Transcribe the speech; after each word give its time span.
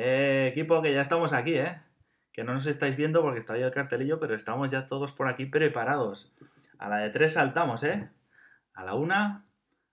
Eh, 0.00 0.46
equipo, 0.52 0.80
que 0.80 0.92
ya 0.92 1.00
estamos 1.00 1.32
aquí, 1.32 1.54
¿eh? 1.54 1.82
Que 2.32 2.44
no 2.44 2.54
nos 2.54 2.66
estáis 2.66 2.94
viendo 2.96 3.20
porque 3.20 3.40
está 3.40 3.54
ahí 3.54 3.62
el 3.62 3.72
cartelillo, 3.72 4.20
pero 4.20 4.36
estamos 4.36 4.70
ya 4.70 4.86
todos 4.86 5.10
por 5.10 5.26
aquí 5.26 5.46
preparados. 5.46 6.32
A 6.78 6.88
la 6.88 6.98
de 6.98 7.10
tres 7.10 7.32
saltamos, 7.32 7.82
¿eh? 7.82 8.08
A 8.74 8.84
la 8.84 8.94
una, 8.94 9.48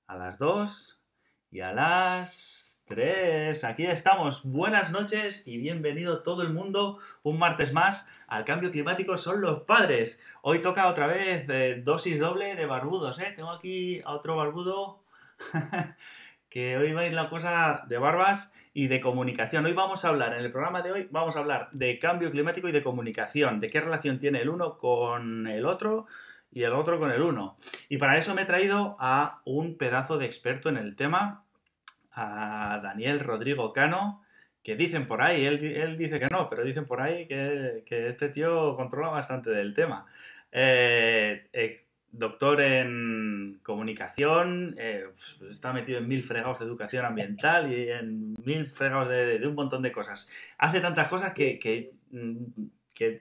a 0.05 0.15
las 0.15 0.37
dos 0.37 1.01
y 1.49 1.61
a 1.61 1.73
las 1.73 2.83
tres. 2.85 3.63
Aquí 3.63 3.87
estamos. 3.87 4.43
Buenas 4.43 4.91
noches 4.91 5.47
y 5.47 5.57
bienvenido 5.57 6.21
todo 6.21 6.43
el 6.43 6.53
mundo 6.53 6.99
un 7.23 7.39
martes 7.39 7.73
más 7.73 8.07
al 8.27 8.45
cambio 8.45 8.69
climático 8.69 9.17
son 9.17 9.41
los 9.41 9.63
padres. 9.63 10.21
Hoy 10.43 10.59
toca 10.59 10.87
otra 10.87 11.07
vez 11.07 11.49
eh, 11.49 11.81
dosis 11.83 12.19
doble 12.19 12.55
de 12.55 12.67
barbudos, 12.67 13.17
¿eh? 13.17 13.33
Tengo 13.35 13.49
aquí 13.49 14.03
a 14.05 14.11
otro 14.11 14.35
barbudo 14.35 15.03
que 16.55 16.77
hoy 16.77 16.93
va 16.93 17.01
a 17.01 17.05
ir 17.05 17.11
la 17.11 17.27
cosa 17.27 17.83
de 17.89 17.97
barbas 17.97 18.53
y 18.73 18.87
de 18.87 19.01
comunicación. 19.01 19.65
Hoy 19.65 19.73
vamos 19.73 20.05
a 20.05 20.07
hablar, 20.07 20.35
en 20.35 20.45
el 20.45 20.53
programa 20.53 20.81
de 20.81 20.93
hoy, 20.93 21.07
vamos 21.11 21.35
a 21.35 21.39
hablar 21.39 21.67
de 21.73 21.99
cambio 21.99 22.31
climático 22.31 22.69
y 22.69 22.71
de 22.71 22.81
comunicación, 22.81 23.59
de 23.59 23.67
qué 23.69 23.81
relación 23.81 24.19
tiene 24.19 24.39
el 24.39 24.47
uno 24.47 24.77
con 24.77 25.47
el 25.47 25.65
otro 25.65 26.05
y 26.53 26.63
el 26.63 26.71
otro 26.71 26.97
con 26.97 27.11
el 27.11 27.21
uno. 27.21 27.57
Y 27.89 27.97
para 27.97 28.17
eso 28.17 28.33
me 28.33 28.43
he 28.43 28.45
traído 28.45 28.95
a 29.01 29.41
un 29.43 29.77
pedazo 29.77 30.17
de 30.17 30.27
experto 30.27 30.69
en 30.69 30.77
el 30.77 30.95
tema, 30.95 31.43
a 32.13 32.79
Daniel 32.81 33.19
Rodrigo 33.19 33.73
Cano, 33.73 34.23
que 34.63 34.77
dicen 34.77 35.07
por 35.07 35.21
ahí, 35.21 35.43
él, 35.45 35.97
dice 35.97 36.21
que 36.21 36.27
no, 36.27 36.49
pero 36.49 36.63
dicen 36.63 36.85
por 36.85 37.01
ahí 37.01 37.27
que, 37.27 37.83
este 37.85 38.29
tío 38.29 38.77
controla 38.77 39.09
bastante 39.09 39.49
del 39.49 39.73
tema. 39.73 40.05
Eh, 40.53 41.49
doctor 42.17 42.61
en 42.61 43.59
comunicación, 43.63 44.75
eh, 44.77 45.05
está 45.49 45.73
metido 45.73 45.99
en 45.99 46.07
mil 46.07 46.23
fregados 46.23 46.59
de 46.59 46.65
educación 46.65 47.05
ambiental 47.05 47.71
y 47.71 47.89
en 47.89 48.35
mil 48.43 48.69
fregados 48.69 49.09
de, 49.09 49.41
un 49.47 49.55
montón 49.55 49.81
de 49.81 49.91
cosas. 49.91 50.29
Hace 50.57 50.81
tantas 50.81 51.07
cosas 51.07 51.33
que, 51.33 51.59
que, 51.59 51.93
mm, 52.11 52.35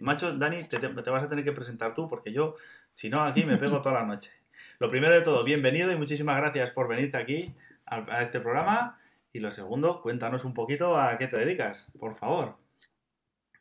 macho, 0.00 0.36
Dani, 0.36 0.64
te, 0.64 0.78
vas 0.78 1.22
a 1.22 1.28
tener 1.28 1.44
que 1.44 1.52
presentar 1.52 1.94
tú 1.94 2.08
porque 2.08 2.32
yo, 2.32 2.54
si 2.92 3.10
no, 3.10 3.22
aquí 3.22 3.44
me 3.44 3.56
pego 3.56 3.82
toda 3.82 4.00
la 4.00 4.06
noche. 4.06 4.30
Lo 4.78 4.88
primero 4.90 5.14
de 5.14 5.22
todo, 5.22 5.44
bienvenido 5.44 5.90
y 5.90 5.96
muchísimas 5.96 6.36
gracias 6.36 6.70
por 6.70 6.88
venirte 6.88 7.16
aquí 7.16 7.54
a 7.86 8.22
este 8.22 8.40
programa. 8.40 8.98
Y 9.32 9.40
lo 9.40 9.50
segundo, 9.50 10.00
cuéntanos 10.00 10.44
un 10.44 10.54
poquito 10.54 10.96
a 10.96 11.18
qué 11.18 11.26
te 11.26 11.36
dedicas, 11.36 11.90
por 11.98 12.14
favor. 12.14 12.63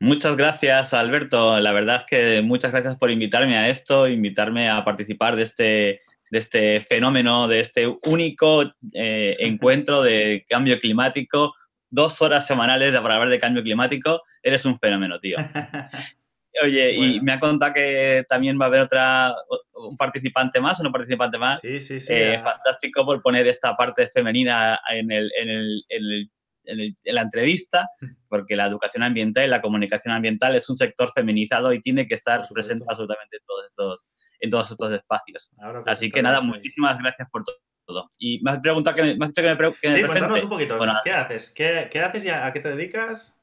Muchas 0.04 0.36
gracias, 0.36 0.94
Alberto. 0.94 1.58
La 1.62 1.72
verdad 1.72 2.02
es 2.02 2.04
que 2.04 2.42
muchas 2.42 2.74
gracias 2.74 2.98
por 2.98 3.10
invitarme 3.10 3.56
a 3.56 3.70
esto, 3.70 4.10
invitarme 4.10 4.70
a 4.70 4.84
participar 4.84 5.38
de 5.38 5.44
este, 5.44 6.02
de 6.30 6.40
este 6.40 6.82
fenómeno, 6.82 7.48
de 7.48 7.62
este 7.62 7.88
único 8.04 8.64
eh, 8.92 9.38
encuentro 9.40 10.04
de 10.04 10.46
cambio 10.50 10.78
climático. 10.82 11.56
Dos 11.90 12.22
horas 12.22 12.46
semanales 12.46 12.92
para 13.00 13.16
hablar 13.16 13.30
de 13.30 13.40
cambio 13.40 13.64
climático. 13.64 14.24
Eres 14.42 14.66
un 14.66 14.78
fenómeno, 14.78 15.22
tío. 15.22 15.38
Oye, 16.62 16.96
y 16.96 17.22
me 17.22 17.32
ha 17.32 17.40
contado 17.40 17.72
que 17.72 18.26
también 18.28 18.60
va 18.60 18.66
a 18.66 18.68
haber 18.68 18.82
otra, 18.82 19.34
un 19.74 19.96
participante 19.96 20.60
más, 20.60 20.82
una 20.82 20.92
participante 20.92 21.38
más. 21.38 21.62
Sí, 21.62 21.80
sí, 21.80 22.02
sí. 22.02 22.12
Eh, 22.14 22.42
fantástico 22.44 23.06
por 23.06 23.22
poner 23.22 23.48
esta 23.48 23.78
parte 23.78 24.10
femenina 24.14 24.82
en 24.92 25.10
el, 25.14 25.32
en 25.40 25.50
el, 25.50 25.86
en 25.88 26.04
el 26.04 26.32
en, 26.66 26.96
la 27.06 27.22
entrevista, 27.22 27.90
porque 28.28 28.56
la 28.56 28.66
educación 28.66 29.04
ambiental 29.04 29.46
y 29.46 29.50
la 29.50 29.62
comunicación 29.62 30.14
ambiental 30.14 30.56
es 30.56 30.70
un 30.70 30.76
sector 30.76 31.12
feminizado 31.14 31.74
y 31.74 31.82
tiene 31.82 32.08
que 32.08 32.16
estar 32.16 32.44
presente 32.54 32.86
absolutamente 32.88 33.38
en 33.38 33.44
todos 33.46 33.66
estos, 33.66 34.08
en 34.40 34.50
todos 34.50 34.72
estos 34.72 34.94
espacios. 34.94 35.52
Así 35.86 36.10
que 36.10 36.22
nada, 36.22 36.42
muchísimas 36.42 36.98
gracias 37.00 37.30
por 37.30 37.44
todo. 37.44 38.12
Y 38.18 38.42
me 38.44 38.52
has 38.52 38.60
preguntado 38.60 38.96
que 38.96 39.04
me, 39.16 39.26
has 39.26 39.32
dicho 39.32 39.42
que 39.42 39.56
me, 39.56 39.72
que 39.82 39.96
sí, 39.96 40.04
cuéntanos 40.04 40.44
un 40.44 40.50
poquito. 40.50 40.80
¿Qué 41.04 41.12
haces? 41.12 41.54
¿Qué, 41.56 41.88
¿Qué, 41.92 42.00
haces 42.00 42.26
y 42.26 42.30
a 42.30 42.52
qué 42.54 42.60
te 42.60 42.70
dedicas? 42.70 43.40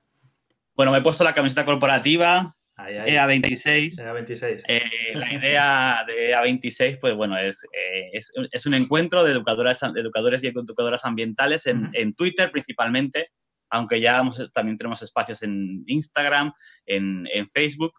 Bueno, 0.74 0.92
me 0.92 0.98
he 0.98 1.02
puesto 1.02 1.24
la 1.24 1.34
camiseta 1.34 1.64
corporativa, 1.64 2.56
EA26. 2.88 3.96
EA26. 3.96 4.62
Eh, 4.68 4.82
la 5.14 5.32
idea 5.32 6.04
de 6.06 6.34
EA26, 6.34 6.98
pues 7.00 7.14
bueno, 7.14 7.36
es, 7.36 7.64
eh, 7.64 8.10
es, 8.12 8.32
es, 8.50 8.66
un 8.66 8.74
encuentro 8.74 9.24
de 9.24 9.32
educadoras, 9.32 9.82
educadores 9.82 10.42
y 10.42 10.48
educadoras 10.48 11.04
ambientales 11.04 11.66
en, 11.66 11.90
en 11.92 12.14
Twitter 12.14 12.50
principalmente, 12.50 13.28
aunque 13.70 14.00
ya 14.00 14.22
también 14.52 14.78
tenemos 14.78 15.02
espacios 15.02 15.42
en 15.42 15.84
Instagram, 15.86 16.52
en, 16.86 17.26
en, 17.32 17.48
Facebook. 17.50 17.92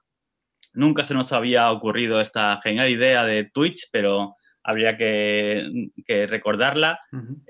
Nunca 0.73 1.03
se 1.03 1.13
nos 1.13 1.31
había 1.33 1.71
ocurrido 1.71 2.21
esta 2.21 2.59
genial 2.63 2.89
idea 2.89 3.25
de 3.25 3.49
Twitch, 3.53 3.89
pero 3.91 4.35
habría 4.63 4.97
que, 4.97 5.89
que 6.05 6.27
recordarla. 6.27 6.99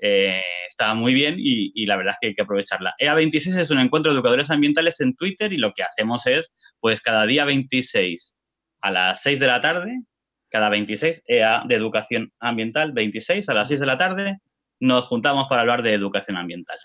Eh, 0.01 0.41
está 0.67 0.93
muy 0.93 1.13
bien 1.13 1.35
y, 1.37 1.71
y, 1.75 1.85
la 1.85 1.97
verdad 1.97 2.13
es 2.13 2.17
que 2.21 2.27
hay 2.27 2.35
que 2.35 2.41
aprovecharla. 2.41 2.93
EA26 2.99 3.57
es 3.57 3.71
un 3.71 3.79
encuentro 3.79 4.11
de 4.11 4.17
educadores 4.17 4.49
ambientales 4.49 4.99
en 5.01 5.15
Twitter 5.15 5.51
y 5.53 5.57
lo 5.57 5.73
que 5.73 5.83
hacemos 5.83 6.25
es, 6.27 6.53
pues 6.79 7.01
cada 7.01 7.25
día 7.25 7.45
26 7.45 8.37
a 8.81 8.91
las 8.91 9.21
6 9.21 9.39
de 9.39 9.47
la 9.47 9.61
tarde, 9.61 10.01
cada 10.49 10.69
26, 10.69 11.23
EA 11.27 11.63
de 11.65 11.75
educación 11.75 12.31
ambiental, 12.39 12.91
26 12.91 13.47
a 13.49 13.53
las 13.53 13.67
6 13.67 13.79
de 13.79 13.85
la 13.85 13.97
tarde, 13.97 14.39
nos 14.79 15.05
juntamos 15.05 15.47
para 15.47 15.61
hablar 15.61 15.83
de 15.83 15.93
educación 15.93 16.37
ambiental. 16.37 16.77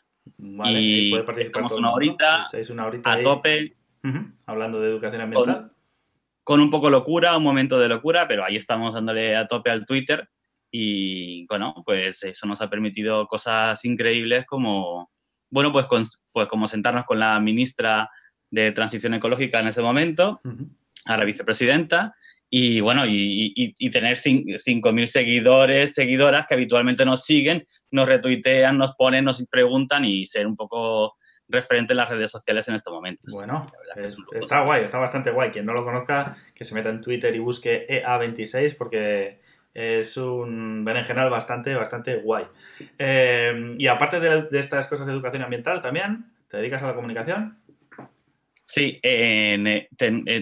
y 0.66 1.14
estamos 1.38 1.72
una 1.72 1.92
horita, 1.92 2.46
una 2.70 2.86
horita 2.86 3.12
a 3.12 3.22
tope. 3.22 3.76
Hablando 4.46 4.80
de 4.80 4.88
educación 4.88 5.22
ambiental 5.22 5.54
con 5.54 5.75
un 6.48 6.70
poco 6.70 6.90
locura, 6.90 7.36
un 7.36 7.42
momento 7.42 7.78
de 7.78 7.88
locura, 7.88 8.28
pero 8.28 8.44
ahí 8.44 8.56
estamos 8.56 8.94
dándole 8.94 9.34
a 9.34 9.46
tope 9.46 9.70
al 9.70 9.84
Twitter. 9.84 10.28
Y 10.70 11.46
bueno, 11.46 11.82
pues 11.84 12.22
eso 12.22 12.46
nos 12.46 12.60
ha 12.60 12.70
permitido 12.70 13.26
cosas 13.26 13.84
increíbles 13.84 14.46
como, 14.46 15.10
bueno, 15.50 15.72
pues, 15.72 15.86
pues 16.32 16.48
como 16.48 16.66
sentarnos 16.66 17.04
con 17.04 17.18
la 17.18 17.40
ministra 17.40 18.10
de 18.50 18.72
Transición 18.72 19.14
Ecológica 19.14 19.60
en 19.60 19.68
ese 19.68 19.82
momento, 19.82 20.40
a 21.06 21.16
la 21.16 21.24
vicepresidenta, 21.24 22.14
y 22.48 22.80
bueno, 22.80 23.04
y, 23.06 23.52
y 23.56 23.90
tener 23.90 24.16
5.000 24.16 25.06
seguidores, 25.06 25.94
seguidoras 25.94 26.46
que 26.46 26.54
habitualmente 26.54 27.04
nos 27.04 27.24
siguen, 27.24 27.66
nos 27.90 28.06
retuitean, 28.06 28.78
nos 28.78 28.94
ponen, 28.94 29.24
nos 29.24 29.44
preguntan 29.48 30.04
y 30.04 30.26
ser 30.26 30.46
un 30.46 30.54
poco 30.54 31.16
referente 31.48 31.92
en 31.92 31.98
las 31.98 32.08
redes 32.08 32.30
sociales 32.30 32.66
en 32.68 32.74
estos 32.74 32.92
momentos. 32.92 33.32
Bueno, 33.32 33.66
está 34.32 34.62
guay, 34.62 34.84
está 34.84 34.98
bastante 34.98 35.30
guay. 35.30 35.50
Quien 35.50 35.66
no 35.66 35.72
lo 35.72 35.84
conozca, 35.84 36.36
que 36.54 36.64
se 36.64 36.74
meta 36.74 36.90
en 36.90 37.00
Twitter 37.00 37.34
y 37.34 37.38
busque 37.38 37.86
EA26 37.88 38.76
porque 38.76 39.40
es 39.74 40.16
un 40.16 40.84
berenjenal 40.84 41.28
bastante, 41.28 41.74
bastante 41.74 42.16
guay. 42.16 42.46
Eh, 42.98 43.74
y 43.78 43.86
aparte 43.86 44.20
de, 44.20 44.48
estas 44.58 44.86
cosas 44.86 45.06
de 45.06 45.12
educación 45.12 45.42
ambiental, 45.42 45.82
también, 45.82 46.32
¿te 46.48 46.56
dedicas 46.56 46.82
a 46.82 46.88
la 46.88 46.94
comunicación? 46.94 47.58
Sí, 48.64 48.98
eh, 49.02 49.88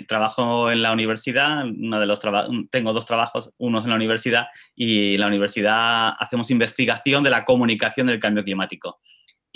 trabajo 0.09 0.71
en 0.71 0.83
la 0.83 0.93
universidad, 0.93 1.67
uno 1.67 2.01
de 2.01 2.07
los 2.07 2.21
tengo 2.71 2.93
dos 2.93 3.07
trabajos, 3.07 3.53
uno 3.59 3.81
es 3.81 3.85
en 3.85 3.91
la 3.91 3.97
universidad 3.97 4.47
y 4.75 5.15
en 5.15 5.21
la 5.21 5.27
universidad 5.27 6.15
hacemos 6.19 6.51
investigación 6.51 7.23
de 7.23 7.31
la 7.31 7.45
comunicación 7.45 8.07
del 8.07 8.21
cambio 8.21 8.43
climático. 8.43 9.01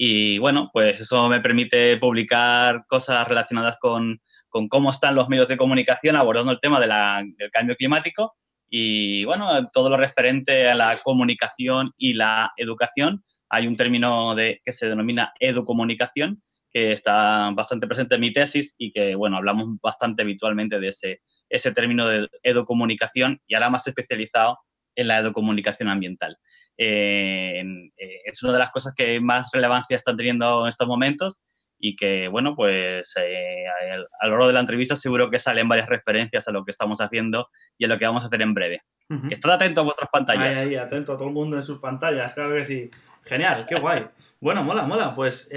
Y 0.00 0.38
bueno, 0.38 0.70
pues 0.72 1.00
eso 1.00 1.28
me 1.28 1.41
permite 1.41 1.97
publicar 1.97 2.84
cosas 2.86 3.26
relacionadas 3.26 3.78
con, 3.81 4.20
con 4.48 4.69
cómo 4.69 4.91
están 4.91 5.16
los 5.16 5.28
medios 5.28 5.48
de 5.48 5.56
comunicación 5.56 6.14
abordando 6.14 6.53
el 6.53 6.60
tema 6.60 6.78
del 6.78 7.50
cambio 7.50 7.75
climático 7.75 8.37
y 8.70 9.25
bueno, 9.25 9.50
todo 9.72 9.91
lo 9.91 9.97
referente 9.97 10.69
a 10.69 10.76
la 10.76 10.97
comunicación 11.03 11.91
y 11.97 12.12
la 12.12 12.53
educación. 12.56 13.25
Hay 13.48 13.66
un 13.66 13.75
término 13.75 14.37
de, 14.37 14.60
que 14.64 14.72
se 14.72 14.88
denomina 14.88 15.32
educomunicación, 15.41 16.44
que 16.70 16.92
está 16.92 17.50
bastante 17.50 17.88
presente 17.88 18.14
en 18.14 18.20
mi 18.20 18.32
tesis 18.32 18.76
y 18.78 18.92
que, 18.92 19.16
bueno, 19.16 19.38
hablamos 19.38 19.81
bastante 19.82 20.22
habitualmente 20.22 20.78
de 20.78 20.88
ese, 20.88 21.22
ese 21.48 21.72
término 21.72 22.06
de 22.06 22.28
educomunicación 22.44 23.41
y 23.48 23.54
ahora 23.54 23.70
más 23.70 23.84
especializado 23.88 24.58
en 24.94 25.08
la 25.08 25.19
educomunicación 25.19 25.88
ambiental. 25.88 26.38
Eh, 26.80 27.60
eh, 27.96 28.20
es 28.24 28.40
una 28.44 28.52
de 28.52 28.60
las 28.60 28.70
cosas 28.70 28.94
que 28.94 29.20
más 29.20 29.50
relevancia 29.52 29.96
están 29.96 30.16
teniendo 30.16 30.62
en 30.62 30.69
estos 30.69 30.86
momentos 30.86 31.40
y 31.76 31.96
que, 31.96 32.28
bueno, 32.28 32.54
pues 32.54 33.14
eh, 33.20 33.64
a, 34.20 34.26
lo 34.26 34.30
largo 34.30 34.46
de 34.46 34.52
la 34.52 34.60
entrevista 34.60 34.94
seguro 34.94 35.28
que 35.28 35.40
salen 35.40 35.69
varias 35.69 35.88
referencias 35.88 36.46
a 36.46 36.52
lo 36.52 36.64
que 36.64 36.70
estamos 36.70 37.00
haciendo 37.00 37.48
y 37.76 37.84
a 37.84 37.88
lo 37.88 37.98
que 37.98 38.06
vamos 38.06 38.22
a 38.22 38.28
hacer 38.28 38.42
en 38.42 38.54
breve. 38.54 38.82
Estad 39.30 39.52
atento 39.52 39.80
a 39.80 39.84
vuestras 39.84 40.10
pantallas. 40.10 40.56
Ahí, 40.56 40.69
ahí, 40.69 40.76
atento 40.76 41.14
a 41.14 41.16
todo 41.16 41.28
el 41.28 41.34
mundo 41.34 41.56
en 41.56 41.62
sus 41.62 41.78
pantallas, 41.78 42.34
claro 42.34 42.54
que 42.54 42.64
sí. 42.64 42.90
Genial, 43.24 43.64
qué 43.66 43.76
guay. 43.76 44.06
Bueno, 44.40 44.62
mola, 44.62 44.82
mola. 44.82 45.14
Pues, 45.14 45.48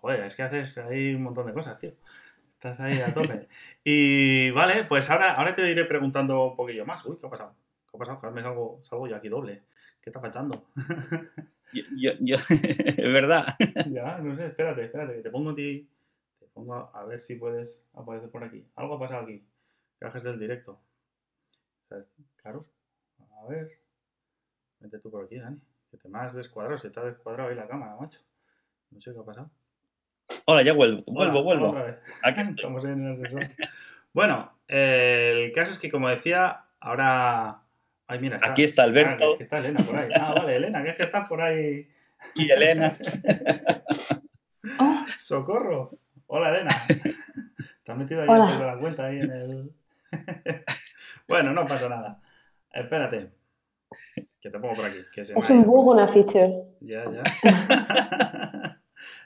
joder, 0.00 0.24
es 0.24 0.36
que 0.36 0.42
haces 0.42 0.78
ahí 0.78 1.14
un 1.14 1.24
montón 1.24 1.46
de 1.46 1.52
cosas, 1.52 1.78
tío. 1.78 1.92
Estás 2.52 2.80
ahí 2.80 3.00
a 3.00 3.12
tope. 3.12 3.48
y 3.84 4.50
vale, 4.50 4.84
pues 4.84 5.10
ahora, 5.10 5.34
ahora 5.34 5.54
te 5.54 5.68
iré 5.68 5.84
preguntando 5.84 6.44
un 6.44 6.56
poquillo 6.56 6.86
más. 6.86 7.04
Uy, 7.04 7.16
¿qué 7.20 7.26
ha 7.26 7.30
pasado? 7.30 7.56
¿Qué 7.94 7.96
ha 7.96 8.16
pasado? 8.16 8.32
Me 8.32 8.42
salgo, 8.42 8.80
salgo 8.82 9.06
yo 9.06 9.14
aquí 9.14 9.28
doble. 9.28 9.62
¿Qué 10.02 10.10
está 10.10 10.20
pasando? 10.20 10.66
yo, 11.96 12.10
yo, 12.18 12.36
es 12.50 12.96
verdad. 12.96 13.54
ya, 13.88 14.18
no 14.18 14.34
sé, 14.34 14.46
espérate, 14.46 14.82
espérate. 14.82 15.22
Te 15.22 15.30
pongo 15.30 15.50
a 15.50 15.54
ti. 15.54 15.88
Te 16.40 16.46
pongo 16.46 16.74
a, 16.74 17.04
ver 17.04 17.20
si 17.20 17.36
puedes 17.36 17.86
aparecer 17.94 18.30
por 18.30 18.42
aquí. 18.42 18.66
Algo 18.74 18.96
ha 18.96 18.98
pasado 18.98 19.22
aquí. 19.22 19.46
Viajes 20.00 20.24
del 20.24 20.40
directo. 20.40 20.80
Claro. 22.42 22.64
A 23.40 23.46
ver. 23.46 23.70
Vete 24.80 24.98
tú 24.98 25.08
por 25.08 25.24
aquí, 25.24 25.38
Dani. 25.38 25.60
Que 25.88 25.96
te 25.96 26.08
me 26.08 26.18
has 26.18 26.34
descuadrado. 26.34 26.76
Se 26.78 26.90
te 26.90 26.98
ha 26.98 27.04
descuadrado 27.04 27.50
ahí 27.50 27.54
la 27.54 27.68
cámara, 27.68 27.94
macho. 27.94 28.18
No 28.90 29.00
sé 29.00 29.12
qué 29.12 29.20
ha 29.20 29.24
pasado. 29.24 29.50
Hola, 30.46 30.62
ya 30.62 30.72
vuelvo, 30.72 31.04
vuelvo, 31.06 31.44
vuelvo. 31.44 31.76
Aquí 32.24 32.40
Estamos 32.56 32.84
en 32.86 33.06
el 33.06 33.24
ascensor. 33.24 33.50
Bueno, 34.12 34.52
el 34.66 35.52
caso 35.52 35.70
es 35.70 35.78
que, 35.78 35.92
como 35.92 36.08
decía, 36.08 36.64
ahora... 36.80 37.63
Ay, 38.14 38.20
mira, 38.20 38.36
está, 38.36 38.50
Aquí 38.50 38.62
está 38.62 38.84
Alberto. 38.84 39.36
está 39.40 39.58
Elena 39.58 39.82
por 39.82 39.96
ahí. 39.96 40.10
Ah, 40.14 40.34
vale, 40.36 40.54
Elena, 40.54 40.84
que 40.84 40.90
es 40.90 40.96
que 40.96 41.02
está 41.02 41.26
por 41.26 41.42
ahí. 41.42 41.88
Y 42.36 42.48
Elena. 42.48 42.94
Oh. 44.78 45.04
¡Socorro! 45.18 45.98
Hola, 46.28 46.50
Elena. 46.50 46.70
Te 47.82 47.90
has 47.90 47.98
metido 47.98 48.22
ahí 48.22 48.28
en 48.28 48.66
la 48.66 48.78
cuenta 48.78 49.06
ahí 49.06 49.18
en 49.18 49.32
el... 49.32 49.72
bueno, 51.28 51.52
no 51.52 51.66
pasa 51.66 51.88
nada. 51.88 52.20
Espérate. 52.70 53.32
Que 54.40 54.48
te 54.48 54.58
pongo 54.60 54.74
por 54.74 54.84
aquí. 54.84 54.98
es 55.16 55.50
un 55.50 55.64
bug 55.64 55.88
una 55.88 56.06
feature. 56.06 56.52
Ya, 56.82 57.04
ya. 57.10 57.22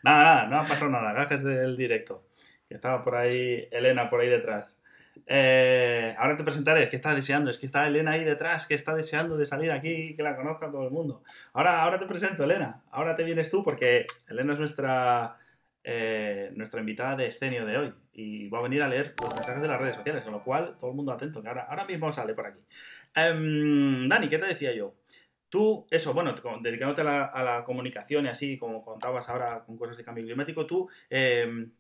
nada, 0.03 0.25
nada, 0.25 0.47
no 0.47 0.61
ha 0.61 0.65
pasado 0.65 0.91
nada. 0.91 1.13
Gajes 1.13 1.45
del 1.45 1.77
directo. 1.77 2.27
Que 2.67 2.75
estaba 2.75 3.05
por 3.05 3.17
ahí 3.17 3.69
Elena 3.71 4.09
por 4.09 4.23
ahí 4.23 4.31
detrás. 4.31 4.81
Eh, 5.27 6.15
ahora 6.19 6.37
te 6.37 6.45
presentaré, 6.45 6.85
es 6.85 6.91
que 6.91 6.97
está 6.97 7.15
deseando, 7.15 7.51
es 7.51 7.59
que 7.59 7.67
está 7.67 7.87
Elena 7.87 8.13
ahí 8.13 8.25
detrás, 8.25 8.67
que 8.67 8.75
está 8.75 8.95
deseando 8.95 9.37
de 9.37 9.47
salir 9.47 9.71
aquí, 9.73 10.15
que 10.17 10.23
la 10.23 10.37
conozca 10.37 10.71
todo 10.71 10.85
el 10.85 10.91
mundo. 10.91 11.23
Ahora, 11.53 11.83
ahora 11.83 11.99
te 11.99 12.07
presento, 12.07 12.45
Elena. 12.45 12.83
Ahora 12.91 13.15
te 13.15 13.25
vienes 13.25 13.51
tú 13.51 13.63
porque 13.63 14.07
Elena 14.29 14.53
es 14.55 14.59
nuestra, 14.59 15.37
eh, 15.85 16.51
nuestra 16.55 16.81
invitada 16.81 17.17
de 17.17 17.27
escenio 17.27 17.65
de 17.65 17.79
hoy 17.79 17.95
y 18.13 18.49
va 18.49 18.59
a 18.59 18.63
venir 18.63 18.83
a 18.83 18.89
leer 18.89 19.15
los 19.21 19.35
mensajes 19.35 19.63
de 19.63 19.69
las 19.69 19.81
redes 19.81 19.95
sociales, 19.95 20.25
con 20.25 20.33
lo 20.33 20.43
cual 20.43 20.77
todo 20.79 20.91
el 20.91 20.97
mundo 20.97 21.13
atento, 21.13 21.41
que 21.41 21.49
ahora, 21.49 21.67
ahora 21.69 21.85
mismo 21.85 22.11
sale 22.13 22.35
por 22.35 22.47
aquí. 22.47 22.61
Em, 23.15 24.09
Dani, 24.09 24.29
¿qué 24.29 24.39
te 24.39 24.47
decía 24.47 24.75
yo? 24.75 24.97
Tú, 25.49 25.87
eso, 25.91 26.13
bueno, 26.13 26.35
dedicándote 26.61 27.01
a 27.03 27.05
la, 27.05 27.63
comunicación 27.65 28.27
y 28.27 28.29
así, 28.29 28.59
como 28.59 28.85
contabas 28.85 29.29
ahora 29.31 29.65
con 29.65 29.79
cosas 29.79 29.97
de 29.97 30.05
cambio 30.05 30.25
climático, 30.25 30.67
tú, 30.67 30.89
em, 31.09 31.73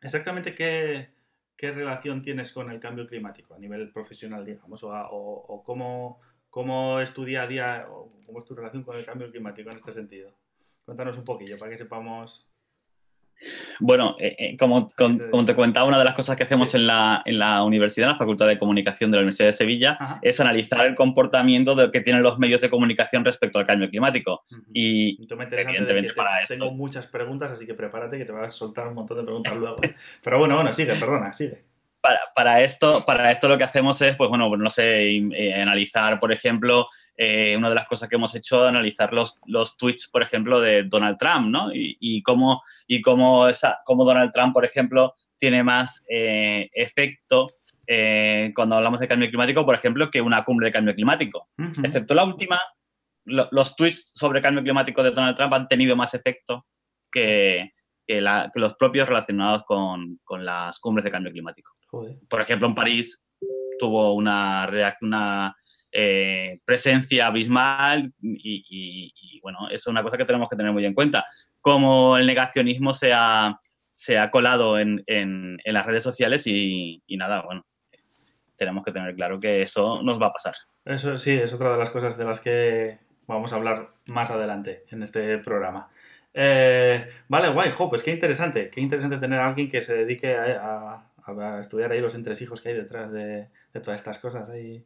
exactamente 0.00 0.54
qué, 0.54 1.13
qué, 1.56 1.72
relación 1.72 2.22
tienes 2.22 2.52
con 2.52 2.70
el 2.70 2.80
cambio 2.80 3.06
climático 3.06 3.54
a 3.54 3.58
nivel 3.58 3.90
profesional, 3.92 4.44
digamos, 4.44 4.82
o, 4.84 4.90
o, 4.90 5.62
cómo, 5.62 6.20
cómo 6.50 7.00
es 7.00 7.12
tu 7.12 7.24
día 7.24 7.42
a 7.42 7.46
día, 7.46 7.86
o 7.88 8.08
cómo 8.26 8.38
es 8.38 8.44
tu 8.44 8.54
relación 8.54 8.82
con 8.82 8.96
el 8.96 9.04
cambio 9.04 9.30
climático 9.30 9.70
en 9.70 9.76
este 9.76 9.92
sentido. 9.92 10.34
Cuéntanos 10.84 11.16
un 11.18 11.24
poquillo 11.24 11.58
para 11.58 11.70
que 11.70 11.76
sepamos 11.76 12.53
bueno, 13.80 14.16
eh, 14.18 14.36
eh, 14.38 14.56
como, 14.56 14.86
te 14.86 15.54
comentaba, 15.54 15.86
una 15.86 15.98
de 15.98 16.04
las 16.04 16.14
cosas 16.14 16.36
que 16.36 16.44
hacemos 16.44 16.74
en, 16.74 16.86
la, 16.86 17.22
universidad, 17.64 18.08
en 18.08 18.12
la 18.12 18.18
Facultad 18.18 18.46
de 18.46 18.58
Comunicación 18.58 19.10
de 19.10 19.16
la 19.18 19.22
Universidad 19.22 19.48
de 19.48 19.52
Sevilla, 19.52 19.98
es 20.22 20.40
analizar 20.40 20.86
el 20.86 20.94
comportamiento 20.94 21.74
de, 21.74 21.90
que 21.90 22.00
tienen 22.00 22.22
los 22.22 22.38
medios 22.38 22.60
de 22.60 22.70
comunicación 22.70 23.24
respecto 23.24 23.58
al 23.58 23.66
cambio 23.66 23.88
climático. 23.88 24.44
Y 24.72 25.18
evidentemente 25.20 26.12
para 26.14 26.42
esto. 26.42 26.54
Tengo 26.54 26.72
muchas 26.72 27.06
preguntas, 27.06 27.50
así 27.50 27.66
que 27.66 27.74
prepárate 27.74 28.18
que 28.18 28.24
te 28.24 28.32
vas 28.32 28.46
a 28.46 28.48
soltar 28.48 28.88
un 28.88 28.94
montón 28.94 29.18
de 29.18 29.24
preguntas 29.24 29.56
luego. 29.56 29.76
Pero 30.22 30.38
bueno, 30.38 30.56
bueno, 30.56 30.72
sigue, 30.72 30.94
perdona, 30.94 31.32
sigue. 31.32 31.64
Para, 32.34 32.60
esto, 32.60 33.02
para 33.06 33.32
esto 33.32 33.48
lo 33.48 33.56
que 33.56 33.64
hacemos 33.64 34.00
es, 34.02 34.14
pues 34.16 34.28
bueno, 34.28 34.54
no 34.56 34.68
sé, 34.68 35.08
eh, 35.08 35.54
analizar, 35.54 36.20
por 36.20 36.32
ejemplo, 36.32 36.86
eh, 37.16 37.54
una 37.56 37.68
de 37.68 37.76
las 37.76 37.86
cosas 37.86 38.08
que 38.08 38.16
hemos 38.16 38.34
hecho 38.34 38.64
es 38.64 38.68
analizar 38.68 39.12
los, 39.12 39.40
los 39.46 39.76
tweets, 39.76 40.08
por 40.08 40.22
ejemplo, 40.22 40.60
de 40.60 40.82
Donald 40.82 41.16
Trump, 41.18 41.48
¿no? 41.48 41.70
Y, 41.72 42.22
cómo, 42.22 42.62
y 42.86 43.00
cómo, 43.00 43.48
esa, 43.48 43.78
cómo 43.84 44.04
Donald 44.04 44.32
Trump, 44.32 44.52
por 44.52 44.64
ejemplo, 44.64 45.14
tiene 45.38 45.62
más 45.62 46.04
eh, 46.08 46.68
efecto 46.72 47.48
eh, 47.86 48.52
cuando 48.54 48.76
hablamos 48.76 48.98
de 49.00 49.08
cambio 49.08 49.28
climático, 49.28 49.64
por 49.64 49.74
ejemplo, 49.74 50.10
que 50.10 50.20
una 50.20 50.42
cumbre 50.42 50.66
de 50.66 50.72
cambio 50.72 50.94
climático. 50.94 51.48
Excepto 51.82 52.14
la 52.14 52.24
última, 52.24 52.60
los 53.24 53.76
tweets 53.76 54.12
sobre 54.14 54.42
cambio 54.42 54.62
climático 54.62 55.02
de 55.02 55.12
Donald 55.12 55.36
Trump 55.36 55.52
han 55.52 55.68
tenido 55.68 55.94
más 55.94 56.14
efecto 56.14 56.66
que, 57.12 57.74
que, 58.06 58.20
los 58.20 58.74
propios 58.74 59.08
relacionados 59.08 59.64
con, 59.64 60.18
con, 60.24 60.44
las 60.44 60.80
cumbres 60.80 61.04
de 61.04 61.10
cambio 61.10 61.32
climático. 61.32 61.72
Por 62.28 62.40
ejemplo, 62.40 62.66
en 62.66 62.74
París 62.74 63.22
tuvo 63.78 64.14
una, 64.14 64.68
una 65.02 65.56
eh, 65.96 66.58
presencia 66.64 67.28
abismal 67.28 68.12
y, 68.20 69.38
bueno, 69.40 69.68
eso 69.68 69.74
es 69.74 69.86
una 69.86 70.02
cosa 70.02 70.16
que 70.16 70.24
tenemos 70.24 70.48
que 70.48 70.56
tener 70.56 70.72
muy 70.72 70.84
en 70.84 70.92
cuenta. 70.92 71.24
Como 71.60 72.18
el 72.18 72.26
negacionismo 72.26 72.92
se 72.92 73.12
ha, 73.12 73.60
se 73.94 74.18
ha 74.18 74.32
colado 74.32 74.76
en, 74.80 75.04
en, 75.06 75.56
las 75.64 75.86
redes 75.86 76.02
sociales 76.02 76.48
y, 76.48 77.00
nada, 77.10 77.42
bueno, 77.42 77.64
tenemos 78.56 78.82
que 78.82 78.90
tener 78.90 79.14
claro 79.14 79.38
que 79.38 79.62
eso 79.62 80.02
nos 80.02 80.20
va 80.20 80.26
a 80.26 80.32
pasar. 80.32 80.54
Eso 80.84 81.16
sí, 81.16 81.30
es 81.30 81.52
otra 81.52 81.70
de 81.70 81.78
las 81.78 81.90
cosas 81.90 82.18
de 82.18 82.24
las 82.24 82.40
que 82.40 82.98
vamos 83.28 83.52
a 83.52 83.56
hablar 83.56 83.94
más 84.06 84.32
adelante 84.32 84.86
en 84.90 85.04
este 85.04 85.38
programa. 85.38 85.90
Eh, 86.32 87.08
vale, 87.28 87.50
guay, 87.50 87.70
jo, 87.70 87.88
pues 87.88 88.02
qué 88.02 88.10
interesante, 88.10 88.68
qué 88.68 88.80
interesante 88.80 89.18
tener 89.18 89.38
a 89.38 89.46
alguien 89.46 89.70
que 89.70 89.80
se 89.80 89.96
dedique 89.96 90.34
a, 90.34 91.08
estudiar 91.60 91.92
ahí 91.92 92.00
los 92.00 92.16
entresijos 92.16 92.60
que 92.60 92.70
hay 92.70 92.74
detrás 92.74 93.12
de, 93.12 93.48
de 93.72 93.80
todas 93.80 94.00
estas 94.00 94.18
cosas 94.18 94.50
ahí. 94.50 94.84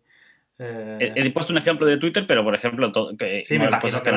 Eh, 0.60 1.12
he, 1.14 1.30
puesto 1.30 1.52
un 1.52 1.58
ejemplo 1.58 1.86
de 1.86 1.98
Twitter, 1.98 2.24
pero 2.26 2.42
por 2.42 2.54
ejemplo, 2.54 2.92
que, 3.16 3.44
sí, 3.44 3.58
me 3.58 3.70
las 3.70 3.80
cosas 3.80 4.02
que. 4.02 4.12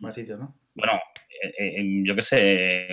Más, 0.00 0.14
sitios, 0.14 0.38
¿no? 0.38 0.56
Bueno, 0.74 0.94
eh, 1.42 1.54
eh, 1.58 2.02
yo 2.02 2.16
qué 2.16 2.22
sé, 2.22 2.88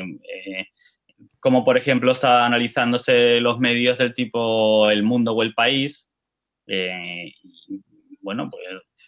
como 1.39 1.63
por 1.63 1.77
ejemplo 1.77 2.11
está 2.11 2.45
analizándose 2.45 3.39
los 3.39 3.59
medios 3.59 3.97
del 3.97 4.13
tipo 4.13 4.89
El 4.91 5.03
Mundo 5.03 5.33
o 5.33 5.41
El 5.41 5.55
País. 5.55 6.11
bueno, 8.21 8.49
pues 8.49 8.63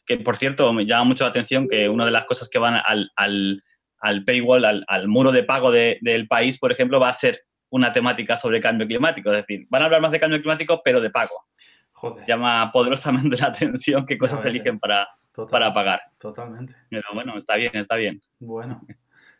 que 0.06 0.18
por 0.18 0.38
cierto 0.38 0.71
me 0.73 0.85
llama 0.85 1.03
mucho 1.03 1.25
la 1.25 1.31
atención 1.31 1.68
que 1.68 1.89
una 1.89 2.06
de 2.06 2.12
las 2.12 2.25
cosas 2.25 2.50
que 2.50 2.59
van 2.59 2.81
al, 2.83 3.12
al, 3.15 3.62
al 4.00 4.23
paywall, 4.23 4.63
al, 4.63 4.85
al, 4.88 5.07
muro 5.09 5.31
de 5.33 5.44
pago 5.44 5.69
de, 5.69 6.00
del 6.01 6.27
país, 6.27 6.57
por 6.57 6.71
ejemplo, 6.71 7.00
va 7.00 7.09
a 7.09 7.13
ser 7.13 7.44
una 7.69 7.91
temática 7.91 8.38
sobre 8.38 8.62
cambio 8.62 8.88
climático. 8.88 9.30
Es 9.31 9.45
decir, 9.45 9.68
van 9.69 9.81
a 9.81 9.85
hablar 9.85 10.01
más 10.01 10.12
de 10.12 10.19
cambio 10.19 10.39
climático, 10.39 10.81
pero 10.83 11.01
de 11.01 11.09
pago. 11.09 11.47
Llama 12.27 12.71
poderosamente 12.71 13.38
la 13.38 13.47
atención 13.47 14.05
qué 14.05 14.17
cosas 14.17 14.45
eligen 14.45 14.79
para, 14.79 15.07
para 15.49 15.73
pagar. 15.73 16.01
Totalmente. 16.17 16.75
Pero 16.89 17.03
bueno, 17.13 17.38
está 17.38 17.55
bien, 17.55 17.75
está 17.75 17.95
bien. 17.95 18.21
Bueno. 18.39 18.81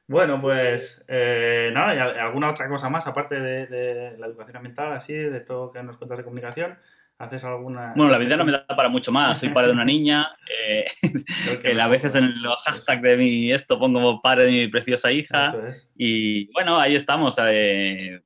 Bueno, 0.08 0.40
pues 0.40 1.04
eh, 1.10 1.70
nada, 1.74 1.94
¿y 1.94 2.00
alguna 2.00 2.50
otra 2.50 2.70
cosa 2.70 2.90
más 2.90 3.06
aparte 3.08 3.42
de, 3.42 4.16
la 4.18 4.28
educación 4.28 4.56
ambiental, 4.56 4.94
así, 4.94 5.14
de 5.14 5.38
esto 5.38 5.70
que 5.72 5.84
nos 5.84 5.98
cuentas 5.98 6.18
de 6.18 6.24
comunicación? 6.24 6.78
¿Haces 7.18 7.44
alguna...? 7.44 7.94
Bueno, 7.96 8.12
la 8.12 8.18
vida 8.18 8.38
no 8.38 8.46
me 8.46 8.54
da 8.54 8.66
para 8.68 8.88
mucho 8.88 9.12
más. 9.12 9.40
Soy 9.40 9.50
padre 9.50 9.68
de 9.68 9.74
una 9.74 9.84
niña, 9.84 10.30
eh, 10.66 10.86
que, 11.62 11.82
a 11.82 11.88
veces 11.88 12.16
en 12.16 12.42
los 12.42 12.58
hashtags 12.60 13.02
de 13.02 13.18
mi 13.18 13.52
esto 13.52 13.78
pongo 13.78 14.22
padre 14.22 14.46
de 14.46 14.52
mi 14.52 14.68
preciosa 14.68 15.12
hija. 15.12 15.54
Y 15.96 16.50
bueno, 16.54 16.80
ahí 16.80 16.96
estamos. 16.96 17.36
Eh, 17.42 18.22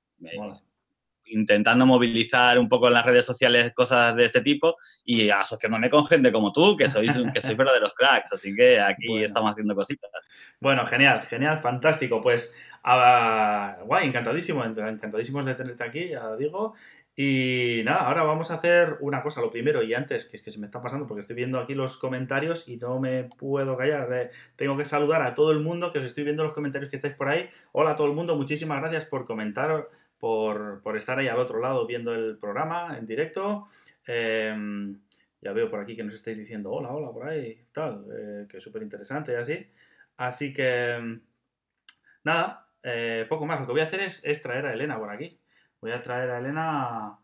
intentando 1.31 1.85
movilizar 1.85 2.59
un 2.59 2.69
poco 2.69 2.87
en 2.87 2.93
las 2.93 3.05
redes 3.05 3.25
sociales 3.25 3.73
cosas 3.73 4.15
de 4.15 4.25
ese 4.25 4.41
tipo 4.41 4.77
y 5.03 5.29
asociándome 5.29 5.89
con 5.89 6.05
gente 6.05 6.31
como 6.31 6.51
tú, 6.51 6.75
que 6.77 6.89
sois, 6.89 7.17
que 7.33 7.41
sois 7.41 7.57
verdaderos 7.57 7.93
cracks. 7.93 8.33
Así 8.33 8.55
que 8.55 8.79
aquí 8.79 9.23
estamos 9.23 9.51
haciendo 9.51 9.75
cositas. 9.75 10.09
Bueno, 10.59 10.85
genial, 10.85 11.23
genial, 11.23 11.59
fantástico. 11.59 12.21
Pues, 12.21 12.55
uh, 12.85 13.85
guay, 13.85 14.07
encantadísimo, 14.07 14.63
encantadísimos 14.63 15.45
de 15.45 15.55
tenerte 15.55 15.83
aquí, 15.83 16.09
ya 16.09 16.35
digo. 16.35 16.73
Y 17.15 17.81
nada, 17.83 18.07
ahora 18.07 18.23
vamos 18.23 18.51
a 18.51 18.55
hacer 18.55 18.97
una 19.01 19.21
cosa, 19.21 19.41
lo 19.41 19.51
primero 19.51 19.83
y 19.83 19.93
antes, 19.93 20.25
que 20.25 20.37
es 20.37 20.43
que 20.43 20.49
se 20.49 20.59
me 20.59 20.65
está 20.65 20.81
pasando 20.81 21.07
porque 21.07 21.19
estoy 21.19 21.35
viendo 21.35 21.59
aquí 21.59 21.75
los 21.75 21.97
comentarios 21.97 22.69
y 22.69 22.77
no 22.77 22.99
me 22.99 23.25
puedo 23.25 23.75
callar. 23.77 24.31
tengo 24.55 24.77
que 24.77 24.85
saludar 24.85 25.21
a 25.21 25.35
todo 25.35 25.51
el 25.51 25.59
mundo 25.59 25.91
que 25.91 25.99
os 25.99 26.05
estoy 26.05 26.23
viendo 26.23 26.43
los 26.43 26.53
comentarios 26.53 26.89
que 26.89 26.95
estáis 26.95 27.13
por 27.13 27.27
ahí. 27.27 27.49
Hola 27.73 27.91
a 27.91 27.95
todo 27.95 28.07
el 28.07 28.13
mundo, 28.13 28.35
muchísimas 28.37 28.79
gracias 28.79 29.05
por 29.05 29.25
comentar 29.25 29.89
por, 30.21 30.95
estar 30.95 31.17
ahí 31.17 31.27
al 31.27 31.39
otro 31.39 31.59
lado 31.59 31.87
viendo 31.87 32.13
el 32.13 32.37
programa 32.37 32.95
en 32.97 33.07
directo. 33.07 33.67
Em, 34.05 34.99
ya 35.41 35.51
veo 35.51 35.69
por 35.69 35.79
aquí 35.79 35.95
que 35.95 36.03
nos 36.03 36.13
estáis 36.13 36.37
diciendo 36.37 36.71
hola, 36.71 36.89
hola, 36.89 37.11
por 37.11 37.27
ahí, 37.27 37.65
tal, 37.71 38.05
eh, 38.15 38.45
que 38.47 38.57
es 38.57 38.63
súper 38.63 38.83
interesante 38.83 39.33
y 39.33 39.35
así. 39.35 39.67
Así 40.17 40.53
que, 40.53 40.91
em, 40.91 41.21
nada, 42.23 42.67
eh, 42.83 43.25
poco 43.27 43.47
más. 43.47 43.59
Lo 43.59 43.65
que 43.65 43.71
voy 43.71 43.81
a 43.81 43.85
hacer 43.85 44.01
es, 44.01 44.23
es, 44.23 44.43
traer 44.43 44.67
a 44.67 44.73
Elena 44.73 44.99
por 44.99 45.09
aquí. 45.09 45.39
Voy 45.81 45.91
a 45.91 46.03
traer 46.03 46.29
a 46.29 46.37
Elena, 46.37 47.17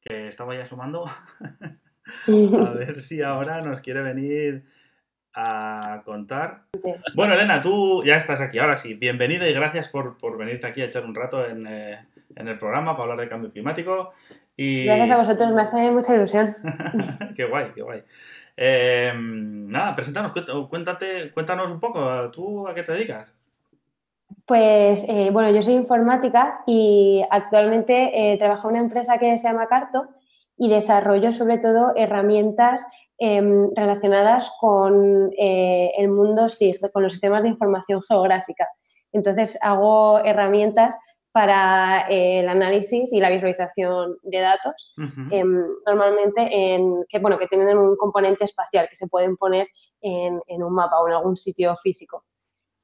que 0.00 0.28
estaba 0.28 0.56
ya 0.56 0.64
sumando, 0.64 1.04
a 2.64 2.72
ver 2.72 3.02
si 3.02 3.20
ahora 3.20 3.60
nos 3.60 3.82
quiere 3.82 4.00
venir 4.00 4.64
a 5.34 6.00
contar. 6.06 6.64
Bueno, 7.14 7.34
Elena, 7.34 7.60
tú 7.60 8.02
ya 8.02 8.16
estás 8.16 8.40
aquí. 8.40 8.58
Ahora 8.58 8.78
sí, 8.78 8.94
bienvenida 8.94 9.46
y 9.46 9.52
gracias 9.52 9.90
por, 9.90 10.16
por 10.16 10.38
venirte 10.38 10.66
aquí 10.66 10.80
a 10.80 10.86
echar 10.86 11.04
un 11.04 11.14
rato 11.14 11.46
en, 11.46 11.66
eh, 11.66 12.06
en 12.36 12.48
el 12.48 12.58
programa 12.58 12.92
para 12.92 13.12
hablar 13.12 13.26
de 13.26 13.28
cambio 13.28 13.50
climático. 13.50 14.12
Y... 14.56 14.84
Gracias 14.84 15.10
a 15.10 15.16
vosotros, 15.16 15.54
me 15.54 15.62
hace 15.62 15.90
mucha 15.90 16.14
ilusión. 16.14 16.54
qué 17.36 17.44
guay, 17.44 17.72
qué 17.74 17.82
guay. 17.82 18.02
Eh, 18.62 19.12
nada, 19.16 19.94
preséntanos, 19.94 20.32
cuéntate, 20.68 21.32
cuéntanos 21.32 21.70
un 21.70 21.80
poco, 21.80 22.30
¿tú 22.30 22.68
a 22.68 22.74
qué 22.74 22.82
te 22.82 22.92
dedicas? 22.92 23.34
Pues 24.44 25.08
eh, 25.08 25.30
bueno, 25.32 25.50
yo 25.50 25.62
soy 25.62 25.74
informática 25.74 26.60
y 26.66 27.22
actualmente 27.30 28.32
eh, 28.32 28.36
trabajo 28.36 28.68
en 28.68 28.74
una 28.74 28.84
empresa 28.84 29.16
que 29.18 29.38
se 29.38 29.48
llama 29.48 29.66
Carto 29.66 30.08
y 30.56 30.68
desarrollo 30.68 31.32
sobre 31.32 31.56
todo 31.56 31.94
herramientas 31.96 32.86
em, 33.16 33.70
relacionadas 33.74 34.52
con 34.60 35.30
el 35.38 36.08
mundo 36.08 36.50
SIG, 36.50 36.90
con 36.92 37.02
los 37.02 37.12
sistemas 37.12 37.42
de 37.42 37.48
información 37.48 38.02
geográfica. 38.02 38.68
Entonces 39.12 39.58
hago 39.62 40.18
herramientas 40.20 40.96
para 41.32 42.08
eh, 42.08 42.40
el 42.40 42.48
análisis 42.48 43.12
y 43.12 43.20
la 43.20 43.30
visualización 43.30 44.16
de 44.22 44.40
datos, 44.40 44.94
em, 45.30 45.64
normalmente 45.86 46.48
en, 46.50 47.04
que, 47.08 47.18
bueno, 47.20 47.38
que 47.38 47.46
tienen 47.46 47.78
un 47.78 47.96
componente 47.96 48.44
espacial 48.44 48.88
que 48.88 48.96
se 48.96 49.06
pueden 49.06 49.36
poner 49.36 49.68
en, 50.00 50.40
un 50.48 50.74
mapa 50.74 51.00
o 51.00 51.08
en 51.08 51.14
algún 51.14 51.36
sitio 51.36 51.76
físico. 51.76 52.24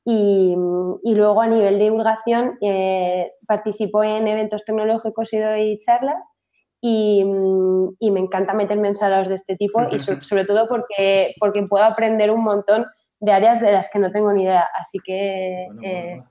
Y, 0.05 0.55
luego 1.03 1.41
a 1.41 1.49
nivel 1.49 1.79
de 1.79 1.85
divulgación 1.85 2.59
eh, 2.61 3.33
participo 3.47 4.05
en 4.05 4.29
eventos 4.29 4.65
tecnológicos 4.65 5.33
y 5.33 5.39
doy 5.39 5.79
charlas 5.79 6.33
y, 6.81 7.25
me 7.25 8.21
encanta 8.21 8.55
meterme 8.55 8.89
en 8.89 8.95
salas 8.95 9.29
de 9.29 9.35
este 9.35 9.57
tipo 9.57 9.83
y 9.91 9.99
sobre, 9.99 10.45
todo 10.45 10.69
porque, 10.69 11.35
porque 11.41 11.65
puedo 11.65 11.85
aprender 11.85 12.31
un 12.31 12.45
montón 12.45 12.87
de 13.19 13.33
áreas 13.33 13.61
de 13.61 13.73
las 13.73 13.91
que 13.91 13.99
no 13.99 14.13
tengo 14.13 14.33
ni 14.33 14.45
idea. 14.45 14.69
Así 14.79 14.99
que 15.05 15.67
eh, 15.83 16.23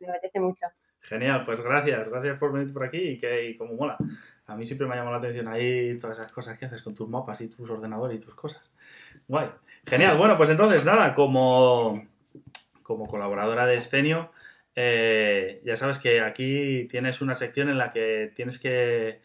me 0.00 0.08
apetece 0.08 0.38
mucho. 0.38 0.66
Genial, 1.04 1.42
pues 1.44 1.60
gracias, 1.60 2.08
gracias 2.08 2.38
por 2.38 2.52
venir 2.52 2.72
por 2.72 2.84
aquí 2.84 2.98
y 2.98 3.18
que 3.18 3.50
y 3.50 3.56
como 3.56 3.74
mola. 3.74 3.96
A 4.46 4.56
mí 4.56 4.66
siempre 4.66 4.86
me 4.86 4.94
ha 4.94 4.96
llamado 4.96 5.16
la 5.16 5.18
atención 5.18 5.48
ahí 5.48 5.98
todas 5.98 6.18
esas 6.18 6.32
cosas 6.32 6.58
que 6.58 6.66
haces 6.66 6.82
con 6.82 6.94
tus 6.94 7.08
mapas 7.08 7.40
y 7.40 7.48
tus 7.48 7.68
ordenadores 7.68 8.20
y 8.20 8.24
tus 8.24 8.34
cosas. 8.34 8.72
Guay. 9.28 9.48
Genial, 9.86 10.16
bueno, 10.16 10.36
pues 10.36 10.50
entonces 10.50 10.84
nada, 10.84 11.14
como, 11.14 12.06
como 12.82 13.06
colaboradora 13.06 13.66
de 13.66 13.76
Escenio, 13.76 14.30
eh, 14.74 15.60
ya 15.64 15.76
sabes 15.76 15.98
que 15.98 16.20
aquí 16.20 16.86
tienes 16.90 17.20
una 17.20 17.34
sección 17.34 17.68
en 17.68 17.78
la 17.78 17.92
que 17.92 18.32
tienes 18.34 18.58
que 18.58 19.20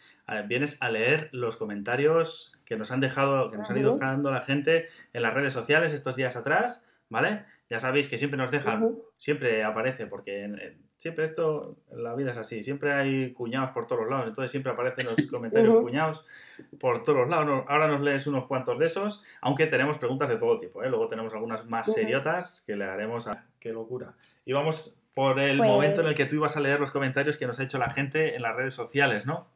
vienes 0.47 0.81
a 0.81 0.89
leer 0.89 1.29
los 1.31 1.57
comentarios 1.57 2.53
que 2.65 2.77
nos 2.77 2.91
han 2.91 2.99
dejado, 2.99 3.49
que 3.49 3.57
nos 3.57 3.69
han 3.69 3.77
ido 3.77 3.95
dejando 3.95 4.31
la 4.31 4.41
gente 4.41 4.87
en 5.13 5.23
las 5.23 5.33
redes 5.33 5.53
sociales 5.53 5.91
estos 5.91 6.15
días 6.15 6.35
atrás, 6.35 6.85
¿vale? 7.09 7.45
Ya 7.69 7.79
sabéis 7.79 8.09
que 8.09 8.17
siempre 8.17 8.37
nos 8.37 8.49
dejan, 8.49 8.97
siempre 9.17 9.63
aparece, 9.63 10.07
porque 10.07 10.75
siempre 10.97 11.23
esto, 11.23 11.77
la 11.91 12.15
vida 12.15 12.31
es 12.31 12.37
así, 12.37 12.63
siempre 12.63 12.93
hay 12.93 13.33
cuñados 13.33 13.71
por 13.71 13.85
todos 13.85 14.09
lados, 14.09 14.27
entonces 14.27 14.49
siempre 14.49 14.71
aparecen 14.71 15.05
los 15.05 15.15
comentarios 15.29 15.79
cuñados 15.81 16.25
por 16.79 17.03
todos 17.03 17.29
lados. 17.29 17.65
Ahora 17.67 17.87
nos 17.87 18.01
lees 18.01 18.25
unos 18.25 18.47
cuantos 18.47 18.79
de 18.79 18.87
esos, 18.87 19.23
aunque 19.41 19.67
tenemos 19.67 19.97
preguntas 19.97 20.29
de 20.29 20.37
todo 20.37 20.59
tipo, 20.59 20.83
¿eh? 20.83 20.89
luego 20.89 21.07
tenemos 21.07 21.33
algunas 21.33 21.65
más 21.65 21.91
seriotas 21.91 22.63
que 22.65 22.75
le 22.75 22.85
haremos 22.85 23.27
a... 23.27 23.45
¡Qué 23.59 23.71
locura! 23.71 24.13
Y 24.45 24.53
vamos 24.53 24.99
por 25.13 25.39
el 25.39 25.57
momento 25.57 26.01
en 26.01 26.07
el 26.07 26.15
que 26.15 26.23
pues 26.23 26.29
tú 26.29 26.35
ibas 26.37 26.57
a 26.57 26.61
leer 26.61 26.79
los 26.79 26.91
comentarios 26.91 27.37
que 27.37 27.45
nos 27.45 27.59
ha 27.59 27.63
hecho 27.63 27.77
la 27.77 27.89
gente 27.89 28.35
en 28.35 28.41
las 28.41 28.55
redes 28.55 28.73
sociales, 28.73 29.25
¿no? 29.25 29.47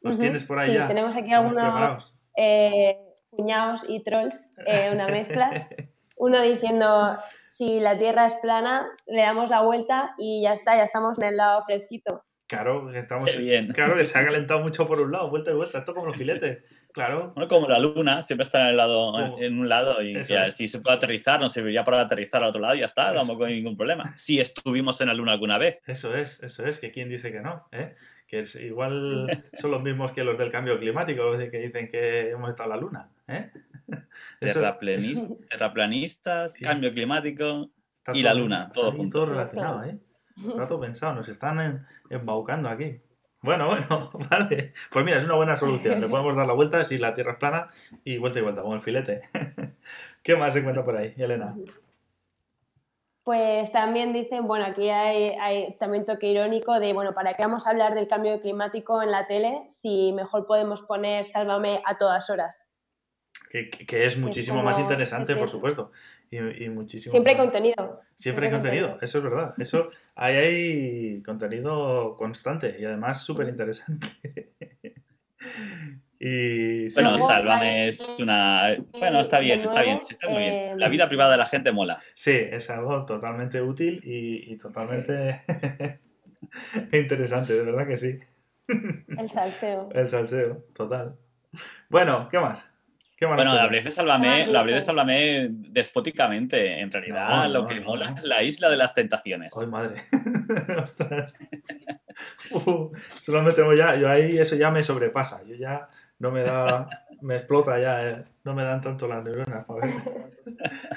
¿Los 0.00 0.18
tienes 0.18 0.44
por 0.44 0.58
ahí 0.58 0.70
sí, 0.70 0.78
tenemos 0.86 1.16
aquí 1.16 1.32
algunos 1.32 2.16
eh, 2.36 2.98
cuñados 3.30 3.84
y 3.88 4.02
trolls, 4.02 4.54
eh, 4.66 4.90
una 4.92 5.08
mezcla. 5.08 5.68
Uno 6.16 6.40
diciendo, 6.40 7.16
si 7.48 7.80
la 7.80 7.98
Tierra 7.98 8.26
es 8.26 8.34
plana, 8.34 8.88
le 9.06 9.22
damos 9.22 9.50
la 9.50 9.62
vuelta 9.62 10.14
y 10.18 10.42
ya 10.42 10.52
está, 10.52 10.76
ya 10.76 10.84
estamos 10.84 11.18
en 11.18 11.24
el 11.24 11.36
lado 11.36 11.62
fresquito. 11.62 12.24
Claro, 12.46 12.92
estamos 12.92 13.36
bien. 13.38 13.68
Claro, 13.68 13.96
que 13.96 14.04
se 14.04 14.18
ha 14.18 14.24
calentado 14.24 14.60
mucho 14.60 14.86
por 14.86 15.00
un 15.00 15.10
lado, 15.10 15.30
vuelta 15.30 15.50
y 15.50 15.54
vuelta, 15.54 15.78
esto 15.78 15.94
como 15.94 16.06
los 16.06 16.16
filetes. 16.16 16.62
Claro. 16.92 17.32
Bueno, 17.34 17.48
como 17.48 17.68
la 17.68 17.78
luna, 17.78 18.22
siempre 18.22 18.44
está 18.44 18.62
en, 18.62 18.66
el 18.68 18.76
lado, 18.76 19.38
en 19.40 19.58
un 19.58 19.68
lado 19.68 20.02
y 20.02 20.22
si 20.52 20.68
se 20.68 20.80
puede 20.80 20.96
aterrizar, 20.96 21.40
no 21.40 21.48
serviría 21.48 21.84
para 21.84 22.02
aterrizar 22.02 22.42
al 22.42 22.50
otro 22.50 22.60
lado 22.60 22.74
y 22.74 22.80
ya 22.80 22.86
está, 22.86 23.14
tampoco 23.14 23.44
hay 23.44 23.54
ningún 23.54 23.76
problema. 23.76 24.12
Si 24.16 24.38
estuvimos 24.38 25.00
en 25.00 25.08
la 25.08 25.14
luna 25.14 25.32
alguna 25.32 25.58
vez. 25.58 25.80
Eso 25.86 26.14
es, 26.14 26.42
eso 26.42 26.66
es, 26.66 26.78
que 26.78 26.92
quién 26.92 27.08
dice 27.08 27.32
que 27.32 27.40
no, 27.40 27.66
¿eh? 27.72 27.94
que 28.28 28.40
es, 28.40 28.54
igual 28.56 29.26
son 29.58 29.70
los 29.70 29.82
mismos 29.82 30.12
que 30.12 30.22
los 30.22 30.38
del 30.38 30.52
cambio 30.52 30.78
climático, 30.78 31.24
los 31.24 31.42
que 31.50 31.58
dicen 31.58 31.88
que 31.90 32.30
hemos 32.30 32.50
estado 32.50 32.70
en 32.70 32.76
la 32.76 32.82
luna. 32.82 33.10
¿eh? 33.26 33.50
terraplanistas, 35.50 36.54
cambio 36.60 36.92
climático 36.92 37.70
y 38.12 38.22
la 38.22 38.34
luna, 38.34 38.70
todo 38.72 38.92
junto. 38.92 39.18
Todo 39.18 39.32
relacionado, 39.32 39.84
¿eh? 39.84 39.98
todo 40.68 40.80
pensado, 40.80 41.14
nos 41.14 41.28
están 41.28 41.86
embaucando 42.10 42.68
aquí. 42.68 43.00
Bueno, 43.44 43.66
bueno, 43.66 44.08
vale. 44.30 44.72
Pues 44.90 45.04
mira, 45.04 45.18
es 45.18 45.26
una 45.26 45.34
buena 45.34 45.54
solución. 45.54 46.00
Le 46.00 46.08
podemos 46.08 46.34
dar 46.34 46.46
la 46.46 46.54
vuelta 46.54 46.82
si 46.84 46.96
la 46.96 47.14
Tierra 47.14 47.32
es 47.32 47.38
plana 47.38 47.68
y 48.02 48.16
vuelta 48.16 48.38
y 48.38 48.42
vuelta, 48.42 48.62
con 48.62 48.72
el 48.72 48.80
filete. 48.80 49.28
¿Qué 50.22 50.34
más 50.34 50.54
se 50.54 50.64
cuenta 50.64 50.82
por 50.82 50.96
ahí, 50.96 51.12
Elena? 51.18 51.54
Pues 53.22 53.70
también 53.70 54.14
dicen, 54.14 54.46
bueno, 54.46 54.64
aquí 54.64 54.88
hay, 54.88 55.76
también 55.78 56.06
toque 56.06 56.30
irónico 56.30 56.80
de, 56.80 56.94
bueno, 56.94 57.12
¿para 57.12 57.34
qué 57.34 57.42
vamos 57.42 57.66
a 57.66 57.70
hablar 57.70 57.94
del 57.94 58.08
cambio 58.08 58.40
climático 58.40 59.02
en 59.02 59.10
la 59.10 59.26
tele 59.26 59.64
si 59.68 60.12
mejor 60.14 60.46
podemos 60.46 60.80
poner 60.80 61.26
Sálvame 61.26 61.82
a 61.84 61.98
todas 61.98 62.30
horas? 62.30 62.66
Que, 63.54 64.04
es 64.04 64.18
muchísimo 64.18 64.64
más 64.64 64.80
interesante, 64.80 65.36
por 65.36 65.48
supuesto. 65.48 65.92
Y, 66.28 66.68
muchísimo 66.70 67.12
Siempre 67.12 67.34
hay 67.34 67.38
contenido. 67.38 68.00
Siempre, 68.16 68.46
hay 68.46 68.52
contenido. 68.52 68.98
eso 69.00 69.18
es 69.18 69.24
verdad. 69.24 69.54
Eso, 69.58 69.90
ahí 70.16 70.34
hay 70.34 71.22
contenido 71.22 72.16
constante 72.16 72.76
y 72.76 72.84
además 72.84 73.22
súper 73.22 73.48
interesante. 73.48 74.08
Y 76.26 76.88
bueno, 76.94 77.18
Sálvame 77.18 77.88
es 77.88 78.00
una. 78.18 78.78
Bueno, 78.98 79.20
está 79.20 79.40
bien, 79.40 79.60
está 79.60 79.82
bien, 79.82 79.98
está 79.98 80.28
muy 80.30 80.38
bien. 80.38 80.54
Eh, 80.54 80.74
la 80.78 80.88
vida 80.88 81.06
privada 81.06 81.32
de 81.32 81.36
la 81.36 81.44
gente 81.44 81.70
mola. 81.70 81.98
Sí, 82.14 82.30
es 82.30 82.70
algo 82.70 83.04
totalmente 83.04 83.60
útil 83.60 84.00
y, 84.02 84.56
totalmente 84.56 85.42
interesante, 86.92 87.52
de 87.52 87.62
verdad 87.62 87.86
que 87.86 87.98
sí. 87.98 88.18
El 88.66 89.28
salseo. 89.28 89.90
El 89.92 90.08
salseo, 90.08 90.64
total. 90.72 91.18
Bueno, 91.90 92.28
¿qué 92.30 92.38
más? 92.38 92.73
Bueno, 93.20 93.54
la 93.54 93.68
de 93.68 93.90
Sálvame, 93.90 94.46
la 94.46 94.64
de 94.64 94.82
Sálvame 94.82 95.48
despóticamente. 95.50 96.80
En 96.80 96.90
realidad, 96.90 97.48
lo 97.48 97.66
que 97.66 97.80
mola 97.80 98.16
la 98.22 98.42
isla 98.42 98.68
de 98.68 98.76
las 98.76 98.94
tentaciones. 98.94 99.54
¡Ay, 99.58 99.66
madre! 99.66 100.02
¡Ostras! 100.82 101.38
Uh, 102.50 102.92
solo 103.18 103.42
me 103.42 103.52
tengo 103.52 103.72
ya. 103.74 103.96
Yo 103.96 104.08
ahí 104.08 104.38
eso 104.38 104.56
ya 104.56 104.70
me 104.70 104.82
sobrepasa. 104.82 105.42
Yo 105.44 105.54
ya 105.56 105.88
no 106.18 106.30
me 106.30 106.42
da, 106.42 106.88
me 107.20 107.36
explota 107.36 107.78
ya, 107.78 108.08
eh. 108.08 108.24
no 108.44 108.54
me 108.54 108.64
dan 108.64 108.80
tanto 108.80 109.08
las 109.08 109.24
neuronas, 109.24 109.66
ver. 109.66 109.90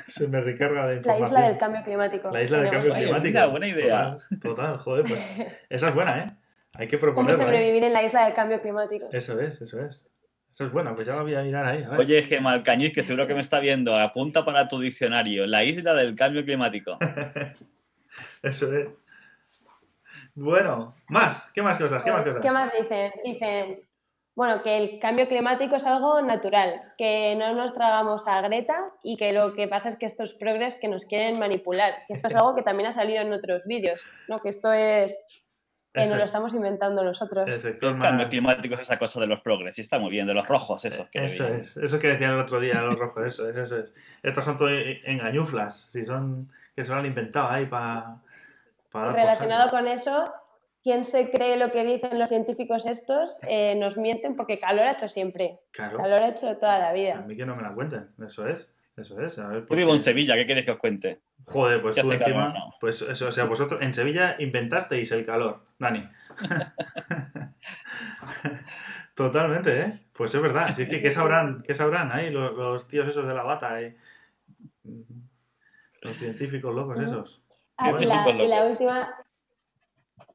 Se 0.07 0.27
me 0.27 0.41
recarga 0.41 0.87
de 0.87 0.97
información. 0.97 1.33
La 1.33 1.39
isla 1.39 1.47
del 1.49 1.57
cambio 1.57 1.83
climático. 1.83 2.31
La 2.31 2.43
isla 2.43 2.57
del 2.59 2.69
cambio 2.69 2.93
climático. 2.93 3.37
Una 3.37 3.47
buena 3.47 3.67
idea. 3.67 4.17
Total, 4.41 4.77
joder, 4.77 5.05
pues 5.05 5.25
esa 5.69 5.89
es 5.89 5.95
buena, 5.95 6.19
¿eh? 6.19 6.31
Hay 6.73 6.87
que 6.87 6.97
proponerla. 6.97 7.37
¿Cómo 7.37 7.45
sobrevivir 7.45 7.83
en 7.83 7.93
la 7.93 8.03
isla 8.03 8.25
del 8.25 8.33
cambio 8.33 8.61
climático? 8.61 9.07
Eso 9.11 9.39
es, 9.39 9.61
eso 9.61 9.81
es. 9.81 10.05
Eso 10.57 10.65
es 10.65 10.71
bueno, 10.71 10.95
pues 10.95 11.05
ya 11.05 11.15
lo 11.15 11.21
voy 11.21 11.35
a 11.35 11.43
mirar 11.43 11.65
ahí. 11.65 11.85
Oye, 11.99 12.23
Gemma 12.23 12.51
Alcañiz, 12.51 12.91
que 12.91 13.03
seguro 13.03 13.27
que 13.27 13.35
me 13.35 13.41
está 13.41 13.59
viendo, 13.59 13.95
apunta 13.95 14.43
para 14.43 14.67
tu 14.67 14.79
diccionario, 14.79 15.45
la 15.45 15.63
isla 15.63 15.93
del 15.93 16.15
cambio 16.15 16.43
climático. 16.43 16.97
eso 18.41 18.73
es. 18.75 18.87
Bueno, 20.33 20.95
más, 21.09 21.51
¿qué 21.53 21.61
más 21.61 21.77
cosas? 21.77 22.03
¿Qué 22.03 22.09
más 22.09 22.23
pues, 22.23 22.37
cosas? 22.37 22.41
¿Qué 22.43 22.51
más 22.51 22.71
dicen? 22.73 23.11
Dicen, 23.23 23.87
bueno, 24.33 24.63
que 24.63 24.77
el 24.77 24.99
cambio 24.99 25.27
climático 25.27 25.75
es 25.75 25.85
algo 25.85 26.23
natural, 26.23 26.81
que 26.97 27.35
no 27.35 27.53
nos 27.53 27.75
tragamos 27.75 28.27
a 28.27 28.41
Greta 28.41 28.91
y 29.03 29.15
que 29.15 29.33
lo 29.33 29.53
que 29.53 29.67
pasa 29.67 29.89
es 29.89 29.95
que 29.95 30.07
estos 30.07 30.33
progres 30.33 30.79
que 30.79 30.87
nos 30.87 31.05
quieren 31.05 31.37
manipular. 31.37 31.93
Que 32.07 32.13
esto 32.13 32.29
es 32.29 32.35
algo 32.35 32.55
que 32.55 32.63
también 32.63 32.89
ha 32.89 32.93
salido 32.93 33.21
en 33.21 33.31
otros 33.31 33.65
vídeos, 33.67 34.09
¿no? 34.27 34.39
Que 34.39 34.49
esto 34.49 34.73
es 34.73 35.15
que 36.03 36.09
nos 36.09 36.17
lo 36.17 36.23
estamos 36.23 36.53
inventando 36.53 37.03
nosotros. 37.03 37.47
El 37.65 37.77
cambio 37.77 38.29
climático 38.29 38.75
es 38.75 38.81
esa 38.81 38.99
cosa 38.99 39.19
de 39.19 39.27
los 39.27 39.41
progres, 39.41 39.77
y 39.77 39.81
está 39.81 39.99
muy 39.99 40.11
bien, 40.11 40.27
de 40.27 40.33
los 40.33 40.47
rojos, 40.47 40.85
eso. 40.85 41.07
Que 41.11 41.25
eso 41.25 41.47
es, 41.47 41.77
eso 41.77 41.99
que 41.99 42.07
decían 42.07 42.33
el 42.33 42.39
otro 42.39 42.59
día, 42.59 42.81
los 42.81 42.97
rojos, 42.97 43.25
eso 43.25 43.49
es, 43.49 43.57
eso 43.57 43.77
es. 43.77 43.93
Estos 44.23 44.45
son 44.45 44.57
todo 44.57 44.69
engañuflas, 44.69 45.89
si 45.91 46.03
son 46.03 46.51
que 46.75 46.83
se 46.83 46.91
lo 46.91 46.99
han 46.99 47.05
inventado 47.05 47.49
ahí 47.49 47.65
para... 47.65 48.17
Relacionado 48.93 49.69
con 49.69 49.87
eso, 49.87 50.31
¿quién 50.83 51.05
se 51.05 51.29
cree 51.29 51.57
lo 51.57 51.71
que 51.71 51.83
dicen 51.83 52.17
los 52.19 52.29
científicos 52.29 52.85
estos? 52.85 53.39
Eh, 53.47 53.75
nos 53.75 53.97
mienten 53.97 54.35
porque 54.35 54.59
calor 54.59 54.85
ha 54.85 54.91
hecho 54.91 55.09
siempre. 55.09 55.59
Calor 55.71 56.21
ha 56.21 56.27
hecho 56.29 56.55
toda 56.57 56.79
la 56.79 56.93
vida. 56.93 57.17
A 57.17 57.21
mí 57.21 57.35
que 57.35 57.45
no 57.45 57.55
me 57.55 57.63
la 57.63 57.73
cuenten, 57.73 58.09
eso 58.25 58.47
es. 58.47 58.71
Eso 58.97 59.21
es. 59.21 59.37
A 59.37 59.47
ver, 59.47 59.65
Yo 59.69 59.75
vivo 59.75 59.93
en 59.93 59.99
Sevilla, 59.99 60.35
¿qué 60.35 60.47
quieres 60.47 60.65
que 60.65 60.71
os 60.71 60.79
cuente? 60.79 61.21
Joder, 61.45 61.81
pues 61.81 61.95
tú 61.95 62.11
encima. 62.11 62.53
Pues 62.79 63.03
eso, 63.03 63.27
o 63.27 63.31
sea, 63.31 63.45
vosotros 63.45 63.79
en 63.81 63.93
Sevilla 63.93 64.35
inventasteis 64.39 65.11
el 65.11 65.23
calor, 65.23 65.63
Dani. 65.77 66.09
Totalmente, 69.15 69.81
¿eh? 69.81 69.99
Pues 70.13 70.33
es 70.33 70.41
verdad. 70.41 70.79
Es 70.79 70.89
que, 70.89 70.99
¿qué 70.99 71.11
sabrán, 71.11 71.61
qué 71.61 71.75
sabrán 71.75 72.11
ahí 72.11 72.31
los, 72.31 72.87
tíos 72.87 73.07
esos 73.07 73.27
de 73.27 73.35
la 73.35 73.43
bata? 73.43 73.79
Eh? 73.81 73.95
Los 76.01 76.17
científicos 76.17 76.73
locos 76.73 76.99
esos. 76.99 77.43
Ah, 77.77 77.95
y 77.99 78.05
la, 78.05 78.65
última, 78.65 79.15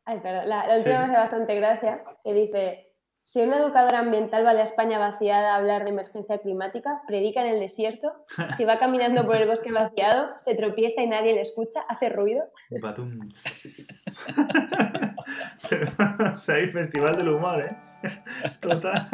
Ay, 0.04 0.20
perdón. 0.20 0.48
La, 0.48 0.76
última 0.76 0.98
me 0.98 1.04
hace 1.04 1.14
bastante 1.14 1.56
gracia, 1.56 2.04
que 2.22 2.32
dice, 2.32 2.91
si 3.22 3.40
una 3.40 3.58
educadora 3.58 4.00
ambiental 4.00 4.44
va 4.44 4.50
a 4.50 4.54
la 4.54 4.64
España 4.64 4.98
vaciada 4.98 5.54
a 5.54 5.56
hablar 5.56 5.84
de 5.84 5.90
emergencia 5.90 6.38
climática, 6.38 7.02
predica 7.06 7.40
en 7.42 7.54
el 7.54 7.60
desierto, 7.60 8.24
si 8.56 8.64
va 8.64 8.78
caminando 8.78 9.24
por 9.24 9.36
el 9.36 9.46
bosque 9.48 9.70
vaciado, 9.70 10.36
se 10.38 10.56
tropieza 10.56 11.02
y 11.02 11.06
nadie 11.06 11.32
le 11.32 11.42
escucha, 11.42 11.80
hace 11.88 12.08
ruido. 12.08 12.44
o 16.34 16.36
sea, 16.36 16.56
hay 16.56 16.66
festival 16.68 17.16
del 17.16 17.28
humor, 17.28 17.60
¿eh? 17.62 17.76
Total. 18.60 19.06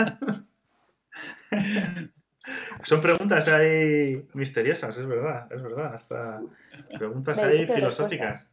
Son 2.82 3.02
preguntas 3.02 3.46
ahí 3.48 4.26
misteriosas, 4.32 4.96
es 4.96 5.06
verdad, 5.06 5.52
es 5.52 5.62
verdad. 5.62 5.92
Hasta 5.94 6.40
preguntas 6.96 7.38
ahí 7.40 7.66
filosóficas. 7.66 8.50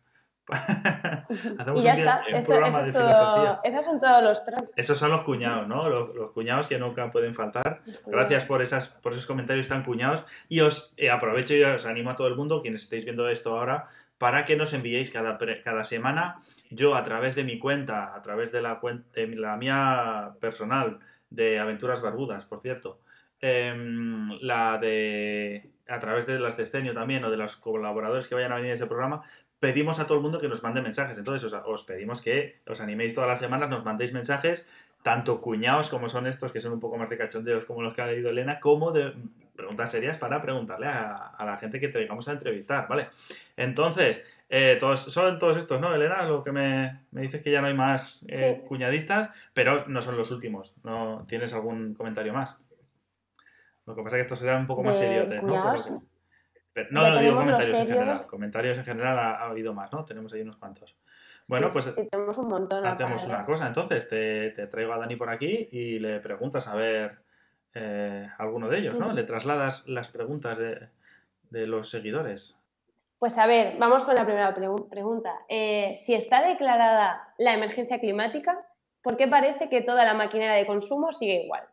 y 1.76 1.82
ya 1.82 1.94
está. 1.94 2.22
programa 2.46 2.82
de 2.84 2.94
filosofía. 2.94 3.60
Esos 3.64 3.86
son 3.86 4.00
todos 4.00 4.24
los 4.24 4.44
tres. 4.44 4.74
Esos 4.78 4.98
son 4.98 5.12
los 5.12 5.24
cuñados, 5.24 5.68
¿no? 5.68 5.90
Los, 5.90 6.32
cuñados 6.32 6.68
que 6.68 6.78
nunca 6.78 7.10
pueden 7.12 7.34
faltar. 7.34 7.82
Gracias 8.06 8.46
por, 8.46 8.62
esas, 8.62 8.90
por 8.90 9.14
esos 9.14 9.26
comentarios 9.26 9.68
tan 9.68 9.84
cuñados. 9.84 10.26
Y 10.48 10.62
os 10.62 10.94
eh, 10.98 11.10
aprovecho 11.10 11.56
y 11.56 11.64
os 11.64 11.86
animo 11.86 12.12
a 12.12 12.16
todo 12.16 12.28
el 12.28 12.36
mundo, 12.36 12.62
quienes 12.62 12.84
estéis 12.84 13.06
viendo 13.06 13.28
esto 13.28 13.58
ahora, 13.58 13.88
para 14.18 14.46
que 14.46 14.56
nos 14.56 14.74
enviéis 14.74 15.12
cada, 15.12 15.38
cada 15.64 15.84
semana. 15.84 16.42
Yo, 16.70 16.96
a 16.96 17.04
través 17.04 17.36
de 17.36 17.44
mi 17.44 17.60
cuenta, 17.60 18.16
a 18.16 18.22
través 18.22 18.52
de 18.52 18.62
la, 18.62 18.80
de 19.14 19.28
la 19.36 19.58
mía 19.58 20.34
personal, 20.40 21.00
de 21.30 21.60
Aventuras 21.60 22.02
Barbudas, 22.02 22.46
por 22.46 22.62
cierto, 22.62 23.02
em, 23.40 24.30
la 24.42 24.78
de 24.78 25.72
a 25.88 26.00
través 26.00 26.26
de 26.26 26.40
las 26.40 26.58
de 26.58 26.64
Escenio 26.64 26.94
también 26.94 27.24
o 27.24 27.30
de 27.30 27.38
los 27.38 27.58
colaboradores 27.58 28.28
que 28.28 28.36
vayan 28.36 28.52
a 28.52 28.56
venir 28.56 28.72
a 28.72 28.74
ese 28.74 28.88
programa, 28.88 29.24
pedimos 29.60 30.00
a 30.00 30.06
todo 30.06 30.18
el 30.18 30.24
mundo 30.24 30.40
que 30.40 30.48
nos 30.48 30.64
mande 30.64 30.82
mensajes. 30.82 31.18
Entonces, 31.18 31.54
os, 31.54 31.84
pedimos 31.84 32.22
que 32.22 32.60
os 32.68 32.82
animéis 32.82 33.16
todas 33.16 33.30
las 33.30 33.40
semanas, 33.40 33.70
nos 33.70 33.86
mandéis 33.86 34.14
mensajes, 34.14 34.70
tanto 35.04 35.42
cuñados 35.42 35.90
como 35.90 36.10
son 36.10 36.28
estos, 36.28 36.52
que 36.52 36.60
son 36.60 36.74
un 36.74 36.80
poco 36.80 36.98
más 36.98 37.10
de 37.10 37.18
cachondeos 37.18 37.66
como 37.66 37.82
los 37.82 37.94
que 37.94 38.02
ha 38.02 38.08
leído 38.08 38.30
Elena, 38.30 38.60
como 38.60 38.92
de 38.92 39.14
preguntas 39.56 39.90
serias 39.90 40.18
para 40.18 40.42
preguntarle 40.42 40.88
a, 40.88 41.34
la 41.40 41.58
gente 41.58 41.80
que 41.80 41.88
traigamos 41.88 42.28
a 42.28 42.34
entrevistar, 42.34 42.88
¿vale? 42.88 43.08
Entonces, 43.56 44.26
eh, 44.50 44.78
todos, 44.80 45.02
son 45.02 45.40
todos 45.40 45.58
estos, 45.58 45.80
¿no, 45.80 45.94
Elena? 45.96 46.24
Lo 46.24 46.44
que 46.44 46.52
me, 46.52 47.06
me 47.12 47.22
dices 47.22 47.42
que 47.42 47.52
ya 47.52 47.62
no 47.62 47.68
hay 47.68 47.74
más 47.74 48.26
eh, 48.28 48.64
cuñadistas, 48.68 49.30
pero 49.54 49.88
no 49.88 50.02
son 50.02 50.18
los 50.18 50.32
últimos. 50.32 50.76
¿No 50.84 51.26
tienes 51.28 51.54
algún 51.54 51.94
comentario 51.94 52.34
más? 52.34 52.58
Lo 53.86 53.96
que 53.96 54.02
pasa 54.02 54.18
es 54.18 54.22
que 54.22 54.24
esto 54.24 54.36
será 54.36 54.58
un 54.58 54.68
poco 54.68 54.84
más 54.84 54.98
serio, 54.98 55.26
¿no? 55.44 55.74
No, 56.92 57.10
no 57.10 57.20
digo 57.20 57.36
comentarios 57.36 57.80
en 57.80 57.88
general. 57.88 58.20
Comentarios 58.28 58.78
en 58.78 58.84
general 58.86 59.20
ha, 59.20 59.46
habido 59.48 59.74
más, 59.74 59.92
¿no? 59.92 60.04
Tenemos 60.06 60.34
ahí 60.34 60.42
unos 60.42 60.58
cuantos. 60.58 60.96
Bueno, 61.48 61.68
pues 61.72 61.94
tenemos 62.10 62.38
un 62.38 62.48
montón. 62.48 62.86
Hacemos 62.86 63.26
una 63.26 63.46
cosa, 63.46 63.68
entonces 63.68 64.10
te, 64.10 64.52
traigo 64.68 64.94
a 64.94 64.98
Dani 64.98 65.16
por 65.16 65.30
aquí 65.30 65.70
y 65.72 66.00
le 66.00 66.20
preguntas 66.20 66.68
a 66.68 66.76
ver 66.76 67.20
eh, 67.74 68.28
alguno 68.38 68.68
de 68.68 68.80
ellos, 68.80 69.00
¿no? 69.00 69.14
Le 69.14 69.24
trasladas 69.24 69.88
las 69.88 70.10
preguntas 70.10 70.58
de, 70.58 70.90
los 71.68 71.90
seguidores. 71.90 72.60
Pues 73.20 73.38
a 73.38 73.48
ver, 73.48 73.78
vamos 73.80 74.04
con 74.04 74.16
la 74.16 74.26
primera 74.26 74.54
pregunta. 74.54 75.34
Eh, 75.48 75.94
si 75.96 76.14
está 76.14 76.46
declarada 76.46 77.34
la 77.38 77.54
emergencia 77.54 78.00
climática, 78.00 78.68
¿por 79.02 79.16
qué 79.16 79.28
parece 79.28 79.70
que 79.70 79.82
toda 79.82 80.04
la 80.04 80.14
maquinaria 80.14 80.56
de 80.56 80.66
consumo 80.66 81.14
sigue 81.14 81.44
igual? 81.44 81.64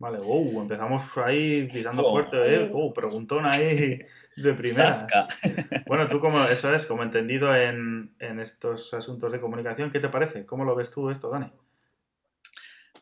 Vale, 0.00 0.18
wow, 0.18 0.62
empezamos 0.62 1.18
ahí 1.18 1.68
pisando 1.70 2.02
fuerte, 2.10 2.54
¿eh? 2.54 2.70
Preguntón 2.94 3.44
ahí 3.44 4.00
de 4.34 4.54
primera. 4.54 4.96
bueno, 5.86 6.08
tú 6.08 6.20
como, 6.20 6.42
eso 6.44 6.74
es, 6.74 6.86
como 6.86 7.02
entendido 7.02 7.54
en, 7.54 8.16
estos 8.18 8.94
asuntos 8.94 9.30
de 9.30 9.42
comunicación, 9.42 9.90
¿qué 9.90 10.00
te 10.00 10.08
parece? 10.08 10.46
¿Cómo 10.46 10.64
lo 10.64 10.74
ves 10.74 10.90
tú 10.90 11.10
esto, 11.10 11.28
Dani? 11.28 11.52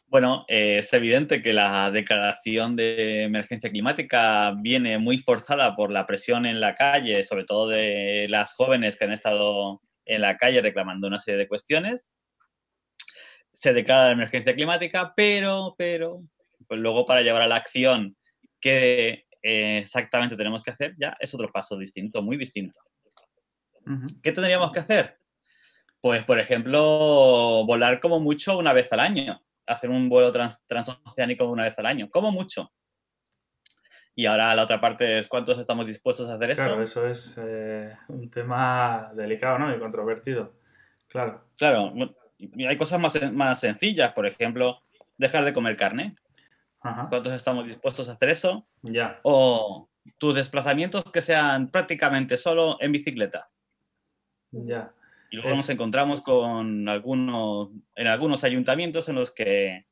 Bueno, 0.09 0.45
eh, 0.49 0.79
es 0.79 0.93
evidente 0.93 1.41
que 1.41 1.53
la 1.53 1.93
declaración 1.93 2.75
de 2.75 3.23
emergencia 3.23 3.71
climática 3.71 4.53
viene 4.61 4.99
muy 4.99 5.19
forzada 5.19 5.77
por 5.77 5.93
la 5.93 6.05
presión 6.05 6.47
en 6.47 6.59
la 6.59 6.75
calle, 6.75 7.23
sobre 7.23 7.45
todo 7.45 7.69
de 7.69 8.27
las 8.29 8.55
jóvenes 8.55 8.99
que 8.99 9.05
han 9.05 9.13
estado 9.13 9.83
en 10.05 10.21
la 10.21 10.37
calle 10.37 10.63
reclamando 10.63 11.07
una 11.07 11.21
serie 11.21 11.39
de 11.39 11.47
cuestiones. 11.47 12.17
Se 13.53 13.73
declara 13.73 14.07
la 14.07 14.13
emergencia 14.13 14.57
climática, 14.57 15.13
pero, 15.15 15.77
pero, 15.79 16.25
luego 16.69 17.07
para 17.07 17.23
llevar 17.23 17.43
a 17.43 17.47
la 17.47 17.57
acción 17.57 18.17
que 18.61 19.27
eh, 19.43 19.79
exactamente 19.79 20.37
tenemos 20.37 20.63
que 20.63 20.71
hacer, 20.71 20.95
ya 20.99 21.17
es 21.21 21.33
otro 21.35 21.51
paso 21.51 21.77
distinto, 21.77 22.23
muy 22.23 22.37
distinto. 22.37 22.79
¿Qué 24.23 24.33
tendríamos 24.33 24.71
que 24.73 24.81
hacer? 24.81 25.19
Pues, 26.01 26.23
por 26.25 26.39
ejemplo, 26.39 27.65
volar 27.67 28.01
como 28.01 28.21
mucho 28.21 28.59
una 28.59 28.73
vez 28.73 28.93
al 28.93 29.01
año, 29.01 29.43
hacer 29.67 29.89
un 29.89 30.09
vuelo 30.09 30.33
transoceánico 30.67 31.47
una 31.47 31.65
vez 31.65 31.79
al 31.79 31.87
año, 31.87 32.09
como 32.11 32.31
mucho. 32.31 32.71
Y 34.15 34.27
ahora 34.27 34.55
la 34.55 34.65
otra 34.65 34.81
parte 34.81 35.21
es 35.21 35.29
cuántos 35.29 35.59
estamos 35.59 35.87
dispuestos 35.87 36.29
a 36.29 36.35
hacer 36.35 36.51
eso. 36.51 36.65
Claro, 36.65 36.83
eso 36.83 37.07
es 37.07 37.39
eh, 37.41 37.97
un 38.09 38.29
tema 38.31 39.11
delicado, 39.15 39.59
¿no? 39.59 39.75
Y 39.75 39.79
controvertido. 39.79 40.55
Claro. 41.09 41.45
Claro, 41.57 41.95
hay 42.69 42.77
cosas 42.77 43.01
más, 43.01 43.33
más 43.33 43.61
sencillas, 43.61 44.13
por 44.13 44.27
ejemplo, 44.27 44.83
dejar 45.17 45.45
de 45.45 45.53
comer 45.55 45.77
carne. 45.77 46.17
¿Cuántos 46.81 47.33
estamos 47.33 47.67
dispuestos 47.67 48.09
a 48.09 48.13
hacer 48.13 48.31
eso? 48.31 48.67
Ya. 48.83 49.21
O 49.23 49.89
tus 50.19 50.35
desplazamientos 50.35 51.05
que 51.05 51.23
sean 51.23 51.69
prácticamente 51.71 52.37
solo 52.37 52.79
en 52.81 52.93
bicicleta. 52.93 53.51
Ya. 54.51 54.93
Y 55.31 55.37
luego 55.37 55.57
nos 55.57 55.69
encontramos 55.69 56.23
con 56.23 56.89
algunos, 56.89 57.71
en 57.95 58.07
algunos 58.07 58.45
ayuntamientos 58.45 59.09
en 59.09 59.17
los 59.17 59.31
que, 59.31 59.87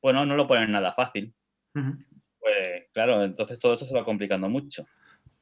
bueno, 0.00 0.24
no 0.24 0.36
lo 0.36 0.46
ponen 0.46 0.70
nada 0.70 0.92
fácil. 0.92 1.34
Pues 1.72 2.86
claro, 2.92 3.24
entonces 3.24 3.58
todo 3.58 3.74
eso 3.74 3.84
se 3.84 3.94
va 3.94 4.04
complicando 4.04 4.48
mucho. 4.48 4.86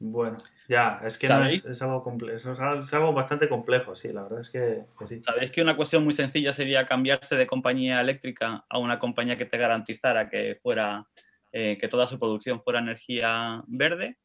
Bueno, 0.07 0.37
ya, 0.69 1.01
es 1.03 1.17
que 1.17 1.29
no 1.29 1.47
es, 1.47 1.65
algo 1.81 2.05
es, 2.31 2.93
algo 2.93 3.13
bastante 3.15 3.49
complejo, 3.49 3.95
sí, 3.95 4.13
la 4.13 4.25
verdad 4.25 4.41
es 4.41 4.51
que, 4.51 4.85
sí. 5.07 5.23
¿Sabéis 5.25 5.51
que 5.51 5.63
una 5.63 5.77
cuestión 5.77 6.05
muy 6.05 6.13
sencilla 6.13 6.53
sería 6.53 6.85
cambiarse 6.85 7.37
de 7.37 7.47
compañía 7.47 8.03
eléctrica 8.03 8.67
a 8.69 8.79
una 8.79 8.99
compañía 8.99 9.39
que 9.39 9.47
te 9.47 9.57
garantizara 9.57 10.29
que 10.29 10.59
fuera 10.63 11.07
eh, 11.53 11.79
que 11.81 11.89
toda 11.89 12.07
su 12.07 12.19
producción 12.19 12.63
fuera 12.63 12.81
energía 12.81 13.63
verde? 13.67 14.19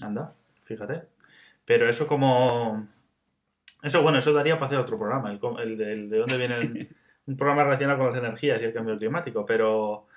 Anda, 0.00 0.34
fíjate. 0.64 1.02
Pero 1.64 1.88
eso 1.88 2.08
como... 2.08 2.88
Eso, 3.84 4.02
bueno, 4.02 4.18
eso 4.18 4.32
daría 4.32 4.56
para 4.56 4.66
hacer 4.66 4.78
otro 4.78 4.98
programa, 4.98 5.30
el, 5.30 5.78
de, 5.78 6.18
dónde 6.18 6.36
viene 6.36 6.88
un 7.26 7.36
programa 7.36 7.62
relacionado 7.62 7.98
con 7.98 8.08
las 8.08 8.16
energías 8.16 8.60
y 8.60 8.64
el 8.64 8.72
cambio 8.72 8.96
climático, 8.96 9.46
pero 9.46 10.08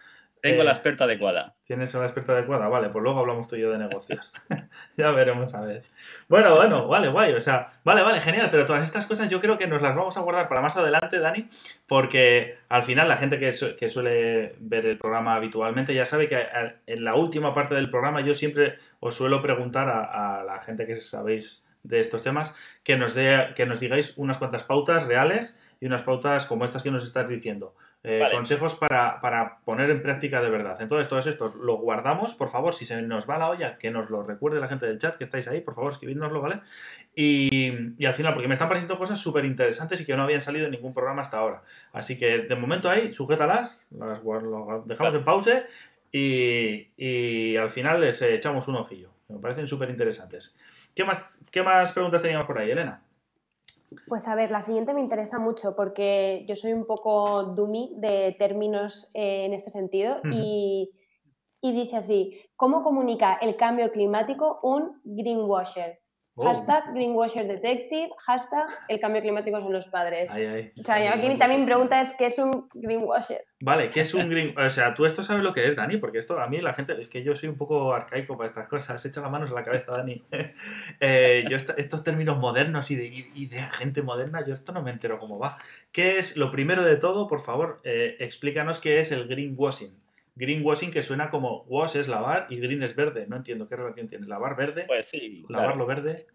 tengo 0.52 0.64
la 0.64 0.72
eh, 0.72 0.74
experta 0.74 1.04
adecuada. 1.04 1.56
¿Tienes 1.66 1.94
la 1.94 2.04
experta 2.04 2.34
adecuada? 2.34 2.68
Vale, 2.68 2.90
pues 2.90 3.04
luego 3.04 3.20
hablamos 3.20 3.48
tú 3.48 3.56
y 3.56 3.62
yo 3.62 3.72
de 3.72 3.78
negocios. 3.78 4.32
ya 4.98 5.12
veremos, 5.12 5.54
a 5.54 5.62
ver. 5.62 5.84
Bueno, 6.28 6.56
bueno, 6.56 6.88
vale, 6.88 7.10
guay. 7.10 7.34
O 7.34 7.40
sea, 7.40 7.68
vale, 7.84 8.02
vale, 8.02 8.22
genial. 8.22 8.50
Pero 8.52 8.66
todas 8.66 8.84
estas 8.84 9.06
cosas 9.06 9.30
yo 9.30 9.40
creo 9.42 9.58
que 9.58 9.68
nos 9.68 9.82
las 9.82 9.96
vamos 9.96 10.18
a 10.18 10.22
guardar 10.22 10.48
para 10.48 10.62
más 10.62 10.78
adelante, 10.78 11.20
Dani, 11.20 11.48
porque 11.88 12.58
al 12.70 12.84
final 12.84 13.08
la 13.08 13.18
gente 13.18 13.40
que, 13.40 13.52
suele 13.52 14.56
ver 14.60 14.86
el 14.86 14.98
programa 14.98 15.36
habitualmente 15.36 15.94
ya 15.94 16.06
sabe 16.06 16.28
que 16.28 16.46
en 16.86 17.04
la 17.04 17.16
última 17.16 17.54
parte 17.54 17.76
del 17.76 17.90
programa 17.90 18.22
yo 18.22 18.34
siempre 18.34 18.78
os 19.00 19.16
suelo 19.16 19.42
preguntar 19.42 19.90
a, 19.90 20.44
la 20.44 20.60
gente 20.62 20.86
que 20.86 20.96
sabéis 20.96 21.70
de 21.84 22.00
estos 22.00 22.24
temas 22.24 22.54
que 22.84 22.98
nos, 22.98 23.14
dé, 23.14 23.54
que 23.56 23.66
nos 23.66 23.80
digáis 23.80 24.14
unas 24.18 24.38
cuantas 24.38 24.64
pautas 24.64 25.08
reales 25.08 25.60
y 25.80 25.86
unas 25.86 26.04
pautas 26.04 26.46
como 26.46 26.66
estas 26.66 26.84
que 26.84 26.92
nos 26.92 27.04
estás 27.04 27.28
diciendo. 27.28 27.76
Eh, 28.04 28.24
consejos 28.32 28.76
para, 28.76 29.60
poner 29.66 29.90
en 29.90 30.02
práctica 30.02 30.42
de 30.42 30.50
verdad. 30.50 30.78
Entonces, 30.80 31.10
todos 31.10 31.28
estos 31.28 31.56
los 31.56 31.80
guardamos, 31.80 32.36
por 32.36 32.50
favor, 32.50 32.74
si 32.74 32.86
se 32.86 33.02
nos 33.02 33.30
va 33.30 33.38
la 33.38 33.50
olla, 33.50 33.78
que 33.78 33.92
nos 33.92 34.10
lo 34.10 34.24
recuerde 34.24 34.60
la 34.60 34.68
gente 34.68 34.86
del 34.86 34.98
chat 34.98 35.18
que 35.18 35.24
estáis 35.24 35.48
ahí, 35.48 35.62
por 35.62 35.76
favor, 35.76 35.92
escribidnoslo, 35.92 36.40
¿vale? 36.40 36.62
Y, 37.16 38.06
al 38.06 38.14
final, 38.14 38.34
porque 38.34 38.48
me 38.48 38.54
están 38.54 38.70
pareciendo 38.70 38.98
cosas 38.98 39.20
súper 39.20 39.46
interesantes 39.46 40.00
y 40.00 40.06
que 40.06 40.16
no 40.16 40.24
habían 40.24 40.42
salido 40.42 40.66
en 40.66 40.72
ningún 40.72 40.94
programa 40.94 41.22
hasta 41.22 41.38
ahora. 41.40 41.64
Así 41.92 42.18
que, 42.18 42.44
de 42.44 42.56
momento 42.56 42.90
ahí, 42.90 43.12
sujétalas, 43.12 43.82
las, 43.92 44.22
dejamos 44.86 45.16
en 45.16 45.24
pause 45.26 45.66
y, 46.12 47.58
al 47.58 47.70
final 47.70 48.00
les 48.02 48.22
echamos 48.22 48.68
un 48.68 48.76
ojillo. 48.76 49.10
Me 49.28 49.40
parecen 49.40 49.68
súper 49.68 49.90
interesantes. 49.90 50.58
¿Qué 50.96 51.04
más, 51.04 51.42
¿Qué 51.52 51.62
más 51.62 51.92
preguntas 51.92 52.22
teníamos 52.22 52.48
por 52.48 52.58
ahí, 52.58 52.72
Elena? 52.72 53.02
Pues 54.08 54.28
a 54.28 54.36
ver, 54.36 54.52
la 54.52 54.62
siguiente 54.62 54.93
me 54.93 55.02
interesa 55.02 55.39
mucho 55.39 55.76
porque 55.76 56.45
yo 56.47 56.56
soy 56.56 56.73
un 56.73 56.86
poco 56.86 57.43
dummy 57.56 57.95
de 58.00 58.36
términos 58.38 59.10
eh, 59.13 59.45
en 59.45 59.54
este 59.54 59.69
sentido 59.69 60.17
y, 60.32 60.91
y, 61.62 61.71
dice 61.71 61.95
así, 61.95 62.41
¿cómo 62.58 62.84
comunica 62.84 63.36
el 63.36 63.56
cambio 63.56 63.91
climático 63.91 64.60
un 64.62 65.02
greenwasher? 65.06 66.00
Oh. 66.39 66.45
Hashtag 66.45 66.93
Greenwasher 66.93 67.47
Detective, 67.47 68.10
hashtag 68.19 68.67
el 68.89 69.00
cambio 69.00 69.23
climático 69.23 69.60
son 69.60 69.73
los 69.73 69.88
padres. 69.88 70.30
O 70.30 70.84
sea, 70.84 71.12
aquí 71.12 71.36
también 71.39 71.65
pregunta 71.65 72.00
es 72.00 72.13
¿qué 72.15 72.28
es 72.28 72.38
un 72.38 72.69
greenwasher? 72.76 73.43
Vale, 73.62 73.89
¿qué 73.89 74.02
es 74.02 74.13
un 74.13 74.30
green... 74.30 74.56
O 74.56 74.69
sea, 74.69 74.93
tú 74.93 75.08
esto 75.08 75.23
sabes 75.23 75.41
lo 75.41 75.52
que 75.52 75.67
es, 75.67 75.76
Dani, 75.76 75.97
porque 75.97 76.19
esto 76.19 76.39
a 76.39 76.45
mí 76.47 76.62
la 76.62 76.73
gente... 76.73 76.93
Es 77.02 77.10
que 77.10 77.23
yo 77.23 77.34
soy 77.34 77.50
un 77.50 77.58
poco 77.58 77.91
arcaico 77.91 78.38
para 78.38 78.45
estas 78.45 78.67
cosas. 78.67 79.04
Echa 79.04 79.19
las 79.19 79.32
manos 79.32 79.50
en 79.50 79.56
la 79.56 79.63
cabeza, 79.63 79.93
Dani. 79.93 80.23
Eh, 81.00 81.45
yo 81.50 81.58
estos 81.58 82.04
términos 82.04 82.38
modernos 82.38 82.91
y 82.91 82.95
de, 82.95 83.58
gente 83.71 84.02
moderna, 84.02 84.45
yo 84.45 84.54
esto 84.54 84.71
no 84.71 84.82
me 84.82 84.91
entero 84.91 85.17
cómo 85.17 85.39
va. 85.39 85.58
¿Qué 85.91 86.19
es, 86.19 86.38
lo 86.38 86.52
primero 86.52 86.84
de 86.84 86.97
todo, 86.97 87.28
por 87.28 87.41
favor, 87.41 87.82
eh, 87.84 88.15
explícanos 88.19 88.80
qué 88.80 89.00
es 89.00 89.12
el 89.12 89.28
greenwashing? 89.28 89.91
Greenwashing 90.38 90.91
que 90.91 91.02
suena 91.02 91.30
como 91.30 91.63
wash 91.63 91.97
es 91.97 92.08
lavar 92.08 92.47
y 92.50 92.58
green 92.58 92.84
es 92.84 92.95
verde. 92.95 93.26
No 93.28 93.38
entiendo 93.38 93.67
qué 93.67 93.76
relación 93.76 94.08
tiene. 94.08 94.28
Lavar 94.28 94.56
verde. 94.56 94.84
Pues 94.86 95.08
sí. 95.08 95.43
Lavarlo 95.50 95.86
verde. 95.86 96.28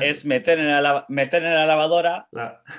es? 0.00 0.24
meter 0.24 0.58
en 0.58 0.82
la, 0.82 1.06
meter 1.08 1.42
en 1.44 1.54
la 1.54 1.66
lavadora 1.66 2.28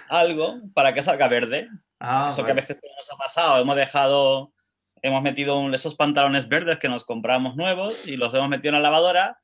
algo 0.10 0.60
para 0.74 0.94
que 0.94 1.02
salga 1.02 1.28
verde. 1.28 1.70
Ah, 2.00 2.30
Eso 2.32 2.44
que 2.44 2.52
a 2.52 2.56
veces 2.56 2.78
nos 2.98 3.14
ha 3.14 3.18
pasado. 3.18 3.62
Hemos 3.62 3.76
dejado, 3.76 4.54
hemos 5.02 5.22
metido 5.22 5.74
esos 5.74 5.96
pantalones 5.96 6.50
verdes 6.50 6.78
que 6.78 6.90
nos 6.90 7.06
compramos 7.06 7.56
nuevos 7.56 8.06
y 8.08 8.18
los 8.18 8.34
hemos 8.34 8.50
metido 8.50 8.76
en 8.76 8.84
la 8.84 8.90
lavadora 8.90 9.40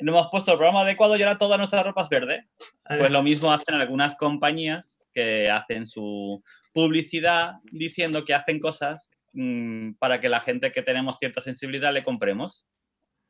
no 0.00 0.12
hemos 0.12 0.28
puesto 0.28 0.52
el 0.52 0.58
programa 0.58 0.82
adecuado 0.82 1.16
y 1.16 1.22
ahora 1.22 1.38
toda 1.38 1.56
nuestra 1.56 1.82
ropa 1.82 2.02
es 2.02 2.08
verde. 2.08 2.48
Pues 2.86 3.10
lo 3.10 3.22
mismo 3.22 3.52
hacen 3.52 3.74
algunas 3.74 4.16
compañías 4.16 5.02
que 5.12 5.50
hacen 5.50 5.86
su 5.86 6.42
publicidad 6.72 7.54
diciendo 7.72 8.24
que 8.24 8.34
hacen 8.34 8.60
cosas 8.60 9.10
mm, 9.32 9.94
para 9.98 10.20
que 10.20 10.28
la 10.28 10.40
gente 10.40 10.72
que 10.72 10.82
tenemos 10.82 11.18
cierta 11.18 11.40
sensibilidad 11.40 11.92
le 11.92 12.02
compremos. 12.02 12.66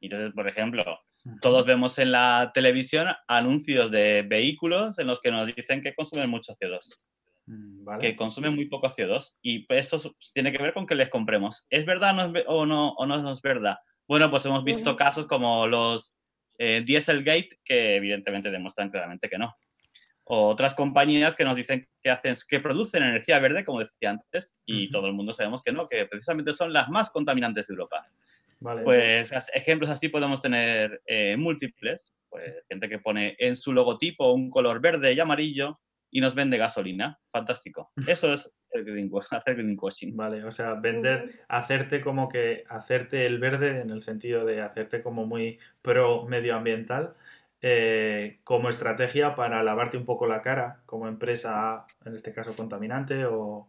Entonces, 0.01 0.33
por 0.33 0.49
ejemplo, 0.49 0.85
todos 1.41 1.67
vemos 1.67 1.99
en 1.99 2.13
la 2.13 2.53
televisión 2.55 3.09
anuncios 3.27 3.91
de 3.91 4.23
vehículos 4.23 4.99
en 4.99 5.09
los 5.09 5.21
que 5.21 5.33
nos 5.33 5.53
dicen 5.55 5.83
que 5.83 5.95
consumen 5.95 6.31
mucho 6.31 6.55
CO2. 6.55 6.81
Mm, 7.47 7.99
que 7.99 8.15
consumen 8.15 8.55
muy 8.55 8.67
poco 8.67 8.89
CO2. 8.89 9.37
Y 9.43 9.67
eso 9.71 10.15
tiene 10.35 10.53
que 10.53 10.63
ver 10.63 10.73
con 10.73 10.87
que 10.87 10.95
les 10.95 11.09
compremos. 11.09 11.67
¿Es 11.71 11.85
verdad 11.85 12.33
o, 12.47 12.67
no, 12.67 12.91
o 12.91 13.07
no 13.07 13.33
es 13.33 13.43
verdad? 13.43 13.79
Bueno, 14.07 14.31
pues 14.31 14.45
hemos 14.47 14.65
visto 14.65 14.97
casos 14.97 15.27
como 15.27 15.67
los 15.67 16.15
eh, 16.59 16.83
Dieselgate, 16.85 17.61
que 17.65 17.97
evidentemente 17.97 18.51
demuestran 18.51 18.91
claramente 18.91 19.29
que 19.29 19.39
no. 19.39 19.55
O 20.31 20.49
otras 20.49 20.75
compañías 20.75 21.35
que 21.35 21.45
nos 21.45 21.57
dicen 21.57 21.88
que, 22.03 22.11
hacen, 22.11 22.35
que 22.49 22.61
producen 22.61 23.03
energía 23.03 23.38
verde, 23.38 23.64
como 23.64 23.81
decía 23.81 24.11
antes, 24.11 24.57
y 24.67 24.91
todo 24.91 25.07
el 25.07 25.14
mundo 25.14 25.33
sabemos 25.33 25.62
que 25.62 25.73
no, 25.73 25.88
que 25.88 26.05
precisamente 26.07 26.53
son 26.53 26.73
las 26.73 26.88
más 26.91 27.11
contaminantes 27.11 27.67
de 27.67 27.73
Europa. 27.73 28.07
Pues 28.61 29.33
ejemplos 29.55 29.91
así 29.91 30.09
podemos 30.09 30.41
tener 30.41 31.01
eh, 31.07 31.37
múltiples. 31.37 32.12
Pues 32.29 32.62
gente 32.69 32.88
que 32.88 32.99
pone 32.99 33.37
en 33.38 33.57
su 33.57 33.73
logotipo 33.73 34.33
un 34.33 34.51
color 34.51 34.81
verde 34.81 35.12
y 35.12 35.21
amarillo 35.21 35.81
y 36.11 36.21
nos 36.21 36.35
vende 36.35 36.59
gasolina. 36.59 37.19
Fantástico. 37.33 37.91
Eso 38.07 38.33
es 38.33 38.53
hacer 39.31 39.57
greenwashing. 39.57 40.17
Vale, 40.17 40.45
o 40.45 40.51
sea, 40.51 40.75
vender, 40.75 41.45
hacerte 41.49 42.01
como 42.01 42.29
que, 42.29 42.64
hacerte 42.69 43.27
el 43.27 43.38
verde 43.38 43.81
en 43.81 43.91
el 43.91 44.03
sentido 44.03 44.45
de 44.45 44.61
hacerte 44.61 45.03
como 45.03 45.27
muy 45.27 45.59
pro 45.81 46.27
medioambiental. 46.27 47.14
Eh, 47.61 48.38
como 48.44 48.68
estrategia 48.68 49.35
para 49.35 49.64
lavarte 49.64 49.97
un 49.97 50.05
poco 50.05 50.27
la 50.27 50.40
cara 50.40 50.81
como 50.87 51.09
empresa, 51.09 51.87
en 52.05 52.14
este 52.14 52.33
caso 52.33 52.55
contaminante 52.55 53.25
o, 53.27 53.68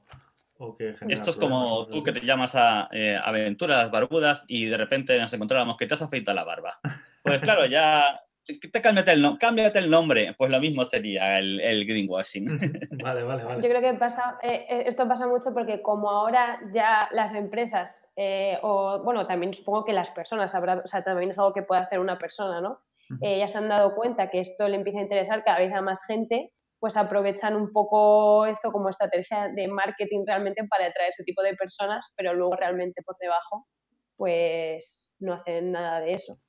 que 0.77 0.93
Esto 1.07 1.29
es 1.31 1.37
como 1.37 1.87
tú 1.87 2.03
que 2.03 2.11
te 2.11 2.25
llamas 2.25 2.53
a 2.53 2.89
eh, 2.91 3.17
Aventuras 3.21 3.89
Barbudas 3.89 4.43
y 4.47 4.65
de 4.65 4.77
repente 4.77 5.17
nos 5.17 5.33
encontramos 5.33 5.77
que 5.77 5.87
te 5.87 5.93
has 5.93 6.01
afeitado 6.01 6.35
la 6.35 6.43
barba. 6.43 6.79
Pues 7.23 7.39
claro, 7.39 7.65
ya 7.65 8.21
te 8.57 8.81
cámbiate 8.81 9.11
el, 9.11 9.37
cámbiate 9.37 9.79
el 9.79 9.89
nombre, 9.89 10.33
pues 10.37 10.49
lo 10.49 10.59
mismo 10.59 10.83
sería 10.85 11.39
el, 11.39 11.59
el 11.59 11.85
greenwashing. 11.85 12.47
vale, 13.03 13.23
vale, 13.23 13.43
vale. 13.43 13.61
Yo 13.61 13.69
creo 13.69 13.81
que 13.81 13.93
pasa, 13.97 14.37
eh, 14.41 14.83
esto 14.85 15.07
pasa 15.07 15.27
mucho 15.27 15.53
porque 15.53 15.81
como 15.81 16.09
ahora 16.09 16.59
ya 16.73 17.07
las 17.11 17.33
empresas, 17.33 18.11
eh, 18.15 18.57
o 18.61 19.01
bueno, 19.03 19.27
también 19.27 19.53
supongo 19.53 19.85
que 19.85 19.93
las 19.93 20.09
personas, 20.11 20.53
o 20.53 20.87
sea, 20.87 21.03
también 21.03 21.31
es 21.31 21.37
algo 21.37 21.53
que 21.53 21.63
puede 21.63 21.81
hacer 21.81 21.99
una 21.99 22.17
persona, 22.17 22.61
¿no? 22.61 22.81
Ya 23.21 23.47
se 23.47 23.57
han 23.57 23.69
dado 23.69 23.95
cuenta 23.95 24.29
que 24.29 24.39
esto 24.39 24.67
le 24.67 24.75
empieza 24.75 24.99
a 24.99 25.03
interesar 25.03 25.43
cada 25.43 25.59
vez 25.59 25.73
a 25.73 25.81
más 25.81 26.05
gente, 26.05 26.51
pues 26.79 26.95
aprovechan 26.95 27.55
un 27.55 27.71
poco 27.71 28.45
esto 28.45 28.71
como 28.71 28.89
estrategia 28.89 29.49
de 29.53 29.67
marketing 29.67 30.23
realmente 30.25 30.63
para 30.69 30.85
atraer 30.85 31.09
ese 31.09 31.23
tipo 31.23 31.41
de 31.41 31.55
personas, 31.55 32.11
pero 32.15 32.33
luego 32.33 32.55
realmente 32.55 33.01
por 33.03 33.17
debajo, 33.19 33.67
pues 34.15 35.13
no 35.19 35.33
hacen 35.33 35.71
nada 35.71 35.99
de 35.99 36.11
eso. 36.11 36.39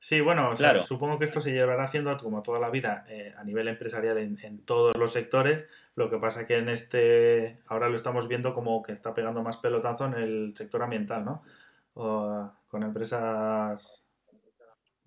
Sí, 0.00 0.20
bueno, 0.20 0.50
claro. 0.56 0.82
supongo 0.82 1.18
que 1.18 1.26
esto 1.26 1.40
se 1.40 1.52
llevará 1.52 1.84
haciendo 1.84 2.16
como 2.16 2.42
toda 2.42 2.58
la 2.58 2.70
vida 2.70 3.04
eh, 3.08 3.34
a 3.36 3.44
nivel 3.44 3.68
empresarial 3.68 4.16
en, 4.18 4.64
todos 4.64 4.96
los 4.96 5.12
sectores. 5.12 5.66
Lo 5.94 6.10
que 6.10 6.18
pasa 6.18 6.46
que 6.46 6.56
en 6.56 6.70
este, 6.70 7.60
ahora 7.66 7.88
lo 7.88 7.96
estamos 7.96 8.26
viendo 8.26 8.54
como 8.54 8.82
que 8.82 8.92
está 8.92 9.12
pegando 9.12 9.42
más 9.42 9.58
pelotazo 9.58 10.06
en 10.06 10.14
el 10.14 10.52
sector 10.56 10.82
ambiental, 10.82 11.24
¿no? 11.24 11.42
con 11.92 12.82
empresas 12.82 14.04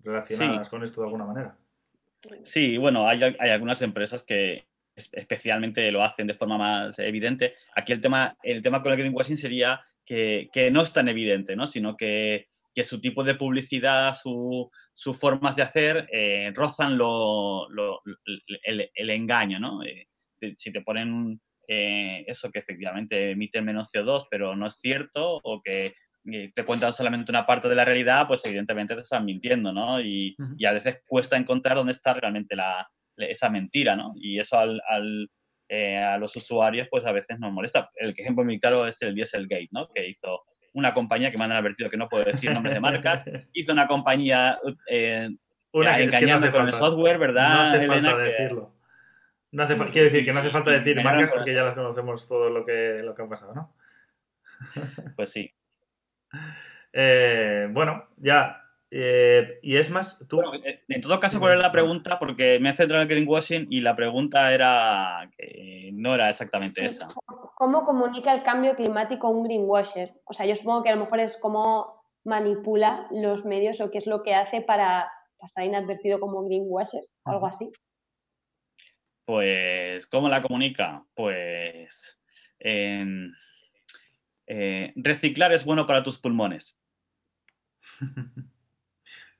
relacionadas 0.04 0.68
con 0.68 0.84
esto 0.84 1.00
de 1.00 1.06
alguna 1.06 1.24
manera. 1.24 1.56
Sí, 2.44 2.78
bueno, 2.78 3.08
hay, 3.08 3.22
hay, 3.22 3.50
algunas 3.50 3.82
empresas 3.82 4.22
que 4.22 4.66
especialmente 4.94 5.90
lo 5.90 6.02
hacen 6.02 6.26
de 6.26 6.34
forma 6.34 6.56
más 6.56 6.98
evidente. 6.98 7.54
Aquí 7.74 7.92
el 7.92 8.00
tema, 8.00 8.36
el 8.42 8.62
tema 8.62 8.82
con 8.82 8.92
el 8.92 8.98
greenwashing 8.98 9.36
sería 9.36 9.80
que, 10.04 10.48
que 10.52 10.70
no 10.70 10.82
es 10.82 10.92
tan 10.92 11.08
evidente, 11.08 11.56
¿no? 11.56 11.66
Sino 11.66 11.96
que 11.96 12.46
que 12.74 12.84
su 12.84 13.00
tipo 13.00 13.22
de 13.22 13.36
publicidad, 13.36 14.14
sus 14.14 14.68
su 14.92 15.14
formas 15.14 15.54
de 15.54 15.62
hacer 15.62 16.08
eh, 16.12 16.52
rozan 16.54 16.98
lo, 16.98 17.68
el, 18.64 19.10
engaño, 19.10 19.60
¿no? 19.60 19.82
Eh, 19.84 20.08
si 20.56 20.72
te 20.72 20.82
ponen 20.82 21.40
eh, 21.68 22.24
eso 22.26 22.50
que 22.50 22.58
efectivamente 22.58 23.30
emiten 23.30 23.64
menos 23.64 23.92
CO2, 23.92 24.26
pero 24.28 24.56
no 24.56 24.66
es 24.66 24.74
cierto, 24.74 25.40
o 25.42 25.62
que 25.62 25.94
te 26.24 26.64
cuentan 26.64 26.92
solamente 26.92 27.30
una 27.30 27.46
parte 27.46 27.68
de 27.68 27.74
la 27.74 27.84
realidad, 27.84 28.26
pues 28.26 28.44
evidentemente 28.46 28.94
te 28.94 29.02
están 29.02 29.24
mintiendo, 29.24 29.72
¿no? 29.72 30.00
Y, 30.00 30.34
a 30.66 30.72
veces 30.72 31.02
cuesta 31.06 31.36
encontrar 31.36 31.76
dónde 31.76 31.92
está 31.92 32.14
realmente 32.14 32.56
la, 32.56 32.88
esa 33.16 33.50
mentira, 33.50 33.94
¿no? 33.96 34.12
Y 34.16 34.38
eso 34.38 34.58
al, 34.58 34.80
a 35.70 36.18
los 36.18 36.34
usuarios, 36.36 36.88
pues 36.90 37.04
a 37.04 37.12
veces 37.12 37.38
nos 37.38 37.52
molesta. 37.52 37.90
El 37.96 38.10
ejemplo 38.10 38.44
muy 38.44 38.58
claro 38.58 38.86
es 38.86 39.00
el 39.02 39.14
Dieselgate, 39.14 39.68
¿no? 39.72 39.88
Que 39.88 40.08
hizo 40.08 40.44
una 40.72 40.92
compañía 40.92 41.30
que 41.30 41.38
me 41.38 41.44
han 41.44 41.52
advertido 41.52 41.88
que 41.88 41.96
no 41.96 42.08
puedo 42.08 42.24
decir 42.24 42.52
nombres 42.52 42.74
de 42.74 42.80
marcas, 42.80 43.24
hizo 43.52 43.72
una 43.72 43.86
compañía 43.86 44.58
eh, 44.88 45.28
engañando 45.72 46.50
con 46.50 46.66
el 46.66 46.72
software, 46.72 47.18
¿verdad? 47.18 47.70
No 47.70 47.76
hace 47.76 47.86
falta 47.86 48.16
decirlo. 48.16 48.74
No 49.52 49.62
hace 49.62 49.76
quiero 49.76 50.10
decir 50.10 50.24
que 50.24 50.32
no 50.32 50.40
hace 50.40 50.50
falta 50.50 50.70
decir 50.80 51.02
marcas 51.02 51.30
porque 51.30 51.54
ya 51.54 51.62
las 51.62 51.74
conocemos 51.74 52.26
todo 52.26 52.50
lo 52.50 52.64
que, 52.64 53.02
lo 53.04 53.14
que 53.14 53.22
ha 53.22 53.28
pasado, 53.28 53.54
¿no? 53.54 53.76
Pues 55.16 55.30
sí. 55.30 55.52
Eh, 56.92 57.68
bueno, 57.72 58.08
ya. 58.16 58.60
Eh, 58.90 59.58
y 59.62 59.76
es 59.76 59.90
más, 59.90 60.24
tú. 60.28 60.40
en 60.88 61.00
todo 61.00 61.18
caso, 61.18 61.40
¿cuál 61.40 61.54
es 61.54 61.58
la 61.60 61.72
pregunta? 61.72 62.18
Porque 62.20 62.60
me 62.60 62.70
he 62.70 62.72
centrado 62.72 63.02
en 63.02 63.08
el 63.08 63.14
greenwashing 63.16 63.66
y 63.68 63.80
la 63.80 63.96
pregunta 63.96 64.54
era. 64.54 65.28
no 65.92 66.14
era 66.14 66.30
exactamente 66.30 66.84
esa. 66.84 67.08
¿Cómo 67.56 67.82
comunica 67.82 68.32
el 68.32 68.44
cambio 68.44 68.76
climático 68.76 69.28
un 69.28 69.44
greenwasher? 69.44 70.14
O 70.24 70.32
sea, 70.32 70.46
yo 70.46 70.54
supongo 70.54 70.84
que 70.84 70.90
a 70.90 70.94
lo 70.94 71.02
mejor 71.02 71.18
es 71.18 71.36
cómo 71.36 72.04
manipula 72.24 73.06
los 73.10 73.44
medios 73.44 73.80
o 73.80 73.90
qué 73.90 73.98
es 73.98 74.06
lo 74.06 74.22
que 74.22 74.34
hace 74.34 74.60
para 74.60 75.10
pasar 75.38 75.64
inadvertido 75.64 76.20
como 76.20 76.44
greenwasher, 76.44 77.02
o 77.24 77.30
algo 77.30 77.46
así. 77.46 77.70
Pues, 79.24 80.06
¿cómo 80.06 80.28
la 80.28 80.42
comunica? 80.42 81.04
Pues 81.14 82.20
eh, 84.46 84.92
reciclar 84.96 85.52
es 85.52 85.64
bueno 85.64 85.86
para 85.86 86.02
tus 86.02 86.18
pulmones. 86.18 86.80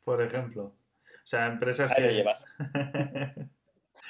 Por 0.04 0.22
ejemplo. 0.22 0.64
O 0.64 1.26
sea, 1.26 1.46
empresas 1.46 1.92
que... 1.94 2.02
llevas. 2.12 2.44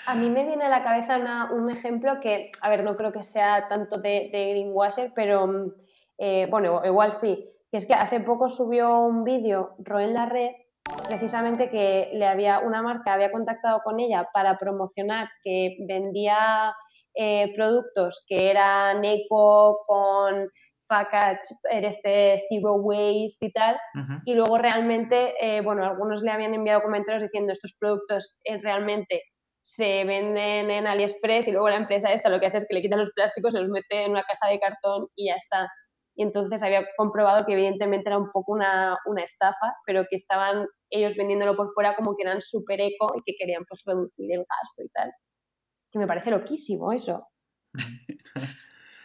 A 0.06 0.14
mí 0.16 0.28
me 0.28 0.44
viene 0.44 0.64
a 0.64 0.68
la 0.68 0.82
cabeza 0.82 1.16
un 1.50 1.70
ejemplo 1.70 2.20
que, 2.20 2.52
a 2.60 2.68
ver, 2.68 2.84
no 2.84 2.94
creo 2.94 3.10
que 3.10 3.22
sea 3.22 3.68
tanto 3.68 3.96
de, 3.96 4.28
greenwasher, 4.30 5.12
pero 5.14 5.46
mm, 5.46 5.72
eh, 6.18 6.46
bueno, 6.50 6.82
igual 6.84 7.14
sí, 7.14 7.48
que 7.70 7.78
es 7.78 7.86
que 7.86 7.94
hace 7.94 8.20
poco 8.20 8.50
subió 8.50 9.00
un 9.00 9.24
vídeo 9.24 9.76
Ro 9.78 10.00
en 10.00 10.12
la 10.12 10.26
red 10.26 10.50
precisamente 11.08 11.70
que 11.70 12.10
le 12.12 12.26
había 12.26 12.58
una 12.58 12.82
marca 12.82 13.14
había 13.14 13.32
contactado 13.32 13.80
con 13.82 14.00
ella 14.00 14.28
para 14.32 14.58
promocionar 14.58 15.28
que 15.42 15.76
vendía 15.80 16.74
eh, 17.14 17.52
productos 17.54 18.24
que 18.28 18.50
eran 18.50 19.04
eco 19.04 19.84
con 19.86 20.50
package 20.94 21.40
este 21.70 22.38
zero 22.48 22.74
waste 22.74 23.46
y 23.46 23.52
tal 23.52 23.76
y 24.24 24.34
luego 24.34 24.58
realmente 24.58 25.34
eh, 25.40 25.60
bueno 25.60 25.84
algunos 25.84 26.22
le 26.22 26.30
habían 26.30 26.54
enviado 26.54 26.82
comentarios 26.82 27.22
diciendo 27.22 27.52
estos 27.52 27.74
productos 27.78 28.38
realmente 28.62 29.22
se 29.64 30.04
venden 30.04 30.70
en 30.70 30.86
AliExpress 30.86 31.48
y 31.48 31.52
luego 31.52 31.70
la 31.70 31.76
empresa 31.76 32.12
esta 32.12 32.28
lo 32.28 32.38
que 32.38 32.46
hace 32.46 32.58
es 32.58 32.66
que 32.68 32.74
le 32.74 32.82
quitan 32.82 33.00
los 33.00 33.12
plásticos, 33.12 33.54
se 33.54 33.60
los 33.60 33.70
mete 33.70 34.04
en 34.04 34.10
una 34.10 34.22
caja 34.22 34.52
de 34.52 34.60
cartón 34.60 35.08
y 35.16 35.28
ya 35.28 35.36
está. 35.36 35.70
Y 36.14 36.22
entonces 36.22 36.62
había 36.62 36.86
comprobado 36.98 37.46
que 37.46 37.54
evidentemente 37.54 38.10
era 38.10 38.18
un 38.18 38.30
poco 38.30 38.52
una, 38.52 38.98
estafa, 39.24 39.72
pero 39.86 40.04
que 40.08 40.16
estaban 40.16 40.66
ellos 40.90 41.16
vendiéndolo 41.16 41.56
por 41.56 41.70
fuera 41.72 41.96
como 41.96 42.14
que 42.14 42.24
eran 42.24 42.42
súper 42.42 42.82
eco 42.82 43.14
y 43.16 43.22
que 43.24 43.36
querían 43.38 43.64
pues 43.66 43.80
reducir 43.86 44.30
el 44.32 44.40
gasto 44.40 44.82
y 44.84 44.88
tal. 44.90 45.10
Que 45.90 45.98
me 45.98 46.06
parece 46.06 46.30
loquísimo 46.30 46.92
eso. 46.92 47.26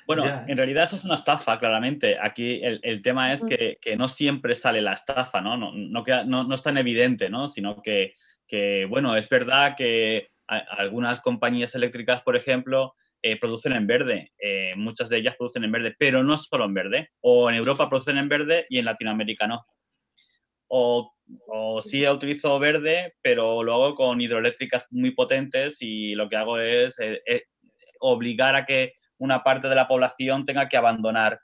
Bueno, 0.09 0.43
en 0.47 0.57
realidad 0.57 0.85
eso 0.85 0.95
es 0.95 1.03
una 1.03 1.13
estafa, 1.13 1.59
claramente. 1.59 2.17
Aquí 2.19 2.61
el, 2.63 3.01
tema 3.03 3.31
es 3.31 3.45
que, 3.45 3.77
no 3.95 4.07
siempre 4.07 4.55
sale 4.55 4.81
la 4.81 4.93
estafa, 4.93 5.39
¿no? 5.39 5.55
No, 5.55 5.71
no, 5.71 6.03
no, 6.25 6.43
no 6.45 6.55
es 6.55 6.63
tan 6.63 6.79
evidente, 6.79 7.29
¿no? 7.29 7.47
Sino 7.47 7.79
que, 7.83 8.15
que, 8.47 8.85
bueno, 8.85 9.15
es 9.15 9.29
verdad 9.29 9.75
que 9.77 10.29
algunas 10.47 11.21
compañías 11.21 11.75
eléctricas, 11.75 12.23
por 12.23 12.35
ejemplo, 12.35 12.95
eh, 13.21 13.39
producen 13.39 13.73
en 13.73 13.85
verde. 13.85 14.33
Eh, 14.39 14.73
muchas 14.77 15.09
de 15.09 15.17
ellas 15.17 15.35
producen 15.37 15.63
en 15.65 15.73
verde, 15.73 15.95
pero 15.99 16.23
no 16.23 16.39
solo 16.39 16.65
en 16.65 16.73
verde. 16.73 17.09
O 17.21 17.47
en 17.47 17.57
Europa 17.57 17.87
producen 17.87 18.17
en 18.17 18.29
verde 18.29 18.65
y 18.67 18.79
en 18.79 18.85
Latinoamérica 18.85 19.45
no. 19.45 19.63
O, 20.69 21.13
o 21.45 21.83
sí 21.83 22.07
utilizo 22.07 22.57
verde, 22.57 23.13
pero 23.21 23.61
lo 23.61 23.75
hago 23.75 23.93
con 23.93 24.19
hidroeléctricas 24.19 24.87
muy 24.89 25.11
potentes 25.11 25.77
y 25.81 26.15
lo 26.15 26.27
que 26.27 26.35
hago 26.35 26.57
es 26.57 26.97
eh, 26.97 27.43
obligar 27.99 28.55
a 28.55 28.65
que 28.65 28.93
una 29.19 29.43
parte 29.43 29.69
de 29.69 29.75
la 29.75 29.87
población 29.87 30.45
tenga 30.45 30.67
que 30.67 30.77
abandonar 30.77 31.39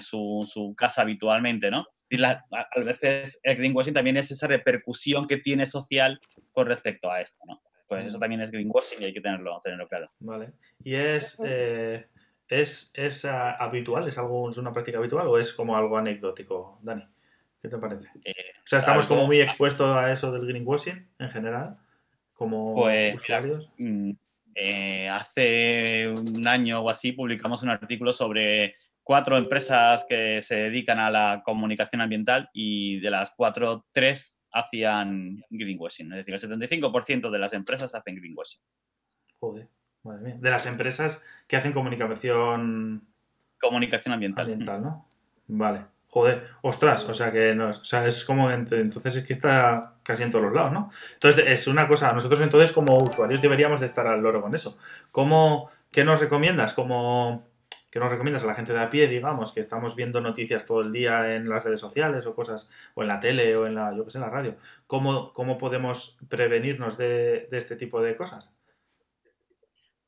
su, 0.00 0.44
su, 0.52 0.74
casa 0.74 1.02
habitualmente, 1.02 1.70
¿no? 1.70 1.86
a 2.20 2.80
veces 2.80 3.40
el 3.42 3.56
greenwashing 3.56 3.94
también 3.94 4.16
es 4.16 4.30
esa 4.30 4.46
repercusión 4.46 5.26
que 5.26 5.38
tiene 5.38 5.66
social 5.66 6.20
con 6.52 6.66
respecto 6.66 7.10
a 7.10 7.20
esto, 7.20 7.44
¿no? 7.46 7.62
Pues 7.88 8.06
eso 8.06 8.18
también 8.18 8.40
es 8.40 8.50
greenwashing 8.50 9.02
y 9.02 9.04
hay 9.04 9.12
que 9.12 9.20
tenerlo, 9.20 9.60
tenerlo 9.62 9.86
claro. 9.86 10.10
Vale. 10.20 10.52
¿Y 10.82 10.94
es, 10.94 11.40
eh, 11.44 12.06
es, 12.48 12.90
es 12.94 13.24
ah, 13.26 13.52
habitual? 13.52 14.08
¿Es, 14.08 14.16
algo, 14.16 14.48
¿Es 14.48 14.56
una 14.56 14.72
práctica 14.72 14.98
habitual 14.98 15.26
o 15.26 15.38
es 15.38 15.52
como 15.52 15.76
algo 15.76 15.98
anecdótico, 15.98 16.78
Dani? 16.82 17.04
¿Qué 17.60 17.68
te 17.68 17.76
parece? 17.76 18.08
Eh, 18.24 18.32
o 18.58 18.66
sea, 18.66 18.78
estamos 18.78 19.06
como 19.06 19.26
muy 19.26 19.40
expuestos 19.40 19.94
a 19.94 20.10
eso 20.10 20.32
del 20.32 20.46
greenwashing 20.46 21.06
en 21.18 21.30
general, 21.30 21.78
como 22.32 22.74
pues, 22.74 23.14
usuarios. 23.14 23.70
Mm, 23.76 24.12
eh, 24.54 25.08
hace 25.08 26.08
un 26.08 26.46
año 26.46 26.80
o 26.80 26.90
así 26.90 27.12
publicamos 27.12 27.62
un 27.62 27.70
artículo 27.70 28.12
sobre 28.12 28.76
cuatro 29.02 29.36
empresas 29.36 30.04
que 30.08 30.42
se 30.42 30.56
dedican 30.56 30.98
a 30.98 31.10
la 31.10 31.42
comunicación 31.44 32.00
ambiental 32.00 32.50
y 32.52 33.00
de 33.00 33.10
las 33.10 33.32
cuatro, 33.36 33.86
tres 33.92 34.38
hacían 34.52 35.42
greenwashing. 35.50 36.12
Es 36.12 36.26
decir, 36.26 36.34
el 36.34 36.60
75% 36.60 37.30
de 37.30 37.38
las 37.38 37.52
empresas 37.52 37.94
hacen 37.94 38.16
greenwashing. 38.16 38.60
Joder, 39.40 39.68
madre 40.02 40.22
mía. 40.22 40.36
De 40.38 40.50
las 40.50 40.66
empresas 40.66 41.24
que 41.46 41.56
hacen 41.56 41.72
comunicación... 41.72 43.08
Comunicación 43.60 44.12
ambiental. 44.14 44.46
Ambiental, 44.46 44.82
¿no? 44.82 45.08
Vale. 45.46 45.84
Joder, 46.12 46.46
ostras, 46.60 47.08
o 47.08 47.14
sea 47.14 47.32
que 47.32 47.54
no, 47.54 47.70
o 47.70 47.72
sea, 47.72 48.06
es 48.06 48.26
como, 48.26 48.50
entonces 48.50 49.16
es 49.16 49.24
que 49.24 49.32
está 49.32 49.94
casi 50.02 50.22
en 50.22 50.30
todos 50.30 50.44
los 50.44 50.52
lados, 50.52 50.70
¿no? 50.70 50.90
Entonces 51.14 51.42
es 51.46 51.66
una 51.68 51.88
cosa, 51.88 52.12
nosotros 52.12 52.42
entonces 52.42 52.70
como 52.72 52.98
usuarios 52.98 53.40
deberíamos 53.40 53.80
de 53.80 53.86
estar 53.86 54.06
al 54.06 54.20
loro 54.20 54.42
con 54.42 54.54
eso. 54.54 54.76
¿Cómo, 55.10 55.70
qué 55.90 56.04
nos 56.04 56.20
recomiendas? 56.20 56.74
¿Cómo, 56.74 57.48
¿Qué 57.90 57.98
nos 57.98 58.10
recomiendas 58.10 58.44
a 58.44 58.46
la 58.46 58.54
gente 58.54 58.74
de 58.74 58.80
a 58.80 58.90
pie, 58.90 59.08
digamos, 59.08 59.52
que 59.52 59.60
estamos 59.60 59.96
viendo 59.96 60.20
noticias 60.20 60.66
todo 60.66 60.82
el 60.82 60.92
día 60.92 61.34
en 61.34 61.48
las 61.48 61.64
redes 61.64 61.80
sociales 61.80 62.26
o 62.26 62.34
cosas, 62.34 62.68
o 62.94 63.00
en 63.00 63.08
la 63.08 63.18
tele 63.18 63.56
o 63.56 63.66
en 63.66 63.74
la, 63.74 63.96
yo 63.96 64.04
qué 64.04 64.10
sé, 64.10 64.18
en 64.18 64.24
la 64.24 64.30
radio? 64.30 64.56
¿Cómo, 64.86 65.32
cómo 65.32 65.56
podemos 65.56 66.18
prevenirnos 66.28 66.98
de 66.98 67.48
este 67.52 67.74
tipo 67.76 68.02
de 68.02 68.16
cosas? 68.16 68.52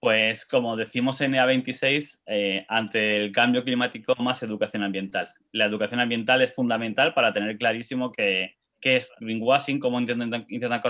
Pues 0.04 0.44
como 0.44 0.76
decimos 0.76 1.18
en 1.22 1.32
EA26, 1.32 2.20
eh, 2.26 2.66
ante 2.68 3.16
el 3.16 3.32
cambio 3.32 3.64
climático, 3.64 4.14
más 4.16 4.42
educación 4.42 4.82
ambiental. 4.82 5.32
La 5.50 5.64
educación 5.64 5.98
ambiental 5.98 6.42
es 6.42 6.52
fundamental 6.52 7.14
para 7.14 7.32
tener 7.32 7.56
clarísimo 7.56 8.12
qué, 8.12 8.58
es 8.82 9.14
greenwashing, 9.18 9.80
cómo 9.80 9.98
intentan, 9.98 10.44
intentan 10.50 10.82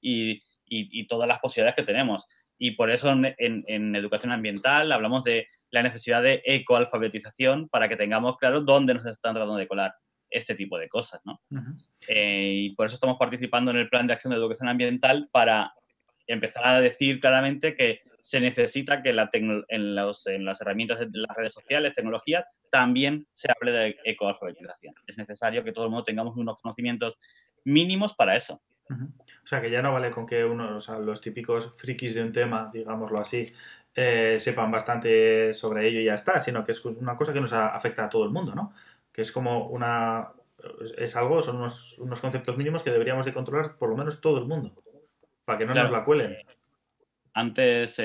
y, 0.00 0.42
y, 0.64 1.06
todas 1.06 1.28
las 1.28 1.40
posibilidades 1.40 1.76
que 1.76 1.82
tenemos. 1.82 2.26
Y 2.56 2.70
por 2.70 2.90
eso 2.90 3.12
en, 3.12 3.94
educación 3.94 4.32
ambiental 4.32 4.92
hablamos 4.92 5.24
de 5.24 5.48
la 5.70 5.82
necesidad 5.82 6.22
de 6.22 6.40
ecoalfabetización 6.46 7.68
para 7.68 7.86
que 7.86 7.96
tengamos 7.96 8.38
claro 8.38 8.62
dónde 8.62 8.94
nos 8.94 9.04
están 9.04 9.34
tratando 9.34 9.56
de 9.56 9.68
colar 9.68 9.92
este 10.30 10.54
tipo 10.54 10.78
de 10.78 10.88
cosas. 10.88 11.20
¿no? 11.26 11.42
Eh, 12.08 12.52
y 12.54 12.70
por 12.70 12.86
eso 12.86 12.94
estamos 12.94 13.18
participando 13.18 13.72
en 13.72 13.76
el 13.76 13.90
plan 13.90 14.06
de 14.06 14.14
acción 14.14 14.30
de 14.30 14.38
educación 14.38 14.70
ambiental 14.70 15.28
para 15.32 15.74
empezar 16.26 16.66
a 16.66 16.80
decir 16.80 17.20
claramente 17.20 17.74
que 17.74 18.07
se 18.28 18.40
necesita 18.42 19.02
que 19.02 19.14
la 19.14 19.30
en, 19.32 19.94
los, 19.94 20.26
en, 20.26 20.44
las 20.44 20.60
herramientas 20.60 20.98
de 20.98 21.08
las 21.12 21.34
redes 21.34 21.54
sociales, 21.54 21.94
tecnologías, 21.94 22.44
también 22.70 23.26
se 23.32 23.48
hable 23.50 23.72
de 23.72 23.96
ecoalfabetización. 24.04 24.94
Es 25.06 25.16
necesario 25.16 25.64
que 25.64 25.72
todo 25.72 25.86
el 25.86 25.90
mundo 25.90 26.04
tengamos 26.04 26.36
unos 26.36 26.60
conocimientos 26.60 27.18
mínimos 27.64 28.14
para 28.14 28.36
eso. 28.36 28.60
O 28.90 29.46
sea, 29.46 29.62
que 29.62 29.70
ya 29.70 29.80
no 29.80 29.94
vale 29.94 30.10
con 30.10 30.26
que 30.26 30.44
uno, 30.44 30.76
o 30.76 30.78
sea, 30.78 30.98
los 30.98 31.22
típicos 31.22 31.74
frikis 31.80 32.14
de 32.14 32.22
un 32.22 32.30
tema, 32.30 32.70
digámoslo 32.70 33.18
así, 33.18 33.50
eh, 33.94 34.36
sepan 34.38 34.70
bastante 34.70 35.54
sobre 35.54 35.88
ello 35.88 36.00
y 36.00 36.04
ya 36.04 36.14
está, 36.14 36.38
sino 36.38 36.66
que 36.66 36.72
es 36.72 36.84
una 36.84 37.16
cosa 37.16 37.32
que 37.32 37.40
nos 37.40 37.54
afecta 37.54 38.04
a 38.04 38.10
todo 38.10 38.24
el 38.24 38.30
mundo, 38.30 38.54
¿no? 38.54 38.74
Que 39.10 39.22
es 39.22 39.32
como 39.32 39.68
una... 39.68 40.32
es 40.98 41.16
algo, 41.16 41.40
son 41.40 41.56
unos, 41.56 41.98
unos 41.98 42.20
conceptos 42.20 42.58
mínimos 42.58 42.82
que 42.82 42.90
deberíamos 42.90 43.24
de 43.24 43.32
controlar 43.32 43.78
por 43.78 43.88
lo 43.88 43.96
menos 43.96 44.20
todo 44.20 44.36
el 44.36 44.44
mundo, 44.44 44.74
para 45.46 45.58
que 45.58 45.64
no 45.64 45.72
nos 45.72 45.90
la 45.90 46.04
cuelen 46.04 46.36
antes 47.38 47.98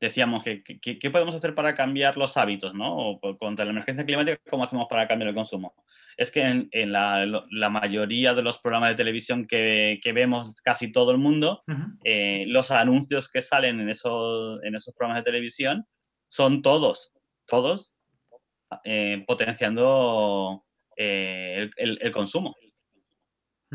decíamos 0.00 0.44
que, 0.44 0.62
qué 0.62 1.10
podemos 1.10 1.34
hacer 1.34 1.54
para 1.54 1.74
cambiar 1.74 2.16
los 2.16 2.36
hábitos, 2.36 2.74
¿no? 2.74 2.96
O 2.96 3.38
contra 3.38 3.64
la 3.64 3.70
emergencia 3.70 4.04
climática, 4.04 4.38
¿cómo 4.50 4.64
hacemos 4.64 4.86
para 4.88 5.08
cambiar 5.08 5.28
el 5.28 5.34
consumo? 5.34 5.74
Es 6.16 6.30
que 6.30 6.42
en, 6.42 6.92
la, 6.92 7.68
mayoría 7.70 8.34
de 8.34 8.42
los 8.42 8.58
programas 8.58 8.90
de 8.90 8.96
televisión 8.96 9.46
que, 9.46 10.00
vemos 10.14 10.54
casi 10.62 10.92
todo 10.92 11.10
el 11.12 11.18
mundo, 11.18 11.62
eh, 12.04 12.44
los 12.48 12.70
anuncios 12.70 13.30
que 13.30 13.42
salen 13.42 13.80
en 13.80 13.88
esos, 13.88 14.62
en 14.64 14.74
esos 14.74 14.94
programas 14.94 15.22
de 15.22 15.30
televisión 15.30 15.86
son 16.28 16.62
todos, 16.62 17.12
todos 17.46 17.94
eh, 18.84 19.24
potenciando 19.26 20.64
eh, 20.96 21.70
el, 21.76 22.10
consumo. 22.10 22.54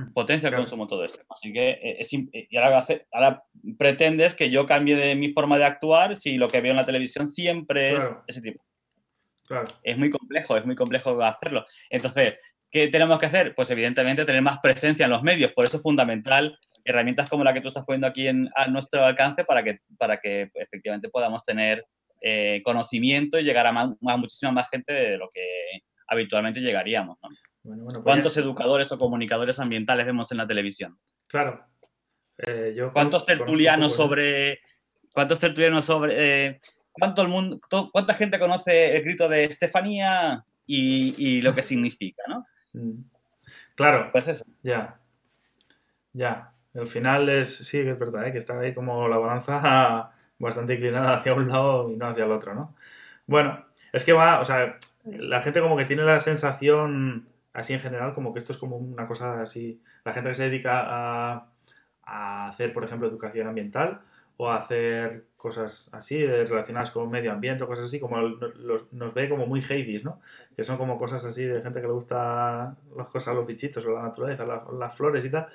Hmm. 0.02 0.14
Potencia 0.14 0.50
el 0.50 0.56
consumo 0.56 0.88
todo 0.88 1.06
esto. 1.06 1.20
Así 1.30 1.52
que 1.54 1.72
eh, 1.72 1.98
es, 2.00 2.14
eh, 2.14 2.48
y 2.50 2.58
ahora, 2.58 2.86
ahora, 3.12 3.44
pretendes 3.78 4.36
que 4.36 4.50
yo 4.50 4.66
cambie 4.66 4.96
de 4.96 5.16
mi 5.16 5.32
forma 5.32 5.58
de 5.58 5.66
actuar 5.66 6.16
si 6.16 6.38
lo 6.38 6.48
que 6.48 6.62
veo 6.62 6.72
en 6.72 6.78
la 6.78 6.86
televisión 6.86 7.28
siempre 7.28 7.94
es 7.94 8.12
ese 8.28 8.42
tipo. 8.42 8.64
Claro. 9.46 9.66
Es 9.84 9.98
muy 9.98 10.10
complejo, 10.10 10.58
es 10.58 10.66
muy 10.66 10.76
complejo 10.76 11.22
hacerlo. 11.22 11.66
Entonces, 11.90 12.38
¿qué 12.70 12.88
tenemos 12.88 13.20
que 13.20 13.26
hacer? 13.26 13.54
Pues 13.54 13.70
evidentemente 13.70 14.26
tener 14.26 14.42
más 14.42 14.60
presencia 14.60 15.06
en 15.06 15.12
los 15.12 15.24
medios. 15.24 15.52
Por 15.52 15.66
eso 15.66 15.78
es 15.78 15.84
fundamental 15.84 16.58
herramientas 16.84 17.30
como 17.30 17.44
la 17.44 17.54
que 17.54 17.62
tú 17.62 17.68
estás 17.68 17.86
poniendo 17.86 18.08
aquí 18.08 18.28
en, 18.28 18.50
a 18.56 18.68
nuestro 18.68 19.06
alcance 19.06 19.44
para 19.44 19.64
que, 19.64 19.80
para 19.98 20.20
que 20.20 20.50
efectivamente 20.56 21.10
podamos 21.10 21.44
tener 21.44 21.86
eh, 22.22 22.62
conocimiento 22.64 23.40
y 23.40 23.44
llegar 23.44 23.68
a, 23.68 23.70
a, 23.70 24.18
muchísima 24.18 24.52
más 24.52 24.70
gente 24.70 24.94
de 24.94 25.18
lo 25.18 25.30
que 25.30 25.44
habitualmente 26.08 26.60
llegaríamos. 26.60 27.18
¿no? 27.22 27.30
Pues 27.64 28.04
¿Cuántos 28.04 28.36
educadores 28.38 28.92
o 28.92 28.98
comunicadores 28.98 29.60
ambientales 29.60 30.06
vemos 30.06 30.32
en 30.32 30.38
la 30.38 30.48
televisión? 30.48 30.98
Claro. 31.28 31.66
Eh, 32.38 32.76
¿Cuántos 32.94 33.26
tertulianos 33.26 33.96
sobre... 33.96 34.62
¿Cuántos 35.14 35.40
tertulianos 35.40 35.86
sobre... 35.86 36.48
Eh, 36.48 36.62
¿cuánto 36.92 37.22
el 37.22 37.28
mundo, 37.28 37.60
¿Cuánta 37.92 38.14
gente 38.14 38.40
conoce 38.40 38.96
el 38.98 39.04
grito 39.04 39.30
de 39.30 39.46
Estefanía 39.46 40.44
y, 40.66 41.42
lo 41.42 41.54
que 41.54 41.62
significa, 41.64 42.24
no? 42.28 42.46
Mm. 42.74 43.04
Claro. 43.76 44.10
Pues 44.12 44.28
eso. 44.28 44.46
Ya. 44.64 45.00
Ya. 46.14 46.54
El 46.74 46.88
final 46.88 47.30
es, 47.30 47.58
sí, 47.58 47.80
es 47.80 48.00
verdad, 48.00 48.28
¿eh? 48.28 48.32
que 48.32 48.38
está 48.38 48.60
ahí 48.60 48.74
como 48.74 49.08
la 49.08 49.18
balanza 49.18 50.12
bastante 50.40 50.76
inclinada 50.76 51.18
hacia 51.18 51.34
un 51.34 51.48
lado 51.48 51.92
y 51.92 51.98
no 51.98 52.08
hacia 52.08 52.26
el 52.26 52.32
otro, 52.32 52.56
¿no? 52.56 52.76
Bueno, 53.28 53.66
es 53.94 54.04
que 54.04 54.14
va, 54.14 54.40
o 54.40 54.46
sea, 54.46 54.78
la 55.06 55.42
gente 55.42 55.62
como 55.62 55.78
que 55.78 55.86
tiene 55.86 56.04
la 56.04 56.20
sensación 56.20 57.28
así 57.54 57.74
en 57.74 57.80
general, 57.80 58.14
como 58.14 58.34
que 58.34 58.40
esto 58.40 58.52
es 58.52 58.58
como 58.58 58.78
una 58.78 59.06
cosa 59.06 59.42
así. 59.42 59.82
La 60.04 60.14
gente 60.14 60.30
que 60.30 60.36
se 60.36 60.44
dedica 60.44 60.84
a, 60.86 61.48
hacer, 62.48 62.74
por 62.74 62.84
ejemplo, 62.84 63.08
educación 63.08 63.48
ambiental 63.48 64.02
o 64.38 64.50
a 64.50 64.58
hacer 64.58 65.28
cosas 65.38 65.90
así 65.94 66.18
eh, 66.18 66.46
relacionadas 66.46 66.92
con 66.92 67.10
medio 67.10 67.32
ambiente 67.32 67.64
o 67.64 67.68
cosas 67.68 67.86
así, 67.86 68.00
como 68.00 68.18
nos 68.92 69.14
ve 69.14 69.30
como 69.30 69.46
muy 69.46 69.62
Hades, 69.62 70.04
¿no? 70.04 70.20
Que 70.56 70.64
son 70.64 70.78
como 70.78 70.98
cosas 70.98 71.24
así 71.26 71.46
de 71.46 71.62
gente 71.62 71.80
que 71.80 71.88
le 71.88 71.94
gusta 71.94 72.76
las 72.98 73.10
cosas, 73.10 73.36
los 73.36 73.46
bichitos 73.46 73.86
o 73.86 73.92
la 73.92 74.02
naturaleza, 74.02 74.46
las 74.46 74.96
flores 74.96 75.24
y 75.26 75.30
tal, 75.30 75.48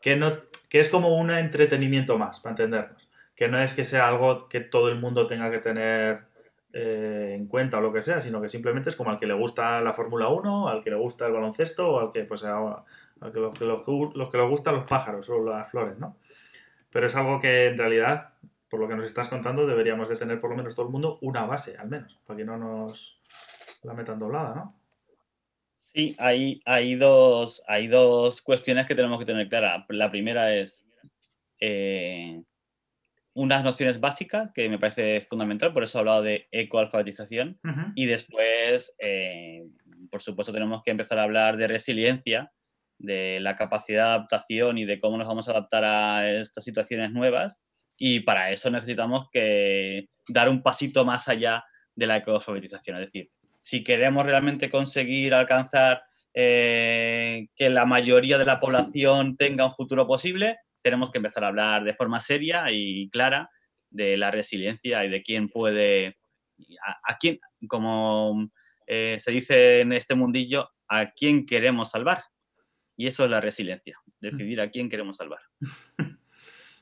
que, 0.00 0.16
no, 0.16 0.32
que 0.68 0.80
es 0.80 0.88
como 0.88 1.16
un 1.18 1.30
entretenimiento 1.30 2.18
más, 2.18 2.40
para 2.40 2.52
entendernos. 2.52 3.08
Que 3.36 3.48
no 3.48 3.58
es 3.62 3.74
que 3.74 3.84
sea 3.84 4.08
algo 4.08 4.48
que 4.48 4.60
todo 4.60 4.88
el 4.88 4.98
mundo 4.98 5.26
tenga 5.26 5.50
que 5.50 5.58
tener 5.58 6.29
eh, 6.72 7.34
en 7.36 7.46
cuenta 7.46 7.78
o 7.78 7.80
lo 7.80 7.92
que 7.92 8.02
sea, 8.02 8.20
sino 8.20 8.40
que 8.40 8.48
simplemente 8.48 8.90
es 8.90 8.96
como 8.96 9.10
al 9.10 9.18
que 9.18 9.26
le 9.26 9.34
gusta 9.34 9.80
la 9.80 9.92
Fórmula 9.92 10.28
1, 10.28 10.68
al 10.68 10.82
que 10.84 10.90
le 10.90 10.96
gusta 10.96 11.26
el 11.26 11.32
baloncesto 11.32 11.88
o 11.88 12.00
al 12.00 12.12
que, 12.12 12.24
pues, 12.24 12.44
a, 12.44 12.84
los, 13.20 13.58
que 13.58 13.64
los 13.64 14.28
que 14.30 14.38
le 14.38 14.44
gustan 14.44 14.74
los 14.74 14.84
pájaros 14.84 15.28
o 15.30 15.44
las 15.44 15.70
flores, 15.70 15.98
¿no? 15.98 16.16
Pero 16.90 17.06
es 17.06 17.16
algo 17.16 17.40
que 17.40 17.66
en 17.66 17.78
realidad, 17.78 18.34
por 18.68 18.80
lo 18.80 18.88
que 18.88 18.96
nos 18.96 19.06
estás 19.06 19.28
contando, 19.28 19.66
deberíamos 19.66 20.08
de 20.08 20.16
tener 20.16 20.38
por 20.38 20.50
lo 20.50 20.56
menos 20.56 20.74
todo 20.74 20.86
el 20.86 20.92
mundo 20.92 21.18
una 21.22 21.44
base, 21.44 21.76
al 21.76 21.88
menos, 21.88 22.18
para 22.26 22.36
que 22.36 22.44
no 22.44 22.56
nos 22.56 23.20
la 23.82 23.94
metan 23.94 24.18
doblada, 24.18 24.54
¿no? 24.54 24.74
Sí, 25.92 26.14
hay, 26.20 26.62
hay, 26.66 26.94
dos, 26.94 27.64
hay 27.66 27.88
dos 27.88 28.42
cuestiones 28.42 28.86
que 28.86 28.94
tenemos 28.94 29.18
que 29.18 29.24
tener 29.24 29.48
clara. 29.48 29.86
La 29.88 30.10
primera 30.10 30.54
es 30.54 30.86
eh, 31.58 32.42
unas 33.40 33.64
nociones 33.64 34.00
básicas 34.00 34.50
que 34.52 34.68
me 34.68 34.78
parece 34.78 35.22
fundamental, 35.22 35.72
por 35.72 35.82
eso 35.82 35.96
he 35.96 36.00
hablado 36.00 36.22
de 36.22 36.46
ecoalfabetización. 36.50 37.58
Y 37.94 38.04
después, 38.04 38.94
eh, 38.98 39.66
por 40.10 40.20
supuesto, 40.20 40.52
tenemos 40.52 40.82
que 40.84 40.90
empezar 40.90 41.18
a 41.18 41.22
hablar 41.22 41.56
de 41.56 41.66
resiliencia, 41.66 42.52
de 42.98 43.40
la 43.40 43.56
capacidad 43.56 44.04
de 44.04 44.10
adaptación 44.10 44.76
y 44.76 44.84
de 44.84 45.00
cómo 45.00 45.16
nos 45.16 45.26
vamos 45.26 45.48
a 45.48 45.52
adaptar 45.52 45.84
a 45.84 46.30
estas 46.30 46.64
situaciones 46.64 47.12
nuevas. 47.12 47.62
Y 47.96 48.20
para 48.20 48.50
eso 48.50 48.70
necesitamos 48.70 49.28
que 49.32 50.10
dar 50.28 50.50
un 50.50 50.62
pasito 50.62 51.06
más 51.06 51.26
allá 51.26 51.64
de 51.94 52.06
la 52.06 52.18
ecoalfabetización. 52.18 52.98
Es 52.98 53.06
decir, 53.06 53.30
si 53.58 53.82
queremos 53.82 54.26
realmente 54.26 54.68
conseguir 54.68 55.32
alcanzar 55.32 56.02
eh, 56.34 57.48
que 57.56 57.70
la 57.70 57.86
mayoría 57.86 58.36
de 58.36 58.44
la 58.44 58.60
población 58.60 59.38
tenga 59.38 59.64
un 59.64 59.74
futuro 59.74 60.06
posible, 60.06 60.58
tenemos 60.82 61.10
que 61.10 61.18
empezar 61.18 61.44
a 61.44 61.48
hablar 61.48 61.84
de 61.84 61.94
forma 61.94 62.20
seria 62.20 62.66
y 62.70 63.08
clara 63.10 63.50
de 63.90 64.16
la 64.16 64.30
resiliencia 64.30 65.04
y 65.04 65.10
de 65.10 65.22
quién 65.22 65.48
puede, 65.48 66.18
a, 67.06 67.18
quién, 67.18 67.38
como 67.68 68.48
eh, 68.86 69.16
se 69.18 69.30
dice 69.30 69.80
en 69.80 69.92
este 69.92 70.14
mundillo, 70.14 70.70
a 70.88 71.10
quién 71.10 71.46
queremos 71.46 71.90
salvar. 71.90 72.22
Y 72.96 73.06
eso 73.06 73.24
es 73.24 73.30
la 73.30 73.40
resiliencia, 73.40 73.98
decidir 74.20 74.60
a 74.60 74.70
quién 74.70 74.90
queremos 74.90 75.16
salvar. 75.16 75.40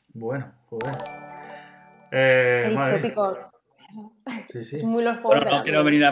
bueno, 0.09 0.53
joder. 0.67 0.97
Eh, 2.11 2.75
Sí, 4.49 4.65
sí. 4.65 4.83
muy 4.85 5.03
los 5.03 5.23
bueno, 5.23 5.51
no 5.51 5.63
quiero 5.63 5.83
venir, 5.85 6.05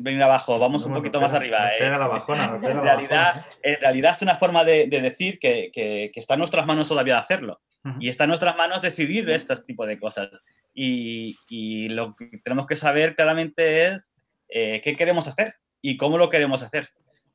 venir, 0.00 0.22
abajo, 0.22 0.58
vamos 0.58 0.84
un 0.86 0.94
poquito 0.94 1.20
más 1.20 1.32
arriba. 1.32 1.74
¿eh? 1.76 1.90
la 1.90 2.06
bajona, 2.06 2.58
en, 2.62 2.82
realidad, 2.82 3.46
¿eh? 3.62 3.74
en 3.74 3.80
realidad 3.80 4.12
es 4.14 4.22
una 4.22 4.36
forma 4.36 4.64
de, 4.64 4.86
decir 4.86 5.38
que, 5.38 5.70
que, 5.72 6.10
está 6.14 6.34
en 6.34 6.40
nuestras 6.40 6.66
manos 6.66 6.88
todavía 6.88 7.14
de 7.14 7.20
hacerlo. 7.20 7.60
Y 8.00 8.08
está 8.08 8.24
en 8.24 8.28
nuestras 8.28 8.56
manos 8.56 8.80
decidir 8.80 9.28
este 9.28 9.54
tipo 9.58 9.84
de 9.84 9.98
cosas. 9.98 10.30
Y, 10.72 11.36
y 11.50 11.90
lo 11.90 12.16
que 12.16 12.38
tenemos 12.42 12.66
que 12.66 12.76
saber 12.76 13.14
claramente 13.14 13.88
es 13.88 14.14
eh, 14.48 14.80
qué 14.82 14.96
queremos 14.96 15.28
hacer 15.28 15.56
y 15.82 15.96
cómo 15.96 16.16
lo 16.16 16.30
queremos 16.30 16.62
hacer. 16.62 16.88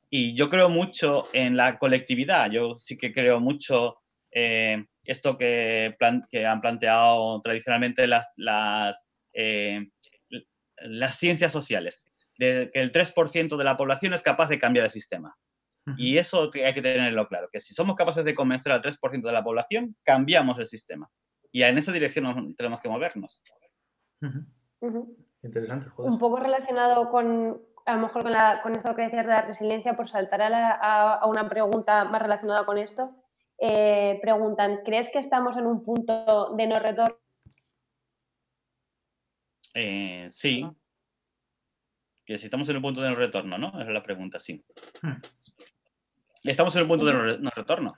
Y 0.10 0.34
yo 0.34 0.50
creo 0.50 0.70
mucho 0.70 1.28
en 1.34 1.56
la 1.56 1.78
colectividad, 1.78 2.50
yo 2.50 2.78
sí 2.78 2.98
que 2.98 3.14
creo 3.14 3.40
mucho 3.40 3.98
eh, 4.32 4.86
esto 5.04 5.38
que, 5.38 5.96
que, 6.32 6.46
han 6.46 6.62
planteado 6.62 7.42
tradicionalmente 7.42 8.08
las, 8.08 8.30
las, 8.38 9.09
eh, 9.42 9.90
las 10.82 11.18
ciencias 11.18 11.54
sociales, 11.54 12.06
de 12.38 12.70
que 12.74 12.82
el 12.82 12.92
3% 12.92 13.58
de 13.58 13.64
la 13.64 13.78
población 13.78 14.14
es 14.14 14.22
capaz 14.22 14.50
de 14.50 14.60
cambiar 14.60 14.86
el 14.86 14.92
sistema. 14.92 15.38
Y 15.98 16.18
eso 16.18 16.52
hay 16.54 16.74
que 16.74 16.84
tenerlo 16.84 17.28
claro, 17.28 17.50
que 17.52 17.60
si 17.60 17.74
somos 17.74 17.96
capaces 17.96 18.24
de 18.24 18.36
convencer 18.36 18.72
al 18.72 18.82
3% 18.82 19.24
de 19.24 19.32
la 19.32 19.44
población, 19.44 19.96
cambiamos 20.04 20.60
el 20.60 20.68
sistema. 20.68 21.10
Y 21.52 21.64
en 21.64 21.80
esa 21.80 21.92
dirección 21.92 22.54
tenemos 22.56 22.80
que 22.80 22.90
movernos. 22.90 23.42
Interesante. 25.42 25.88
Un 25.98 26.20
poco 26.20 26.38
relacionado 26.38 27.10
con, 27.10 27.60
a 27.86 27.96
lo 27.96 28.02
mejor 28.02 28.22
con, 28.22 28.32
la, 28.32 28.62
con 28.62 28.76
esto 28.76 28.94
que 28.96 29.04
decías 29.04 29.26
de 29.26 29.34
la 29.34 29.42
resiliencia, 29.42 29.96
por 29.96 30.10
saltar 30.10 30.42
a, 30.44 31.26
una 31.26 31.50
pregunta 31.50 32.04
más 32.04 32.22
relacionada 32.22 32.66
con 32.66 32.78
esto, 32.78 33.16
eh, 33.58 34.20
preguntan, 34.22 34.82
¿crees 34.86 35.10
que 35.10 35.18
estamos 35.18 35.58
en 35.58 35.66
un 35.66 35.84
punto 35.84 36.54
de 36.56 36.68
no 36.68 36.78
retorno? 36.78 37.16
Eh, 39.74 40.28
sí. 40.32 40.66
Que 42.26 42.38
si 42.38 42.46
estamos 42.46 42.70
en 42.70 42.78
un 42.78 42.82
punto 42.82 43.02
de 43.02 43.10
no 43.10 43.16
retorno, 43.16 43.58
¿no? 43.58 43.70
Esa 43.70 43.82
es 43.82 43.90
la 43.90 44.04
pregunta, 44.04 44.40
sí. 44.40 44.64
Hmm. 45.02 45.22
Estamos 46.44 46.76
en 46.76 46.84
un 46.84 46.88
punto 46.88 47.06
de 47.06 47.38
no 47.40 47.50
retorno. 47.50 47.98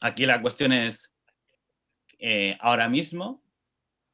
Aquí 0.00 0.26
la 0.26 0.42
cuestión 0.42 0.72
es, 0.72 1.14
eh, 2.18 2.56
ahora 2.60 2.88
mismo, 2.88 3.42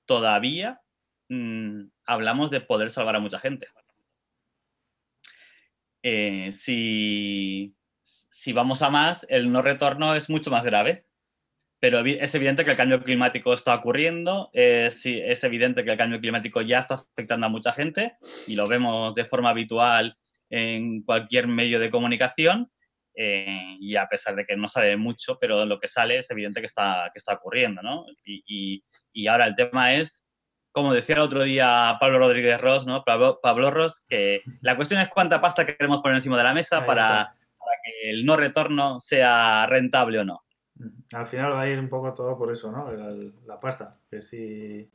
todavía 0.06 0.80
mm, 1.28 1.84
hablamos 2.06 2.50
de 2.50 2.60
poder 2.60 2.90
salvar 2.90 3.16
a 3.16 3.20
mucha 3.20 3.38
gente. 3.38 3.68
Eh, 6.02 6.52
si, 6.52 7.74
vamos 8.52 8.82
a 8.82 8.90
más, 8.90 9.26
el 9.28 9.50
no 9.52 9.62
retorno 9.62 10.14
es 10.14 10.30
mucho 10.30 10.50
más 10.50 10.64
grave. 10.64 11.07
Pero 11.80 12.00
es 12.00 12.34
evidente 12.34 12.64
que 12.64 12.72
el 12.72 12.76
cambio 12.76 13.02
climático 13.02 13.54
está 13.54 13.74
ocurriendo, 13.76 14.50
es, 14.52 15.06
es 15.06 15.44
evidente 15.44 15.84
que 15.84 15.92
el 15.92 15.96
cambio 15.96 16.20
climático 16.20 16.60
ya 16.60 16.80
está 16.80 16.94
afectando 16.94 17.46
a 17.46 17.50
mucha 17.50 17.72
gente 17.72 18.16
y 18.48 18.56
lo 18.56 18.66
vemos 18.66 19.14
de 19.14 19.24
forma 19.24 19.50
habitual 19.50 20.16
en 20.50 21.02
cualquier 21.02 21.46
medio 21.46 21.78
de 21.78 21.90
comunicación. 21.90 22.70
Eh, 23.20 23.76
y 23.80 23.96
a 23.96 24.06
pesar 24.06 24.36
de 24.36 24.46
que 24.46 24.56
no 24.56 24.68
sale 24.68 24.96
mucho, 24.96 25.38
pero 25.40 25.66
lo 25.66 25.80
que 25.80 25.88
sale 25.88 26.18
es 26.18 26.30
evidente 26.30 26.60
que 26.60 26.66
está, 26.66 27.10
que 27.12 27.18
está 27.18 27.34
ocurriendo, 27.34 27.82
¿no? 27.82 28.06
Y, 28.24 28.80
y, 29.12 29.26
ahora 29.26 29.48
el 29.48 29.56
tema 29.56 29.94
es, 29.94 30.24
como 30.70 30.94
decía 30.94 31.16
el 31.16 31.22
otro 31.22 31.42
día 31.42 31.96
Pablo 31.98 32.20
Rodríguez 32.20 32.60
Ross, 32.60 32.86
¿no? 32.86 33.02
Pablo, 33.02 33.40
Pablo 33.42 33.72
Ross, 33.72 34.04
que 34.08 34.42
la 34.60 34.76
cuestión 34.76 35.00
es 35.00 35.08
cuánta 35.08 35.40
pasta 35.40 35.66
queremos 35.66 35.98
poner 35.98 36.18
encima 36.18 36.38
de 36.38 36.44
la 36.44 36.54
mesa 36.54 36.86
para, 36.86 37.34
para, 37.58 37.76
que 37.82 38.10
el 38.10 38.24
no 38.24 38.36
retorno 38.36 39.00
sea 39.00 39.66
rentable 39.66 40.20
o 40.20 40.24
no. 40.24 40.44
Al 41.12 41.26
final 41.26 41.52
va 41.52 41.62
a 41.62 41.68
ir 41.68 41.78
un 41.78 41.88
poco 41.88 42.12
todo 42.12 42.36
por 42.36 42.52
eso, 42.52 42.70
¿no? 42.70 42.90
La, 42.92 43.14
la 43.46 43.60
pasta. 43.60 43.96
Que 44.10 44.22
si... 44.22 44.88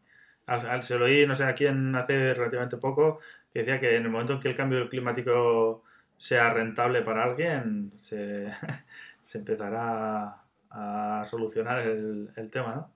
Al, 0.47 0.83
se 0.83 0.97
lo 0.97 1.05
oí, 1.05 1.25
no 1.25 1.35
sé 1.35 1.45
a 1.45 1.53
quién 1.53 1.95
hace 1.95 2.33
relativamente 2.33 2.77
poco, 2.77 3.19
que 3.53 3.59
decía 3.59 3.79
que 3.79 3.95
en 3.95 4.03
el 4.03 4.09
momento 4.09 4.33
en 4.33 4.39
que 4.39 4.49
el 4.49 4.55
cambio 4.55 4.89
climático 4.89 5.83
sea 6.17 6.49
rentable 6.49 7.01
para 7.01 7.23
alguien, 7.23 7.91
se, 7.95 8.49
empezará 9.35 10.43
a, 10.69 11.23
solucionar 11.25 11.79
el, 11.79 12.49
tema, 12.51 12.91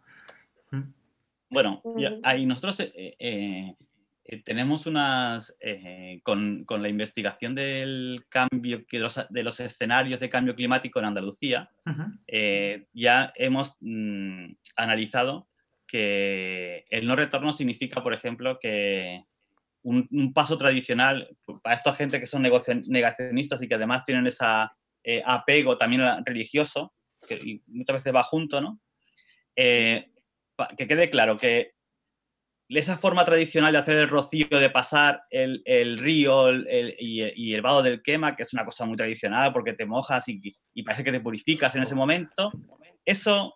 ¿no? 0.72 0.88
Bueno, 1.50 1.82
ahí 2.24 2.46
nosotros 2.46 2.82
eh, 2.82 3.16
eh, 3.20 3.76
eh, 4.28 4.44
tenemos 4.44 4.86
unas, 4.86 5.58
con, 6.24 6.66
la 6.68 6.90
investigación 6.90 7.56
del 7.56 8.26
cambio, 8.30 8.86
de 9.30 9.44
los 9.44 9.60
escenarios 9.60 10.20
de 10.20 10.30
cambio 10.30 10.56
climático 10.56 11.00
en 11.00 11.06
Andalucía, 11.06 11.70
ya 12.94 13.34
hemos 13.36 13.78
mm, 13.80 14.52
analizado 14.76 15.48
que 15.88 16.86
el 16.90 17.08
no 17.08 17.16
retorno 17.16 17.54
significa, 17.54 18.04
por 18.04 18.14
ejemplo, 18.14 18.60
que 18.60 19.24
un, 19.84 20.34
paso 20.34 20.58
tradicional 20.58 21.36
para 21.64 21.76
esta 21.76 21.94
gente 21.94 22.20
que 22.20 22.28
son 22.28 22.44
negacionistas 22.44 23.62
y 23.62 23.68
que 23.68 23.76
además 23.76 24.04
tienen 24.04 24.28
ese 24.28 24.46
eh, 25.04 25.24
apego 25.26 25.78
también 25.78 26.04
religioso, 26.26 26.94
que 27.26 27.62
muchas 27.68 27.96
veces 27.96 28.14
va 28.14 28.24
junto, 28.24 28.60
¿no? 28.60 28.82
Eh, 29.56 30.12
que 30.78 30.88
quede 30.88 31.10
claro 31.10 31.38
que 31.38 31.72
esa 32.70 32.98
forma 32.98 33.24
tradicional 33.24 33.72
de 33.72 33.80
hacer 33.80 33.98
el 33.98 34.10
rocío, 34.10 34.48
de 34.50 34.70
pasar 34.70 35.24
el, 35.30 35.98
río 36.00 36.52
y, 37.00 37.54
el 37.54 37.62
vado 37.62 37.82
del 37.82 38.02
quema, 38.02 38.36
que 38.36 38.44
es 38.44 38.54
una 38.54 38.66
cosa 38.66 38.86
muy 38.86 38.98
tradicional 38.98 39.54
porque 39.54 39.74
te 39.74 39.86
mojas 39.86 40.26
y, 40.28 40.56
parece 40.84 41.04
que 41.04 41.12
te 41.12 41.20
purificas 41.20 41.76
en 41.76 41.84
ese 41.84 41.96
momento, 41.96 42.52
eso, 43.06 43.56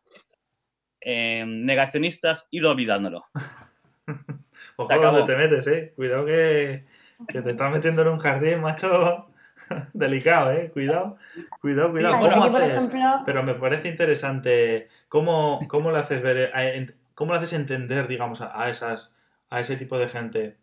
eh, 1.01 1.43
negacionistas, 1.45 2.47
ir 2.51 2.65
olvidándolo. 2.65 3.25
Ojo 4.77 4.99
donde 4.99 5.23
te 5.23 5.35
metes, 5.35 5.67
eh. 5.67 5.93
Cuidado 5.95 6.25
que, 6.25 6.85
te 7.27 7.49
estás 7.49 7.71
metiendo 7.71 8.01
en 8.01 8.07
un 8.09 8.19
jardín, 8.19 8.61
macho. 8.61 9.27
Delicado, 9.93 10.51
eh. 10.51 10.69
Cuidado, 10.71 11.17
cuidado, 11.59 11.91
cuidado. 11.91 12.19
¿Cómo 12.19 12.43
haces? 12.45 12.89
Pero 13.25 13.43
me 13.43 13.55
parece 13.55 13.89
interesante 13.89 14.87
cómo, 15.07 15.59
cómo 15.67 15.91
le 15.91 15.99
haces 15.99 16.21
ver, 16.21 16.51
eh, 16.55 16.87
cómo 17.15 17.33
le 17.33 17.39
haces 17.39 17.53
entender, 17.53 18.07
digamos, 18.07 18.41
a, 18.41 18.69
esas, 18.69 19.17
a 19.49 19.59
ese 19.59 19.77
tipo 19.77 19.97
de 19.97 20.09
gente 20.09 20.57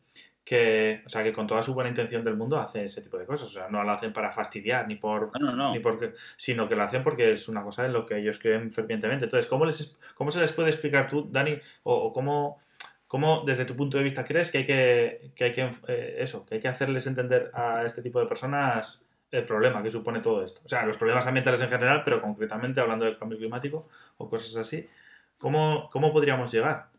que, 0.45 1.03
o 1.05 1.09
sea, 1.09 1.23
que 1.23 1.33
con 1.33 1.47
toda 1.47 1.63
su 1.63 1.75
buena 1.75 1.91
intención 1.91 2.25
del 2.25 2.37
mundo 2.37 2.59
hace 2.59 2.85
ese 2.85 3.03
tipo 3.03 3.19
de 3.19 3.27
cosas. 3.27 3.49
O 3.49 3.53
sea, 3.53 3.69
no 3.69 3.83
lo 3.83 3.91
hacen 3.91 4.13
para 4.13 4.33
fastidiar 4.33 4.87
ni 4.89 4.97
por, 4.97 5.31
ni 5.73 5.79
porque, 5.81 6.15
sino 6.37 6.69
que 6.69 6.77
lo 6.77 6.83
hacen 6.83 7.03
porque 7.03 7.33
es 7.33 7.49
una 7.49 7.63
cosa 7.63 7.85
en 7.85 7.93
lo 7.93 8.07
que 8.07 8.19
ellos 8.19 8.39
creen 8.39 8.73
fervientemente. 8.73 9.27
Entonces, 9.27 9.49
¿cómo 9.49 9.67
les, 9.67 9.99
cómo 10.15 10.31
se 10.31 10.41
les 10.41 10.53
puede 10.53 10.71
explicar 10.71 11.09
tú, 11.09 11.29
Dani, 11.31 11.59
o 11.83 12.13
cómo 12.13 12.61
¿Cómo, 13.09 13.43
desde 13.47 13.65
tu 13.65 13.75
punto 13.75 13.97
de 13.97 14.05
vista, 14.05 14.23
crees 14.23 14.51
que 14.51 14.59
hay 14.59 14.67
que, 14.67 15.33
que, 15.35 15.45
hay 15.45 15.53
que 15.53 15.71
eh, 15.89 16.17
eso, 16.19 16.45
que 16.45 16.57
hay 16.57 16.61
que 16.61 16.69
hacerles 16.69 17.07
entender 17.07 17.51
a 17.55 17.83
este 17.87 18.03
tipo 18.03 18.21
de 18.21 18.27
personas 18.27 19.07
el 19.31 19.47
problema 19.47 19.83
que 19.83 19.91
supone 19.91 20.21
todo 20.21 20.45
esto? 20.45 20.61
O 20.63 20.69
sea, 20.69 20.85
los 20.85 20.99
problemas 20.99 21.27
ambientales 21.27 21.63
en 21.63 21.71
general, 21.71 22.03
pero 22.05 22.21
concretamente 22.21 22.83
hablando 22.83 23.07
del 23.07 23.17
cambio 23.17 23.39
climático 23.39 23.89
o 24.19 24.29
cosas 24.29 24.55
así. 24.57 24.87
¿Cómo, 25.39 25.89
cómo 25.91 26.13
podríamos 26.13 26.53
llegar? 26.53 26.91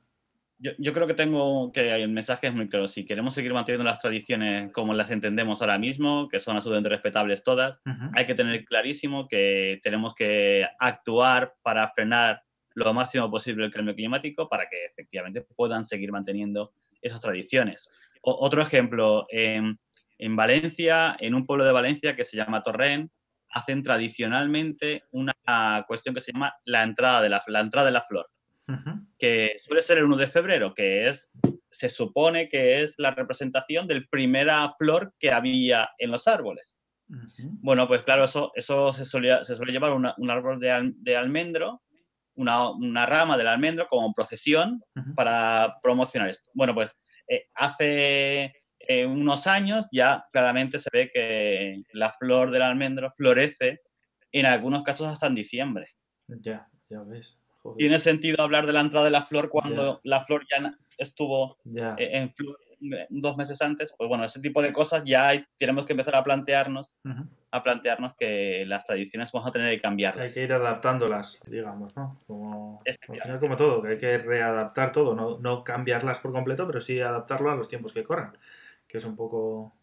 Yo, 0.57 0.71
yo, 0.77 0.91
creo 0.91 1.07
que 1.07 1.13
tengo 1.13 1.71
que 1.71 1.93
el 1.93 2.09
mensaje 2.09 2.47
es 2.47 2.53
muy 2.53 2.67
claro. 2.67 2.87
Si 2.87 3.05
queremos 3.05 3.33
seguir 3.33 3.53
manteniendo 3.53 3.85
las 3.85 4.01
tradiciones 4.01 4.71
como 4.73 4.93
las 4.93 5.09
entendemos 5.11 5.61
ahora 5.61 5.77
mismo, 5.77 6.27
que 6.27 6.39
son 6.39 6.55
absolutamente 6.55 6.89
respetables 6.89 7.43
todas, 7.43 7.81
hay 8.13 8.25
que 8.25 8.35
tener 8.35 8.65
clarísimo 8.65 9.27
que 9.27 9.79
tenemos 9.83 10.15
que 10.15 10.67
actuar 10.79 11.53
para 11.61 11.87
frenar 11.91 12.43
lo 12.73 12.93
máximo 12.93 13.29
posible 13.29 13.65
el 13.65 13.71
cambio 13.71 13.95
climático 13.95 14.47
para 14.47 14.67
que 14.69 14.85
efectivamente 14.85 15.41
puedan 15.55 15.85
seguir 15.85 16.11
manteniendo 16.11 16.73
esas 17.01 17.21
tradiciones. 17.21 17.91
otro 18.21 18.61
ejemplo, 18.61 19.25
en, 19.29 19.77
Valencia, 20.35 21.15
en 21.19 21.35
un 21.35 21.45
pueblo 21.45 21.65
de 21.65 21.71
Valencia 21.71 22.15
que 22.15 22.25
se 22.25 22.37
llama 22.37 22.63
Torrent, 22.63 23.11
hacen 23.51 23.83
tradicionalmente 23.83 25.03
una 25.11 25.85
cuestión 25.87 26.15
que 26.15 26.21
se 26.21 26.31
llama 26.31 26.53
la 26.65 26.83
entrada 26.83 27.21
de 27.21 27.29
la, 27.29 27.43
la 27.47 27.61
entrada 27.61 27.87
de 27.87 27.93
la 27.93 28.01
flor, 28.01 28.29
que 29.17 29.55
suele 29.59 29.81
ser 29.81 29.97
el 29.97 30.05
1 30.05 30.17
de 30.17 30.27
febrero, 30.27 30.73
que 30.73 31.07
es, 31.07 31.31
se 31.69 31.89
supone 31.89 32.49
que 32.49 32.81
es 32.81 32.95
la 32.97 33.11
representación 33.11 33.87
del 33.87 34.07
primera 34.07 34.73
flor 34.77 35.13
que 35.19 35.31
había 35.31 35.89
en 35.97 36.11
los 36.11 36.27
árboles. 36.27 36.81
Bueno, 37.61 37.87
pues 37.87 38.03
claro, 38.03 38.25
eso, 38.25 38.51
eso 38.53 38.93
se, 38.93 39.03
suele, 39.03 39.43
se 39.43 39.55
suele 39.55 39.71
llevar 39.71 39.93
un 39.93 40.29
árbol 40.29 40.59
de, 40.59 40.93
de 40.97 41.17
almendro 41.17 41.81
una, 42.39 43.05
rama 43.05 43.37
del 43.37 43.47
almendro 43.47 43.87
como 43.87 44.13
procesión 44.13 44.81
para 45.15 45.77
promocionar 45.83 46.29
esto. 46.29 46.49
Bueno, 46.53 46.73
pues 46.73 46.91
eh, 47.27 47.47
hace 47.55 48.58
eh, 48.91 49.05
unos 49.05 49.45
años 49.45 49.87
ya 49.91 50.25
claramente 50.31 50.79
se 50.79 50.89
ve 50.91 51.11
que 51.13 51.83
la 51.93 52.11
flor 52.11 52.49
del 52.49 52.63
almendro 52.63 53.11
florece 53.11 53.81
en 54.31 54.47
algunos 54.47 54.81
casos 54.81 55.05
hasta 55.07 55.27
en 55.27 55.35
diciembre. 55.35 55.89
Ya, 56.27 56.67
ya 56.89 57.03
ves. 57.03 57.37
Tiene 57.77 57.99
sentido 57.99 58.41
hablar 58.41 58.65
de 58.65 58.73
la 58.73 58.81
entrada 58.81 59.05
de 59.05 59.11
la 59.11 59.23
flor 59.23 59.49
cuando 59.49 60.01
la 60.03 60.25
flor 60.25 60.43
ya 60.49 60.73
estuvo 60.97 61.57
eh, 61.65 61.93
en 61.97 62.33
flor 62.33 62.57
dos 63.09 63.37
meses 63.37 63.61
antes. 63.61 63.93
Pues 63.95 64.07
bueno, 64.09 64.23
ese 64.23 64.41
tipo 64.41 64.59
de 64.59 64.73
cosas 64.73 65.03
ya 65.05 65.33
tenemos 65.59 65.85
que 65.85 65.93
empezar 65.93 66.15
a 66.15 66.23
plantearnos 66.23 66.95
a 67.51 67.63
plantearnos 67.63 68.15
que 68.15 68.63
las 68.67 68.85
tradiciones 68.85 69.31
vamos 69.31 69.49
a 69.49 69.51
tener 69.51 69.75
que 69.75 69.81
cambiarlas. 69.81 70.27
Hay 70.27 70.33
que 70.33 70.43
ir 70.43 70.53
adaptándolas, 70.53 71.41
digamos, 71.47 71.95
¿no? 71.95 72.17
Como, 72.27 72.81
al 72.85 73.17
final 73.17 73.39
como 73.39 73.55
todo, 73.55 73.81
que 73.81 73.87
hay 73.89 73.97
que 73.97 74.17
readaptar 74.19 74.91
todo, 74.91 75.15
no, 75.15 75.39
no 75.39 75.63
cambiarlas 75.63 76.19
por 76.19 76.31
completo, 76.31 76.67
pero 76.67 76.79
sí 76.79 76.99
adaptarlo 76.99 77.49
a 77.49 77.55
los 77.55 77.67
tiempos 77.67 77.93
que 77.93 78.03
corran, 78.03 78.37
que 78.89 78.97
es 78.97 79.05
un 79.05 79.15
poco 79.15 79.75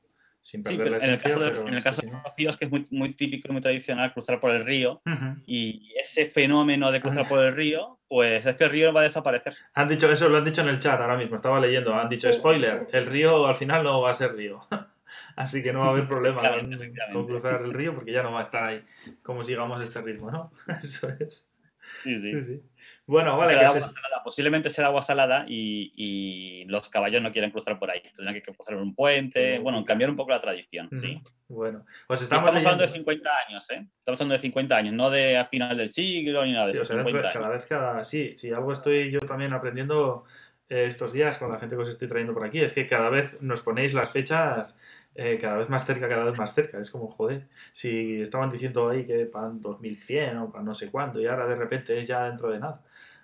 sin 0.43 0.63
perder 0.63 0.91
la 0.91 0.99
en 0.99 1.11
el 1.11 1.19
caso 1.19 1.39
de, 1.41 1.51
pero 1.51 1.69
en 1.69 1.75
el 1.75 1.83
caso 1.83 2.03
de 2.03 2.13
los 2.13 2.23
rocíos, 2.23 2.57
que 2.57 2.67
es 2.67 2.71
muy, 2.71 2.87
muy 2.91 3.15
típico 3.15 3.49
y 3.49 3.53
muy 3.53 3.61
tradicional 3.61 4.13
cruzar 4.13 4.39
por 4.39 4.51
el 4.53 4.65
río, 4.65 5.03
y 5.47 5.93
ese 5.99 6.27
fenómeno 6.27 6.93
de 6.93 7.01
cruzar 7.01 7.27
por 7.27 7.43
el 7.43 7.55
río, 7.55 7.99
pues 8.07 8.45
es 8.47 8.55
que 8.57 8.65
el 8.65 8.71
río 8.71 8.93
va 8.93 9.01
a 9.01 9.05
desaparecer. 9.05 9.57
Han 9.75 9.89
dicho 9.89 10.11
eso, 10.11 10.29
lo 10.29 10.37
han 10.37 10.45
dicho 10.45 10.61
en 10.61 10.69
el 10.69 10.79
chat 10.79 11.01
ahora 11.01 11.17
mismo, 11.17 11.35
estaba 11.35 11.59
leyendo, 11.59 11.95
han 11.95 12.09
dicho 12.09 12.33
spoiler, 12.33 12.87
el 12.93 13.07
río 13.07 13.47
al 13.47 13.57
final 13.57 13.83
no 13.83 14.01
va 14.01 14.11
a 14.11 14.15
ser 14.15 14.35
río. 14.35 14.61
Así 15.37 15.63
que 15.63 15.73
no 15.73 15.81
va 15.81 15.87
a 15.87 15.91
haber 15.91 16.07
problema 16.09 16.43
con, 16.49 16.71
con 17.13 17.27
cruzar 17.27 17.63
el 17.63 17.73
río 17.73 17.95
porque 17.95 18.13
ya 18.13 18.23
no 18.23 18.33
va 18.33 18.41
a 18.41 18.43
estar 18.43 18.65
ahí, 18.65 18.85
como 19.23 19.43
sigamos 19.43 19.81
este 19.83 20.01
ritmo, 20.01 20.31
¿no? 20.31 20.53
Eso 20.83 21.09
es. 21.21 21.46
Sí, 22.03 22.19
sí. 22.19 22.33
Sí, 22.33 22.43
sí. 22.43 22.63
Bueno, 23.07 23.37
vale, 23.37 23.51
Será 23.53 23.61
que 23.63 23.67
agua 23.69 23.81
se- 23.81 23.95
salada, 23.95 24.23
posiblemente 24.25 24.71
será 24.71 24.89
agua 24.89 25.03
salada 25.03 25.45
y, 25.49 25.93
y 25.97 26.65
los 26.67 26.89
caballos 26.89 27.23
no 27.23 27.33
quieren 27.33 27.51
cruzar 27.51 27.79
por 27.79 27.91
ahí. 27.91 28.03
Tendrán 28.15 28.35
que 28.35 28.43
cruzar 28.43 28.77
un 28.77 28.95
puente, 28.95 29.59
bueno, 29.59 29.85
cambiar 29.85 30.11
un 30.11 30.17
poco 30.17 30.31
la 30.31 30.41
tradición, 30.41 30.89
sí. 30.93 31.21
Bueno, 31.49 31.85
pues 32.07 32.23
estamos, 32.23 32.43
Estamos 32.43 32.65
hablando 32.65 32.83
de 32.83 32.87
leyendo- 32.89 33.13
50 33.13 33.31
años, 33.49 33.71
¿eh? 33.71 33.87
Estamos 33.99 34.21
hablando 34.21 34.35
de 34.35 34.41
50 34.41 34.77
años, 34.77 34.95
no 34.95 35.11
de 35.11 35.37
a 35.37 35.45
final 35.47 35.77
del 35.77 35.91
siglo 35.91 36.45
ni 36.45 36.53
nada 36.53 36.67
de 36.67 36.73
Sí, 36.73 36.77
eso. 36.79 36.83
o 36.83 36.85
sea, 36.87 36.97
dentro 36.97 37.17
de- 37.17 37.23
50 37.23 37.39
cada 37.39 37.49
vez 37.55 37.67
cada... 37.67 38.05
Sí, 38.05 38.35
sí, 38.37 38.53
algo 38.53 38.73
estoy 38.73 39.11
yo 39.11 39.21
también 39.21 39.53
aprendiendo 39.53 40.25
eh, 40.69 40.87
estos 40.89 41.13
días 41.13 41.39
con 41.39 41.51
la 41.53 41.59
gente 41.61 41.77
que 41.77 41.83
os 41.83 41.89
estoy 41.89 42.09
trayendo 42.09 42.35
por 42.35 42.45
aquí, 42.45 42.61
es 42.61 42.73
que 42.73 42.87
cada 42.89 43.09
vez 43.09 43.41
nos 43.41 43.63
ponéis 43.63 43.95
las 43.95 44.11
fechas 44.11 44.77
eh, 45.19 45.39
cada 45.41 45.57
vez 45.57 45.71
más 45.71 45.87
cerca, 45.87 46.09
cada 46.09 46.25
vez 46.25 46.39
más 46.39 46.55
cerca. 46.55 46.79
Es 46.79 46.91
como, 46.91 47.09
joder, 47.09 47.49
si 47.73 48.21
estaban 48.21 48.51
diciendo 48.51 48.91
ahí 48.91 49.07
que 49.07 49.27
para 49.27 49.49
2100 49.49 50.37
o 50.39 50.53
para 50.53 50.63
no 50.63 50.75
sé 50.75 50.91
cuándo 50.91 51.21
y 51.21 51.27
ahora 51.27 51.47
de 51.47 51.57
repente 51.57 51.99
es 51.99 52.07
ya 52.07 52.25
dentro 52.25 52.51
de 52.51 52.61
nada. 52.61 52.83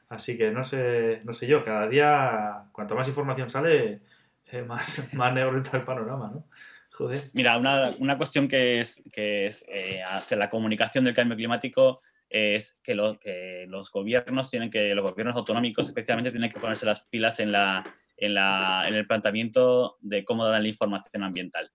Así 0.09 0.36
que 0.38 0.51
no 0.51 0.64
sé, 0.64 1.20
no 1.24 1.32
sé 1.32 1.47
yo, 1.47 1.64
cada 1.64 1.86
día, 1.88 2.64
cuanto 2.72 2.95
más 2.95 3.09
información 3.09 3.51
sale, 3.51 4.01
eh, 4.47 4.62
más, 4.62 5.12
más 5.14 5.34
negro 5.34 5.59
está 5.59 5.78
el 5.78 5.84
panorama, 5.84 6.30
¿no? 6.32 6.49
Joder. 6.93 7.30
Mira, 7.32 7.57
una, 7.57 7.90
una 7.99 8.18
cuestión 8.18 8.49
que 8.49 8.80
es, 8.80 9.03
que 9.12 9.47
es 9.47 9.64
eh, 9.68 10.03
hacia 10.03 10.36
la 10.36 10.51
comunicación 10.51 11.05
del 11.05 11.14
cambio 11.14 11.36
climático 11.36 11.99
es 12.28 12.80
que, 12.82 12.95
lo, 12.95 13.18
que 13.18 13.66
los 13.68 13.90
gobiernos 13.90 14.51
tienen 14.51 14.70
que, 14.70 14.95
los 14.95 15.05
gobiernos 15.05 15.36
autonómicos 15.36 15.88
especialmente 15.88 16.30
tienen 16.30 16.51
que 16.51 16.61
ponerse 16.61 16.86
las 16.86 17.01
pilas 17.03 17.40
en, 17.40 17.53
la, 17.53 17.82
en, 18.16 18.34
la, 18.34 18.84
en 18.86 18.95
el 18.95 19.07
planteamiento 19.07 19.97
de 20.01 20.24
cómo 20.24 20.47
dan 20.47 20.62
la 20.62 20.68
información 20.68 21.22
ambiental. 21.22 21.70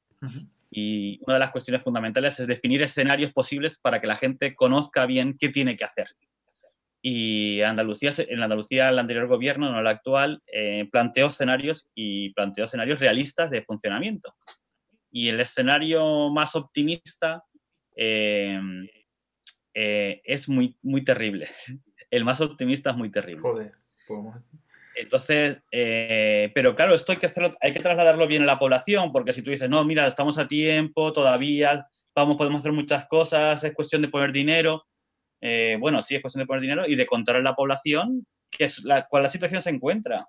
Y 0.70 1.20
una 1.24 1.36
de 1.36 1.40
las 1.40 1.52
cuestiones 1.52 1.82
fundamentales 1.82 2.40
es 2.40 2.48
definir 2.48 2.82
escenarios 2.82 3.32
posibles 3.32 3.80
para 3.80 4.02
que 4.02 4.08
la 4.08 4.18
gente 4.18 4.56
conozca 4.56 5.06
bien 5.06 5.38
qué 5.40 5.50
tiene 5.50 5.78
que 5.78 5.86
hacer. 5.86 6.08
Y 7.02 7.62
Andalucía, 7.62 8.12
en 8.18 8.42
Andalucía, 8.42 8.90
el 8.90 9.00
anterior 9.00 9.28
gobierno, 9.28 9.72
no 9.72 9.80
el 9.80 9.88
actual, 9.88 10.42
eh, 10.48 10.90
planteó 10.92 11.28
escenarios 11.28 11.90
y 11.96 12.34
planteó 12.34 12.66
escenarios 12.66 13.00
realistas 13.00 13.50
de 13.50 13.62
funcionamiento. 13.62 14.36
Y 15.10 15.30
el 15.30 15.40
escenario 15.40 16.30
más 16.30 16.56
optimista 16.56 17.44
eh, 17.96 18.60
eh, 19.74 20.22
es 20.26 20.50
muy, 20.50 20.78
muy 20.82 21.04
terrible. 21.04 21.50
El 22.10 22.26
más 22.26 22.42
optimista 22.42 22.92
es 22.92 22.98
muy 22.98 23.12
terrible. 23.12 23.42
Joder. 23.42 23.74
Pues, 24.08 24.36
Entonces, 25.00 25.58
eh, 25.72 26.52
pero 26.56 26.76
claro, 26.76 26.96
esto 26.96 27.12
hay 27.12 27.18
que 27.20 27.28
hacerlo, 27.28 27.56
hay 27.62 27.72
que 27.74 27.80
trasladarlo 27.82 28.28
bien 28.28 28.44
a 28.44 28.48
la 28.48 28.60
población, 28.60 29.12
porque 29.12 29.34
si 29.34 29.42
tú 29.42 29.52
dices, 29.52 29.70
no, 29.70 29.84
mira, 29.86 30.08
estamos 30.08 30.38
a 30.38 30.48
tiempo, 30.48 31.14
todavía, 31.14 31.88
vamos, 32.16 32.36
podemos 32.38 32.60
hacer 32.62 32.72
muchas 32.72 33.06
cosas, 33.08 33.64
es 33.64 33.74
cuestión 33.74 34.02
de 34.02 34.08
poner 34.10 34.32
dinero. 34.32 34.86
eh, 35.40 35.78
bueno, 35.80 36.02
sí, 36.02 36.16
es 36.16 36.22
cuestión 36.22 36.42
de 36.42 36.48
poner 36.48 36.62
dinero 36.62 36.86
y 36.88 36.96
de 36.96 37.06
contar 37.06 37.36
a 37.36 37.42
la 37.42 37.54
población 37.54 38.26
que 38.50 38.64
es 38.66 38.84
la, 38.84 39.06
cuál 39.08 39.24
la 39.24 39.30
situación 39.30 39.62
se 39.62 39.70
encuentra. 39.70 40.28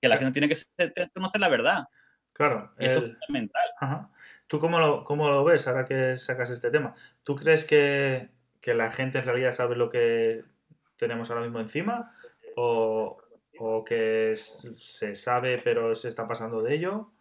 Que 0.00 0.08
la 0.08 0.16
gente 0.16 0.32
tiene 0.40 0.48
que 0.48 1.10
conocer 1.14 1.40
la 1.40 1.48
verdad. 1.48 1.84
claro, 2.32 2.72
Eso 2.78 3.00
el- 3.00 3.04
es 3.10 3.16
fundamental. 3.26 3.62
Ajá. 3.80 4.10
¿Tú 4.46 4.58
cómo 4.58 4.78
lo, 4.80 5.04
cómo 5.04 5.28
lo 5.28 5.44
ves 5.44 5.66
ahora 5.68 5.84
que 5.84 6.16
sacas 6.18 6.50
este 6.50 6.70
tema? 6.70 6.94
¿Tú 7.24 7.36
crees 7.36 7.64
que, 7.64 8.28
que 8.60 8.74
la 8.74 8.90
gente 8.90 9.18
en 9.18 9.24
realidad 9.24 9.52
sabe 9.52 9.76
lo 9.76 9.88
que 9.90 10.44
tenemos 10.96 11.30
ahora 11.30 11.42
mismo 11.42 11.60
encima? 11.60 12.14
¿O, 12.56 13.18
o 13.58 13.84
que 13.84 14.34
se 14.36 15.14
sabe 15.14 15.58
pero 15.58 15.94
se 15.94 16.08
está 16.08 16.26
pasando 16.26 16.62
de 16.62 16.74
ello? 16.74 17.12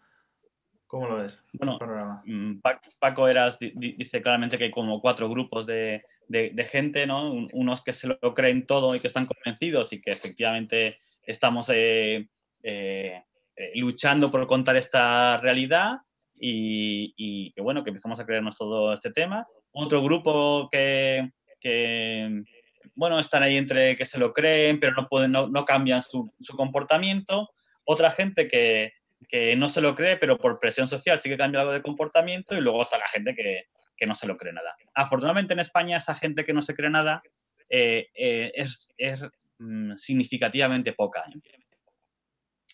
¿Cómo 0.88 1.08
lo 1.08 1.18
ves? 1.18 1.42
Bueno? 1.54 1.78
Mm, 2.26 2.60
Pa- 2.60 2.82
Paco 3.00 3.28
Eras 3.28 3.58
di- 3.58 3.72
di- 3.76 3.94
dice 3.94 4.22
claramente 4.22 4.58
que 4.58 4.66
hay 4.66 4.72
como 4.72 5.00
cuatro 5.02 5.30
grupos 5.30 5.66
de, 5.66 6.04
de- 6.28 6.52
de 6.54 6.66
gente, 6.66 7.08
¿no? 7.08 7.32
Un- 7.32 7.50
Unos 7.54 7.82
que 7.84 7.94
se 7.94 8.08
lo 8.08 8.20
creen 8.34 8.66
todo 8.66 8.94
y 8.94 9.00
que 9.00 9.08
están 9.08 9.26
convencidos 9.26 9.94
y 9.94 10.02
que 10.02 10.12
efectivamente 10.12 10.98
estamos 11.24 11.70
eh, 11.74 12.28
eh, 12.64 13.24
eh, 13.56 13.72
luchando 13.76 14.30
por 14.30 14.46
contar 14.48 14.76
esta 14.76 15.38
realidad 15.38 16.00
y, 16.38 17.14
y 17.16 17.52
que, 17.52 17.62
bueno, 17.62 17.84
que 17.84 17.92
empezamos 17.92 18.20
a 18.20 18.26
creernos 18.26 18.58
todo 18.58 18.94
este 18.94 19.12
tema. 19.12 19.48
Otro 19.72 20.04
grupo 20.04 20.68
que, 20.70 21.32
que, 21.62 22.44
bueno, 22.96 23.20
están 23.20 23.44
ahí 23.44 23.58
entre 23.58 23.96
que 23.96 24.06
se 24.06 24.20
lo 24.20 24.34
creen, 24.34 24.80
pero 24.80 24.94
no, 24.94 25.08
pueden, 25.08 25.32
no, 25.32 25.48
no 25.48 25.66
cambian 25.66 26.02
su, 26.02 26.34
su 26.42 26.56
comportamiento. 26.56 27.50
Otra 27.84 28.12
gente 28.12 28.48
que, 28.48 28.94
que 29.28 29.56
no 29.56 29.70
se 29.70 29.82
lo 29.82 29.96
cree, 29.96 30.18
pero 30.18 30.38
por 30.38 30.60
presión 30.60 30.88
social 30.88 31.20
sí 31.20 31.30
que 31.30 31.38
cambia 31.38 31.62
algo 31.62 31.74
de 31.74 31.82
comportamiento. 31.82 32.56
Y 32.56 32.62
luego 32.62 32.82
está 32.82 32.98
la 32.98 33.08
gente 33.10 33.36
que, 33.36 33.66
que 34.02 34.08
no 34.08 34.16
se 34.16 34.28
lo 34.28 34.36
cree 34.36 34.52
nada. 34.52 34.76
Afortunadamente 34.96 35.54
en 35.54 35.60
España 35.60 35.98
esa 35.98 36.16
gente 36.16 36.44
que 36.44 36.54
no 36.54 36.62
se 36.62 36.74
cree 36.74 36.89
nada 36.89 37.22
eh, 37.70 38.10
eh, 38.16 38.52
es, 38.56 38.94
es, 38.98 39.22
mm, 39.60 39.96
significativamente 39.96 40.94
poca. 40.94 41.24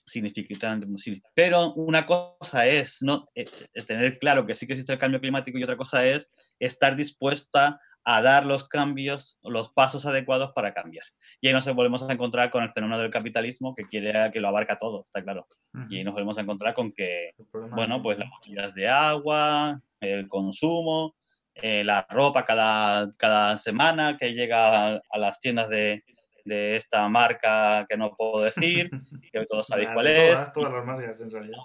Significativamente, 0.06 0.88
sí. 0.98 1.22
Pero 1.34 1.74
una 1.74 2.06
cosa 2.06 2.66
es 2.66 3.02
no 3.02 3.28
eh, 3.36 3.46
eh, 3.74 3.82
tener 3.84 4.18
claro 4.20 4.46
que 4.46 4.56
sí 4.56 4.66
que 4.66 4.74
existe 4.74 4.94
el 4.94 5.00
cambio 5.00 5.20
climático 5.20 5.58
y 5.58 5.64
otra 5.64 5.76
cosa 5.76 6.06
es 6.06 6.32
estar 6.60 6.96
dispuesta 6.96 7.80
a 8.04 8.22
dar 8.22 8.46
los 8.46 8.68
cambios, 8.68 9.38
los 9.44 9.72
pasos 9.74 10.06
adecuados 10.06 10.52
para 10.54 10.74
cambiar. 10.74 11.06
Y 11.42 11.48
ahí 11.48 11.54
nos 11.54 11.66
volvemos 11.74 12.02
a 12.04 12.12
encontrar 12.14 12.50
con 12.50 12.64
el 12.64 12.72
fenómeno 12.72 13.02
del 13.02 13.12
capitalismo 13.12 13.74
que 13.76 13.84
quiere 13.84 14.32
que 14.32 14.40
lo 14.40 14.48
abarca 14.48 14.78
todo, 14.78 15.04
está 15.06 15.22
claro. 15.24 15.48
Y 15.90 15.98
ahí 15.98 16.04
nos 16.04 16.14
volvemos 16.14 16.38
a 16.38 16.42
encontrar 16.42 16.74
con 16.74 16.92
que, 16.92 17.32
bueno, 17.52 17.98
es- 17.98 18.02
pues 18.04 18.18
las 18.18 18.30
botellas 18.30 18.74
de 18.74 18.88
agua, 18.88 19.80
el 20.00 20.28
consumo, 20.28 21.16
eh, 21.54 21.84
la 21.84 22.06
ropa 22.10 22.46
cada, 22.46 23.12
cada 23.18 23.58
semana 23.58 24.16
que 24.18 24.34
llega 24.34 24.94
a, 24.96 25.02
a 25.10 25.18
las 25.18 25.40
tiendas 25.40 25.70
de, 25.70 26.04
de 26.46 26.78
esta 26.78 27.08
marca 27.10 27.86
que 27.90 27.98
no 27.98 28.16
puedo 28.16 28.42
decir, 28.44 28.90
que 29.34 29.46
todos 29.46 29.68
sabéis 29.68 29.90
cuál 29.94 30.06
todas, 30.06 30.48
es, 30.48 30.54
Todas 30.54 30.72
las 30.74 30.86
marcas 30.86 31.20
en 31.22 31.30
realidad. 31.32 31.58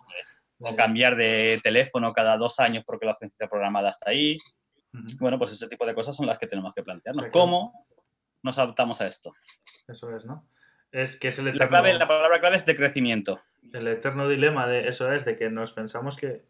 o 0.59 0.77
cambiar 0.77 1.17
de 1.17 1.61
teléfono 1.63 2.13
cada 2.13 2.37
dos 2.37 2.59
años 2.59 2.83
porque 2.87 3.07
la 3.07 3.13
ausencia 3.13 3.47
programada 3.49 3.91
está 3.91 4.11
ahí. 4.11 4.37
Bueno, 5.19 5.39
pues 5.39 5.53
ese 5.53 5.69
tipo 5.69 5.87
de 5.87 5.95
cosas 5.95 6.15
son 6.17 6.27
las 6.27 6.39
que 6.39 6.47
tenemos 6.47 6.75
que 6.75 6.83
plantearnos. 6.83 7.21
O 7.21 7.25
sea 7.25 7.31
que- 7.31 7.39
¿Cómo 7.39 7.87
nos 8.43 8.59
adaptamos 8.59 9.01
a 9.01 9.07
esto? 9.07 9.33
Eso 9.89 10.15
es, 10.17 10.25
¿no? 10.25 10.47
Es 10.91 11.19
que 11.19 11.29
es 11.29 11.39
el 11.39 11.47
La, 11.47 11.51
eterno, 11.53 11.69
clave, 11.71 11.95
la 11.95 12.07
palabra 12.09 12.41
clave 12.41 12.57
es 12.57 12.67
decrecimiento. 12.67 13.41
el 13.73 13.87
eterno 13.89 14.29
dilema 14.29 14.67
de 14.67 14.89
eso 14.89 15.11
es 15.13 15.25
de 15.25 15.37
que 15.37 15.49
nos 15.49 15.73
pensamos 15.73 16.17
que, 16.17 16.45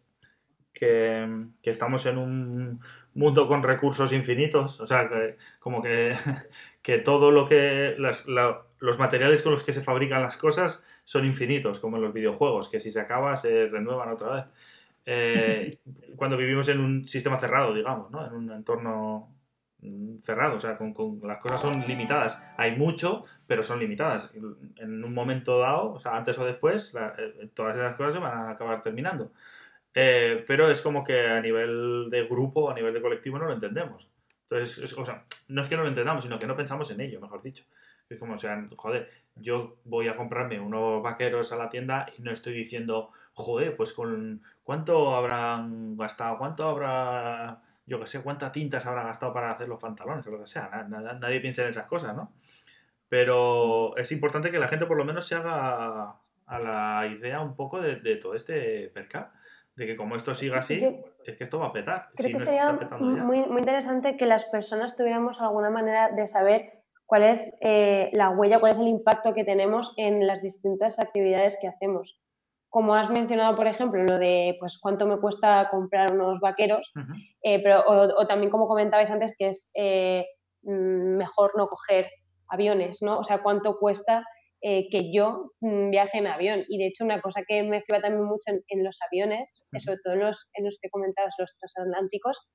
que, 0.72 1.47
que 1.62 1.70
estamos 1.70 2.07
en 2.07 2.18
un 2.18 2.80
mundo 3.14 3.47
con 3.47 3.62
recursos 3.62 4.12
infinitos. 4.12 4.80
O 4.80 4.86
sea, 4.86 5.09
que, 5.09 5.36
como 5.61 5.82
que, 5.82 6.16
que 6.82 6.99
todo 6.99 7.30
lo 7.30 7.47
que. 7.47 7.95
las- 7.99 8.26
la- 8.26 8.62
los 8.80 8.99
materiales 8.99 9.43
con 9.45 9.53
los 9.53 9.62
que 9.62 9.72
se 9.72 9.80
fabrican 9.82 10.22
las 10.22 10.36
cosas 10.36 10.84
son 11.05 11.24
infinitos, 11.24 11.78
como 11.78 11.97
en 11.99 12.03
los 12.03 12.12
videojuegos, 12.12 12.68
que 12.68 12.80
si 12.80 12.90
se 12.90 12.99
acaba 13.01 13.36
se 13.36 13.68
renuevan 13.68 14.09
otra 14.11 14.28
vez. 14.34 14.45
Eh, 15.05 15.78
cuando 16.16 16.36
vivimos 16.36 16.68
en 16.68 16.80
un 16.80 17.07
sistema 17.07 17.38
cerrado, 17.38 17.74
digamos, 17.74 18.11
¿no? 18.11 18.26
En 18.26 18.32
un 18.32 18.53
entorno 18.53 19.34
cerrado, 20.22 20.57
o 20.57 20.59
sea, 20.61 20.76
con, 20.76 21.20
las 21.24 21.38
cosas 21.38 21.61
son 21.61 21.84
limitadas. 21.86 22.40
Hay 22.57 22.76
mucho, 22.76 23.24
pero 23.46 23.62
son 23.62 23.80
limitadas. 23.80 24.34
En 24.76 25.05
un 25.05 25.12
momento 25.12 25.59
dado, 25.59 25.94
o 25.94 25.98
sea, 25.98 26.16
antes 26.16 26.38
o 26.38 26.44
después, 26.44 26.94
eh, 27.18 27.50
todas 27.55 27.76
esas 27.76 27.96
cosas 27.96 28.14
se 28.14 28.20
van 28.20 28.32
a 28.32 28.50
acabar 28.50 28.82
terminando. 28.82 29.32
Eh, 29.94 30.44
pero 30.46 30.70
es 30.70 30.80
como 30.80 31.05
que 31.05 31.28
a 31.28 31.40
nivel 31.40 32.09
de 32.11 32.24
grupo, 32.26 32.70
a 32.70 32.74
nivel 32.74 32.94
de 32.94 33.03
colectivo, 33.03 33.38
no 33.38 33.46
lo 33.46 33.55
entendemos. 33.55 34.11
Entonces, 34.42 34.78
es- 34.78 34.96
o 34.96 35.05
sea, 35.05 35.24
no 35.48 35.62
es 35.62 35.68
que 35.68 35.76
no 35.76 35.82
lo 35.82 35.88
entendamos, 35.88 36.22
sino 36.24 36.38
que 36.38 36.46
no 36.46 36.57
pensamos 36.57 36.90
en 36.90 37.00
ello, 37.00 37.20
mejor 37.20 37.42
dicho. 37.42 37.64
Es 38.09 38.18
como, 38.18 38.34
o 38.34 38.38
sea, 38.38 38.68
joder, 38.76 39.09
yo 39.35 39.76
voy 39.85 40.09
a 40.09 40.16
comprarme 40.16 40.61
unos 40.61 41.03
vaqueros 41.03 41.53
a 41.53 41.57
la 41.57 41.68
tienda 41.70 42.07
y 42.18 42.22
no 42.22 42.30
estoy 42.30 42.53
diciendo, 42.53 43.11
joder, 43.35 43.76
pues 43.76 43.93
con 43.93 44.43
cuánto 44.62 45.14
habrán 45.14 45.97
gastado, 45.97 46.39
cuánto 46.39 46.68
habrá, 46.68 47.62
yo 47.87 47.99
qué 48.01 48.07
sé, 48.07 48.22
cuántas 48.22 48.53
tintas 48.53 48.87
habrá 48.87 49.03
gastado 49.05 49.33
para 49.33 49.51
hacer 49.51 49.68
los 49.68 49.80
pantalones 49.80 50.26
o 50.26 50.30
lo 50.30 50.41
que 50.41 50.47
sea. 50.47 50.68
Na- 50.89 51.01
na- 51.01 51.14
nadie 51.14 51.41
piensa 51.41 51.62
en 51.62 51.68
esas 51.68 51.87
cosas, 51.87 52.14
¿no? 52.14 52.33
Pero 53.09 53.97
es 53.97 54.11
importante 54.12 54.51
que 54.51 54.59
la 54.59 54.68
gente 54.68 54.87
por 54.87 54.97
lo 54.97 55.05
menos 55.05 55.26
se 55.26 55.35
haga 55.35 56.14
a 56.47 56.59
la 56.61 57.07
idea 57.07 57.41
un 57.41 57.55
poco 57.57 57.80
de, 57.80 57.97
de 57.97 58.16
todo 58.16 58.35
este 58.35 58.89
percal. 58.89 59.30
de 59.74 59.87
que 59.87 59.97
como 59.97 60.16
esto 60.16 60.35
siga 60.35 60.59
así, 60.59 60.78
es 61.24 61.37
que 61.39 61.45
esto 61.45 61.59
va 61.59 61.68
a 61.68 61.72
petar. 61.72 62.11
Creo 62.14 62.28
que 62.33 62.45
sería 62.45 62.72
muy, 63.24 63.41
muy 63.47 63.59
interesante 63.61 64.18
que 64.18 64.26
las 64.26 64.45
personas 64.45 64.97
tuviéramos 64.97 65.41
alguna 65.41 65.70
manera 65.70 66.11
de 66.11 66.28
saber 66.28 66.82
cuál 67.12 67.24
es 67.24 67.52
eh, 67.60 68.08
la 68.14 68.30
huella, 68.30 68.58
cuál 68.58 68.72
es 68.72 68.78
el 68.78 68.88
impacto 68.88 69.34
que 69.34 69.44
tenemos 69.44 69.92
en 69.98 70.26
las 70.26 70.40
distintas 70.40 70.98
actividades 70.98 71.58
que 71.60 71.68
hacemos. 71.68 72.18
Como 72.70 72.94
has 72.94 73.10
mencionado, 73.10 73.54
por 73.54 73.66
ejemplo, 73.66 74.02
lo 74.02 74.18
de 74.18 74.56
pues, 74.58 74.78
cuánto 74.80 75.06
me 75.06 75.18
cuesta 75.20 75.68
comprar 75.70 76.10
unos 76.14 76.40
vaqueros, 76.40 76.90
eh, 77.42 77.62
pero, 77.62 77.84
o, 77.86 78.26
también 78.26 78.50
como 78.50 78.66
comentabais 78.66 79.10
antes, 79.10 79.36
que 79.36 79.48
es 79.48 79.70
eh, 79.74 80.24
mm, 80.62 81.18
mejor 81.18 81.52
no 81.54 81.66
coger 81.66 82.10
aviones, 82.48 83.02
¿no? 83.02 83.18
O 83.18 83.24
sea, 83.24 83.42
cuánto 83.42 83.76
cuesta 83.78 84.24
eh, 84.62 84.88
que 84.90 85.12
yo 85.12 85.52
mm, 85.60 85.90
viaje 85.90 86.16
en 86.16 86.28
avión. 86.28 86.64
Y 86.66 86.78
de 86.78 86.86
hecho, 86.86 87.04
una 87.04 87.20
cosa 87.20 87.42
que 87.46 87.62
me 87.62 87.82
flipa 87.82 88.00
también 88.00 88.24
mucho 88.24 88.52
en, 88.68 88.82
los 88.82 88.96
aviones, 89.06 89.62
sobre 89.84 89.98
todo 90.02 90.14
en 90.14 90.20
los, 90.20 90.48
en 90.54 90.64
los 90.64 90.78
que 90.80 90.88
comentabas, 90.88 91.34
los 91.38 91.54
transatlánticos, 91.58 92.48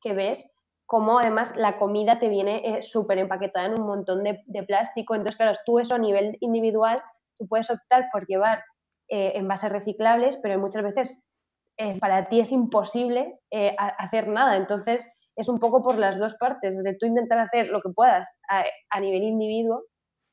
que 0.00 0.12
ves 0.12 0.56
cómo 0.86 1.18
además 1.18 1.56
la 1.56 1.78
comida 1.78 2.18
te 2.18 2.28
viene 2.28 2.62
eh, 2.64 2.82
súper 2.82 3.18
empaquetada 3.18 3.66
en 3.66 3.80
un 3.80 3.86
montón 3.86 4.22
de, 4.24 4.62
plástico. 4.64 5.14
Entonces, 5.14 5.36
claro, 5.36 5.58
tú 5.64 5.78
eso 5.78 5.94
a 5.94 5.98
nivel 5.98 6.36
individual, 6.40 6.96
tú 7.36 7.46
puedes 7.48 7.70
optar 7.70 8.08
por 8.12 8.26
llevar 8.26 8.64
eh, 9.08 9.32
envases 9.34 9.72
reciclables, 9.72 10.36
pero 10.38 10.58
muchas 10.58 10.82
veces 10.82 11.28
para 12.00 12.28
ti 12.28 12.38
es 12.38 12.52
imposible 12.52 13.40
hacer 13.98 14.28
nada. 14.28 14.56
Entonces, 14.56 15.12
es 15.34 15.48
un 15.48 15.58
poco 15.58 15.82
por 15.82 15.98
las 15.98 16.20
dos 16.20 16.36
partes, 16.36 16.80
de 16.80 16.94
tú 16.94 17.06
intentar 17.06 17.40
hacer 17.40 17.68
lo 17.68 17.82
que 17.82 17.88
puedas 17.92 18.38
a, 18.48 18.62
a 18.90 19.00
nivel 19.00 19.24
individuo 19.24 19.82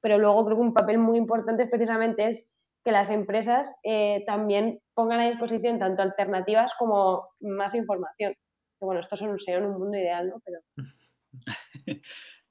pero 0.01 0.17
luego 0.17 0.43
creo 0.45 0.57
que 0.57 0.63
un 0.63 0.73
papel 0.73 0.97
muy 0.97 1.17
importante 1.17 1.67
precisamente 1.67 2.27
es 2.27 2.49
que 2.83 2.91
las 2.91 3.11
empresas 3.11 3.75
eh, 3.83 4.23
también 4.25 4.81
pongan 4.95 5.19
a 5.19 5.29
disposición 5.29 5.77
tanto 5.77 6.01
alternativas 6.01 6.73
como 6.77 7.29
más 7.39 7.75
información. 7.75 8.33
Que 8.81 8.85
bueno, 8.85 8.99
esto 8.99 9.15
sería 9.15 9.59
en 9.59 9.65
un 9.65 9.77
mundo 9.77 9.95
ideal, 9.95 10.29
¿no? 10.29 10.41
Pero... 10.43 10.59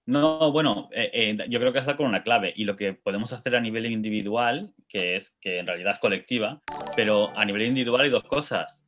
No, 0.07 0.51
bueno, 0.51 0.89
eh, 0.93 1.11
eh, 1.13 1.47
yo 1.49 1.61
creo 1.61 1.73
que 1.73 1.79
está 1.79 1.97
con 1.97 2.07
una 2.07 2.25
clave 2.25 2.53
y 2.57 2.65
lo 2.65 2.75
que 2.75 2.95
podemos 2.95 3.33
hacer 3.33 3.55
a 3.55 3.61
nivel 3.61 3.87
individual, 3.87 4.75
que 4.89 5.15
es 5.15 5.37
que 5.41 5.59
en 5.61 5.69
realidad 5.69 5.93
es 5.93 6.01
colectiva, 6.01 6.61
pero 6.97 7.29
a 7.39 7.45
nivel 7.45 7.63
individual 7.63 8.01
hay 8.01 8.11
dos 8.11 8.25
cosas. 8.25 8.85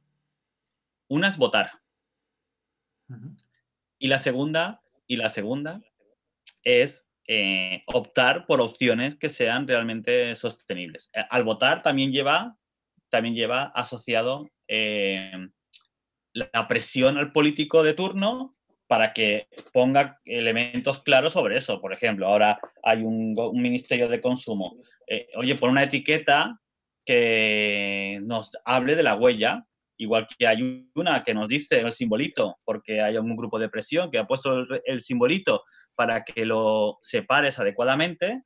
Una 1.09 1.29
es 1.29 1.37
votar. 1.37 1.71
Y 4.01 4.09
la 4.09 4.19
segunda, 4.19 4.83
y 5.07 5.15
la 5.15 5.31
segunda 5.31 5.81
es 6.65 7.07
eh, 7.29 7.85
optar 7.87 8.47
por 8.47 8.61
opciones 8.61 9.17
que 9.17 9.31
sean 9.31 9.69
realmente 9.69 10.35
sostenibles. 10.35 11.09
Al 11.31 11.45
votar 11.45 11.85
también 11.85 12.11
lleva, 12.11 12.57
también 13.11 13.37
lleva 13.37 13.67
asociado 13.67 14.51
eh, 14.67 15.51
la 16.33 16.69
presión 16.69 17.19
al 17.19 17.33
político 17.33 17.83
de 17.83 17.95
turno 17.95 18.57
para 18.87 19.13
que 19.13 19.49
ponga 19.73 20.21
elementos 20.25 21.03
claros 21.03 21.33
sobre 21.33 21.57
eso. 21.57 21.81
Por 21.81 21.93
ejemplo, 21.93 22.27
ahora 22.27 22.61
hay 22.83 23.03
un, 23.03 23.35
ministerio 23.55 24.09
de 24.09 24.21
consumo. 24.21 24.77
oye, 25.37 25.55
pon 25.57 25.71
una 25.71 25.85
etiqueta 25.85 26.61
que 27.05 28.21
nos 28.23 28.51
hable 28.65 28.95
de 28.95 29.03
la 29.03 29.17
huella, 29.17 29.67
igual 29.97 30.27
que 30.27 30.47
hay 30.47 30.91
una 30.95 31.25
que 31.25 31.35
nos 31.35 31.49
dice 31.49 31.81
el 31.81 31.93
simbolito, 31.93 32.59
porque 32.65 33.01
hay 33.01 33.17
un 33.17 33.35
grupo 33.37 33.59
de 33.59 33.69
presión 33.69 34.11
que 34.11 34.19
ha 34.19 34.27
puesto 34.27 34.67
el 34.85 35.01
simbolito 35.01 35.65
para 35.95 36.25
que 36.25 36.45
lo 36.45 36.99
separes 37.01 37.59
adecuadamente, 37.59 38.43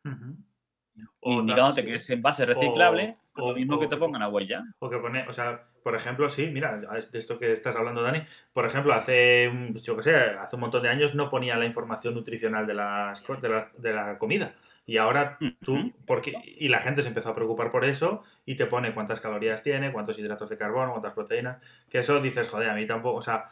indicándote 1.22 1.84
que 1.84 1.94
es 1.94 2.10
envase 2.10 2.46
reciclable, 2.46 3.16
o, 3.34 3.50
lo 3.50 3.54
mismo 3.56 3.78
que 3.78 3.86
te 3.86 3.96
pongan 3.96 4.20
la 4.20 4.28
huella. 4.28 4.64
O 4.78 4.88
que 4.88 4.98
pone, 4.98 5.26
o 5.28 5.32
sea, 5.32 5.64
por 5.82 5.94
ejemplo, 5.94 6.28
sí, 6.30 6.50
mira, 6.52 6.76
de 6.76 7.18
esto 7.18 7.38
que 7.38 7.52
estás 7.52 7.76
hablando, 7.76 8.02
Dani, 8.02 8.22
por 8.52 8.66
ejemplo, 8.66 8.92
hace, 8.92 9.50
yo 9.82 9.96
qué 9.96 10.02
sé, 10.02 10.16
hace 10.16 10.56
un 10.56 10.60
montón 10.60 10.82
de 10.82 10.88
años 10.88 11.14
no 11.14 11.30
ponía 11.30 11.56
la 11.56 11.66
información 11.66 12.14
nutricional 12.14 12.66
de, 12.66 12.74
las, 12.74 13.24
de, 13.40 13.48
la, 13.48 13.70
de 13.76 13.92
la 13.92 14.18
comida. 14.18 14.54
Y 14.88 14.98
ahora 14.98 15.36
tú, 15.64 15.92
porque, 16.06 16.32
y 16.44 16.68
la 16.68 16.80
gente 16.80 17.02
se 17.02 17.08
empezó 17.08 17.30
a 17.30 17.34
preocupar 17.34 17.72
por 17.72 17.84
eso 17.84 18.22
y 18.44 18.54
te 18.54 18.66
pone 18.66 18.94
cuántas 18.94 19.20
calorías 19.20 19.64
tiene, 19.64 19.92
cuántos 19.92 20.16
hidratos 20.18 20.48
de 20.48 20.56
carbono, 20.56 20.92
cuántas 20.92 21.12
proteínas, 21.12 21.58
que 21.90 21.98
eso 21.98 22.20
dices, 22.20 22.48
joder, 22.48 22.70
a 22.70 22.74
mí 22.74 22.86
tampoco, 22.86 23.18
o 23.18 23.22
sea, 23.22 23.46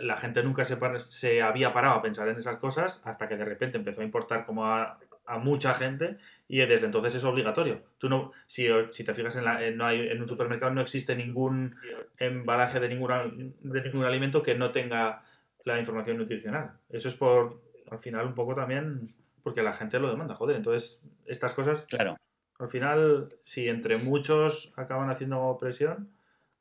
la 0.00 0.16
gente 0.16 0.42
nunca 0.42 0.64
se, 0.64 0.78
se, 1.00 1.42
había 1.42 1.72
parado 1.72 1.96
a 1.96 2.02
pensar 2.02 2.28
en 2.28 2.38
esas 2.38 2.56
cosas 2.56 3.02
hasta 3.04 3.28
que 3.28 3.36
de 3.36 3.44
repente 3.44 3.78
empezó 3.78 4.00
a 4.00 4.04
importar 4.04 4.44
como 4.46 4.66
a, 4.66 4.98
mucha 5.38 5.74
gente 5.74 6.18
y 6.48 6.58
desde 6.58 6.86
entonces 6.86 7.14
es 7.14 7.24
obligatorio. 7.24 7.82
Tú 7.98 8.08
no, 8.08 8.32
si, 8.46 8.68
si 8.90 9.04
te 9.04 9.14
fijas 9.14 9.36
en, 9.36 9.44
la, 9.44 9.70
no 9.70 9.86
hay, 9.86 10.08
en 10.08 10.20
un 10.20 10.28
supermercado 10.28 10.72
no 10.72 10.80
existe 10.80 11.16
ningún 11.16 11.76
embalaje 12.18 12.80
de, 12.80 12.88
ninguna, 12.88 13.24
de 13.24 13.82
ningún 13.82 14.04
alimento 14.04 14.42
que 14.42 14.54
no 14.54 14.70
tenga 14.70 15.22
la 15.64 15.78
información 15.78 16.18
nutricional. 16.18 16.72
Eso 16.90 17.08
es 17.08 17.14
por, 17.14 17.62
al 17.90 17.98
final, 17.98 18.26
un 18.26 18.34
poco 18.34 18.54
también 18.54 19.08
porque 19.42 19.62
la 19.62 19.72
gente 19.72 19.98
lo 19.98 20.10
demanda, 20.10 20.34
joder. 20.34 20.56
Entonces, 20.56 21.02
estas 21.26 21.54
cosas, 21.54 21.86
claro. 21.88 22.16
al 22.58 22.68
final, 22.68 23.28
si 23.42 23.68
entre 23.68 23.98
muchos 23.98 24.72
acaban 24.76 25.10
haciendo 25.10 25.56
presión, 25.60 26.10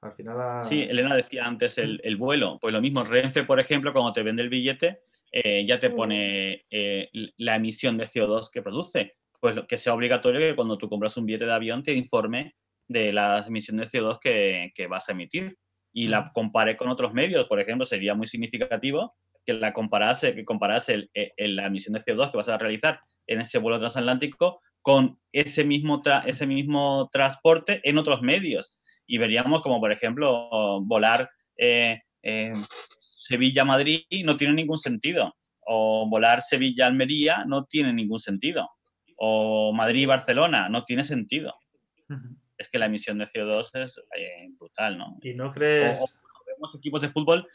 al 0.02 0.12
final... 0.12 0.66
Sí, 0.66 0.82
Elena 0.82 1.16
decía 1.16 1.46
antes 1.46 1.78
el, 1.78 2.18
vuelo. 2.18 2.60
Pues 2.60 2.74
lo 2.74 2.82
mismo, 2.82 3.04
Renfe, 3.04 3.44
por 3.44 3.60
ejemplo, 3.60 3.94
cuando 3.94 4.12
te 4.12 4.22
vende 4.22 4.42
el 4.42 4.50
billete, 4.50 5.04
eh, 5.34 5.66
ya 5.68 5.80
te 5.80 5.90
pone 5.90 6.66
eh, 6.70 7.10
la 7.38 7.56
emisión 7.56 7.98
de 7.98 8.06
CO2 8.06 8.50
que 8.52 8.62
produce. 8.62 9.16
Pues 9.40 9.56
que 9.68 9.78
sea 9.78 9.94
obligatorio 9.94 10.40
que 10.40 10.56
cuando 10.56 10.78
tú 10.78 10.88
compras 10.88 11.18
un 11.18 11.26
billete 11.26 11.46
de 11.46 11.52
avión 11.52 11.84
te 11.84 11.92
informe 11.94 12.56
de 12.88 13.12
las 13.12 13.48
emisiones 13.48 13.92
de 13.92 14.00
CO2 14.00 14.20
que, 14.22 14.88
vas 14.88 15.10
a 15.10 15.12
emitir. 15.12 15.58
Y 15.92 16.08
la 16.08 16.32
compare 16.34 16.78
con 16.78 16.88
otros 16.88 17.14
medios, 17.14 17.48
por 17.48 17.60
ejemplo, 17.60 17.86
sería 17.86 18.16
muy 18.16 18.28
significativo 18.28 19.16
que 19.46 19.54
la 19.54 19.74
comparase, 19.74 20.34
que 20.34 20.46
comparase 20.46 21.10
la 21.38 21.66
emisión 21.66 21.94
de 21.94 22.02
CO2 22.02 22.32
que 22.32 22.38
vas 22.38 22.50
a 22.50 22.58
realizar 22.58 23.02
en 23.28 23.42
ese 23.42 23.60
vuelo 23.60 23.80
transatlántico 23.80 24.62
con 24.82 25.20
ese 25.32 25.64
mismo, 25.64 26.02
ese 26.26 26.48
mismo 26.48 27.10
transporte 27.12 27.82
en 27.84 27.98
otros 27.98 28.22
medios 28.22 28.80
y 29.08 29.18
veríamos 29.18 29.62
como, 29.62 29.80
por 29.80 29.92
ejemplo, 29.92 30.82
volar 30.82 31.30
eh, 31.58 32.02
eh, 32.22 32.54
Sevilla-Madrid 33.24 34.04
no 34.24 34.38
tiene 34.38 34.54
ningún 34.54 34.80
sentido, 34.80 35.36
o 35.66 36.08
volar 36.10 36.42
Sevilla-Almería 36.42 37.46
no 37.46 37.66
tiene 37.66 37.94
ningún 37.94 38.20
sentido, 38.20 38.70
o 39.16 39.74
Madrid-Barcelona 39.74 40.70
no 40.70 40.84
tiene 40.84 41.04
sentido. 41.04 41.56
Es 42.58 42.70
que 42.70 42.78
la 42.78 42.86
emisión 42.86 43.18
de 43.18 43.26
CO2 43.26 43.70
es 43.74 43.98
eh, 44.18 44.50
brutal, 44.58 44.98
¿no? 44.98 45.18
¿Y 45.22 45.34
no 45.34 45.52
crees...? 45.52 46.00
vemos 46.46 46.76
equipos 46.76 47.02
de 47.02 47.10
fútbol 47.10 47.48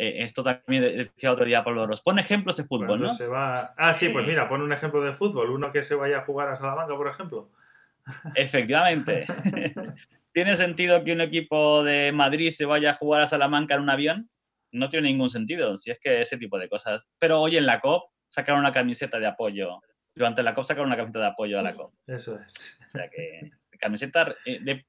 esto 0.00 0.42
también 0.42 0.82
decía 0.96 1.30
otro 1.30 1.44
día 1.44 1.62
Pablo 1.62 1.86
Ros. 1.86 2.00
Pon 2.00 2.18
ejemplos 2.18 2.56
de 2.56 2.64
fútbol, 2.64 3.00
¿no? 3.00 3.08
Se 3.08 3.26
va... 3.26 3.74
Ah, 3.76 3.92
sí, 3.92 4.08
pues 4.08 4.26
mira, 4.26 4.48
pon 4.48 4.62
un 4.62 4.72
ejemplo 4.72 5.02
de 5.02 5.12
fútbol. 5.12 5.50
Uno 5.50 5.72
que 5.72 5.82
se 5.82 5.94
vaya 5.94 6.18
a 6.18 6.22
jugar 6.22 6.48
a 6.48 6.56
Salamanca, 6.56 6.96
por 6.96 7.06
ejemplo. 7.06 7.50
Efectivamente. 8.34 9.26
¿Tiene 10.32 10.56
sentido 10.56 11.04
que 11.04 11.12
un 11.12 11.20
equipo 11.20 11.84
de 11.84 12.12
Madrid 12.12 12.50
se 12.50 12.64
vaya 12.64 12.92
a 12.92 12.94
jugar 12.94 13.20
a 13.20 13.26
Salamanca 13.26 13.74
en 13.74 13.82
un 13.82 13.90
avión? 13.90 14.30
No 14.72 14.88
tiene 14.88 15.08
ningún 15.08 15.30
sentido, 15.30 15.76
si 15.78 15.90
es 15.90 15.98
que 15.98 16.22
ese 16.22 16.38
tipo 16.38 16.58
de 16.58 16.68
cosas. 16.68 17.08
Pero 17.18 17.40
hoy 17.40 17.56
en 17.56 17.66
la 17.66 17.80
COP 17.80 18.10
sacaron 18.28 18.60
una 18.60 18.72
camiseta 18.72 19.18
de 19.18 19.26
apoyo. 19.26 19.80
Durante 20.14 20.42
la 20.42 20.54
COP 20.54 20.66
sacaron 20.66 20.88
una 20.88 20.96
camiseta 20.96 21.20
de 21.20 21.26
apoyo 21.26 21.58
a 21.58 21.62
la 21.62 21.74
COP. 21.74 21.94
Eso 22.06 22.38
es. 22.38 22.78
O 22.86 22.90
sea 22.90 23.08
que 23.08 23.50
camisetas 23.80 24.36
eh, 24.44 24.60
de, 24.62 24.86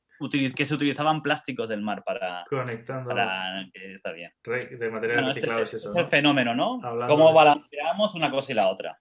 que 0.56 0.66
se 0.66 0.74
utilizaban 0.74 1.22
plásticos 1.22 1.68
del 1.70 1.82
mar 1.82 2.04
para... 2.04 2.44
Conectando. 2.48 3.10
Para 3.10 3.62
está 3.74 4.12
bien. 4.12 4.32
De 4.44 4.90
materiales 4.90 5.38
este 5.38 5.48
reciclados 5.48 5.74
es, 5.74 5.86
el 5.96 6.08
fenómeno, 6.08 6.54
¿no? 6.54 6.80
Cómo 7.08 7.34
balanceamos 7.34 8.14
una 8.14 8.30
cosa 8.30 8.52
y 8.52 8.56
la 8.56 8.68
otra. 8.68 9.00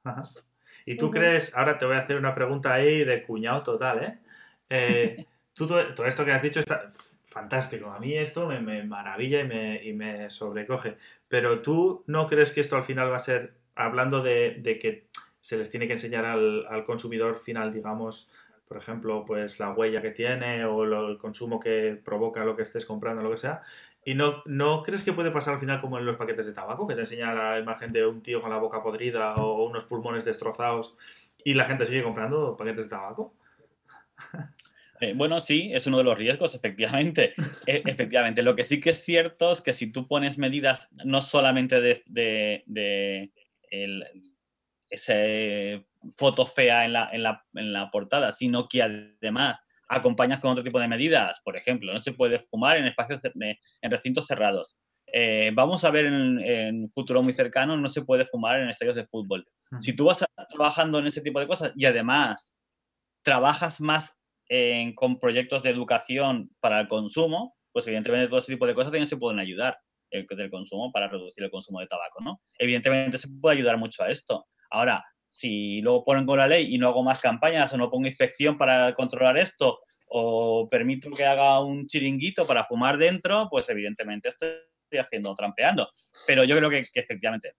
Y 0.86 0.96
tú 0.96 1.10
crees, 1.10 1.54
ahora 1.54 1.76
te 1.76 1.84
voy 1.84 1.96
a 1.96 2.00
hacer 2.00 2.16
una 2.16 2.34
pregunta 2.34 2.72
ahí 2.72 3.04
de 3.04 3.22
cuñado 3.22 3.62
total, 3.62 4.02
¿eh? 4.02 4.18
eh 4.70 5.26
todo, 5.54 5.80
esto 6.06 6.24
que 6.24 6.32
has 6.32 6.42
dicho 6.42 6.60
está 6.60 6.86
fantástico. 7.30 7.90
A 7.90 8.00
mí 8.00 8.16
esto 8.16 8.46
me, 8.46 8.84
maravilla 8.84 9.40
y 9.40 9.92
me, 9.92 10.30
sobrecoge. 10.30 10.98
Pero 11.28 11.62
tú 11.62 12.04
no 12.06 12.26
crees 12.28 12.52
que 12.52 12.60
esto 12.60 12.76
al 12.76 12.84
final 12.84 13.10
va 13.10 13.16
a 13.16 13.20
ser, 13.20 13.54
hablando 13.74 14.22
de, 14.22 14.60
que 14.80 15.06
se 15.40 15.56
les 15.56 15.70
tiene 15.70 15.86
que 15.86 15.94
enseñar 15.94 16.26
al, 16.26 16.84
consumidor 16.84 17.36
final, 17.36 17.72
digamos, 17.72 18.28
por 18.66 18.76
ejemplo, 18.76 19.24
pues 19.24 19.58
la 19.58 19.72
huella 19.72 20.02
que 20.02 20.10
tiene 20.10 20.64
o 20.64 20.84
el 20.84 21.18
consumo 21.18 21.58
que 21.60 22.00
provoca 22.04 22.44
lo 22.44 22.56
que 22.56 22.62
estés 22.62 22.84
comprando, 22.84 23.22
lo 23.22 23.30
que 23.30 23.36
sea. 23.36 23.62
¿Y 24.04 24.14
no, 24.14 24.42
no 24.46 24.82
crees 24.82 25.04
que 25.04 25.12
puede 25.12 25.30
pasar 25.30 25.54
al 25.54 25.60
final 25.60 25.80
como 25.80 25.98
en 25.98 26.06
los 26.06 26.16
paquetes 26.16 26.46
de 26.46 26.52
tabaco, 26.52 26.86
que 26.86 26.94
te 26.94 27.00
enseña 27.02 27.34
la 27.34 27.58
imagen 27.58 27.92
de 27.92 28.06
un 28.06 28.22
tío 28.22 28.40
con 28.40 28.50
la 28.50 28.58
boca 28.58 28.82
podrida 28.82 29.34
o 29.36 29.64
unos 29.64 29.84
pulmones 29.84 30.24
destrozados 30.24 30.96
y 31.44 31.54
la 31.54 31.64
gente 31.66 31.86
sigue 31.86 32.02
comprando 32.02 32.56
paquetes 32.56 32.84
de 32.84 32.90
tabaco? 32.90 33.34
Eh, 35.00 35.14
bueno, 35.14 35.40
sí, 35.40 35.70
es 35.72 35.86
uno 35.86 35.98
de 35.98 36.04
los 36.04 36.18
riesgos, 36.18 36.54
efectivamente. 36.54 37.34
E, 37.66 37.82
efectivamente, 37.86 38.42
lo 38.42 38.56
que 38.56 38.64
sí 38.64 38.80
que 38.80 38.90
es 38.90 39.04
cierto 39.04 39.52
es 39.52 39.60
que 39.60 39.72
si 39.72 39.92
tú 39.92 40.08
pones 40.08 40.38
medidas 40.38 40.88
no 41.04 41.22
solamente 41.22 41.80
de, 41.80 42.02
de, 42.06 43.30
esa 44.88 45.14
foto 46.16 46.46
fea 46.46 46.84
en 46.84 46.92
la, 46.94 47.10
en, 47.12 47.22
la, 47.22 47.44
en 47.54 47.72
la, 47.72 47.90
portada, 47.90 48.32
sino 48.32 48.68
que 48.68 48.82
además 48.82 49.60
acompañas 49.88 50.40
con 50.40 50.52
otro 50.52 50.64
tipo 50.64 50.80
de 50.80 50.88
medidas. 50.88 51.40
Por 51.44 51.56
ejemplo, 51.56 51.92
no 51.92 52.02
se 52.02 52.12
puede 52.12 52.38
fumar 52.38 52.78
en 52.78 52.86
espacios, 52.86 53.20
en 53.24 53.90
recintos 53.90 54.26
cerrados. 54.26 54.76
Eh, 55.12 55.50
vamos 55.54 55.84
a 55.84 55.90
ver 55.90 56.06
en, 56.06 56.82
un 56.82 56.90
futuro 56.90 57.22
muy 57.22 57.32
cercano, 57.32 57.76
no 57.76 57.88
se 57.88 58.02
puede 58.02 58.24
fumar 58.24 58.60
en 58.60 58.68
estadios 58.68 58.96
de 58.96 59.04
fútbol. 59.04 59.46
Si 59.80 59.92
tú 59.92 60.06
vas 60.06 60.24
trabajando 60.48 60.98
en 60.98 61.06
ese 61.06 61.20
tipo 61.20 61.40
de 61.40 61.46
cosas 61.46 61.72
y 61.76 61.84
además 61.84 62.54
trabajas 63.22 63.80
más 63.80 64.19
con 64.94 65.18
proyectos 65.18 65.62
de 65.62 65.70
educación 65.70 66.50
para 66.60 66.80
el 66.80 66.88
consumo, 66.88 67.56
pues 67.72 67.86
evidentemente 67.86 68.28
todo 68.28 68.40
ese 68.40 68.52
tipo 68.52 68.66
de 68.66 68.74
cosas 68.74 68.90
también 68.90 69.06
se 69.06 69.16
pueden 69.16 69.38
ayudar 69.38 69.78
el, 70.10 70.26
del 70.26 70.50
consumo 70.50 70.90
para 70.92 71.08
reducir 71.08 71.44
el 71.44 71.50
consumo 71.50 71.80
de 71.80 71.86
tabaco, 71.86 72.20
¿no? 72.20 72.40
Evidentemente 72.58 73.18
se 73.18 73.28
puede 73.28 73.56
ayudar 73.56 73.78
mucho 73.78 74.02
a 74.02 74.10
esto. 74.10 74.46
Ahora, 74.70 75.04
si 75.28 75.80
luego 75.80 76.04
ponen 76.04 76.26
con 76.26 76.38
la 76.38 76.48
ley 76.48 76.74
y 76.74 76.78
no 76.78 76.88
hago 76.88 77.04
más 77.04 77.20
campañas 77.20 77.72
o 77.72 77.78
no 77.78 77.90
pongo 77.90 78.08
inspección 78.08 78.58
para 78.58 78.92
controlar 78.94 79.38
esto 79.38 79.80
o 80.08 80.68
permito 80.68 81.10
que 81.10 81.24
haga 81.24 81.60
un 81.60 81.86
chiringuito 81.86 82.44
para 82.44 82.64
fumar 82.64 82.98
dentro, 82.98 83.48
pues 83.48 83.68
evidentemente 83.68 84.30
estoy 84.30 84.50
haciendo 84.98 85.34
trampeando. 85.36 85.88
Pero 86.26 86.42
yo 86.42 86.56
creo 86.56 86.68
que, 86.68 86.84
efectivamente 86.94 87.54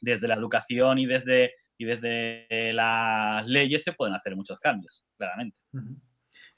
desde 0.00 0.28
la 0.28 0.34
educación 0.34 1.00
y 1.00 1.06
desde, 1.06 1.54
y 1.76 1.84
desde 1.84 2.72
las 2.72 3.44
leyes 3.48 3.82
se 3.82 3.92
pueden 3.92 4.14
hacer 4.14 4.36
muchos 4.36 4.60
cambios, 4.60 5.04
claramente. 5.16 5.56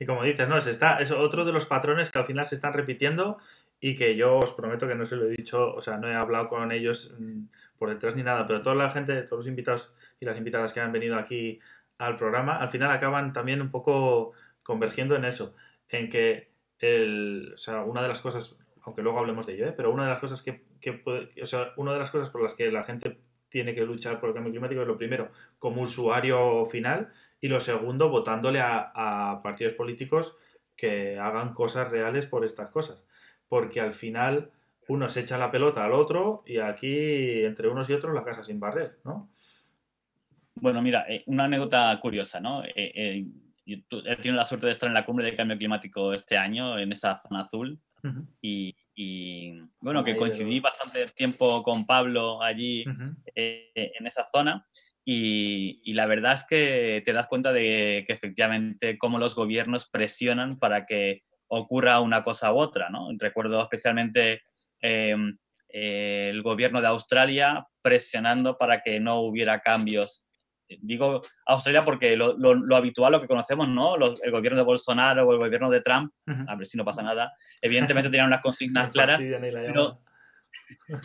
Y 0.00 0.06
como 0.06 0.24
dices, 0.24 0.48
no, 0.48 0.56
es, 0.56 0.66
está, 0.66 0.98
es 0.98 1.10
otro 1.10 1.44
de 1.44 1.52
los 1.52 1.66
patrones 1.66 2.10
que 2.10 2.18
al 2.18 2.24
final 2.24 2.46
se 2.46 2.54
están 2.54 2.72
repitiendo 2.72 3.36
y 3.78 3.96
que 3.96 4.16
yo 4.16 4.38
os 4.38 4.54
prometo 4.54 4.88
que 4.88 4.94
no 4.94 5.04
se 5.04 5.14
lo 5.14 5.26
he 5.26 5.30
dicho, 5.30 5.74
o 5.74 5.82
sea, 5.82 5.98
no 5.98 6.08
he 6.08 6.14
hablado 6.14 6.46
con 6.46 6.72
ellos 6.72 7.14
mm, 7.18 7.42
por 7.78 7.90
detrás 7.90 8.16
ni 8.16 8.22
nada, 8.22 8.46
pero 8.46 8.62
toda 8.62 8.74
la 8.74 8.90
gente, 8.90 9.22
todos 9.22 9.40
los 9.40 9.46
invitados 9.46 9.94
y 10.18 10.24
las 10.24 10.38
invitadas 10.38 10.72
que 10.72 10.80
han 10.80 10.90
venido 10.90 11.16
aquí 11.16 11.60
al 11.98 12.16
programa, 12.16 12.56
al 12.56 12.70
final 12.70 12.90
acaban 12.90 13.34
también 13.34 13.60
un 13.60 13.70
poco 13.70 14.32
convergiendo 14.62 15.16
en 15.16 15.26
eso, 15.26 15.54
en 15.90 16.08
que 16.08 16.50
el, 16.78 17.52
o 17.54 17.58
sea, 17.58 17.82
una 17.84 18.00
de 18.00 18.08
las 18.08 18.22
cosas, 18.22 18.58
aunque 18.80 19.02
luego 19.02 19.18
hablemos 19.18 19.46
de 19.46 19.52
ello, 19.52 19.68
¿eh? 19.68 19.74
pero 19.76 19.92
una 19.92 20.04
de 20.04 20.10
las 20.10 20.18
cosas 20.18 20.42
que, 20.42 20.64
que 20.80 20.94
puede, 20.94 21.30
o 21.42 21.46
sea, 21.46 21.74
una 21.76 21.92
de 21.92 21.98
las 21.98 22.10
cosas 22.10 22.30
por 22.30 22.42
las 22.42 22.54
que 22.54 22.72
la 22.72 22.84
gente 22.84 23.20
tiene 23.50 23.74
que 23.74 23.84
luchar 23.84 24.18
por 24.18 24.30
el 24.30 24.34
cambio 24.34 24.52
climático 24.52 24.80
es 24.80 24.88
lo 24.88 24.96
primero, 24.96 25.30
como 25.58 25.82
usuario 25.82 26.64
final, 26.64 27.12
y 27.40 27.48
lo 27.48 27.60
segundo, 27.60 28.08
votándole 28.10 28.60
a, 28.60 29.40
partidos 29.42 29.74
políticos 29.74 30.36
que 30.76 31.18
hagan 31.18 31.54
cosas 31.54 31.90
reales 31.90 32.26
por 32.26 32.44
estas 32.44 32.68
cosas. 32.68 33.06
Porque 33.48 33.80
al 33.80 33.92
final 33.92 34.50
uno 34.88 35.08
se 35.08 35.20
echa 35.20 35.38
la 35.38 35.50
pelota 35.50 35.84
al 35.84 35.92
otro 35.92 36.42
y 36.46 36.58
aquí 36.58 37.44
entre 37.44 37.68
unos 37.68 37.88
y 37.88 37.94
otros 37.94 38.14
la 38.14 38.24
casa 38.24 38.44
sin 38.44 38.60
barrer, 38.60 38.98
¿no? 39.04 39.30
Bueno, 40.54 40.82
mira, 40.82 41.06
eh, 41.08 41.22
una 41.26 41.44
anécdota 41.44 41.98
curiosa, 42.00 42.40
¿no? 42.40 42.62
Eh, 42.64 42.72
eh, 42.76 43.26
he 43.66 44.16
tenido 44.16 44.36
la 44.36 44.44
suerte 44.44 44.66
de 44.66 44.72
estar 44.72 44.88
en 44.88 44.94
la 44.94 45.06
cumbre 45.06 45.24
de 45.24 45.36
cambio 45.36 45.56
climático 45.56 46.12
este 46.12 46.36
año, 46.36 46.78
en 46.78 46.92
esa 46.92 47.22
zona 47.22 47.42
azul, 47.42 47.78
y, 48.42 48.74
bueno, 49.80 50.02
que 50.02 50.16
coincidí 50.16 50.58
bastante 50.60 51.06
tiempo 51.08 51.62
con 51.62 51.86
Pablo 51.86 52.42
allí 52.42 52.84
en 53.34 54.06
esa 54.06 54.26
zona. 54.30 54.62
Y, 55.12 55.92
la 55.94 56.06
verdad 56.06 56.34
es 56.34 56.46
que 56.48 57.02
te 57.04 57.12
das 57.12 57.26
cuenta 57.26 57.52
de 57.52 58.04
que 58.06 58.12
efectivamente 58.12 58.96
cómo 58.96 59.18
los 59.18 59.34
gobiernos 59.34 59.88
presionan 59.88 60.60
para 60.60 60.86
que 60.86 61.24
ocurra 61.48 61.98
una 61.98 62.22
cosa 62.22 62.52
u 62.52 62.58
otra, 62.58 62.90
¿no? 62.90 63.08
Recuerdo 63.18 63.60
especialmente 63.60 64.42
em, 64.80 65.36
el 65.68 66.40
gobierno 66.42 66.80
de 66.80 66.86
Australia 66.86 67.66
presionando 67.82 68.56
para 68.56 68.82
que 68.82 69.00
no 69.00 69.22
hubiera 69.22 69.58
cambios. 69.58 70.24
Digo 70.80 71.22
Australia 71.44 71.84
porque 71.84 72.14
lo, 72.14 72.76
habitual, 72.76 73.10
lo 73.10 73.20
que 73.20 73.26
conocemos, 73.26 73.68
¿no? 73.68 73.96
el 73.96 74.30
gobierno 74.30 74.58
de 74.58 74.64
Bolsonaro 74.64 75.26
o 75.26 75.32
el 75.32 75.38
gobierno 75.38 75.68
de 75.70 75.80
Trump, 75.80 76.12
a 76.46 76.54
ver 76.54 76.68
si 76.68 76.78
no 76.78 76.84
pasa 76.84 77.02
nada, 77.02 77.32
evidentemente 77.60 78.10
tenían 78.10 78.28
unas 78.28 78.42
consignas 78.42 78.92
claras, 78.92 79.20
pero 79.20 80.04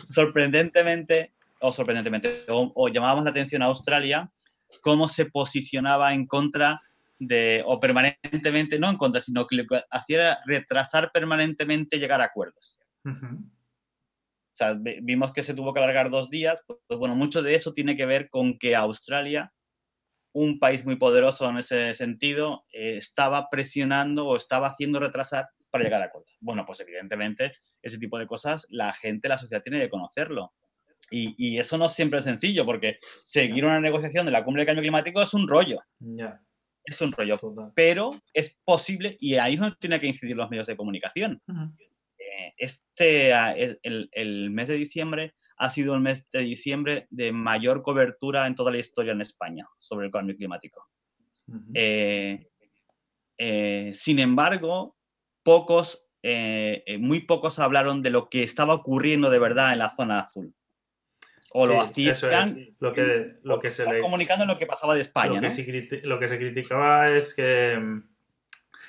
sorprendentemente 0.06 1.34
o 1.60 1.72
sorprendentemente, 1.72 2.44
o, 2.48 2.88
llamábamos 2.88 3.24
la 3.24 3.30
atención 3.30 3.62
a 3.62 3.66
Australia, 3.66 4.30
cómo 4.82 5.08
se 5.08 5.26
posicionaba 5.26 6.12
en 6.12 6.26
contra 6.26 6.80
de, 7.18 7.62
o 7.66 7.80
permanentemente, 7.80 8.78
no 8.78 8.90
en 8.90 8.96
contra, 8.96 9.20
sino 9.20 9.46
que 9.46 9.56
lo 9.56 9.66
que 9.66 9.82
hacía 9.90 10.16
era 10.16 10.38
retrasar 10.46 11.10
permanentemente 11.12 11.98
llegar 11.98 12.20
a 12.20 12.24
acuerdos. 12.24 12.80
O 13.04 14.56
sea, 14.56 14.74
vimos 15.02 15.32
que 15.32 15.42
se 15.42 15.54
tuvo 15.54 15.72
que 15.72 15.80
alargar 15.80 16.10
dos 16.10 16.30
días, 16.30 16.62
pues, 16.66 16.78
pues, 16.86 16.98
bueno, 16.98 17.14
mucho 17.14 17.42
de 17.42 17.54
eso 17.54 17.72
tiene 17.72 17.96
que 17.96 18.06
ver 18.06 18.30
con 18.30 18.58
que 18.58 18.74
Australia, 18.74 19.52
un 20.32 20.58
país 20.58 20.84
muy 20.84 20.96
poderoso 20.96 21.48
en 21.48 21.58
ese 21.58 21.94
sentido, 21.94 22.64
eh, 22.72 22.96
estaba 22.96 23.48
presionando 23.50 24.26
o 24.26 24.36
estaba 24.36 24.68
haciendo 24.68 24.98
retrasar 24.98 25.48
para 25.70 25.84
llegar 25.84 26.02
a 26.02 26.06
acuerdos. 26.06 26.36
Bueno, 26.40 26.64
pues 26.66 26.80
evidentemente 26.80 27.52
ese 27.82 27.98
tipo 27.98 28.18
de 28.18 28.26
cosas 28.26 28.66
la 28.70 28.92
gente, 28.92 29.28
la 29.28 29.38
sociedad 29.38 29.62
tiene 29.62 29.80
que 29.80 29.90
conocerlo. 29.90 30.54
Y, 31.10 31.58
eso 31.58 31.78
no 31.78 31.88
siempre 31.88 32.18
es 32.18 32.24
sencillo, 32.24 32.64
porque 32.64 32.98
seguir 33.22 33.64
una 33.64 33.80
negociación 33.80 34.26
de 34.26 34.32
la 34.32 34.44
cumbre 34.44 34.62
de 34.62 34.66
cambio 34.66 34.82
climático 34.82 35.22
es 35.22 35.32
un 35.34 35.46
rollo. 35.46 35.80
Es 36.84 37.00
un 37.00 37.12
rollo. 37.12 37.38
Pero 37.74 38.10
es 38.32 38.58
posible, 38.64 39.16
y 39.20 39.36
ahí 39.36 39.54
es 39.54 39.60
donde 39.60 39.76
tienen 39.76 40.00
que 40.00 40.08
incidir 40.08 40.36
los 40.36 40.50
medios 40.50 40.66
de 40.66 40.76
comunicación. 40.76 41.40
Eh, 42.18 42.54
este, 42.56 43.32
el, 43.82 44.50
mes 44.50 44.68
de 44.68 44.74
diciembre 44.74 45.34
ha 45.58 45.70
sido 45.70 45.94
el 45.94 46.00
mes 46.00 46.26
de 46.32 46.40
diciembre 46.40 47.06
de 47.10 47.32
mayor 47.32 47.82
cobertura 47.82 48.46
en 48.46 48.54
toda 48.54 48.70
la 48.70 48.78
historia 48.78 49.12
en 49.12 49.20
España 49.20 49.66
sobre 49.78 50.06
el 50.06 50.12
cambio 50.12 50.36
climático. 50.36 50.86
Eh, 51.74 52.48
eh, 53.38 53.92
sin 53.94 54.18
embargo, 54.18 54.96
pocos, 55.44 56.02
muy 56.98 57.20
pocos 57.20 57.60
hablaron 57.60 58.02
de 58.02 58.10
lo 58.10 58.28
que 58.28 58.42
estaba 58.42 58.74
ocurriendo 58.74 59.30
de 59.30 59.38
verdad 59.38 59.72
en 59.72 59.78
la 59.78 59.94
zona 59.94 60.20
azul 60.20 60.55
o 61.52 61.66
lo 61.66 61.80
hacían 61.80 62.74
lo 62.78 62.92
que, 62.92 63.36
lo 63.42 63.58
que 63.58 63.70
se 63.70 63.90
le... 63.90 64.00
comunicando 64.00 64.44
lo 64.44 64.58
que 64.58 64.66
pasaba 64.66 64.94
de 64.94 65.00
España. 65.00 65.40
Lo 65.40 65.40
que, 65.40 65.50
se, 65.50 66.00
lo 66.04 66.18
que 66.18 66.28
se 66.28 66.38
criticaba 66.38 67.10
es 67.10 67.34
que 67.34 67.78
mm, 67.78 68.02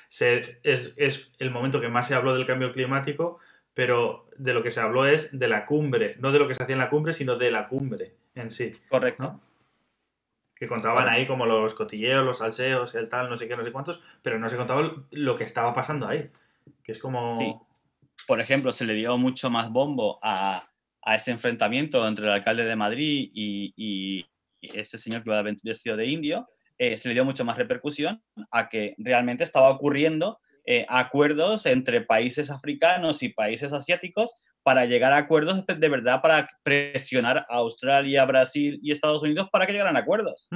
se, 0.08 0.60
es, 0.62 0.94
es, 0.96 1.32
el 1.38 1.50
momento 1.50 1.80
que 1.80 1.88
más 1.88 2.08
se 2.08 2.14
habló 2.14 2.34
del 2.34 2.46
cambio 2.46 2.72
climático, 2.72 3.38
pero 3.74 4.28
de 4.36 4.54
lo 4.54 4.62
que 4.62 4.70
se 4.70 4.80
habló 4.80 5.06
es 5.06 5.38
de 5.38 5.48
la 5.48 5.64
cumbre, 5.64 6.16
no 6.18 6.32
de 6.32 6.38
lo 6.38 6.48
que 6.48 6.54
se 6.54 6.62
hacía 6.62 6.74
en 6.74 6.80
la 6.80 6.90
cumbre, 6.90 7.12
sino 7.12 7.36
de 7.36 7.50
la 7.50 7.68
cumbre 7.68 8.14
en 8.34 8.50
sí. 8.50 8.72
Correcto. 8.88 9.40
Que 10.54 10.66
contaban 10.66 11.08
ahí 11.08 11.26
como 11.26 11.46
los 11.46 11.74
cotilleos, 11.74 12.24
los 12.24 12.38
salseos, 12.38 12.94
el 12.96 13.08
tal, 13.08 13.30
no 13.30 13.36
sé 13.36 13.46
qué, 13.46 13.56
no 13.56 13.64
sé 13.64 13.70
cuántos, 13.70 14.02
pero 14.22 14.38
no 14.38 14.48
se 14.48 14.56
contaba 14.56 14.92
lo 15.10 15.36
que 15.36 15.44
estaba 15.44 15.72
pasando 15.72 16.08
ahí. 16.08 16.30
Que 16.82 16.92
es 16.92 16.98
como... 16.98 17.66
Por 18.26 18.40
ejemplo, 18.40 18.72
se 18.72 18.84
le 18.84 18.94
dio 18.94 19.16
mucho 19.16 19.48
más 19.48 19.70
bombo 19.70 20.18
a 20.20 20.68
a 21.08 21.14
ese 21.14 21.30
enfrentamiento 21.30 22.06
entre 22.06 22.26
el 22.26 22.32
alcalde 22.32 22.64
de 22.64 22.76
Madrid 22.76 23.30
y, 23.32 23.72
y, 23.74 24.26
este 24.60 24.98
señor 24.98 25.22
que 25.22 25.30
iba 25.30 25.40
vestido 25.40 25.96
de 25.96 26.06
indio, 26.06 26.46
eh, 26.76 26.98
se 26.98 27.08
le 27.08 27.14
dio 27.14 27.24
mucho 27.24 27.44
más 27.44 27.56
repercusión 27.56 28.22
a 28.50 28.68
que 28.68 28.94
realmente 28.98 29.44
estaba 29.44 29.70
ocurriendo 29.70 30.38
eh, 30.66 30.84
acuerdos 30.88 31.64
entre 31.64 32.02
países 32.02 32.50
africanos 32.50 33.22
y 33.22 33.30
países 33.30 33.72
asiáticos 33.72 34.30
para 34.62 34.84
llegar 34.84 35.14
a 35.14 35.18
acuerdos 35.18 35.64
de 35.64 35.88
verdad 35.88 36.20
para 36.20 36.46
presionar 36.62 37.38
a 37.48 37.56
Australia, 37.56 38.26
Brasil 38.26 38.78
y 38.82 38.92
Estados 38.92 39.22
Unidos 39.22 39.48
para 39.50 39.64
que 39.64 39.72
llegaran 39.72 39.96
a 39.96 40.00
acuerdos. 40.00 40.48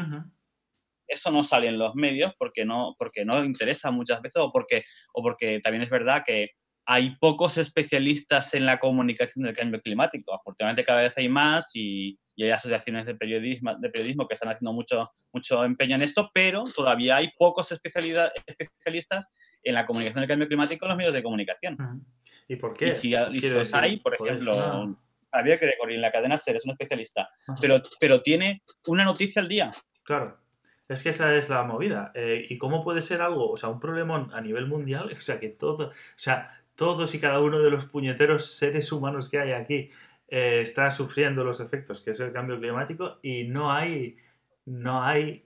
Eso 1.06 1.30
no 1.30 1.44
sale 1.44 1.68
en 1.68 1.78
los 1.78 1.94
medios 1.94 2.34
porque 2.38 2.66
no, 2.66 2.94
porque 2.98 3.24
no 3.24 3.42
interesa 3.42 3.90
muchas 3.90 4.20
veces 4.20 4.42
o 4.42 4.52
porque, 4.52 4.84
o 5.14 5.22
porque 5.22 5.60
también 5.60 5.82
es 5.84 5.90
verdad 5.90 6.24
que 6.26 6.50
hay 6.84 7.16
pocos 7.16 7.58
especialistas 7.58 8.54
en 8.54 8.66
la 8.66 8.78
comunicación 8.78 9.44
del 9.44 9.54
cambio 9.54 9.80
climático. 9.80 10.34
Afortunadamente 10.34 10.84
cada 10.84 11.02
vez 11.02 11.16
hay 11.16 11.28
más 11.28 11.70
y, 11.74 12.18
hay 12.38 12.50
asociaciones 12.50 13.06
de 13.06 13.14
periodismo, 13.14 13.76
de 13.76 13.88
periodismo 13.88 14.26
que 14.26 14.34
están 14.34 14.48
haciendo 14.48 14.72
mucho, 14.72 15.12
mucho 15.32 15.64
empeño 15.64 15.94
en 15.94 16.02
esto, 16.02 16.30
pero 16.34 16.64
todavía 16.64 17.16
hay 17.16 17.30
pocos 17.38 17.70
especialistas 17.70 19.28
en 19.62 19.74
la 19.74 19.86
comunicación 19.86 20.22
del 20.22 20.28
cambio 20.28 20.48
climático 20.48 20.84
en 20.84 20.88
los 20.88 20.98
medios 20.98 21.14
de 21.14 21.22
comunicación. 21.22 22.04
¿Y 22.48 22.56
por 22.56 22.76
qué? 22.76 22.88
Y 22.88 22.96
si, 22.96 23.10
los 23.50 23.72
hay, 23.74 23.98
por 23.98 24.14
ejemplo, 24.14 24.96
Javier 25.32 25.58
Gregory 25.58 25.94
en 25.94 26.00
la 26.00 26.10
cadena 26.10 26.36
SER 26.36 26.56
es 26.56 26.64
un 26.64 26.72
especialista, 26.72 27.30
pero, 27.60 27.80
pero 28.00 28.22
tiene 28.22 28.64
una 28.86 29.04
noticia 29.04 29.40
al 29.40 29.48
día. 29.48 29.70
Claro. 30.02 30.42
Es 30.88 31.02
que 31.02 31.08
esa 31.10 31.34
es 31.34 31.48
la 31.48 31.62
movida. 31.62 32.12
Eh, 32.14 32.44
¿Y 32.48 32.58
cómo 32.58 32.84
puede 32.84 33.02
ser 33.02 33.22
algo, 33.22 33.50
o 33.50 33.56
sea, 33.56 33.68
un 33.70 33.80
problema 33.80 34.28
a 34.32 34.40
nivel 34.40 34.66
mundial? 34.66 35.10
O 35.16 35.20
sea, 35.20 35.38
que 35.38 35.48
todo, 35.48 35.88
o 35.88 35.92
sea, 36.16 36.61
todos 36.74 37.14
y 37.14 37.20
cada 37.20 37.40
uno 37.40 37.60
de 37.60 37.70
los 37.70 37.86
puñeteros 37.86 38.54
seres 38.56 38.90
humanos 38.92 39.28
que 39.28 39.38
hay 39.38 39.52
aquí 39.52 39.90
eh, 40.28 40.62
está 40.62 40.90
sufriendo 40.90 41.44
los 41.44 41.60
efectos 41.60 42.00
que 42.00 42.12
es 42.12 42.20
el 42.20 42.32
cambio 42.32 42.58
climático 42.58 43.18
y 43.22 43.44
no 43.44 43.70
hay, 43.70 44.16
no 44.64 45.02
hay, 45.02 45.44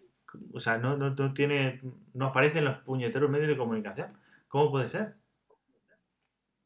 o 0.52 0.60
sea, 0.60 0.78
no, 0.78 0.96
no, 0.96 1.34
tiene, 1.34 1.80
no 2.14 2.26
aparecen 2.26 2.64
los 2.64 2.78
puñeteros 2.78 3.28
medios 3.28 3.48
de 3.48 3.56
comunicación. 3.56 4.16
¿Cómo 4.48 4.70
puede 4.70 4.86
ser? 4.86 5.14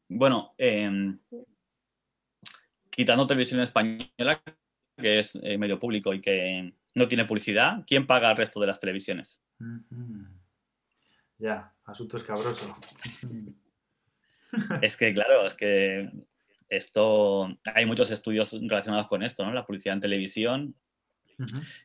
Bueno, 0.07 0.53
em, 0.57 1.17
quitando 2.89 3.25
televisión 3.25 3.61
española, 3.61 4.41
que 4.97 5.19
es 5.19 5.35
eh, 5.41 5.57
medio 5.57 5.79
público 5.79 6.13
y 6.13 6.21
que 6.21 6.75
no 6.93 7.07
tiene 7.07 7.25
publicidad, 7.25 7.83
¿quién 7.87 8.05
paga 8.05 8.31
el 8.31 8.37
resto 8.37 8.59
de 8.59 8.67
las 8.67 8.79
televisiones? 8.79 9.41
Ya, 11.39 11.73
asunto 11.85 12.17
escabroso. 12.17 12.77
Es 14.81 14.97
que, 14.97 15.13
claro, 15.13 15.45
es 15.45 15.55
que 15.55 16.09
esto, 16.69 17.49
hay 17.65 17.85
muchos 17.85 18.11
estudios 18.11 18.53
relacionados 18.53 19.07
con 19.07 19.23
esto, 19.23 19.45
¿no? 19.45 19.53
La 19.53 19.65
publicidad 19.65 19.95
en 19.95 20.01
televisión 20.01 20.75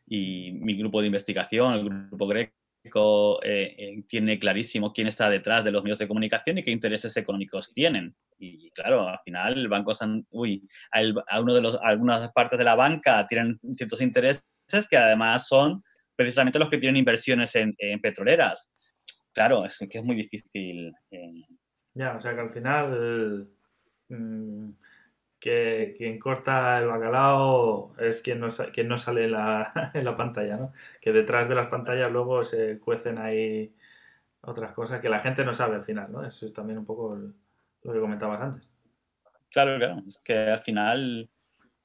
y 0.06 0.52
mi 0.52 0.76
grupo 0.76 1.00
de 1.00 1.06
investigación, 1.06 1.74
el 1.74 1.84
grupo 1.84 2.26
Greco, 2.26 3.42
eh, 3.42 3.74
eh, 3.76 4.04
tiene 4.06 4.38
clarísimo 4.38 4.92
quién 4.92 5.08
está 5.08 5.28
detrás 5.28 5.64
de 5.64 5.72
los 5.72 5.82
medios 5.82 5.98
de 5.98 6.06
comunicación 6.06 6.58
y 6.58 6.62
qué 6.62 6.70
intereses 6.70 7.16
económicos 7.16 7.72
tienen. 7.72 8.14
Y 8.38 8.70
claro, 8.70 9.08
al 9.08 9.18
final 9.24 9.54
el 9.54 9.68
banco, 9.68 9.92
uy, 10.30 10.68
a, 10.92 11.40
uno 11.40 11.54
de 11.54 11.60
los, 11.62 11.78
algunas 11.82 12.30
partes 12.32 12.58
de 12.58 12.64
la 12.64 12.74
banca 12.74 13.26
tienen 13.26 13.58
ciertos 13.74 14.00
intereses 14.00 14.44
que 14.88 14.96
además 14.96 15.48
son 15.48 15.82
precisamente 16.14 16.58
los 16.58 16.68
que 16.68 16.78
tienen 16.78 16.96
inversiones 16.96 17.54
en, 17.56 17.74
petroleras. 18.00 18.72
Claro, 19.32 19.64
es 19.64 19.78
que 19.78 19.98
es 19.98 20.04
muy 20.04 20.16
difícil. 20.16 20.92
Eh. 21.10 21.44
Ya, 21.96 22.14
o 22.14 22.20
sea 22.20 22.34
que 22.34 22.40
al 22.42 22.50
final 22.50 23.48
mm, 24.10 24.68
que 25.40 25.94
quien 25.96 26.18
corta 26.18 26.78
el 26.78 26.88
bacalao 26.88 27.94
es 27.98 28.20
quien 28.20 28.38
no, 28.40 28.48
quien 28.72 28.86
no 28.86 28.98
sale 28.98 29.24
en 29.24 29.32
la, 29.32 29.72
en 29.94 30.04
la 30.04 30.14
pantalla, 30.14 30.58
¿no? 30.58 30.72
Que 31.00 31.12
detrás 31.12 31.48
de 31.48 31.54
las 31.54 31.68
pantallas 31.68 32.12
luego 32.12 32.44
se 32.44 32.78
cuecen 32.80 33.18
ahí 33.18 33.74
otras 34.42 34.72
cosas 34.72 35.00
que 35.00 35.08
la 35.08 35.20
gente 35.20 35.42
no 35.42 35.54
sabe 35.54 35.76
al 35.76 35.84
final, 35.84 36.12
¿no? 36.12 36.22
Eso 36.22 36.44
es 36.44 36.52
también 36.52 36.78
un 36.78 36.84
poco 36.84 37.16
lo 37.16 37.92
que 37.92 38.00
comentabas 38.00 38.42
antes. 38.42 38.68
Claro, 39.50 39.78
claro. 39.78 40.02
Es 40.06 40.18
que 40.18 40.36
al 40.36 40.60
final 40.60 41.30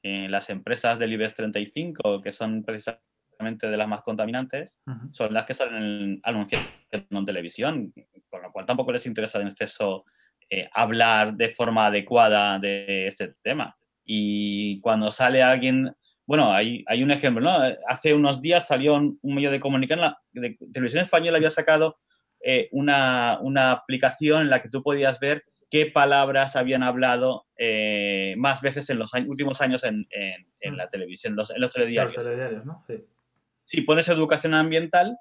eh, 0.03 0.28
las 0.28 0.49
empresas 0.49 0.99
del 0.99 1.14
IBEX 1.14 1.36
35, 1.36 2.20
que 2.20 2.34
son 2.34 2.64
precisamente 2.64 3.70
de 3.70 3.78
las 3.78 3.88
más 3.88 4.01
contaminantes, 4.01 4.82
son 5.12 5.34
las 5.34 5.45
que 5.45 5.53
salen 5.53 6.20
anunciando 6.24 6.70
en 6.92 7.26
televisión, 7.26 7.94
con 8.30 8.42
lo 8.42 8.52
cual 8.52 8.66
tampoco 8.66 8.92
les 8.92 9.06
interesa 9.06 9.42
en 9.42 9.48
exceso 9.48 10.06
eh, 10.50 10.70
hablar 10.74 11.34
de 11.36 11.50
forma 11.50 11.86
adecuada 11.86 12.60
de 12.60 13.08
este 13.08 13.36
tema. 13.42 13.78
Y 14.04 14.82
cuando 14.82 15.10
sale 15.10 15.42
alguien, 15.42 15.96
bueno, 16.26 16.54
hay, 16.54 16.84
hay 16.88 17.04
un 17.04 17.12
ejemplo, 17.12 17.42
¿no? 17.42 17.58
Hace 17.88 18.14
unos 18.14 18.42
días 18.42 18.68
salió 18.68 18.96
un, 18.96 19.20
medio 19.22 19.52
de 19.52 19.60
comunicación, 19.60 20.14
de 20.34 20.58
Televisión 20.74 21.04
Española 21.04 21.38
había 21.38 21.52
sacado 21.52 22.00
eh, 22.42 22.68
una, 22.72 23.39
una 23.42 23.72
aplicación 23.72 24.42
en 24.42 24.50
la 24.50 24.62
que 24.62 24.70
tú 24.70 24.84
podías 24.84 25.20
ver 25.20 25.46
qué 25.70 25.86
palabras 25.86 26.58
habían 26.58 26.84
hablado 26.84 27.48
eh, 27.56 28.36
más 28.38 28.62
veces 28.62 28.89
en 28.89 29.00
los 29.00 29.14
últimos 29.14 29.62
años 29.62 29.86
en, 29.86 30.06
en, 30.10 30.74
mm. 30.74 30.76
la 30.76 30.89
televisión, 30.89 31.32
en 31.32 31.62
los 31.62 31.72
telediarios. 31.72 32.14
Los 32.14 32.26
telediarios 32.26 32.66
¿no? 32.66 32.84
Sí. 32.88 33.06
Si 33.64 33.82
pones 33.82 34.10
educación 34.10 34.54
ambiental. 34.54 35.18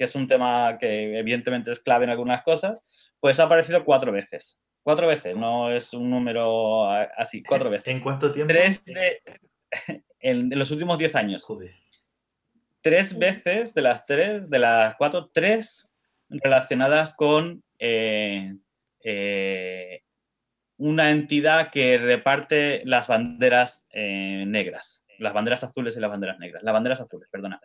Que 0.00 0.04
es 0.04 0.14
un 0.14 0.26
tema 0.26 0.78
que 0.78 1.18
evidentemente 1.18 1.70
es 1.70 1.80
clave 1.80 2.04
en 2.04 2.10
algunas 2.10 2.42
cosas, 2.42 2.80
pues 3.20 3.38
ha 3.38 3.42
aparecido 3.42 3.84
cuatro 3.84 4.10
veces. 4.10 4.58
Cuatro 4.82 5.06
veces, 5.06 5.36
no 5.36 5.70
es 5.70 5.92
un 5.92 6.08
número 6.08 6.90
así, 6.90 7.42
cuatro 7.42 7.68
veces. 7.68 7.88
¿En 7.88 8.00
cuánto 8.00 8.32
tiempo? 8.32 8.50
Tres 8.50 8.82
en, 10.20 10.58
los 10.58 10.70
últimos 10.70 10.96
diez 10.96 11.14
años. 11.14 11.46
Tres 12.80 13.18
veces 13.18 13.74
de 13.74 13.82
las 13.82 14.06
tres, 14.06 14.48
de 14.48 14.58
las 14.58 14.94
cuatro, 14.94 15.28
tres 15.34 15.92
relacionadas 16.30 17.12
con 17.12 17.62
eh, 17.78 18.54
eh, 19.04 20.02
una 20.78 21.10
entidad 21.10 21.70
que 21.70 21.98
reparte 21.98 22.80
las 22.86 23.06
banderas 23.06 23.86
eh, 23.90 24.44
negras, 24.46 25.04
las 25.18 25.34
banderas 25.34 25.62
azules 25.62 25.94
y 25.94 26.00
las 26.00 26.08
banderas 26.08 26.38
negras, 26.38 26.62
las 26.62 26.72
banderas 26.72 27.02
azules, 27.02 27.28
perdona. 27.30 27.60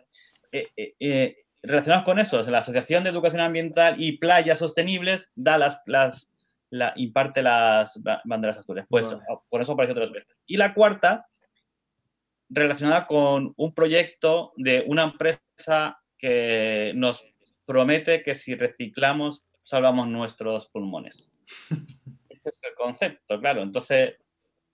Eh, 0.52 1.45
relacionados 1.66 2.04
con 2.04 2.18
eso, 2.18 2.42
la 2.44 2.58
Asociación 2.58 3.04
de 3.04 3.10
Educación 3.10 3.40
Ambiental 3.40 4.00
y 4.00 4.18
Playas 4.18 4.58
Sostenibles 4.58 5.28
da 5.34 5.58
las, 5.58 5.82
las 5.86 6.30
la, 6.70 6.92
imparte 6.96 7.42
las 7.42 8.00
banderas 8.24 8.58
azules. 8.58 8.86
Pues 8.88 9.16
por 9.48 9.60
eso 9.60 9.72
aparece 9.72 9.94
tres 9.94 10.10
veces. 10.10 10.36
Y 10.46 10.56
la 10.56 10.74
cuarta, 10.74 11.28
relacionada 12.48 13.06
con 13.06 13.52
un 13.56 13.74
proyecto 13.74 14.52
de 14.56 14.84
una 14.86 15.04
empresa 15.04 16.00
que 16.18 16.92
nos 16.94 17.24
promete 17.64 18.22
que 18.22 18.34
si 18.34 18.54
reciclamos 18.54 19.42
salvamos 19.62 20.06
nuestros 20.08 20.68
pulmones. 20.68 21.32
Ese 22.28 22.48
es 22.50 22.58
el 22.62 22.74
concepto, 22.76 23.40
claro. 23.40 23.62
Entonces, 23.62 24.14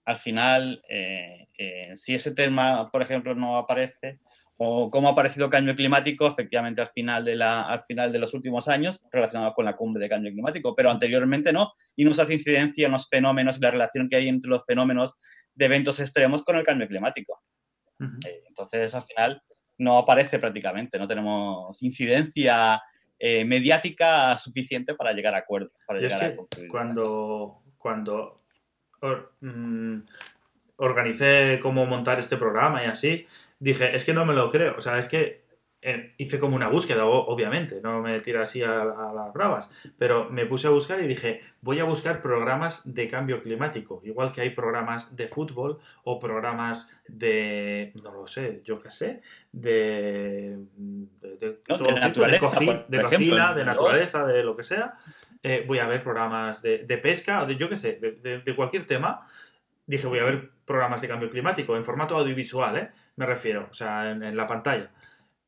al 0.05 0.17
final, 0.17 0.83
eh, 0.87 1.47
eh, 1.57 1.93
si 1.95 2.13
ese 2.13 2.35
tema, 2.35 2.91
por 2.91 3.01
ejemplo, 3.01 3.33
no 3.33 3.57
aparece, 3.57 4.19
o 4.57 4.89
cómo 4.89 5.09
ha 5.09 5.11
aparecido 5.11 5.49
cambio 5.49 5.75
climático, 5.75 6.27
efectivamente, 6.27 6.81
al 6.81 6.89
final, 6.89 7.25
de 7.25 7.35
la, 7.35 7.63
al 7.63 7.83
final 7.85 8.11
de 8.11 8.19
los 8.19 8.33
últimos 8.33 8.67
años, 8.67 9.05
relacionado 9.11 9.53
con 9.53 9.65
la 9.65 9.75
cumbre 9.75 10.03
de 10.03 10.09
cambio 10.09 10.31
climático, 10.31 10.75
pero 10.75 10.91
anteriormente 10.91 11.51
no, 11.51 11.73
y 11.95 12.05
nos 12.05 12.19
hace 12.19 12.35
incidencia 12.35 12.85
en 12.85 12.91
los 12.91 13.09
fenómenos 13.09 13.57
y 13.57 13.61
la 13.61 13.71
relación 13.71 14.09
que 14.09 14.17
hay 14.17 14.27
entre 14.27 14.49
los 14.49 14.63
fenómenos 14.65 15.15
de 15.55 15.65
eventos 15.65 15.99
extremos 15.99 16.43
con 16.43 16.55
el 16.55 16.63
cambio 16.63 16.87
climático. 16.87 17.41
Eh, 18.25 18.43
entonces, 18.47 18.93
al 18.93 19.03
final, 19.03 19.41
no 19.77 19.97
aparece 19.97 20.39
prácticamente, 20.39 20.99
no 20.99 21.07
tenemos 21.07 21.81
incidencia 21.81 22.81
eh, 23.19 23.45
mediática 23.45 24.35
suficiente 24.37 24.95
para 24.95 25.13
llegar 25.13 25.33
a 25.35 25.39
acuerdos. 25.39 25.71
Para 25.85 25.99
llegar 25.99 26.35
cuando, 26.69 27.63
cuando 27.77 28.35
mm, 29.41 29.99
organicé 30.77 31.59
cómo 31.61 31.85
montar 31.85 32.19
este 32.19 32.37
programa 32.37 32.83
y 32.83 32.87
así, 32.87 33.25
dije, 33.63 33.95
es 33.95 34.03
que 34.03 34.13
no 34.13 34.25
me 34.25 34.33
lo 34.33 34.51
creo. 34.51 34.75
O 34.77 34.81
sea, 34.81 34.99
es 34.99 35.07
que 35.07 35.43
eh, 35.81 36.13
hice 36.17 36.39
como 36.39 36.55
una 36.55 36.67
búsqueda, 36.67 37.05
obviamente, 37.05 37.81
no 37.81 38.01
me 38.01 38.19
tira 38.19 38.43
así 38.43 38.61
a, 38.61 38.85
las 38.85 39.33
bravas, 39.33 39.69
pero 39.97 40.29
me 40.29 40.45
puse 40.45 40.67
a 40.67 40.69
buscar 40.69 41.01
y 41.01 41.07
dije, 41.07 41.41
voy 41.61 41.79
a 41.79 41.83
buscar 41.83 42.21
programas 42.21 42.93
de 42.93 43.07
cambio 43.09 43.41
climático, 43.41 44.01
igual 44.05 44.31
que 44.31 44.41
hay 44.41 44.51
programas 44.51 45.15
de 45.15 45.27
fútbol 45.27 45.79
o 46.03 46.19
programas 46.19 46.89
de, 47.07 47.91
no 48.01 48.13
lo 48.13 48.27
sé, 48.27 48.61
yo 48.63 48.79
qué 48.79 48.91
sé, 48.91 49.21
de, 49.51 50.57
de, 50.77 51.59
cocina, 52.39 53.53
de 53.53 53.65
naturaleza, 53.65 54.25
de 54.25 54.43
lo 54.43 54.55
que 54.55 54.63
sea. 54.63 54.93
Eh, 55.41 55.65
voy 55.67 55.79
a 55.79 55.87
ver 55.87 56.01
programas 56.01 56.61
de, 56.61 56.99
pesca, 57.01 57.45
de 57.45 57.57
yo 57.57 57.67
qué 57.67 57.75
sé, 57.75 57.99
de, 57.99 58.55
cualquier 58.55 58.87
tema. 58.87 59.27
Dije, 59.85 60.07
voy 60.07 60.19
a 60.19 60.23
ver 60.23 60.52
programas 60.65 61.01
de 61.01 61.07
cambio 61.07 61.29
climático 61.29 61.75
en 61.75 61.85
formato 61.85 62.15
audiovisual, 62.17 62.77
¿eh? 62.77 62.91
me 63.15 63.25
refiero, 63.25 63.67
o 63.69 63.73
sea, 63.73 64.11
en 64.11 64.35
la 64.35 64.47
pantalla. 64.47 64.91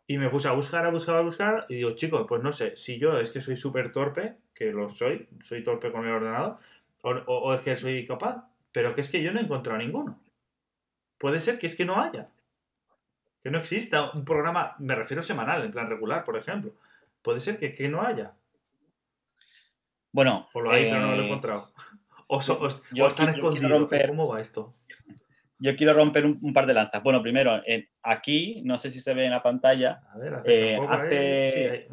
Y 0.07 0.17
me 0.17 0.29
puse 0.29 0.47
a 0.47 0.51
buscar, 0.51 0.85
a 0.85 0.89
buscar, 0.89 1.15
a 1.15 1.21
buscar, 1.21 1.65
y 1.67 1.75
digo, 1.75 1.91
chicos, 1.95 2.25
pues 2.27 2.43
no 2.43 2.53
sé, 2.53 2.75
si 2.75 2.99
yo 2.99 3.19
es 3.19 3.31
que 3.31 3.41
soy 3.41 3.55
súper 3.55 3.91
torpe, 3.91 4.37
que 4.53 4.71
lo 4.71 4.87
soy, 4.87 5.27
soy 5.41 5.63
torpe 5.63 5.91
con 5.91 6.05
el 6.05 6.13
ordenador, 6.13 6.59
o, 7.01 7.53
es 7.53 7.61
que 7.61 7.75
soy 7.75 8.05
capaz, 8.05 8.47
pero 8.71 8.93
que 8.93 9.01
es 9.01 9.09
que 9.09 9.23
yo 9.23 9.31
no 9.31 9.39
he 9.39 9.43
encontrado 9.43 9.79
ninguno. 9.79 10.19
Puede 11.17 11.41
ser 11.41 11.57
que 11.57 11.65
es 11.65 11.75
que 11.75 11.85
no 11.85 12.01
haya. 12.01 12.29
Que 13.41 13.49
no 13.49 13.57
exista 13.57 14.11
un 14.11 14.25
programa, 14.25 14.75
me 14.79 14.95
refiero 14.95 15.23
semanal, 15.23 15.63
en 15.63 15.71
plan 15.71 15.89
regular, 15.89 16.23
por 16.23 16.37
ejemplo. 16.37 16.73
Puede 17.21 17.39
ser 17.39 17.57
que, 17.57 17.73
que 17.73 17.89
no 17.89 18.01
haya. 18.01 18.33
Bueno. 20.11 20.49
O 20.53 20.61
lo 20.61 20.71
hay, 20.71 20.85
pero 20.85 20.99
no 20.99 21.15
lo 21.15 21.21
he 21.21 21.23
eh, 21.23 21.27
encontrado. 21.27 21.71
O, 22.27 22.39
están 22.39 23.29
escondidos. 23.29 23.87
¿Cómo 24.07 24.27
va 24.27 24.41
esto? 24.41 24.73
Yo 25.57 25.75
quiero 25.75 25.93
romper 25.93 26.25
un, 26.25 26.53
par 26.53 26.65
de 26.65 26.73
lanzas. 26.73 27.01
Bueno, 27.01 27.21
primero, 27.21 27.61
aquí, 28.03 28.61
no 28.65 28.77
sé 28.77 28.91
si 28.91 28.99
se 28.99 29.13
ve 29.13 29.25
en 29.25 29.31
la 29.31 29.43
pantalla, 29.43 30.01
eh, 30.45 30.77
hace 30.89 31.87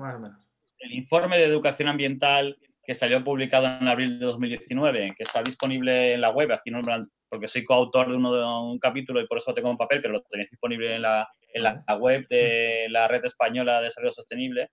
el 0.78 0.92
informe 0.92 1.38
de 1.38 1.44
educación 1.44 1.88
ambiental 1.88 2.58
que 2.84 2.94
salió 2.94 3.22
publicado 3.22 3.66
en 3.66 3.86
abril 3.86 4.18
de 4.18 4.26
2019, 4.26 5.14
que 5.16 5.22
está 5.22 5.42
disponible 5.42 6.14
en 6.14 6.20
la 6.20 6.30
web, 6.30 6.50
aquí 6.50 6.70
no, 6.70 6.80
porque 7.28 7.46
soy 7.46 7.64
coautor 7.64 8.08
de, 8.08 8.16
uno 8.16 8.34
de 8.34 8.44
un 8.44 8.78
capítulo 8.80 9.20
y 9.20 9.26
por 9.26 9.38
eso 9.38 9.54
tengo 9.54 9.70
en 9.70 9.76
papel, 9.76 10.02
pero 10.02 10.14
lo 10.14 10.22
tenéis 10.22 10.50
disponible 10.50 10.96
en 10.96 11.02
la, 11.02 11.28
en 11.54 11.62
la 11.62 11.96
web 11.96 12.26
de 12.28 12.86
la 12.90 13.06
Red 13.06 13.24
Española 13.24 13.78
de 13.78 13.84
Desarrollo 13.84 14.12
Sostenible. 14.12 14.70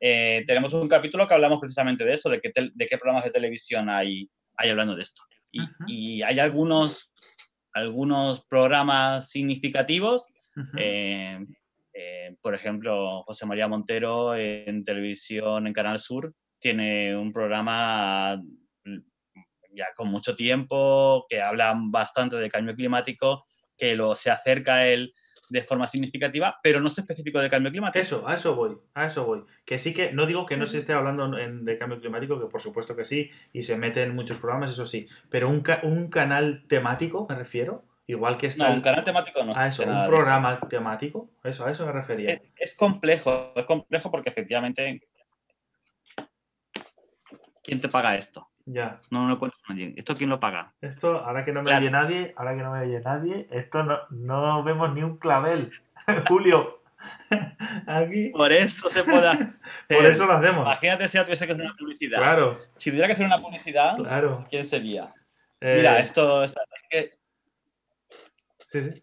Eh, 0.00 0.42
tenemos 0.46 0.72
un 0.72 0.88
capítulo 0.88 1.28
que 1.28 1.34
hablamos 1.34 1.60
precisamente 1.60 2.04
de 2.04 2.14
eso, 2.14 2.30
de, 2.30 2.40
qué 2.40 2.50
de 2.54 2.86
qué 2.86 2.96
programas 2.96 3.24
de 3.24 3.30
televisión 3.30 3.90
hay, 3.90 4.30
hay 4.56 4.70
hablando 4.70 4.96
de 4.96 5.02
esto. 5.02 5.22
y 5.86 6.22
hay 6.22 6.38
algunos 6.38 7.12
algunos 7.72 8.44
programas 8.46 9.30
significativos. 9.30 10.26
Eh, 10.76 11.38
eh, 11.94 12.36
por 12.40 12.54
ejemplo, 12.54 13.22
José 13.22 13.46
María 13.46 13.68
Montero 13.68 14.34
en 14.36 14.84
televisión 14.84 15.66
en 15.66 15.72
Canal 15.72 15.98
Sur 15.98 16.34
tiene 16.58 17.16
un 17.16 17.32
programa 17.32 18.40
mm, 18.84 18.98
ya 19.74 19.86
con 19.96 20.08
mucho 20.08 20.34
tiempo 20.34 21.26
que 21.28 21.40
habla 21.40 21.74
bastante 21.76 22.36
de 22.36 22.50
cambio 22.50 22.74
climático, 22.74 23.44
que 23.76 23.96
lo, 23.96 24.14
se 24.14 24.30
acerca 24.30 24.76
a 24.76 24.88
él 24.88 25.12
de 25.50 25.62
forma 25.62 25.86
significativa, 25.86 26.58
pero 26.62 26.80
no 26.80 26.88
es 26.88 26.98
específico 26.98 27.40
de 27.40 27.50
cambio 27.50 27.70
climático. 27.70 28.00
Eso, 28.00 28.26
a 28.28 28.34
eso 28.34 28.54
voy, 28.54 28.78
a 28.94 29.06
eso 29.06 29.24
voy. 29.24 29.44
Que 29.64 29.78
sí 29.78 29.92
que, 29.92 30.12
no 30.12 30.26
digo 30.26 30.46
que 30.46 30.56
no 30.56 30.66
se 30.66 30.78
esté 30.78 30.92
hablando 30.92 31.28
de 31.28 31.76
cambio 31.76 32.00
climático, 32.00 32.40
que 32.40 32.46
por 32.46 32.60
supuesto 32.60 32.96
que 32.96 33.04
sí, 33.04 33.30
y 33.52 33.62
se 33.62 33.76
mete 33.76 34.02
en 34.02 34.14
muchos 34.14 34.38
programas, 34.38 34.70
eso 34.70 34.86
sí, 34.86 35.08
pero 35.30 35.48
un, 35.48 35.62
un 35.82 36.08
canal 36.08 36.64
temático, 36.68 37.26
me 37.28 37.34
refiero, 37.36 37.84
Igual 38.04 38.36
que 38.36 38.48
está. 38.48 38.68
No, 38.68 38.74
un 38.74 38.80
canal 38.80 39.04
temático 39.04 39.44
no. 39.44 39.52
Ah, 39.54 39.68
eso, 39.68 39.84
un 39.84 40.06
programa 40.08 40.58
temático. 40.68 41.30
Eso, 41.44 41.64
a 41.64 41.70
eso 41.70 41.86
me 41.86 41.92
refería. 41.92 42.40
Es, 42.56 42.74
complejo, 42.74 43.52
es 43.54 43.64
complejo 43.64 44.10
porque 44.10 44.28
efectivamente 44.28 45.00
¿quién 47.62 47.80
te 47.80 47.88
paga 47.88 48.16
esto? 48.16 48.50
Ya. 48.72 49.00
No, 49.10 49.22
no 49.24 49.28
lo 49.28 49.38
cuentas 49.38 49.60
a 49.66 49.72
nadie. 49.72 49.92
¿Esto 49.96 50.14
quién 50.16 50.30
lo 50.30 50.40
paga? 50.40 50.72
Esto, 50.80 51.18
ahora 51.18 51.44
que 51.44 51.52
no 51.52 51.62
me 51.62 51.68
Claro. 51.70 51.82
oye 51.82 51.90
nadie, 51.90 52.32
ahora 52.36 52.56
que 52.56 52.62
no 52.62 52.72
me 52.72 52.80
oye 52.80 53.00
nadie, 53.00 53.46
esto 53.50 53.82
no, 53.82 53.98
no 54.10 54.62
vemos 54.62 54.92
ni 54.94 55.02
un 55.02 55.18
clavel. 55.18 55.72
Julio, 56.28 56.82
aquí. 57.86 58.28
Por 58.30 58.52
eso 58.52 58.88
se 58.88 59.04
puede 59.04 59.28
hacer. 59.28 59.48
Por 59.88 60.06
eso 60.06 60.26
lo 60.26 60.32
hacemos. 60.34 60.62
Imagínate 60.62 61.08
si 61.08 61.18
tuviese 61.22 61.46
que 61.46 61.52
hacer 61.52 61.64
una 61.64 61.74
publicidad. 61.76 62.18
Claro, 62.18 62.60
Si 62.76 62.90
tuviera 62.90 63.06
que 63.08 63.12
hacer 63.14 63.26
una 63.26 63.38
publicidad, 63.38 63.96
claro. 63.96 64.44
¿quién 64.48 64.66
sería? 64.66 65.12
Eh, 65.60 65.76
Mira, 65.78 65.98
esto 66.00 66.42
es 66.44 66.54
que 66.90 67.18
Sí, 68.64 68.82
sí. 68.82 69.02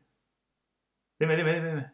Dime, 1.19 1.35
dime, 1.35 1.53
dime, 1.53 1.69
dime. 1.69 1.91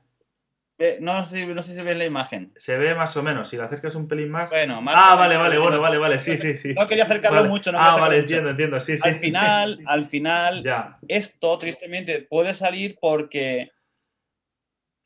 Ve, 0.78 0.98
No 1.00 1.26
sé, 1.26 1.46
no 1.48 1.64
sé 1.64 1.74
si 1.74 1.82
ves 1.82 1.98
la 1.98 2.04
imagen. 2.06 2.52
Se 2.58 2.78
ve 2.78 2.94
más 2.96 3.16
o 3.16 3.24
menos. 3.24 3.48
Si 3.48 3.56
lo 3.56 3.64
acercas 3.64 3.96
un 3.96 4.08
pelín 4.10 4.30
más. 4.30 4.50
Bueno, 4.50 4.82
más 4.82 4.96
ah, 4.98 5.16
vale, 5.16 5.38
vale, 5.38 5.56
no- 5.56 5.62
bueno, 5.62 5.80
vale, 5.80 5.98
vale. 5.98 6.20
Sí, 6.20 6.38
sí, 6.38 6.58
sí. 6.58 6.74
No 6.74 6.86
quería 6.88 7.06
acercarlo 7.06 7.38
Vale. 7.40 7.50
mucho. 7.50 7.72
No 7.72 7.80
ah, 7.80 7.94
vale, 7.96 8.16
mucho. 8.18 8.20
entiendo, 8.22 8.50
entiendo. 8.50 8.82
Sí, 8.82 8.98
sí. 8.98 9.08
Al 9.08 9.16
final, 9.16 9.80
al 9.88 10.06
final, 10.06 10.64
Ya. 10.64 10.98
esto 11.08 11.58
tristemente 11.58 12.24
puede 12.30 12.54
salir 12.54 12.98
porque 13.00 13.72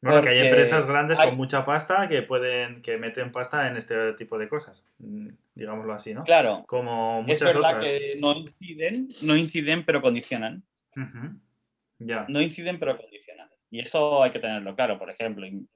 Bueno, 0.02 0.22
que 0.22 0.30
hay 0.30 0.36
Porque 0.38 0.48
empresas 0.50 0.86
grandes 0.88 1.20
hay- 1.20 1.28
con 1.30 1.38
mucha 1.38 1.64
pasta 1.66 2.08
que 2.08 2.22
pueden, 2.24 2.82
que 2.82 2.98
meten 2.98 3.32
pasta 3.32 3.68
en 3.68 3.78
este 3.78 4.14
tipo 4.14 4.38
de 4.40 4.48
cosas. 4.50 4.84
mm, 5.00 5.28
Digámoslo 5.54 5.94
así, 5.94 6.14
¿no? 6.14 6.24
Claro, 6.24 6.64
Como 6.68 7.20
es 7.28 7.28
muchas 7.42 7.54
verdad 7.54 7.76
otras. 7.78 7.84
que 7.90 8.16
no 8.20 8.32
inciden, 8.34 9.10
no 9.22 9.36
inciden, 9.36 9.84
pero 9.84 10.02
condicionan. 10.02 10.64
Ya. 12.00 12.26
No 12.30 12.42
inciden, 12.42 12.80
pero 12.80 12.98
condicionan. 12.98 13.49
Y 13.70 13.80
eso 13.80 14.24
hay 14.24 14.32
que 14.32 14.40
tenerlo 14.40 14.76
claro. 14.76 14.98
Por 14.98 15.10
ejemplo, 15.10 15.46
en, 15.46 15.70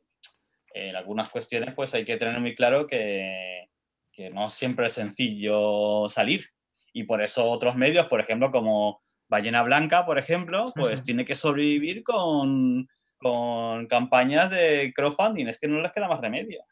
en 0.74 0.96
algunas 0.96 1.30
cuestiones, 1.30 1.74
pues 1.76 1.94
hay 1.94 2.06
que 2.06 2.18
tener 2.18 2.40
muy 2.40 2.56
claro 2.56 2.88
que, 2.88 3.70
que 4.12 4.30
no 4.30 4.50
siempre 4.50 4.88
es 4.88 4.94
sencillo 4.94 6.08
salir. 6.10 6.50
Y 6.94 7.04
por 7.04 7.22
eso 7.22 7.50
otros 7.50 7.76
medios, 7.76 8.08
por 8.08 8.20
ejemplo, 8.20 8.52
como 8.52 9.02
Ballena 9.28 9.64
Blanca, 9.64 10.06
por 10.06 10.18
ejemplo, 10.18 10.72
pues 10.76 11.04
tiene 11.04 11.26
que 11.26 11.36
sobrevivir 11.36 12.04
con, 12.04 12.88
con 13.18 13.88
campañas 13.88 14.52
de 14.52 14.94
crowdfunding. 14.96 15.48
Es 15.48 15.60
que 15.60 15.68
no 15.68 15.82
les 15.82 15.92
queda 15.92 16.08
más 16.08 16.22
remedio. 16.22 16.64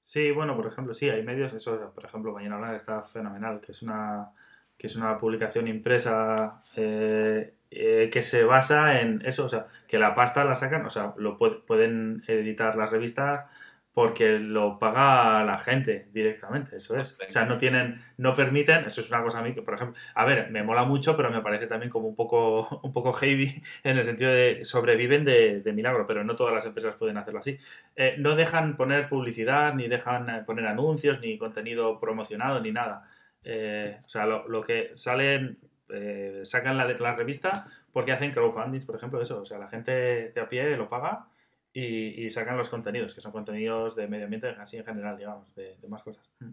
Sí, 0.00 0.32
bueno, 0.32 0.56
por 0.56 0.66
ejemplo, 0.66 0.94
sí, 0.94 1.08
hay 1.08 1.22
medios, 1.22 1.52
eso, 1.52 1.92
por 1.94 2.04
ejemplo, 2.04 2.32
Mañana 2.32 2.56
Blanca 2.58 2.74
está 2.74 3.02
fenomenal, 3.04 3.60
que 3.60 3.70
es 3.70 3.82
una, 3.82 4.32
que 4.82 4.88
es 4.88 4.96
una 4.96 5.16
publicación 5.16 5.68
impresa 5.68 6.60
eh, 6.74 7.54
eh, 7.70 8.10
que 8.12 8.20
se 8.22 8.42
basa 8.42 9.00
en 9.00 9.22
eso, 9.24 9.44
o 9.44 9.48
sea, 9.48 9.68
que 9.86 9.96
la 9.96 10.12
pasta 10.12 10.44
la 10.44 10.56
sacan, 10.56 10.84
o 10.84 10.90
sea, 10.90 11.14
lo 11.18 11.38
pue- 11.38 11.64
pueden 11.64 12.24
editar 12.26 12.74
las 12.74 12.90
revistas 12.90 13.46
porque 13.92 14.40
lo 14.40 14.80
paga 14.80 15.44
la 15.44 15.58
gente 15.58 16.08
directamente, 16.12 16.74
eso 16.76 16.96
es. 16.96 17.16
O 17.28 17.30
sea, 17.30 17.44
no 17.44 17.58
tienen, 17.58 18.00
no 18.16 18.34
permiten, 18.34 18.86
eso 18.86 19.02
es 19.02 19.08
una 19.10 19.22
cosa 19.22 19.38
a 19.38 19.42
mí 19.42 19.54
que, 19.54 19.62
por 19.62 19.74
ejemplo, 19.74 20.00
a 20.16 20.24
ver, 20.24 20.50
me 20.50 20.64
mola 20.64 20.82
mucho, 20.84 21.16
pero 21.16 21.30
me 21.30 21.42
parece 21.42 21.68
también 21.68 21.88
como 21.90 22.08
un 22.08 22.16
poco, 22.16 22.80
un 22.82 22.90
poco 22.92 23.12
heavy 23.12 23.62
en 23.84 23.98
el 23.98 24.04
sentido 24.04 24.32
de 24.32 24.64
sobreviven 24.64 25.24
de, 25.24 25.62
milagro, 25.72 26.08
pero 26.08 26.24
no 26.24 26.34
todas 26.34 26.52
las 26.54 26.66
empresas 26.66 26.96
pueden 26.96 27.18
hacerlo 27.18 27.38
así. 27.38 27.56
Eh, 27.94 28.16
no 28.18 28.34
dejan 28.34 28.76
poner 28.76 29.08
publicidad, 29.08 29.74
ni 29.74 29.86
dejan 29.86 30.44
poner 30.44 30.66
anuncios, 30.66 31.20
ni 31.20 31.38
contenido 31.38 32.00
promocionado, 32.00 32.60
ni 32.60 32.72
nada. 32.72 33.08
Eh, 33.44 33.98
o 34.04 34.08
sea, 34.08 34.26
lo, 34.26 34.48
lo 34.48 34.62
que 34.62 34.90
salen, 34.94 35.58
eh, 35.88 36.42
sacan 36.44 36.76
la, 36.76 36.86
de 36.86 36.98
la 36.98 37.14
revista 37.14 37.66
porque 37.92 38.12
hacen 38.12 38.32
crowdfunding, 38.32 38.86
por 38.86 38.96
ejemplo, 38.96 39.20
eso. 39.20 39.40
O 39.40 39.44
sea, 39.44 39.58
la 39.58 39.68
gente 39.68 39.92
de 40.32 40.40
a 40.40 40.48
pie 40.48 40.76
lo 40.76 40.88
paga 40.88 41.26
y, 41.72 42.24
y 42.26 42.30
sacan 42.30 42.56
los 42.56 42.68
contenidos, 42.68 43.14
que 43.14 43.20
son 43.20 43.32
contenidos 43.32 43.96
de 43.96 44.06
medio 44.08 44.24
ambiente, 44.24 44.48
así 44.58 44.76
en 44.78 44.84
general, 44.84 45.16
digamos, 45.18 45.54
de, 45.54 45.76
de 45.76 45.88
más 45.88 46.02
cosas. 46.02 46.28
Mm. 46.40 46.50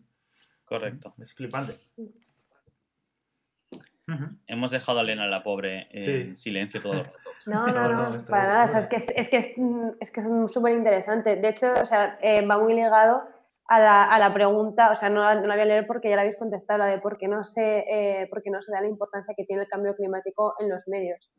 Correcto. 0.65 1.13
Es 1.19 1.33
flipante. 1.33 1.77
Hemos 4.47 4.71
dejado 4.71 4.99
a 4.99 5.01
Elena, 5.03 5.27
la 5.27 5.43
pobre, 5.43 5.87
en 5.91 6.35
Sí. 6.35 6.41
silencio 6.41 6.81
todo 6.81 6.93
el 6.93 7.05
rato. 7.05 7.17
No, 7.45 7.65
No, 7.67 7.73
no, 7.73 7.89
no, 7.93 8.09
no, 8.09 8.25
para 8.25 8.43
nada. 8.47 8.63
O 8.65 8.67
sea, 8.67 8.79
es 8.81 8.87
que 8.87 8.97
es, 8.97 9.09
es 9.15 9.29
que 9.29 9.37
es, 9.37 9.51
mm, 9.55 9.89
es 10.01 10.11
que 10.11 10.19
es 10.19 10.27
súper 10.51 10.73
interesante. 10.75 11.37
De 11.37 11.47
hecho, 11.49 11.71
o 11.71 11.85
sea, 11.85 12.19
eh, 12.21 12.45
va 12.45 12.59
muy 12.59 12.73
ligado 12.73 13.23
a 13.71 13.79
la, 13.79 14.03
a 14.05 14.17
la 14.19 14.33
pregunta, 14.33 14.91
o 14.91 14.95
sea, 14.95 15.09
no, 15.09 15.21
la- 15.21 15.35
no 15.35 15.45
la 15.47 15.53
voy 15.53 15.61
a 15.61 15.65
leer 15.65 15.85
porque 15.87 16.09
ya 16.09 16.15
la 16.15 16.23
habéis 16.23 16.37
contestado, 16.37 16.79
la 16.79 16.87
de 16.87 16.99
por 16.99 17.17
qué 17.19 17.27
no 17.27 17.43
se, 17.43 17.85
eh, 17.87 18.27
por 18.27 18.41
qué 18.41 18.49
no 18.49 18.61
se 18.63 18.71
da 18.71 18.81
la 18.81 18.87
importancia 18.87 19.35
que 19.37 19.45
tiene 19.45 19.61
el 19.61 19.67
cambio 19.69 19.95
climático 19.95 20.55
en 20.59 20.69
los 20.69 20.87
medios. 20.87 21.31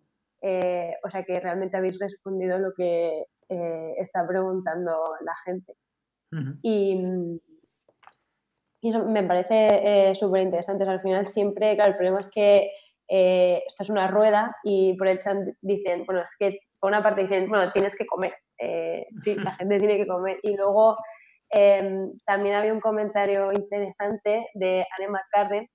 Eh, 0.42 0.92
o 1.04 1.10
sea, 1.10 1.24
que 1.24 1.40
realmente 1.40 1.76
habéis 1.76 1.98
respondido 1.98 2.58
lo 2.60 2.72
que 2.76 3.24
eh, 3.48 3.94
está 3.98 4.24
preguntando 4.26 4.92
la 5.22 5.34
gente. 5.44 5.74
Y, 6.62 7.02
y 8.80 8.88
eso 8.90 9.04
me 9.04 9.24
parece 9.24 10.14
súper 10.14 10.42
interesante. 10.42 10.84
O 10.84 10.86
sea, 10.86 10.94
al 10.94 11.02
final 11.02 11.26
siempre, 11.26 11.74
claro, 11.74 11.90
el 11.90 11.96
problema 11.96 12.18
es 12.20 12.30
que 12.32 12.70
esto 13.08 13.82
es 13.82 13.90
una 13.90 14.06
rueda 14.06 14.56
y 14.62 14.96
por 14.96 15.08
el 15.08 15.18
chat 15.18 15.36
dicen, 15.60 16.04
bueno, 16.06 16.22
es 16.22 16.36
que 16.38 16.60
por 16.78 16.90
una 16.90 17.02
parte 17.02 17.22
dicen, 17.22 17.48
bueno, 17.48 17.72
tienes 17.72 17.96
que 17.96 18.06
comer. 18.06 18.32
Sí, 19.24 19.34
la 19.34 19.50
gente 19.58 19.78
tiene 19.78 19.96
que 19.96 20.06
comer. 20.06 20.38
Y 20.44 20.56
luego 20.56 20.96
em, 21.50 22.12
también 22.26 22.54
había 22.56 22.72
un 22.72 22.80
comentario 22.80 23.52
interesante 23.52 24.48
de 24.54 24.86
Anne 24.98 25.08
McCarren 25.08 25.68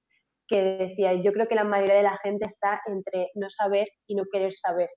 que 0.48 0.62
decía, 0.62 1.14
yo 1.14 1.32
creo 1.34 1.48
que 1.48 1.56
la 1.56 1.64
mayoría 1.64 1.96
de 1.96 2.04
la 2.04 2.18
gente 2.18 2.46
está 2.48 2.82
entre 2.88 3.32
no 3.36 3.50
saber 3.50 3.88
y 4.08 4.16
no 4.16 4.24
querer 4.32 4.54
saber. 4.54 4.90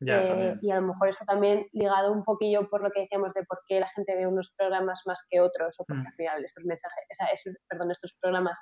Ya, 0.00 0.22
Eh, 0.22 0.54
y 0.60 0.70
a 0.70 0.76
lo 0.80 0.88
mejor 0.88 1.08
eso 1.08 1.24
también 1.26 1.66
ligado 1.72 2.12
un 2.12 2.22
poquillo 2.24 2.68
por 2.68 2.82
lo 2.82 2.90
que 2.90 3.00
decíamos 3.00 3.32
de 3.34 3.44
por 3.44 3.60
qué 3.66 3.80
la 3.80 3.88
gente 3.88 4.14
ve 4.14 4.26
unos 4.26 4.52
programas 4.56 5.02
más 5.06 5.26
que 5.30 5.40
otros, 5.40 5.74
o 5.78 5.84
porque 5.86 6.02
Mm. 6.02 6.06
al 6.06 6.12
final 6.12 6.44
estos 6.44 6.64
mensajes, 6.64 7.04
o 7.10 7.14
sea, 7.14 7.26
esos- 7.28 7.56
perdón, 7.68 7.90
estos 7.90 8.14
programas 8.20 8.58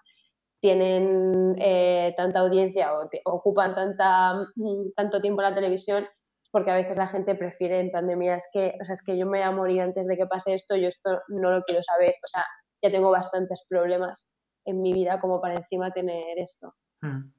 tienen 0.61 1.57
eh, 1.59 2.15
tanta 2.17 2.41
audiencia 2.41 2.95
o 2.95 3.09
te- 3.09 3.21
ocupan 3.25 3.75
tanta, 3.75 4.35
mm, 4.57 4.93
tanto 4.97 5.21
tiempo 5.21 5.43
en 5.43 5.49
la 5.51 5.55
televisión, 5.55 6.07
porque 6.55 6.71
a 6.71 6.77
veces 6.77 6.97
la 6.97 7.09
gente 7.09 7.35
prefiere 7.35 7.81
en 7.81 7.91
pandemia, 7.91 8.37
es 8.37 8.49
que, 8.53 8.79
o 8.81 8.85
sea, 8.85 8.93
es 8.93 9.03
que 9.03 9.19
yo 9.19 9.27
me 9.27 9.39
voy 9.39 9.41
a 9.41 9.51
morir 9.51 9.81
antes 9.81 10.07
de 10.07 10.17
que 10.17 10.27
pase 10.27 10.55
esto, 10.55 10.77
yo 10.77 10.87
esto 10.87 11.21
no 11.27 11.51
lo 11.51 11.65
quiero 11.65 11.83
saber, 11.83 12.15
o 12.23 12.29
sea, 12.29 12.45
ya 12.81 12.93
tengo 12.93 13.11
bastantes 13.11 13.67
problemas 13.69 14.33
en 14.65 14.81
mi 14.81 14.93
vida 14.93 15.19
como 15.19 15.41
para 15.41 15.57
encima 15.57 15.91
tener 15.91 16.39
esto. 16.39 16.77
Mm. 17.01 17.33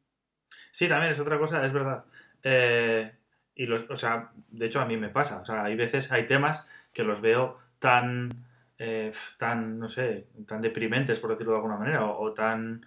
Sí, 0.69 0.89
también 0.89 1.13
es 1.13 1.19
otra 1.21 1.39
cosa, 1.39 1.65
es 1.65 1.71
verdad. 1.71 2.03
Eh, 2.43 3.09
y 3.55 3.65
los, 3.67 3.89
o 3.89 3.95
sea, 3.95 4.31
de 4.49 4.65
hecho 4.65 4.81
a 4.81 4.85
mí 4.85 4.97
me 4.97 5.07
pasa. 5.07 5.39
O 5.39 5.45
sea, 5.45 5.63
hay 5.63 5.77
veces, 5.77 6.11
hay 6.11 6.27
temas 6.27 6.69
que 6.91 7.05
los 7.05 7.21
veo 7.21 7.57
tan, 7.79 8.45
eh, 8.77 9.13
tan, 9.39 9.79
no 9.79 9.87
sé, 9.87 10.27
tan 10.45 10.59
deprimentes, 10.59 11.21
por 11.21 11.29
decirlo 11.29 11.53
de 11.53 11.59
alguna 11.59 11.77
manera, 11.77 12.05
o, 12.05 12.33
tan 12.33 12.85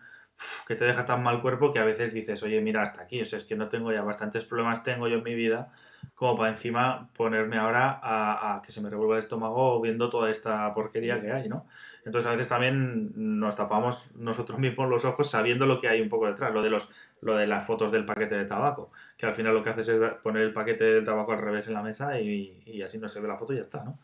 que 0.67 0.75
te 0.75 0.85
deja 0.85 1.05
tan 1.05 1.23
mal 1.23 1.43
cuerpo 1.43 1.73
que 1.73 1.79
a 1.79 1.85
veces 1.85 2.13
dices, 2.13 2.43
oye, 2.43 2.61
mira, 2.61 2.83
hasta 2.83 3.03
aquí. 3.03 3.21
O 3.21 3.25
sea, 3.25 3.39
es 3.39 3.45
que 3.45 3.57
no 3.57 3.69
tengo 3.69 3.93
ya 3.93 4.03
bastantes 4.03 4.45
problemas 4.45 4.83
tengo 4.83 5.09
yo 5.09 5.19
en 5.19 5.25
mi 5.25 5.35
vida 5.35 5.73
como 6.15 6.37
para 6.37 6.51
encima 6.51 7.11
ponerme 7.17 7.59
ahora 7.59 7.99
a, 8.03 8.57
a 8.57 8.63
que 8.63 8.73
se 8.73 8.81
me 8.81 8.91
revuelva 8.91 9.15
el 9.15 9.21
estómago 9.21 9.81
viendo 9.81 10.11
toda 10.11 10.31
esta 10.31 10.73
porquería 10.75 11.21
que 11.21 11.33
hay, 11.33 11.49
¿no? 11.49 11.67
Entonces 12.05 12.29
a 12.29 12.33
veces 12.33 12.49
también 12.49 13.39
nos 13.39 13.55
tapamos 13.57 14.11
nosotros 14.15 14.59
mismos 14.59 14.89
los 14.89 15.05
ojos 15.05 15.31
sabiendo 15.31 15.67
lo 15.67 15.81
que 15.81 15.89
hay 15.89 16.01
un 16.01 16.09
poco 16.09 16.27
detrás, 16.27 16.53
lo 16.53 16.63
de 16.63 16.71
los 16.71 16.91
lo 17.21 17.37
de 17.37 17.47
las 17.49 17.67
fotos 17.67 17.91
del 17.91 18.05
paquete 18.05 18.37
de 18.37 18.45
tabaco, 18.45 18.93
que 19.17 19.27
al 19.27 19.35
final 19.35 19.53
lo 19.55 19.63
que 19.63 19.71
haces 19.71 19.89
es 19.89 20.01
poner 20.23 20.43
el 20.43 20.53
paquete 20.53 20.85
del 20.85 21.05
tabaco 21.05 21.33
al 21.33 21.41
revés 21.41 21.67
en 21.67 21.75
la 21.75 21.83
mesa 21.83 22.21
y, 22.21 22.63
y 22.65 22.83
así 22.83 22.99
no 22.99 23.09
se 23.09 23.21
ve 23.21 23.27
la 23.27 23.37
foto 23.37 23.53
y 23.53 23.57
ya 23.57 23.63
está, 23.63 23.85
¿no? 23.85 23.99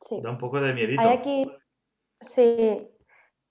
Sí. 0.00 0.20
Da 0.22 0.30
un 0.30 0.38
poco 0.38 0.60
de 0.60 0.74
miedito. 0.74 1.00
Hay 1.00 1.16
aquí, 1.16 1.50
sí, 2.20 2.88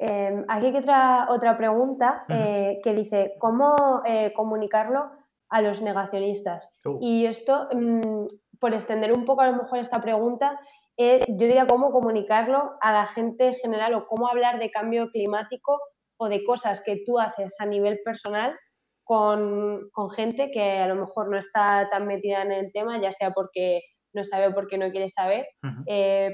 eh, 0.03 0.45
aquí 0.47 0.65
hay 0.65 0.75
otra, 0.75 1.27
otra 1.29 1.57
pregunta 1.57 2.25
eh, 2.27 2.79
que 2.83 2.93
dice, 2.93 3.35
¿cómo 3.37 4.01
eh, 4.03 4.33
comunicarlo 4.33 5.11
a 5.47 5.61
los 5.61 5.83
negacionistas? 5.83 6.79
Uh, 6.83 6.97
Y 6.99 7.27
esto, 7.27 7.67
mm, 7.71 8.25
por 8.59 8.73
extender 8.73 9.13
un 9.13 9.25
poco 9.25 9.41
a 9.41 9.47
lo 9.51 9.57
mejor 9.57 9.77
esta 9.77 10.01
pregunta, 10.01 10.59
eh, 10.97 11.19
yo 11.27 11.45
diría 11.45 11.67
cómo 11.67 11.91
comunicarlo 11.91 12.71
a 12.81 12.91
la 12.91 13.05
gente 13.05 13.49
en 13.49 13.55
general 13.55 13.93
o 13.93 14.07
cómo 14.07 14.27
hablar 14.27 14.57
de 14.57 14.71
cambio 14.71 15.09
climático 15.09 15.79
o 16.17 16.29
de 16.29 16.43
cosas 16.43 16.83
que 16.83 17.03
tú 17.05 17.19
haces 17.19 17.55
a 17.59 17.67
nivel 17.67 17.99
personal 18.03 18.57
con, 19.03 19.89
con 19.91 20.09
gente 20.09 20.49
que 20.51 20.79
a 20.79 20.87
lo 20.87 20.95
mejor 20.95 21.29
no 21.29 21.37
está 21.37 21.89
tan 21.91 22.07
metida 22.07 22.41
en 22.41 22.51
el 22.51 22.71
tema, 22.71 22.99
ya 22.99 23.11
sea 23.11 23.29
porque 23.29 23.81
no 24.13 24.23
sabe 24.23 24.47
o 24.47 24.53
porque 24.53 24.77
no 24.77 24.89
quiere 24.89 25.09
saber, 25.09 25.45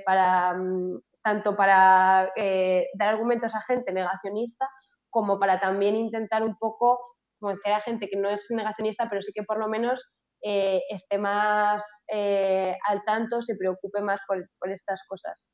para, 0.05 0.53
mm, 0.53 0.99
tanto 1.27 1.57
para 1.57 2.31
eh, 2.37 2.87
dar 2.93 3.09
argumentos 3.09 3.53
a 3.53 3.61
gente 3.61 3.91
negacionista 3.91 4.65
como 5.09 5.37
para 5.37 5.59
también 5.59 5.93
intentar 5.97 6.41
un 6.41 6.57
poco 6.57 7.01
convencer 7.37 7.73
a 7.73 7.81
gente 7.81 8.07
que 8.07 8.15
no 8.15 8.29
es 8.29 8.49
negacionista, 8.49 9.09
pero 9.09 9.21
sí 9.21 9.33
que 9.35 9.43
por 9.43 9.59
lo 9.59 9.67
menos 9.67 10.09
eh, 10.41 10.79
esté 10.89 11.17
más 11.17 12.05
eh, 12.07 12.77
al 12.87 13.03
tanto, 13.03 13.41
se 13.41 13.57
preocupe 13.57 13.99
más 13.99 14.21
por, 14.25 14.49
por 14.57 14.71
estas 14.71 15.01
cosas. 15.05 15.51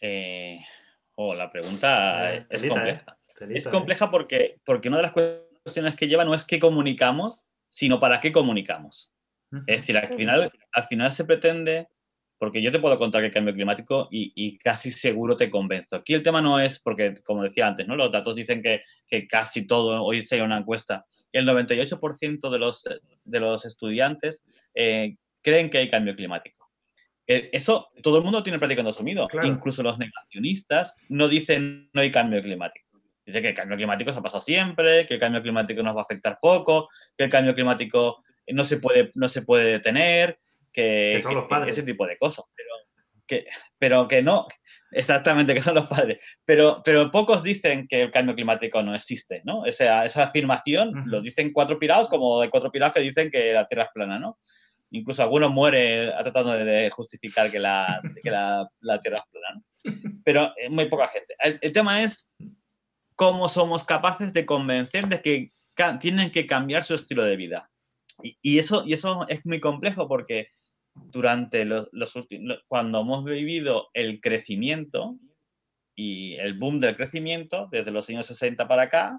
Eh, 0.00 0.60
oh, 1.16 1.34
la 1.34 1.50
pregunta 1.50 2.32
Eh, 2.32 2.46
es 2.48 2.60
telita, 2.62 2.74
compleja. 2.74 3.18
Telita, 3.34 3.58
Es 3.58 3.68
compleja 3.68 4.10
porque, 4.12 4.60
porque 4.64 4.88
una 4.88 4.98
de 4.98 5.02
las 5.02 5.12
cuestiones 5.12 5.96
que 5.96 6.06
lleva 6.06 6.24
no 6.24 6.34
es 6.34 6.46
qué 6.46 6.60
comunicamos, 6.60 7.44
sino 7.68 7.98
para 7.98 8.20
qué 8.20 8.30
comunicamos. 8.30 9.12
Es 9.66 9.80
decir, 9.80 9.98
al 9.98 10.14
final, 10.14 10.52
al 10.72 10.86
final 10.86 11.10
se 11.10 11.24
pretende 11.24 11.88
porque 12.40 12.62
yo 12.62 12.72
te 12.72 12.78
puedo 12.78 12.98
contar 12.98 13.20
que 13.20 13.26
el 13.26 13.34
cambio 13.34 13.52
climático 13.52 14.08
y, 14.10 14.56
casi 14.56 14.90
seguro 14.90 15.36
te 15.36 15.50
convenzo. 15.50 15.96
Aquí 15.96 16.14
el 16.14 16.22
tema 16.22 16.40
no 16.40 16.58
es 16.58 16.80
porque, 16.80 17.12
como 17.22 17.42
decía 17.42 17.66
antes, 17.66 17.86
¿no? 17.86 17.96
los 17.96 18.10
datos 18.10 18.34
dicen 18.34 18.62
que, 18.62 18.80
casi 19.28 19.66
todo, 19.66 20.02
hoy 20.02 20.24
se 20.24 20.40
una 20.40 20.56
encuesta, 20.56 21.04
el 21.32 21.46
98% 21.46 22.48
de 22.48 22.58
los, 22.58 22.88
de 23.24 23.40
los 23.40 23.66
estudiantes 23.66 24.42
eh, 24.74 25.16
creen 25.42 25.68
que 25.68 25.78
hay 25.78 25.90
cambio 25.90 26.16
climático. 26.16 26.70
Eh, 27.26 27.50
eso 27.52 27.90
todo 28.02 28.16
el 28.16 28.24
mundo 28.24 28.42
tiene 28.42 28.58
prácticamente 28.58 28.96
asumido. 28.96 29.28
Incluso 29.44 29.82
los 29.82 29.98
negacionistas 29.98 30.96
no 31.10 31.28
dicen 31.28 31.90
no 31.92 32.00
hay 32.00 32.10
cambio 32.10 32.40
climático. 32.40 33.02
Dicen 33.26 33.42
que 33.42 33.50
el 33.50 33.54
cambio 33.54 33.76
climático 33.76 34.14
se 34.14 34.18
ha 34.18 34.22
pasado 34.22 34.40
siempre, 34.40 35.06
que 35.06 35.14
el 35.14 35.20
cambio 35.20 35.42
climático 35.42 35.82
nos 35.82 35.94
va 35.94 36.00
a 36.00 36.04
afectar 36.04 36.38
poco, 36.40 36.88
que 37.18 37.24
el 37.24 37.30
cambio 37.30 37.54
climático 37.54 38.24
no 38.48 38.64
se 38.64 38.78
puede, 38.78 39.10
no 39.14 39.28
se 39.28 39.42
puede 39.42 39.72
detener, 39.72 40.38
que, 40.72 41.20
son 41.22 41.34
los 41.34 41.46
padres. 41.46 41.76
ese 41.76 41.86
tipo 41.86 42.06
de 42.06 42.16
cosas. 42.16 42.44
Pero 42.54 42.68
que, 43.26 43.46
pero 43.78 44.08
que 44.08 44.22
no, 44.22 44.46
exactamente, 44.90 45.54
que 45.54 45.60
son 45.60 45.76
los 45.76 45.86
padres. 45.86 46.22
Pero, 46.44 46.82
pero 46.84 47.10
pocos 47.10 47.42
dicen 47.42 47.86
que 47.88 48.02
el 48.02 48.10
cambio 48.10 48.34
climático 48.34 48.82
no 48.82 48.94
existe, 48.94 49.42
¿no? 49.44 49.64
Esa, 49.64 50.04
esa 50.04 50.24
afirmación 50.24 51.04
lo 51.06 51.20
dicen 51.20 51.52
cuatro 51.52 51.78
pirados, 51.78 52.08
como 52.08 52.40
hay 52.40 52.48
cuatro 52.48 52.70
pirados 52.70 52.94
que 52.94 53.00
dicen 53.00 53.30
que 53.30 53.52
la 53.52 53.66
Tierra 53.66 53.84
es 53.84 53.90
plana, 53.94 54.18
¿no? 54.18 54.38
Incluso 54.92 55.22
algunos 55.22 55.52
mueren 55.52 56.10
tratando 56.18 56.52
de 56.52 56.90
justificar 56.90 57.50
que 57.50 57.60
la, 57.60 58.00
que 58.22 58.30
la, 58.30 58.68
la 58.80 59.00
Tierra 59.00 59.18
es 59.18 59.24
plana, 59.30 59.54
¿no? 59.54 59.64
Pero 60.24 60.52
eh, 60.56 60.68
muy 60.68 60.86
poca 60.86 61.08
gente. 61.08 61.34
el 61.38 61.72
tema 61.72 62.02
es 62.02 62.28
cómo 63.14 63.48
somos 63.48 63.84
capaces 63.84 64.32
de 64.32 64.44
convencer 64.44 65.06
de 65.06 65.22
que 65.22 65.52
tienen 66.00 66.30
que 66.30 66.46
cambiar 66.46 66.84
su 66.84 66.94
estilo 66.94 67.24
de 67.24 67.36
vida. 67.36 67.70
Y, 68.22 68.58
eso, 68.58 68.84
y 68.86 68.92
eso 68.92 69.26
es 69.28 69.44
muy 69.46 69.60
complejo 69.60 70.06
porque 70.08 70.48
durante 70.94 71.64
los, 71.64 72.16
últimos, 72.16 72.58
cuando 72.68 73.00
hemos 73.00 73.24
vivido 73.24 73.88
el 73.94 74.20
crecimiento 74.20 75.16
y 75.94 76.36
el 76.36 76.54
boom 76.54 76.80
del 76.80 76.96
crecimiento, 76.96 77.68
desde 77.70 77.90
los 77.90 78.08
años 78.08 78.26
60 78.26 78.66
para 78.68 78.82
acá, 78.82 79.18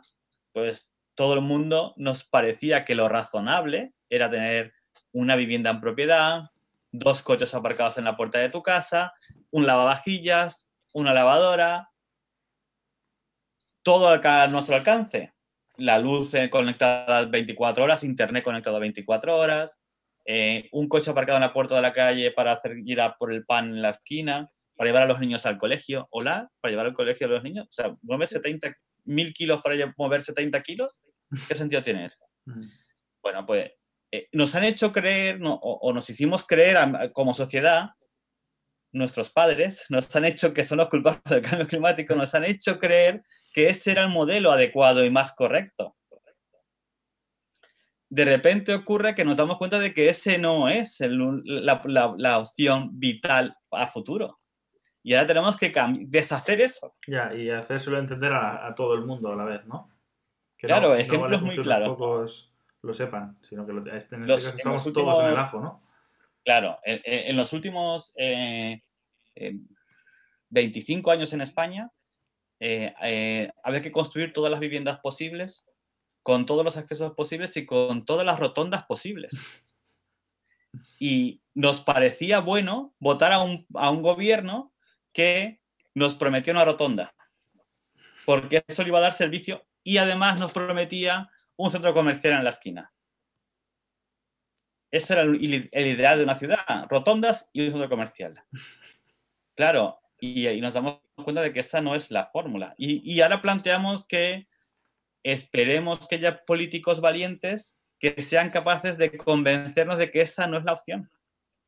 pues 0.53 0.91
todo 1.15 1.33
el 1.33 1.41
mundo 1.41 1.93
nos 1.97 2.23
parecía 2.23 2.85
que 2.85 2.95
lo 2.95 3.09
razonable 3.09 3.93
era 4.09 4.29
tener 4.29 4.73
una 5.11 5.35
vivienda 5.35 5.69
en 5.69 5.81
propiedad, 5.81 6.49
dos 6.91 7.21
coches 7.21 7.53
aparcados 7.53 7.97
en 7.97 8.05
la 8.05 8.17
puerta 8.17 8.39
de 8.39 8.49
tu 8.49 8.61
casa, 8.61 9.13
un 9.49 9.65
lavavajillas, 9.65 10.71
una 10.93 11.13
lavadora, 11.13 11.89
todo 13.83 14.07
a 14.09 14.47
nuestro 14.47 14.75
alcance. 14.75 15.33
La 15.77 15.99
luz 15.99 16.33
conectada 16.51 17.25
24 17.25 17.83
horas, 17.83 18.03
internet 18.03 18.43
conectado 18.43 18.79
24 18.79 19.37
horas, 19.37 19.79
eh, 20.33 20.69
un 20.71 20.87
coche 20.87 21.11
aparcado 21.11 21.35
en 21.35 21.41
la 21.41 21.51
puerta 21.51 21.75
de 21.75 21.81
la 21.81 21.91
calle 21.91 22.31
para 22.31 22.53
hacer 22.53 22.77
ir 22.85 23.01
a 23.01 23.17
por 23.17 23.33
el 23.33 23.43
pan 23.43 23.65
en 23.65 23.81
la 23.81 23.89
esquina, 23.89 24.49
para 24.77 24.89
llevar 24.89 25.03
a 25.03 25.07
los 25.07 25.19
niños 25.19 25.45
al 25.45 25.57
colegio. 25.57 26.07
Hola, 26.09 26.49
para 26.61 26.71
llevar 26.71 26.85
al 26.85 26.93
colegio 26.93 27.27
a 27.27 27.31
los 27.31 27.43
niños. 27.43 27.67
O 27.69 27.73
sea, 27.73 27.93
mueve 28.01 28.27
70 28.27 28.73
mil 29.03 29.33
kilos 29.33 29.61
para 29.61 29.93
mover 29.97 30.21
70 30.21 30.63
kilos. 30.63 31.01
¿Qué 31.49 31.53
sentido 31.53 31.83
tiene 31.83 32.05
eso? 32.05 32.25
Bueno, 33.21 33.45
pues 33.45 33.71
eh, 34.09 34.29
nos 34.31 34.55
han 34.55 34.63
hecho 34.63 34.93
creer 34.93 35.41
o, 35.43 35.91
nos 35.93 36.09
hicimos 36.09 36.47
creer 36.47 36.77
como 37.11 37.33
sociedad 37.33 37.89
nuestros 38.93 39.31
padres 39.31 39.85
nos 39.89 40.13
han 40.15 40.25
hecho 40.25 40.53
que 40.53 40.63
son 40.63 40.77
los 40.77 40.89
culpables 40.89 41.23
del 41.25 41.41
cambio 41.41 41.67
climático, 41.67 42.15
nos 42.15 42.33
han 42.35 42.45
hecho 42.45 42.79
creer 42.79 43.21
que 43.53 43.67
ese 43.67 43.91
era 43.91 44.03
el 44.03 44.09
modelo 44.09 44.51
adecuado 44.51 45.03
y 45.03 45.09
más 45.09 45.33
correcto. 45.33 45.95
De 48.11 48.25
repente 48.25 48.75
ocurre 48.75 49.15
que 49.15 49.23
nos 49.23 49.37
damos 49.37 49.57
cuenta 49.57 49.79
de 49.79 49.93
que 49.93 50.09
ese 50.09 50.37
no 50.37 50.67
es 50.67 50.97
la, 50.99 52.37
opción 52.37 52.89
vital 52.99 53.57
a 53.71 53.87
futuro. 53.87 54.37
Y 55.01 55.13
ahora 55.13 55.27
tenemos 55.27 55.55
que 55.55 55.73
deshacer 56.01 56.59
eso. 56.59 56.93
Ya, 57.07 57.33
y 57.33 57.49
hacérselo 57.49 57.97
entender 57.97 58.33
a, 58.33 58.75
todo 58.75 58.95
el 58.95 59.05
mundo 59.05 59.31
a 59.31 59.35
la 59.37 59.45
vez, 59.45 59.65
¿no? 59.65 59.89
claro, 60.57 60.93
ejemplos 60.93 61.41
muy 61.41 61.55
claros. 61.55 61.87
pocos 61.87 62.53
lo 62.81 62.93
sepan, 62.93 63.37
sino 63.41 63.65
que 63.65 63.71
en 63.71 63.95
este 63.95 64.19
caso 64.19 64.49
estamos 64.49 64.83
todos 64.91 65.19
en 65.19 65.27
el 65.27 65.37
ajo, 65.37 65.61
¿no? 65.61 65.81
Claro, 66.43 66.79
en, 66.83 67.37
los 67.37 67.53
últimos 67.53 68.13
25 70.49 71.11
eh, 71.11 71.13
años 71.13 71.31
en 71.31 71.41
España 71.41 71.91
eh, 72.59 72.93
eh, 73.01 73.51
había 73.63 73.81
que 73.81 73.91
construir 73.91 74.33
todas 74.33 74.51
las 74.51 74.59
viviendas 74.59 74.99
posibles, 74.99 75.65
con 76.23 76.45
todos 76.45 76.63
los 76.63 76.77
accesos 76.77 77.13
posibles 77.13 77.55
y 77.57 77.65
con 77.65 78.05
todas 78.05 78.25
las 78.25 78.39
rotondas 78.39 78.85
posibles. 78.85 79.31
Y 81.03 81.41
nos 81.55 81.81
parecía 81.81 82.39
bueno 82.39 82.93
votar 82.99 83.33
a 83.33 83.39
un, 83.39 83.65
a 83.73 83.89
un 83.89 84.03
gobierno 84.03 84.71
que 85.11 85.59
nos 85.95 86.15
prometió 86.15 86.53
una 86.53 86.63
rotonda, 86.63 87.13
porque 88.23 88.63
eso 88.67 88.83
le 88.83 88.89
iba 88.89 88.99
a 88.99 89.01
dar 89.01 89.13
servicio 89.13 89.65
y 89.83 89.97
además 89.97 90.39
nos 90.39 90.53
prometía 90.53 91.29
un 91.57 91.71
centro 91.71 91.93
comercial 91.93 92.35
en 92.35 92.43
la 92.43 92.51
esquina. 92.51 92.93
Ese 94.91 95.13
era 95.13 95.21
el, 95.21 95.43
ideal 95.43 96.17
de 96.17 96.23
una 96.23 96.35
ciudad, 96.35 96.87
rotondas 96.89 97.49
y 97.53 97.65
un 97.65 97.71
centro 97.71 97.89
comercial. 97.89 98.43
Claro, 99.53 99.99
y, 100.19 100.59
nos 100.61 100.73
damos 100.73 101.01
cuenta 101.13 101.41
de 101.41 101.53
que 101.53 101.59
esa 101.59 101.81
no 101.81 101.93
es 101.93 102.09
la 102.09 102.25
fórmula. 102.25 102.73
Y, 102.77 103.19
ahora 103.21 103.41
planteamos 103.41 104.07
que 104.07 104.47
esperemos 105.23 106.07
que 106.07 106.15
haya 106.15 106.43
políticos 106.45 107.01
valientes 107.01 107.77
que 107.99 108.21
sean 108.21 108.49
capaces 108.49 108.97
de 108.97 109.15
convencernos 109.15 109.97
de 109.97 110.09
que 110.11 110.21
esa 110.21 110.47
no 110.47 110.57
es 110.57 110.63
la 110.63 110.73
opción. 110.73 111.11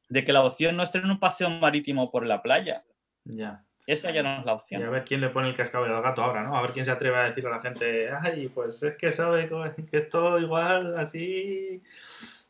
De 0.10 0.26
que 0.26 0.34
la 0.34 0.43
opción 0.43 0.76
no 0.76 0.84
es 0.84 0.91
tener 0.91 1.10
un 1.10 1.20
paseo 1.20 1.49
marítimo 1.49 2.12
por 2.12 2.26
la 2.26 2.41
playa. 2.41 2.84
Ya. 3.24 3.66
Esa 3.86 4.12
ya 4.12 4.24
no 4.24 4.39
es 4.39 4.45
la 4.45 4.54
opción. 4.54 4.82
Y 4.82 4.86
a 4.86 4.89
ver 4.89 5.04
quién 5.04 5.22
le 5.22 5.30
pone 5.30 5.49
el 5.49 5.56
cascabel 5.56 5.91
al 5.91 6.01
gato 6.01 6.24
ahora, 6.24 6.41
¿no? 6.41 6.58
A 6.58 6.62
ver 6.62 6.72
quién 6.72 6.86
se 6.86 6.91
atreve 6.91 7.18
a 7.18 7.24
decir 7.24 7.45
a 7.45 7.49
la 7.49 7.62
gente, 7.62 8.10
ay, 8.12 8.47
pues 8.47 8.82
es 8.82 8.95
que 8.95 9.12
sabe 9.12 9.49
que 9.89 9.97
esto 9.97 10.39
igual 10.39 10.97
así 10.97 11.82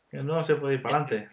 que 0.08 0.22
no 0.22 0.44
se 0.44 0.54
puede 0.54 0.74
ir 0.74 0.82
para 0.82 0.98
adelante. 0.98 1.28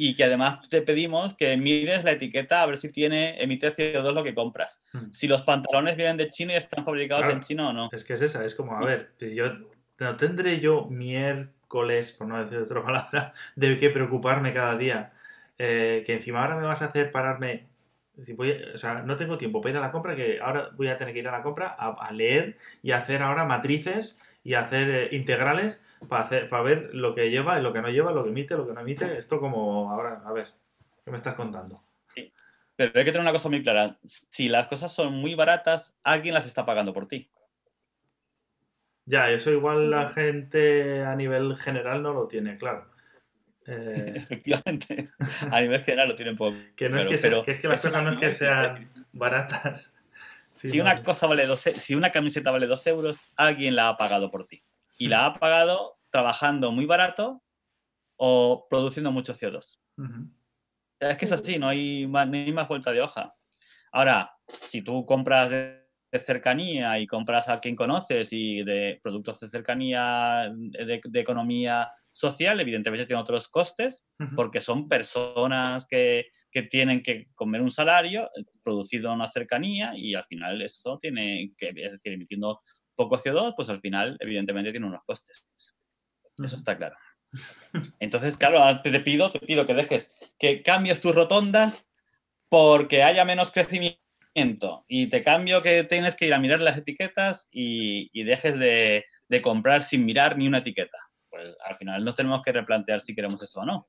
Y 0.00 0.14
que 0.14 0.22
además 0.22 0.68
te 0.68 0.80
pedimos 0.82 1.34
que 1.34 1.56
mires 1.56 2.04
la 2.04 2.12
etiqueta 2.12 2.62
a 2.62 2.66
ver 2.66 2.76
si 2.76 2.92
tiene, 2.92 3.42
emite 3.42 3.74
CO2 3.74 4.14
lo 4.14 4.22
que 4.22 4.32
compras. 4.32 4.80
Hmm. 4.92 5.10
Si 5.10 5.26
los 5.26 5.42
pantalones 5.42 5.96
vienen 5.96 6.16
de 6.16 6.30
China 6.30 6.52
y 6.52 6.56
están 6.56 6.84
fabricados 6.84 7.26
en 7.26 7.40
China 7.40 7.70
o 7.70 7.72
no. 7.72 7.90
Es 7.90 8.04
que 8.04 8.12
es 8.12 8.22
esa, 8.22 8.44
es 8.44 8.54
como, 8.54 8.76
a 8.76 8.84
ver, 8.84 9.10
yo 9.18 9.46
no 9.98 10.16
tendré 10.16 10.60
yo 10.60 10.86
miércoles, 10.86 12.12
por 12.12 12.28
no 12.28 12.42
decir 12.44 12.58
otra 12.58 12.84
palabra, 12.84 13.32
de 13.56 13.76
qué 13.78 13.90
preocuparme 13.90 14.52
cada 14.52 14.76
día. 14.76 15.12
Eh, 15.58 16.04
que 16.06 16.12
encima 16.12 16.42
ahora 16.42 16.54
me 16.54 16.66
vas 16.66 16.82
a 16.82 16.84
hacer 16.84 17.10
pararme 17.10 17.66
o 18.74 18.78
sea, 18.78 19.02
no 19.02 19.16
tengo 19.16 19.38
tiempo 19.38 19.60
para 19.60 19.70
ir 19.70 19.76
a 19.76 19.80
la 19.80 19.90
compra, 19.90 20.16
que 20.16 20.40
ahora 20.40 20.70
voy 20.76 20.88
a 20.88 20.96
tener 20.96 21.14
que 21.14 21.20
ir 21.20 21.28
a 21.28 21.32
la 21.32 21.42
compra 21.42 21.68
a, 21.68 22.10
leer 22.12 22.58
y 22.82 22.90
hacer 22.90 23.22
ahora 23.22 23.44
matrices 23.44 24.20
y 24.42 24.54
hacer 24.54 24.90
eh, 24.90 25.08
integrales 25.12 25.84
para, 26.08 26.22
hacer, 26.22 26.48
para 26.48 26.62
ver 26.62 26.90
lo 26.92 27.14
que 27.14 27.30
lleva 27.30 27.58
y 27.58 27.62
lo 27.62 27.72
que 27.72 27.82
no 27.82 27.90
lleva, 27.90 28.12
lo 28.12 28.24
que 28.24 28.30
emite, 28.30 28.56
lo 28.56 28.66
que 28.66 28.72
no 28.72 28.80
emite. 28.80 29.18
Esto 29.18 29.40
como 29.40 29.90
ahora, 29.90 30.22
a 30.24 30.32
ver, 30.32 30.46
¿qué 31.04 31.10
me 31.10 31.16
estás 31.16 31.34
contando? 31.34 31.82
Sí, 32.14 32.32
pero 32.76 32.92
hay 32.94 33.04
que 33.04 33.12
tener 33.12 33.22
una 33.22 33.32
cosa 33.32 33.48
muy 33.48 33.62
clara. 33.62 33.98
Si 34.04 34.48
las 34.48 34.68
cosas 34.68 34.92
son 34.92 35.14
muy 35.14 35.34
baratas, 35.34 35.98
alguien 36.02 36.34
las 36.34 36.46
está 36.46 36.64
pagando 36.64 36.92
por 36.92 37.08
ti. 37.08 37.30
Ya, 39.04 39.30
eso 39.30 39.50
igual 39.50 39.90
la 39.90 40.08
gente 40.08 41.02
a 41.02 41.16
nivel 41.16 41.56
general 41.56 42.02
no 42.02 42.12
lo 42.12 42.28
tiene, 42.28 42.56
claro. 42.56 42.90
Eh, 43.66 44.12
Efectivamente, 44.16 45.10
a 45.50 45.60
nivel 45.60 45.82
general 45.82 46.08
lo 46.08 46.16
tienen 46.16 46.36
poco. 46.36 46.56
Que 46.76 46.88
no 46.88 46.98
es 46.98 47.06
que, 47.06 47.16
pero 47.18 47.42
que, 47.42 47.52
es 47.52 47.60
que 47.60 47.68
las 47.68 47.82
cosas 47.82 48.02
no 48.02 48.12
es 48.12 48.18
que 48.18 48.32
sean 48.32 48.90
baratas. 49.12 49.94
Si, 50.58 50.80
una 50.80 51.02
cosa 51.02 51.26
vale 51.26 51.46
dos, 51.46 51.66
e, 51.66 51.78
si 51.78 51.94
una 51.94 52.10
camiseta 52.10 52.50
vale 52.50 52.66
dos 52.66 52.86
euros, 52.86 53.20
alguien 53.36 53.76
la 53.76 53.88
ha 53.88 53.96
pagado 53.96 54.30
por 54.30 54.46
ti 54.46 54.62
y 54.98 55.08
la 55.08 55.26
ha 55.26 55.34
pagado 55.34 55.98
trabajando 56.10 56.72
muy 56.72 56.86
barato 56.86 57.42
o 58.16 58.66
produciendo 58.68 59.12
mucho 59.12 59.34
CO2. 59.34 59.78
Es 61.00 61.16
que 61.16 61.24
es 61.24 61.32
así, 61.32 61.58
no 61.58 61.68
hay, 61.68 62.06
más, 62.06 62.28
ni 62.28 62.50
más 62.52 62.66
vuelta 62.66 62.92
de 62.92 63.00
hoja. 63.00 63.34
Ahora, 63.92 64.32
si 64.60 64.82
tú 64.82 65.06
compras 65.06 65.50
de, 65.50 65.86
cercanía 66.18 66.98
y 66.98 67.06
compras 67.06 67.48
a 67.50 67.60
quien 67.60 67.76
conoces 67.76 68.32
y 68.32 68.64
de 68.64 68.98
productos 69.02 69.40
de 69.40 69.48
cercanía, 69.50 70.50
de, 70.54 71.00
economía 71.20 71.92
social, 72.18 72.60
evidentemente 72.60 73.06
tiene 73.06 73.22
otros 73.22 73.48
costes, 73.48 74.06
porque 74.34 74.60
son 74.60 74.88
personas 74.88 75.86
que, 75.86 76.26
que, 76.50 76.62
tienen 76.62 77.02
que 77.02 77.28
comer 77.34 77.60
un 77.62 77.70
salario 77.70 78.30
producido 78.62 79.08
en 79.08 79.16
una 79.16 79.28
cercanía 79.28 79.96
y 79.96 80.14
al 80.14 80.24
final 80.24 80.60
eso 80.62 80.98
tiene 81.00 81.52
que, 81.56 81.68
es 81.68 81.92
decir, 81.92 82.12
emitiendo 82.12 82.60
poco 82.96 83.16
CO2, 83.16 83.54
pues 83.56 83.68
al 83.70 83.80
final, 83.80 84.16
evidentemente, 84.20 84.72
tiene 84.72 84.86
unos 84.86 85.04
costes. 85.04 85.46
Eso 86.36 86.56
está 86.56 86.76
claro. 86.76 86.96
Entonces, 88.00 88.36
claro, 88.36 88.82
te 88.82 89.00
pido, 89.00 89.30
te 89.30 89.40
pido 89.40 89.66
que 89.66 89.74
dejes, 89.74 90.12
que 90.38 90.62
cambies 90.62 91.00
tus 91.00 91.14
rotondas 91.14 91.90
porque 92.48 93.02
haya 93.02 93.24
menos 93.24 93.52
crecimiento. 93.52 94.84
Y 94.86 95.08
te 95.08 95.24
cambio 95.24 95.62
que 95.62 95.84
tienes 95.84 96.16
que 96.16 96.26
ir 96.26 96.34
a 96.34 96.38
mirar 96.38 96.60
las 96.60 96.78
etiquetas 96.78 97.48
y, 97.50 98.22
dejes 98.24 98.58
de, 98.58 99.04
comprar 99.42 99.82
sin 99.82 100.04
mirar 100.04 100.38
ni 100.38 100.46
una 100.46 100.58
etiqueta. 100.58 100.98
Pues 101.38 101.56
al 101.64 101.76
final 101.76 102.04
nos 102.04 102.16
tenemos 102.16 102.42
que 102.42 102.50
replantear 102.50 103.00
si 103.00 103.14
queremos 103.14 103.40
eso 103.40 103.60
o 103.60 103.64
no. 103.64 103.88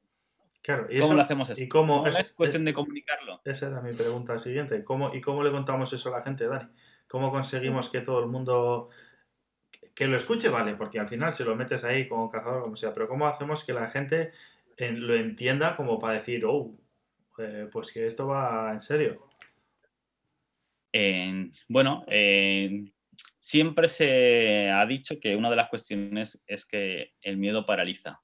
Claro, 0.61 0.83
¿y 0.87 0.99
¿Cómo 0.99 1.05
eso- 1.05 1.15
lo 1.15 1.21
hacemos 1.23 1.49
eso? 1.49 1.59
¿Y 1.61 1.67
cómo, 1.67 2.05
es- 2.05 2.19
es 2.19 2.33
cuestión 2.33 2.63
de 2.63 2.73
comunicarlo. 2.75 3.41
Esa 3.43 3.69
era 3.69 3.81
mi 3.81 3.93
pregunta 3.93 4.37
siguiente. 4.37 4.83
¿Cómo, 4.83 5.15
¿Y 5.15 5.21
cómo 5.21 5.41
le 5.43 5.51
contamos 5.51 5.91
eso 5.93 6.13
a 6.13 6.17
la 6.19 6.21
gente, 6.23 6.45
Dani? 6.47 6.69
¿Cómo 7.07 7.31
conseguimos 7.31 7.89
que 7.89 8.01
todo 8.01 8.19
el 8.19 8.27
mundo 8.27 8.89
que 9.95 10.05
lo 10.05 10.15
escuche? 10.15 10.49
Vale, 10.49 10.75
porque 10.75 10.99
al 10.99 11.07
final 11.07 11.33
si 11.33 11.43
lo 11.43 11.55
metes 11.55 11.83
ahí 11.85 12.07
como 12.07 12.29
cazador, 12.29 12.61
como 12.61 12.75
sea, 12.75 12.93
pero 12.93 13.07
¿cómo 13.07 13.25
hacemos 13.27 13.63
que 13.63 13.73
la 13.73 13.89
gente 13.89 14.31
eh, 14.77 14.91
lo 14.91 15.15
entienda 15.15 15.75
como 15.75 15.97
para 15.97 16.13
decir, 16.13 16.45
oh, 16.45 16.77
eh, 17.39 17.67
pues 17.71 17.91
que 17.91 18.05
esto 18.05 18.27
va 18.27 18.71
en 18.73 18.81
serio? 18.81 19.27
En- 20.91 21.51
bueno, 21.67 22.03
en- 22.07 22.93
siempre 23.49 23.87
se 23.87 24.69
ha 24.69 24.85
dicho 24.85 25.19
que 25.19 25.35
una 25.35 25.49
de 25.49 25.55
las 25.55 25.69
cuestiones 25.69 26.39
es 26.45 26.67
que 26.67 27.13
el 27.21 27.37
miedo 27.37 27.65
paraliza. 27.65 28.21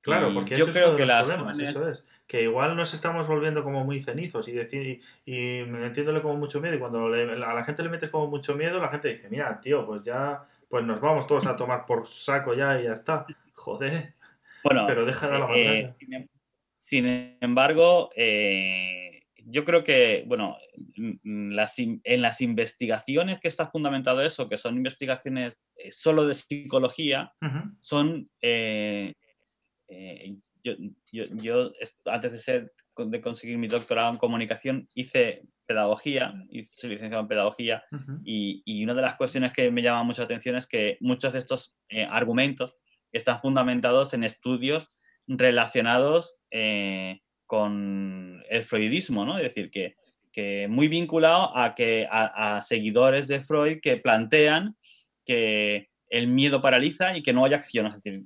Claro, 0.00 0.30
Y 0.30 0.34
porque 0.34 0.56
yo 0.56 0.64
eso 0.64 0.70
es 0.70 0.74
creo 0.76 0.86
uno 0.88 0.96
de 0.96 1.02
que 1.02 1.06
los 1.06 1.08
las 1.10 1.24
problemas, 1.28 1.56
jóvenes- 1.58 1.70
eso 1.70 1.90
es. 1.90 2.08
Que 2.26 2.42
igual 2.44 2.74
nos 2.74 2.94
estamos 2.94 3.26
volviendo 3.26 3.62
como 3.62 3.84
muy 3.84 4.00
cenizos 4.00 4.48
y 4.48 4.52
decir, 4.52 5.02
y, 5.26 5.60
y 5.60 5.64
metiéndole 5.66 6.22
como 6.22 6.36
mucho 6.36 6.58
miedo, 6.62 6.74
y 6.74 6.78
cuando 6.78 7.10
le- 7.10 7.32
a 7.44 7.52
la 7.52 7.64
gente 7.64 7.82
le 7.82 7.90
metes 7.90 8.08
como 8.08 8.28
mucho 8.28 8.54
miedo, 8.54 8.80
la 8.80 8.88
gente 8.88 9.08
dice, 9.08 9.28
mira, 9.28 9.60
tío, 9.60 9.84
pues 9.84 10.00
ya, 10.00 10.42
pues 10.70 10.84
nos 10.84 11.02
vamos 11.02 11.26
todos 11.26 11.44
a 11.44 11.54
tomar 11.54 11.84
por 11.84 12.06
saco 12.06 12.54
ya 12.54 12.80
y 12.80 12.84
ya 12.84 12.92
está. 12.94 13.26
Joder, 13.52 14.14
Bueno, 14.62 14.84
pero 14.86 15.04
deja 15.04 15.28
de 15.28 15.38
la 15.38 15.46
eh, 15.54 15.94
sin 15.98 16.30
sin 16.86 17.36
embargo, 17.42 18.08
eh, 18.16 19.03
yo 19.46 19.64
creo 19.64 19.84
que, 19.84 20.24
bueno, 20.26 20.56
las 21.24 21.78
en 21.78 22.22
las 22.22 22.40
investigaciones 22.40 23.40
que 23.40 23.48
está 23.48 23.68
fundamentado 23.70 24.22
eso, 24.22 24.48
que 24.48 24.58
son 24.58 24.76
investigaciones 24.76 25.58
eh, 25.76 25.90
solo 25.92 26.26
de 26.26 26.34
psicología, 26.34 27.32
son 27.80 28.30
eh, 28.42 29.14
eh, 29.88 30.36
yo, 30.62 30.72
yo- 31.12 31.26
yo, 31.36 31.72
antes 32.06 32.32
de 32.32 32.38
ser 32.38 32.72
de 32.96 33.20
conseguir 33.20 33.58
mi 33.58 33.66
doctorado 33.68 34.12
en 34.12 34.18
comunicación 34.18 34.88
hice 34.94 35.42
pedagogía 35.66 36.32
hice 36.50 36.88
licenciado 36.88 37.22
en 37.22 37.28
pedagogía 37.28 37.82
y, 38.24 38.62
y 38.64 38.84
una 38.84 38.94
de 38.94 39.02
las 39.02 39.16
cuestiones 39.16 39.52
que 39.52 39.70
me 39.70 39.82
llama 39.82 40.04
mucho 40.04 40.22
la 40.22 40.26
atención 40.26 40.56
es 40.56 40.66
que 40.68 40.96
muchos 41.00 41.32
de 41.32 41.40
estos 41.40 41.76
eh, 41.88 42.04
argumentos 42.08 42.76
están 43.12 43.40
fundamentados 43.40 44.14
en 44.14 44.24
estudios 44.24 44.98
relacionados 45.26 46.38
eh, 46.52 47.20
con 47.46 48.42
el 48.48 48.64
freudismo, 48.64 49.24
¿no? 49.24 49.38
Es 49.38 49.44
decir, 49.44 49.70
que, 49.70 49.96
que 50.32 50.66
muy 50.68 50.88
vinculado 50.88 51.56
a, 51.56 51.74
que, 51.74 52.06
a, 52.10 52.56
a 52.56 52.62
seguidores 52.62 53.28
de 53.28 53.40
Freud 53.40 53.80
que 53.80 53.96
plantean 53.96 54.76
que 55.24 55.88
el 56.08 56.28
miedo 56.28 56.62
paraliza 56.62 57.16
y 57.16 57.22
que 57.22 57.32
no 57.32 57.44
hay 57.44 57.54
acción. 57.54 57.86
Es 57.86 57.94
decir, 58.02 58.24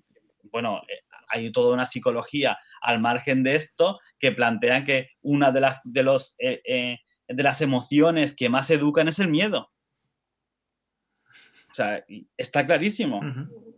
bueno, 0.51 0.83
eh, 0.89 1.03
hay 1.29 1.51
toda 1.53 1.75
una 1.75 1.87
psicología 1.87 2.59
al 2.81 3.01
margen 3.01 3.43
de 3.43 3.55
esto 3.55 3.99
que 4.19 4.33
plantean 4.33 4.85
que 4.85 5.11
una 5.21 5.53
de 5.53 5.61
las, 5.61 5.81
de 5.85 6.03
los, 6.03 6.35
eh, 6.39 6.61
eh, 6.65 6.99
de 7.27 7.43
las 7.43 7.61
emociones 7.61 8.35
que 8.35 8.49
más 8.49 8.71
educan 8.71 9.09
es 9.09 9.19
el 9.19 9.29
miedo. 9.29 9.71
O 11.71 11.75
sea, 11.75 12.05
está 12.37 12.67
clarísimo. 12.67 13.21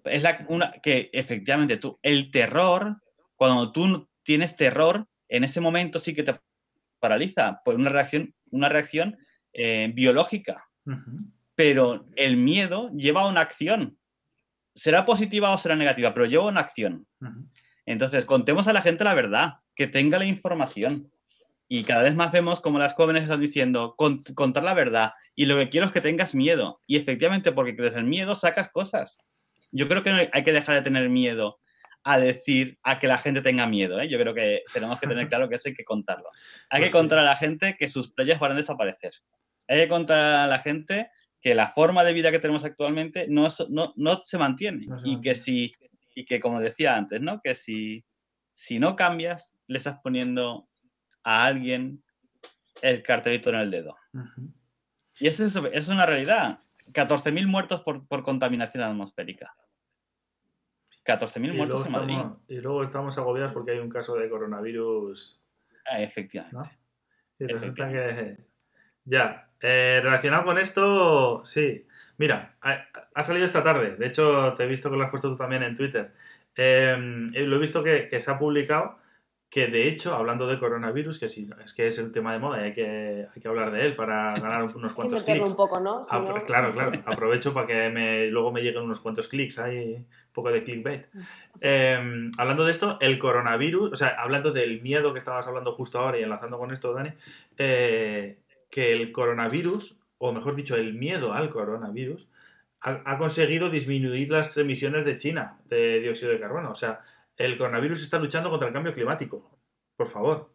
Es 0.04 0.22
la, 0.22 0.44
una, 0.48 0.72
que 0.82 1.10
efectivamente 1.12 1.76
tú, 1.76 1.98
el 2.02 2.30
terror, 2.30 2.96
cuando 3.36 3.72
tú 3.72 4.08
tienes 4.22 4.56
terror, 4.56 5.06
en 5.30 5.44
ese 5.44 5.60
momento 5.60 5.98
sí 5.98 6.14
que 6.14 6.22
te 6.24 6.38
paraliza 6.98 7.62
por 7.64 7.76
una 7.76 7.88
reacción, 7.88 8.34
una 8.50 8.68
reacción 8.68 9.16
eh, 9.52 9.90
biológica 9.94 10.66
pero 11.54 12.06
el 12.16 12.36
miedo 12.36 12.90
lleva 12.96 13.20
a 13.22 13.28
una 13.28 13.42
acción. 13.42 13.98
Será 14.74 15.04
positiva 15.04 15.50
o 15.52 15.58
será 15.58 15.76
negativa, 15.76 16.14
pero 16.14 16.26
lleva 16.26 16.44
a 16.44 16.48
una 16.48 16.60
acción. 16.60 17.06
Entonces, 17.84 18.24
contemos 18.24 18.66
a 18.66 18.72
la 18.72 18.80
gente 18.82 19.04
la 19.04 19.14
verdad, 19.14 19.54
que 19.76 19.86
tenga 19.86 20.18
la 20.18 20.24
información. 20.24 21.10
Y 21.68 21.84
cada 21.84 22.02
vez 22.02 22.14
más 22.14 22.32
vemos 22.32 22.60
como 22.60 22.78
las 22.78 22.94
jóvenes 22.94 23.24
están 23.24 23.40
diciendo, 23.40 23.94
"Con- 23.96 24.22
contar 24.34 24.62
la 24.64 24.74
verdad. 24.74 25.12
Y 25.36 25.46
lo 25.46 25.56
que 25.58 25.68
quiero 25.68 25.86
es 25.86 25.92
que 25.92 26.00
tengas 26.00 26.34
miedo. 26.34 26.80
Y 26.86 26.96
efectivamente, 26.96 27.52
porque 27.52 27.72
desde 27.74 27.98
el 27.98 28.04
miedo 28.04 28.34
sacas 28.34 28.70
cosas. 28.70 29.18
Yo 29.70 29.86
creo 29.86 30.02
que 30.02 30.10
no 30.12 30.18
hay 30.32 30.42
que 30.44 30.52
dejar 30.52 30.76
de 30.76 30.82
tener 30.82 31.08
miedo 31.10 31.59
a 32.02 32.18
decir 32.18 32.78
a 32.82 32.98
que 32.98 33.06
la 33.08 33.18
gente 33.18 33.42
tenga 33.42 33.66
miedo. 33.66 34.00
¿eh? 34.00 34.08
Yo 34.08 34.18
creo 34.18 34.34
que 34.34 34.62
tenemos 34.72 34.98
que 35.00 35.06
tener 35.06 35.28
claro 35.28 35.48
que 35.48 35.56
eso 35.56 35.68
hay 35.68 35.74
que 35.74 35.84
contarlo. 35.84 36.28
Hay 36.70 36.80
Pues 36.80 36.82
que 36.82 36.86
sí. 36.86 36.92
contar 36.92 37.18
a 37.18 37.22
la 37.24 37.36
gente 37.36 37.76
que 37.78 37.90
sus 37.90 38.10
playas 38.12 38.40
van 38.40 38.52
a 38.52 38.56
desaparecer. 38.56 39.12
Hay 39.68 39.80
que 39.82 39.88
contar 39.88 40.20
a 40.20 40.46
la 40.46 40.58
gente 40.58 41.10
que 41.40 41.54
la 41.54 41.68
forma 41.72 42.04
de 42.04 42.12
vida 42.12 42.30
que 42.30 42.38
tenemos 42.38 42.64
actualmente 42.64 43.26
no, 43.28 43.48
no, 43.68 43.94
no 43.96 44.16
se 44.22 44.38
mantiene. 44.38 44.86
No 44.86 45.00
y 45.04 45.20
que 45.20 45.34
si, 45.34 45.74
y 46.14 46.24
que 46.24 46.40
como 46.40 46.60
decía 46.60 46.96
antes, 46.96 47.20
¿no? 47.20 47.40
Que 47.42 47.54
si, 47.54 48.04
si 48.52 48.78
no 48.78 48.96
cambias, 48.96 49.56
le 49.66 49.78
estás 49.78 49.98
poniendo 50.02 50.68
a 51.22 51.44
alguien 51.46 52.02
el 52.82 53.02
cartelito 53.02 53.50
en 53.50 53.56
el 53.56 53.70
dedo. 53.70 53.96
Y 55.18 55.28
eso 55.28 55.46
es, 55.46 55.54
es 55.72 55.88
una 55.88 56.06
realidad. 56.06 56.60
14.000 56.92 57.46
muertos 57.46 57.82
por, 57.82 58.06
por 58.08 58.22
contaminación 58.24 58.82
atmosférica. 58.82 59.54
14.000 61.04 61.36
Y 61.36 61.56
luego, 61.56 61.56
muertos 61.56 61.86
en 61.86 61.92
Madrid. 61.92 62.14
estamos, 62.16 62.38
y 62.48 62.54
luego 62.60 62.82
estamos 62.84 63.18
agobiados 63.18 63.52
porque 63.52 63.72
hay 63.72 63.78
un 63.78 63.88
caso 63.88 64.14
de 64.16 64.28
coronavirus, 64.28 65.42
Ah, 65.90 66.00
efectivamente. 66.02 66.56
¿no? 66.56 66.70
Y 67.38 67.46
resulta 67.46 67.88
que... 67.90 68.36
Ya, 69.04 69.48
eh, 69.60 70.00
relacionado 70.02 70.44
con 70.44 70.58
esto, 70.58 71.44
sí. 71.44 71.86
Mira, 72.18 72.54
ha, 72.60 72.84
ha 73.14 73.24
salido 73.24 73.46
esta 73.46 73.64
tarde, 73.64 73.96
de 73.96 74.06
hecho 74.06 74.52
te 74.54 74.64
he 74.64 74.66
visto 74.66 74.90
que 74.90 74.96
lo 74.96 75.04
has 75.04 75.10
puesto 75.10 75.30
tú 75.30 75.36
también 75.36 75.62
en 75.62 75.74
Twitter. 75.74 76.12
Eh, 76.54 76.96
eh, 77.32 77.46
lo 77.46 77.56
he 77.56 77.58
visto 77.58 77.82
que, 77.82 78.08
que 78.08 78.20
se 78.20 78.30
ha 78.30 78.38
publicado 78.38 78.98
que 79.50 79.66
de 79.66 79.88
hecho, 79.88 80.14
hablando 80.14 80.46
de 80.46 80.60
coronavirus, 80.60 81.18
que 81.18 81.26
sí, 81.26 81.50
es 81.64 81.74
que 81.74 81.88
es 81.88 81.98
el 81.98 82.12
tema 82.12 82.32
de 82.32 82.38
moda 82.38 82.60
y 82.60 82.64
hay 82.66 82.72
que, 82.72 83.26
hay 83.34 83.42
que 83.42 83.48
hablar 83.48 83.72
de 83.72 83.84
él 83.84 83.96
para 83.96 84.32
ganar 84.40 84.62
unos 84.64 84.92
Hay 84.92 84.94
cuantos 84.96 85.24
clics. 85.24 85.50
un 85.50 85.56
poco, 85.56 85.80
¿no? 85.80 86.04
Si 86.06 86.14
Apro- 86.14 86.36
no- 86.38 86.44
Claro, 86.44 86.72
claro. 86.72 86.92
Aprovecho 87.04 87.52
para 87.52 87.66
que 87.66 87.90
me, 87.90 88.28
luego 88.28 88.52
me 88.52 88.62
lleguen 88.62 88.82
unos 88.84 89.00
cuantos 89.00 89.26
clics 89.26 89.58
ahí, 89.58 89.94
un 89.96 90.06
poco 90.32 90.52
de 90.52 90.62
clickbait. 90.62 91.06
Eh, 91.60 92.30
hablando 92.38 92.64
de 92.64 92.70
esto, 92.72 92.96
el 93.00 93.18
coronavirus, 93.18 93.92
o 93.92 93.96
sea, 93.96 94.08
hablando 94.18 94.52
del 94.52 94.80
miedo 94.82 95.12
que 95.12 95.18
estabas 95.18 95.48
hablando 95.48 95.72
justo 95.72 95.98
ahora 95.98 96.18
y 96.18 96.22
enlazando 96.22 96.56
con 96.56 96.70
esto, 96.70 96.92
Dani, 96.92 97.10
eh, 97.58 98.38
que 98.70 98.92
el 98.92 99.10
coronavirus, 99.12 99.98
o 100.18 100.32
mejor 100.32 100.54
dicho, 100.54 100.76
el 100.76 100.94
miedo 100.94 101.32
al 101.32 101.50
coronavirus, 101.50 102.28
ha, 102.82 103.02
ha 103.04 103.18
conseguido 103.18 103.68
disminuir 103.68 104.30
las 104.30 104.56
emisiones 104.56 105.04
de 105.04 105.16
China 105.16 105.58
de 105.68 105.98
dióxido 106.00 106.30
de 106.30 106.38
carbono. 106.40 106.70
O 106.70 106.74
sea, 106.76 107.00
el 107.40 107.56
coronavirus 107.58 108.02
está 108.02 108.18
luchando 108.18 108.50
contra 108.50 108.68
el 108.68 108.74
cambio 108.74 108.92
climático. 108.92 109.58
Por 109.96 110.08
favor. 110.08 110.50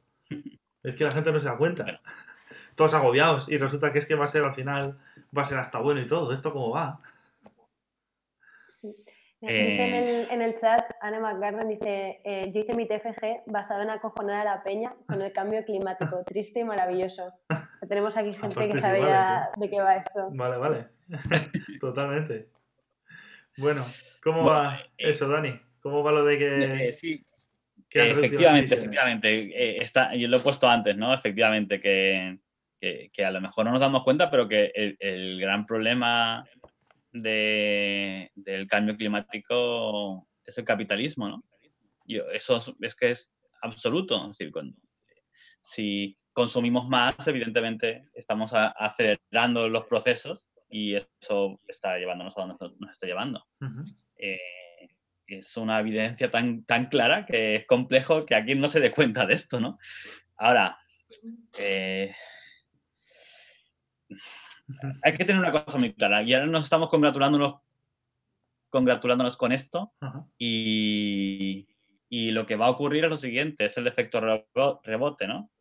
Es 0.83 0.95
que 0.95 1.03
la 1.03 1.11
gente 1.11 1.31
no 1.31 1.39
se 1.39 1.47
da 1.47 1.57
cuenta. 1.57 2.01
Todos 2.75 2.93
agobiados 2.93 3.49
y 3.49 3.57
resulta 3.57 3.91
que 3.91 3.99
es 3.99 4.05
que 4.05 4.15
va 4.15 4.25
a 4.25 4.27
ser 4.27 4.43
al 4.43 4.53
final, 4.53 4.99
va 5.35 5.41
a 5.41 5.45
ser 5.45 5.57
hasta 5.57 5.79
bueno 5.79 6.01
y 6.01 6.07
todo. 6.07 6.31
¿Esto 6.31 6.53
cómo 6.53 6.71
va? 6.71 6.99
Dice 9.41 9.53
en 9.85 9.93
Eh. 9.93 10.23
el, 10.23 10.31
en 10.31 10.41
el 10.41 10.55
chat, 10.55 10.81
Anne 11.01 11.19
McGarden 11.19 11.67
dice, 11.67 12.21
eh, 12.23 12.51
yo 12.53 12.61
hice 12.61 12.73
mi 12.73 12.87
TFG 12.87 13.43
basado 13.47 13.81
en 13.83 13.89
acojonar 13.89 14.47
a 14.47 14.55
la 14.55 14.63
peña 14.63 14.95
con 15.07 15.21
el 15.21 15.31
cambio 15.33 15.63
climático, 15.65 16.23
triste 16.25 16.61
y 16.61 16.63
maravilloso. 16.63 17.31
Tenemos 17.87 18.15
aquí 18.17 18.33
gente 18.33 18.69
que 18.71 18.81
sabe 18.81 18.99
iguales, 18.99 19.17
ya 19.17 19.49
de 19.57 19.69
qué 19.69 19.79
va 19.81 19.95
esto. 19.97 20.29
Vale, 20.31 20.57
vale. 20.57 20.87
Totalmente. 21.79 22.49
Bueno, 23.57 23.85
¿cómo 24.23 24.43
Bueno, 24.43 24.57
va 24.57 24.77
eh, 24.79 24.89
eso, 24.97 25.27
Dani? 25.27 25.59
¿Cómo 25.85 26.01
va 26.01 26.11
lo 26.11 26.25
de 26.25 26.33
Eh, 26.33 26.37
que, 26.39 26.91
sí, 26.93 27.23
que 27.87 28.09
efectivamente, 28.09 28.73
efectivamente. 28.73 29.29
eh, 29.33 29.77
está, 29.83 30.15
yo 30.15 30.27
lo 30.27 30.37
he 30.37 30.39
puesto 30.39 30.67
antes, 30.67 30.97
¿no? 30.97 31.13
Efectivamente, 31.13 31.79
que, 31.79 32.39
que- 32.81 33.11
que 33.13 33.23
a 33.23 33.29
lo 33.29 33.39
mejor 33.39 33.65
no 33.65 33.71
nos 33.71 33.79
damos 33.79 34.03
cuenta, 34.03 34.31
pero 34.31 34.47
que 34.47 34.71
el, 34.73 34.97
el 34.99 35.39
gran 35.39 35.63
problema 35.67 36.43
de- 37.11 38.31
del 38.33 38.65
cambio 38.67 38.97
climático 38.97 40.27
es 40.43 40.57
el 40.57 40.65
capitalismo, 40.65 41.29
¿no? 41.29 41.43
Yo- 42.07 42.31
eso 42.31 42.57
es, 42.57 42.71
es 42.81 42.95
que 42.95 43.11
es 43.11 43.31
absoluto. 43.61 44.19
Es 44.23 44.39
decir, 44.39 44.51
cuando- 44.51 44.75
si 45.61 46.17
consumimos 46.33 46.87
más, 46.89 47.15
evidentemente 47.27 48.05
estamos 48.15 48.53
a- 48.53 48.69
acelerando 48.69 49.69
los 49.69 49.85
procesos 49.85 50.49
y 50.67 50.95
eso 50.95 51.61
está 51.67 51.99
llevándonos 51.99 52.35
a 52.37 52.41
donde 52.41 52.55
nos- 52.79 52.91
está 52.91 53.05
llevando 53.05 53.45
Ujú. 53.61 53.83
eh, 54.17 54.39
es 55.27 55.57
una 55.57 55.79
evidencia 55.79 56.29
tan, 56.31 56.63
tan 56.65 56.87
clara 56.87 57.25
que 57.25 57.55
es 57.55 57.65
complejo 57.65 58.25
que 58.25 58.35
aquí 58.35 58.55
no 58.55 58.67
se 58.69 58.79
dé 58.79 58.91
cuenta 58.91 59.25
de 59.25 59.33
esto, 59.33 59.59
¿no? 59.59 59.77
Ahora, 60.37 60.77
eh, 61.57 62.13
hay 65.03 65.13
que 65.13 65.25
tener 65.25 65.41
una 65.41 65.51
cosa 65.51 65.77
muy 65.77 65.93
clara. 65.93 66.23
Y 66.23 66.33
ahora 66.33 66.47
nos 66.47 66.63
estamos 66.63 66.89
congratulándonos, 66.89 67.55
congratulándonos 68.69 69.37
con 69.37 69.51
esto 69.51 69.93
y, 70.37 71.67
y 72.09 72.31
lo 72.31 72.45
que 72.45 72.55
va 72.55 72.67
a 72.67 72.71
ocurrir 72.71 73.03
es 73.03 73.09
lo 73.09 73.17
siguiente, 73.17 73.65
es 73.65 73.77
el 73.77 73.87
efecto 73.87 74.19
rebo- 74.19 74.79
rebote, 74.83 75.27
¿no? 75.27 75.51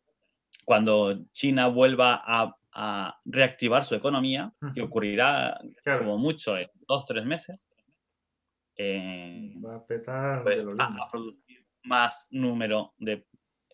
Cuando 0.63 1.25
China 1.31 1.67
vuelva 1.67 2.21
a, 2.25 2.55
a 2.73 3.19
reactivar 3.25 3.85
su 3.85 3.93
economía, 3.95 4.51
que 4.73 4.81
ocurrirá 4.81 5.59
Claro, 5.83 5.99
como 5.99 6.17
mucho 6.17 6.57
en 6.57 6.69
dos, 6.87 7.05
tres 7.05 7.25
meses, 7.25 7.67
eh, 8.77 9.53
va 9.63 9.75
a 9.75 9.85
petar 9.85 10.43
pues, 10.43 10.65
de 10.65 10.73
a, 10.79 11.09
producir 11.11 11.65
más 11.83 12.27
número 12.31 12.93
de, 12.97 13.25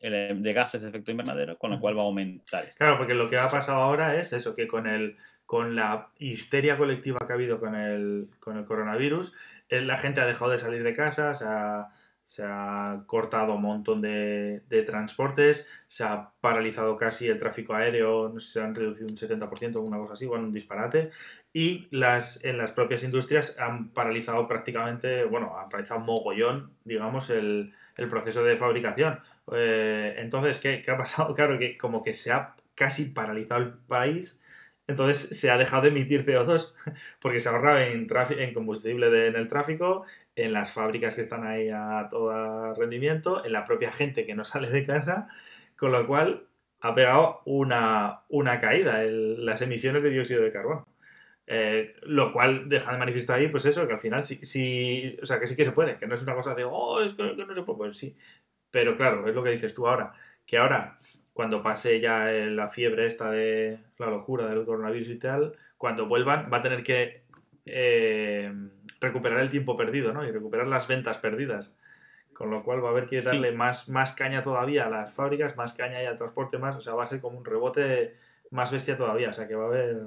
de 0.02 0.53
gases 0.53 0.82
de 0.82 0.90
efecto 0.90 1.11
invernadero, 1.11 1.57
con 1.57 1.72
lo 1.72 1.80
cual 1.80 1.98
va 1.98 2.02
a 2.02 2.06
aumentar. 2.06 2.65
Esto. 2.65 2.78
Claro, 2.78 2.98
porque 2.98 3.14
lo 3.14 3.30
que 3.30 3.38
ha 3.38 3.49
pasado 3.49 3.82
ahora 3.82 4.15
es 4.18 4.34
eso, 4.34 4.53
que 4.53 4.68
con, 4.68 4.88
el, 4.88 5.18
con 5.45 5.76
la 5.76 6.10
histeria 6.18 6.78
colectiva 6.78 7.19
que 7.26 7.34
ha 7.34 7.36
habido 7.36 7.60
con 7.60 7.76
el, 7.76 8.28
con 8.40 8.57
el 8.57 8.65
coronavirus, 8.65 9.34
eh, 9.69 9.82
la 9.82 9.98
gente 9.98 10.22
ha 10.22 10.26
dejado 10.26 10.52
de 10.52 10.60
salir 10.60 10.84
de 10.84 10.94
casa, 10.94 11.34
se 11.34 11.45
ha, 11.45 11.90
se 12.23 12.44
ha 12.45 13.03
cortado 13.07 13.56
un 13.56 13.61
montón 13.61 14.02
de, 14.02 14.64
de, 14.68 14.84
transportes, 14.84 15.69
se 15.88 16.03
ha 16.03 16.32
paralizado 16.41 16.98
casi 16.98 17.28
el 17.28 17.40
tráfico 17.40 17.73
aéreo, 17.73 18.40
se 18.40 18.61
han 18.61 18.76
reducido 18.76 19.07
un 19.07 19.15
70%, 19.15 19.82
una 19.82 19.98
cosa 19.98 20.14
así, 20.14 20.26
bueno, 20.26 20.45
un 20.45 20.52
disparate, 20.52 21.11
y 21.53 21.88
las, 21.91 22.44
en 22.45 22.57
las 22.57 22.72
propias 22.72 23.03
industrias 23.03 23.60
han 23.60 23.90
paralizado 23.90 24.48
prácticamente, 24.48 25.26
bueno, 25.26 25.57
han 25.60 25.69
paralizado 25.69 25.99
mogollón, 25.99 26.73
digamos, 26.86 27.30
el, 27.30 27.73
el 27.98 28.07
proceso 28.07 28.44
de 28.44 28.57
fabricación. 28.57 29.19
Eh, 29.53 30.15
entonces, 30.18 30.60
¿qué, 30.60 30.82
¿qué, 30.82 30.91
ha 30.91 30.98
pasado? 30.98 31.36
Claro, 31.36 31.60
que 31.60 31.78
como 31.78 32.02
que 32.02 32.14
se 32.14 32.32
ha 32.32 32.56
casi 32.76 33.06
paralizado 33.06 33.61
el 33.61 33.73
país, 33.73 34.40
entonces 34.88 35.38
se 35.40 35.52
ha 35.52 35.57
dejado 35.57 35.84
de 35.84 35.90
emitir 35.90 36.26
CO2, 36.26 36.73
porque 37.22 37.40
se 37.40 37.49
ahorraba 37.49 37.86
en, 37.86 38.07
en 38.38 38.53
combustible 38.53 39.28
en 39.28 39.36
el 39.36 39.48
tráfico, 39.48 40.06
en 40.36 40.53
las 40.53 40.72
fábricas 40.72 41.15
que 41.15 41.22
están 41.22 41.45
ahí 41.45 41.69
a 41.69 42.07
todo 42.10 42.73
rendimiento, 42.76 43.44
en 43.45 43.53
la 43.53 43.65
propia 43.65 43.91
gente 43.91 44.26
que 44.26 44.36
no 44.36 44.45
sale 44.45 44.69
de 44.69 44.86
casa, 44.86 45.28
con 45.78 45.91
lo 45.91 46.07
cual 46.07 46.48
ha 46.82 46.95
pegado 46.95 47.41
una, 47.45 48.22
una 48.30 48.60
caída 48.60 49.03
en 49.03 49.45
las 49.45 49.61
emisiones 49.61 50.03
de 50.03 50.10
dióxido 50.10 50.41
de 50.44 50.52
carbono. 50.52 50.88
Eh, 51.47 51.95
lo 52.03 52.31
cual 52.31 52.69
deja 52.69 52.91
de 52.91 52.97
manifiesto 52.97 53.34
ahí, 53.34 53.47
pues 53.49 53.65
eso, 53.65 53.88
que 53.88 53.93
al 53.93 53.99
final 53.99 54.23
sí, 54.23 54.39
sí, 54.43 55.18
o 55.22 55.26
sea, 55.26 55.39
que 55.39 55.47
sí 55.47 55.55
que 55.55 55.65
se 55.65 55.73
puede, 55.73 55.97
que 55.97 56.07
no 56.07 56.15
es 56.15 56.23
una 56.23 56.35
cosa 56.35 56.55
de, 56.55 56.63
oh, 56.63 57.01
es 57.01 57.13
que, 57.13 57.35
que 57.35 57.45
no 57.45 57.53
se 57.53 57.63
puede, 57.63 57.77
pues 57.77 57.97
sí. 57.97 58.15
Pero 58.69 58.95
claro, 58.95 59.27
es 59.27 59.35
lo 59.35 59.43
que 59.43 59.51
dices 59.51 59.76
tú 59.76 59.88
ahora, 59.88 60.13
que 60.45 60.57
ahora, 60.57 60.99
cuando 61.34 61.61
pase 61.61 61.99
ya 61.99 62.26
la 62.26 62.68
fiebre 62.68 63.05
esta 63.05 63.31
de 63.31 63.80
la 63.97 64.07
locura 64.07 64.47
del 64.47 64.65
coronavirus 64.65 65.09
y 65.09 65.19
tal, 65.19 65.53
cuando 65.77 66.05
vuelvan 66.05 66.49
va 66.51 66.57
a 66.57 66.61
tener 66.61 66.84
que 66.84 67.23
eh, 67.65 68.53
recuperar 68.99 69.39
el 69.39 69.49
tiempo 69.49 69.77
perdido, 69.77 70.13
¿no? 70.13 70.26
Y 70.26 70.31
recuperar 70.31 70.68
las 70.68 70.88
ventas 70.88 71.18
perdidas. 71.18 71.77
Con 72.34 72.49
lo 72.49 72.63
cual 72.63 72.84
va 72.84 72.89
a 72.89 72.91
haber 72.91 73.07
que 73.07 73.22
darle 73.22 73.51
sí. 73.51 73.55
más, 73.55 73.89
más 73.89 74.13
caña 74.13 74.41
todavía 74.41 74.88
a 74.88 74.89
las 74.89 75.13
fábricas, 75.13 75.57
más 75.57 75.73
caña 75.73 76.01
y 76.01 76.05
al 76.05 76.18
transporte 76.18 76.57
más, 76.57 76.76
o 76.76 76.81
sea, 76.81 76.93
va 76.93 77.03
a 77.03 77.07
ser 77.07 77.22
como 77.22 77.38
un 77.38 77.45
rebote 77.45 78.15
más 78.49 78.72
bestia 78.72 78.97
todavía, 78.97 79.30
o 79.30 79.34
sea, 79.34 79.47
que 79.47 79.55
va 79.55 79.65
a 79.65 79.68
haber... 79.68 79.97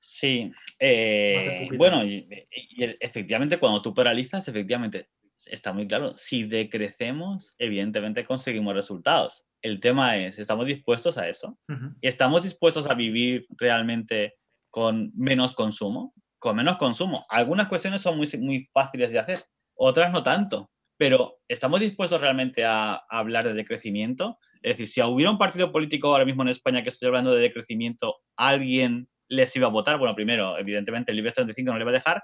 Sí, 0.00 0.52
eh, 0.78 1.68
bueno, 1.76 2.04
y, 2.04 2.28
y, 2.50 2.84
efectivamente 3.00 3.58
cuando 3.58 3.82
tú 3.82 3.92
paralizas, 3.94 4.46
efectivamente 4.48 5.08
está 5.46 5.72
muy 5.72 5.86
claro, 5.86 6.16
si 6.16 6.44
decrecemos, 6.44 7.54
evidentemente 7.58 8.24
conseguimos 8.24 8.74
resultados. 8.74 9.46
El 9.62 9.80
tema 9.80 10.16
es, 10.16 10.38
¿estamos 10.38 10.66
dispuestos 10.66 11.18
a 11.18 11.28
eso? 11.28 11.58
Uh 11.68 11.72
-huh. 11.72 11.96
¿Estamos 12.00 12.42
dispuestos 12.42 12.88
a 12.88 12.94
vivir 12.94 13.46
realmente 13.56 14.34
con 14.70 15.12
menos 15.14 15.54
consumo? 15.54 16.14
Con 16.38 16.56
menos 16.56 16.76
consumo. 16.76 17.24
Algunas 17.28 17.68
cuestiones 17.68 18.00
son 18.00 18.16
muy, 18.16 18.28
muy 18.38 18.68
fáciles 18.72 19.10
de 19.10 19.18
hacer, 19.18 19.44
otras 19.74 20.12
no 20.12 20.22
tanto, 20.22 20.70
pero 20.96 21.38
¿estamos 21.48 21.80
dispuestos 21.80 22.20
realmente 22.20 22.64
a, 22.64 22.94
a 22.94 23.04
hablar 23.08 23.46
de 23.46 23.54
decrecimiento? 23.54 24.38
Es 24.62 24.72
decir, 24.78 24.88
si 24.88 25.00
hubiera 25.02 25.30
un 25.30 25.38
partido 25.38 25.70
político 25.72 26.08
ahora 26.08 26.24
mismo 26.24 26.42
en 26.42 26.48
España 26.48 26.82
que 26.82 26.88
estoy 26.90 27.06
hablando 27.06 27.32
de 27.32 27.42
decrecimiento, 27.42 28.16
alguien 28.36 29.08
les 29.28 29.54
iba 29.56 29.66
a 29.66 29.70
votar. 29.70 29.98
Bueno, 29.98 30.14
primero, 30.14 30.58
evidentemente, 30.58 31.12
el 31.12 31.18
IBEX 31.18 31.34
35 31.34 31.72
no 31.72 31.78
le 31.78 31.84
va 31.84 31.90
a 31.90 31.94
dejar, 31.94 32.22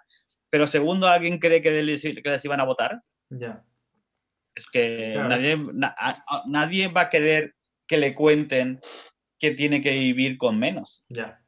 pero 0.50 0.66
segundo, 0.66 1.08
¿alguien 1.08 1.38
cree 1.38 1.62
que 1.62 1.82
les, 1.82 2.02
que 2.02 2.22
les 2.24 2.44
iban 2.44 2.60
a 2.60 2.64
votar? 2.64 3.00
Ya. 3.30 3.38
Yeah. 3.38 3.64
Es 4.54 4.70
que 4.70 5.10
claro, 5.14 5.28
nadie, 5.28 5.58
nadie 6.46 6.88
va 6.88 7.02
a 7.02 7.10
querer 7.10 7.54
que 7.88 7.96
le 7.96 8.14
cuenten 8.14 8.80
que 9.38 9.50
tiene 9.50 9.82
que 9.82 9.90
vivir 9.90 10.38
con 10.38 10.58
menos. 10.58 11.04
Ya. 11.08 11.40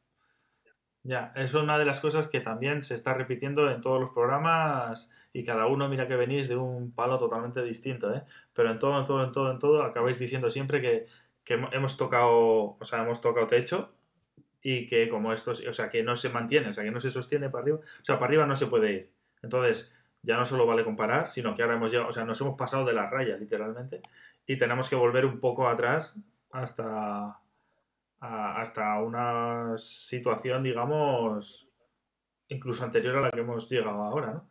Ya, 1.05 1.33
es 1.37 1.55
una 1.55 1.78
de 1.78 1.85
las 1.85 2.01
cosas 2.01 2.27
que 2.27 2.41
también 2.41 2.83
se 2.83 2.97
está 2.97 3.15
repitiendo 3.15 3.70
en 3.70 3.81
todos 3.81 4.01
los 4.01 4.11
programas 4.11 5.12
y 5.33 5.45
cada 5.45 5.66
uno 5.66 5.89
mira 5.89 6.09
que 6.09 6.16
venís 6.16 6.49
de 6.49 6.57
un 6.57 6.93
palo 6.93 7.16
totalmente 7.16 7.62
distinto, 7.62 8.12
¿eh? 8.12 8.24
Pero 8.53 8.73
en 8.73 8.81
todo, 8.81 8.99
en 8.99 9.05
todo, 9.05 9.24
en 9.24 9.31
todo, 9.31 9.53
en 9.53 9.59
todo, 9.61 9.83
acabáis 9.85 10.19
diciendo 10.19 10.51
siempre 10.51 10.81
que, 10.81 11.07
que 11.45 11.55
hemos 11.70 11.97
tocado, 11.97 12.77
o 12.81 12.85
sea, 12.85 13.03
hemos 13.03 13.20
tocado 13.20 13.47
techo 13.47 13.95
y 14.68 14.88
que 14.88 15.09
como 15.09 15.32
esto, 15.32 15.52
o 15.52 15.72
sea, 15.72 15.88
que 15.88 16.02
no 16.02 16.16
se 16.16 16.28
mantiene, 16.28 16.70
o 16.70 16.72
sea, 16.72 16.82
que 16.82 16.90
no 16.90 16.98
se 16.98 17.12
sostiene 17.12 17.48
para 17.48 17.62
arriba, 17.62 17.78
o 17.78 18.05
sea, 18.05 18.16
para 18.16 18.26
arriba 18.26 18.47
no 18.47 18.56
se 18.56 18.66
puede 18.66 18.93
ir. 18.93 19.10
Entonces, 19.40 19.94
ya 20.22 20.36
no 20.36 20.44
solo 20.44 20.66
vale 20.66 20.82
comparar, 20.82 21.30
sino 21.30 21.55
que 21.55 21.62
ahora 21.62 21.76
hemos 21.76 21.93
llegado, 21.93 22.09
o 22.09 22.12
sea, 22.12 22.24
nos 22.24 22.40
hemos 22.40 22.56
pasado 22.56 22.84
de 22.84 22.93
la 22.93 23.09
raya, 23.09 23.36
literalmente, 23.36 24.01
y 24.44 24.59
tenemos 24.59 24.88
que 24.88 24.97
volver 24.97 25.24
un 25.24 25.38
poco 25.38 25.68
atrás 25.68 26.18
hasta, 26.51 27.38
a, 28.18 28.60
hasta 28.60 29.01
una 29.01 29.78
situación, 29.78 30.64
digamos, 30.64 31.68
incluso 32.48 32.82
anterior 32.82 33.18
a 33.18 33.20
la 33.20 33.30
que 33.30 33.43
hemos 33.43 33.68
llegado 33.70 34.02
ahora, 34.02 34.32
¿no? 34.32 34.48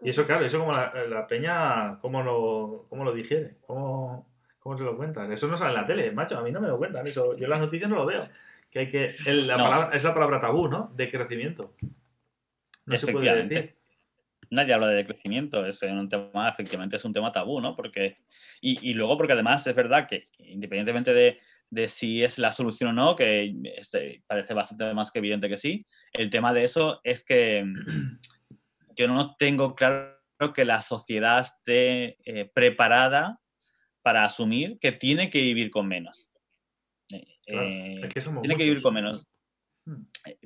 Y 0.00 0.10
eso, 0.10 0.26
claro, 0.26 0.44
eso 0.44 0.60
como 0.60 0.70
la, 0.70 0.94
la 1.08 1.26
peña, 1.26 1.98
¿cómo 2.00 2.22
lo, 2.22 2.86
cómo 2.88 3.04
lo 3.04 3.12
digiere? 3.12 3.56
¿Cómo, 3.66 4.28
¿Cómo 4.60 4.78
se 4.78 4.84
lo 4.84 4.96
cuentan? 4.96 5.32
Eso 5.32 5.48
no 5.48 5.56
sale 5.56 5.70
en 5.70 5.80
la 5.80 5.86
tele, 5.86 6.12
macho, 6.12 6.38
a 6.38 6.42
mí 6.42 6.52
no 6.52 6.60
me 6.60 6.68
lo 6.68 6.78
cuentan, 6.78 7.04
eso, 7.04 7.36
yo 7.36 7.48
las 7.48 7.58
noticias 7.58 7.90
no 7.90 7.96
lo 7.96 8.06
veo 8.06 8.22
que 8.74 8.80
hay 8.80 8.90
que. 8.90 9.14
El, 9.24 9.46
la 9.46 9.56
no. 9.56 9.64
palabra, 9.64 9.96
es 9.96 10.02
la 10.02 10.12
palabra 10.12 10.40
tabú, 10.40 10.68
¿no? 10.68 10.92
De 10.96 11.08
crecimiento. 11.08 11.76
No 12.86 12.96
se 12.96 13.12
puede 13.12 13.46
decir. 13.46 13.76
Nadie 14.50 14.74
habla 14.74 14.88
de 14.88 15.06
crecimiento, 15.06 15.64
es 15.64 15.82
un 15.82 16.08
tema, 16.08 16.48
efectivamente 16.48 16.96
es 16.96 17.04
un 17.04 17.12
tema 17.12 17.32
tabú, 17.32 17.60
¿no? 17.60 17.74
Porque, 17.74 18.18
y, 18.60 18.90
y 18.90 18.94
luego 18.94 19.16
porque 19.16 19.32
además 19.32 19.66
es 19.66 19.74
verdad 19.74 20.06
que 20.06 20.26
independientemente 20.38 21.14
de, 21.14 21.38
de, 21.70 21.88
si 21.88 22.22
es 22.22 22.38
la 22.38 22.52
solución 22.52 22.90
o 22.90 22.92
no, 22.92 23.16
que 23.16 23.54
este, 23.76 24.22
parece 24.26 24.52
bastante 24.52 24.92
más 24.92 25.10
que 25.10 25.20
evidente 25.20 25.48
que 25.48 25.56
sí, 25.56 25.86
el 26.12 26.30
tema 26.30 26.52
de 26.52 26.64
eso 26.64 27.00
es 27.04 27.24
que 27.24 27.64
yo 28.96 29.08
no 29.08 29.34
tengo 29.36 29.72
claro 29.72 30.18
que 30.54 30.64
la 30.64 30.82
sociedad 30.82 31.40
esté 31.40 32.18
eh, 32.24 32.50
preparada 32.52 33.40
para 34.02 34.24
asumir 34.24 34.78
que 34.78 34.92
tiene 34.92 35.30
que 35.30 35.40
vivir 35.40 35.70
con 35.70 35.88
menos. 35.88 36.33
Claro, 37.46 37.68
eh, 37.68 37.94
es 37.94 38.02
que 38.02 38.20
tiene 38.20 38.34
muchos. 38.34 38.56
que 38.56 38.64
vivir 38.64 38.82
con 38.82 38.94
menos. 38.94 39.26
Hmm. 39.86 40.04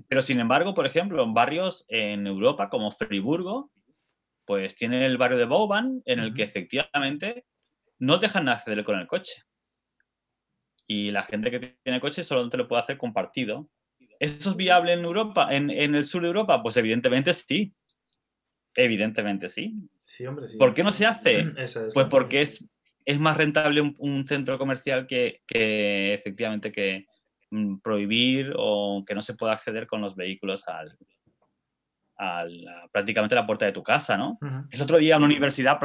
Pero 0.08 0.22
sin 0.22 0.40
embargo, 0.40 0.74
por 0.74 0.86
ejemplo, 0.86 1.22
en 1.22 1.34
barrios 1.34 1.84
en 1.88 2.26
Europa 2.26 2.68
como 2.68 2.90
Friburgo, 2.90 3.70
pues 4.44 4.74
tienen 4.74 5.02
el 5.02 5.18
barrio 5.18 5.38
de 5.38 5.44
Bouban, 5.44 6.02
en 6.06 6.20
el 6.20 6.28
uh 6.28 6.32
-huh. 6.32 6.36
que 6.36 6.42
efectivamente 6.42 7.44
no 7.98 8.18
dejan 8.18 8.48
acceder 8.48 8.84
con 8.84 8.98
el 8.98 9.06
coche. 9.06 9.42
Y 10.86 11.10
la 11.10 11.22
gente 11.22 11.50
que 11.50 11.76
tiene 11.82 12.00
coche 12.00 12.24
solo 12.24 12.48
te 12.48 12.56
lo 12.56 12.66
puede 12.66 12.82
hacer 12.82 12.96
compartido. 12.96 13.68
¿Eso 14.18 14.50
es 14.50 14.56
viable 14.56 14.94
en 14.94 15.04
Europa, 15.04 15.54
en, 15.54 15.70
en 15.70 15.94
el 15.94 16.06
sur 16.06 16.22
de 16.22 16.28
Europa? 16.28 16.62
Pues 16.62 16.76
evidentemente 16.76 17.34
sí. 17.34 17.74
Evidentemente 18.74 19.50
sí. 19.50 19.74
Sí, 20.00 20.26
hombre, 20.26 20.48
sí. 20.48 20.56
¿Por 20.56 20.74
qué 20.74 20.82
no 20.82 20.92
se 20.92 21.06
hace? 21.06 21.40
Es 21.58 21.78
pues 21.92 22.06
porque 22.06 22.42
es 22.42 22.64
es 23.08 23.18
más 23.18 23.38
rentable 23.38 23.80
un, 23.80 23.96
un 23.98 24.26
centro 24.26 24.58
comercial 24.58 25.06
que, 25.06 25.40
que 25.46 26.12
efectivamente 26.12 26.70
que 26.70 27.06
mm, 27.50 27.78
prohibir 27.78 28.52
o 28.54 29.02
que 29.06 29.14
no 29.14 29.22
se 29.22 29.32
pueda 29.32 29.54
acceder 29.54 29.86
con 29.86 30.02
los 30.02 30.14
vehículos 30.14 30.68
al, 30.68 30.94
al 32.16 32.68
a, 32.68 32.88
prácticamente 32.92 33.34
a 33.34 33.40
la 33.40 33.46
puerta 33.46 33.64
de 33.64 33.72
tu 33.72 33.82
casa, 33.82 34.18
¿no? 34.18 34.36
Uh 34.42 34.46
-huh. 34.46 34.66
El 34.70 34.82
otro 34.82 34.98
día 34.98 35.16
una 35.16 35.24
universidad 35.24 35.78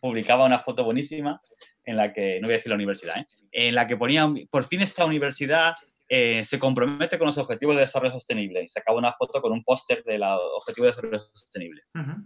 publicaba 0.00 0.46
una 0.46 0.60
foto 0.60 0.82
buenísima 0.82 1.38
en 1.84 1.98
la 1.98 2.14
que, 2.14 2.40
no 2.40 2.46
voy 2.46 2.54
a 2.54 2.56
decir 2.56 2.70
la 2.70 2.76
universidad, 2.76 3.18
¿eh? 3.18 3.26
en 3.52 3.74
la 3.74 3.86
que 3.86 3.98
ponía, 3.98 4.26
por 4.50 4.64
fin 4.64 4.80
esta 4.80 5.04
universidad 5.04 5.74
eh, 6.08 6.46
se 6.46 6.58
compromete 6.58 7.18
con 7.18 7.26
los 7.26 7.36
objetivos 7.36 7.74
de 7.74 7.82
desarrollo 7.82 8.14
sostenible 8.14 8.62
y 8.62 8.68
sacaba 8.70 8.98
una 8.98 9.12
foto 9.12 9.42
con 9.42 9.52
un 9.52 9.62
póster 9.62 10.02
de 10.02 10.16
los 10.16 10.40
objetivos 10.56 10.86
de 10.86 10.92
desarrollo 10.92 11.30
sostenible. 11.34 11.82
Uh 11.94 11.98
-huh 11.98 12.24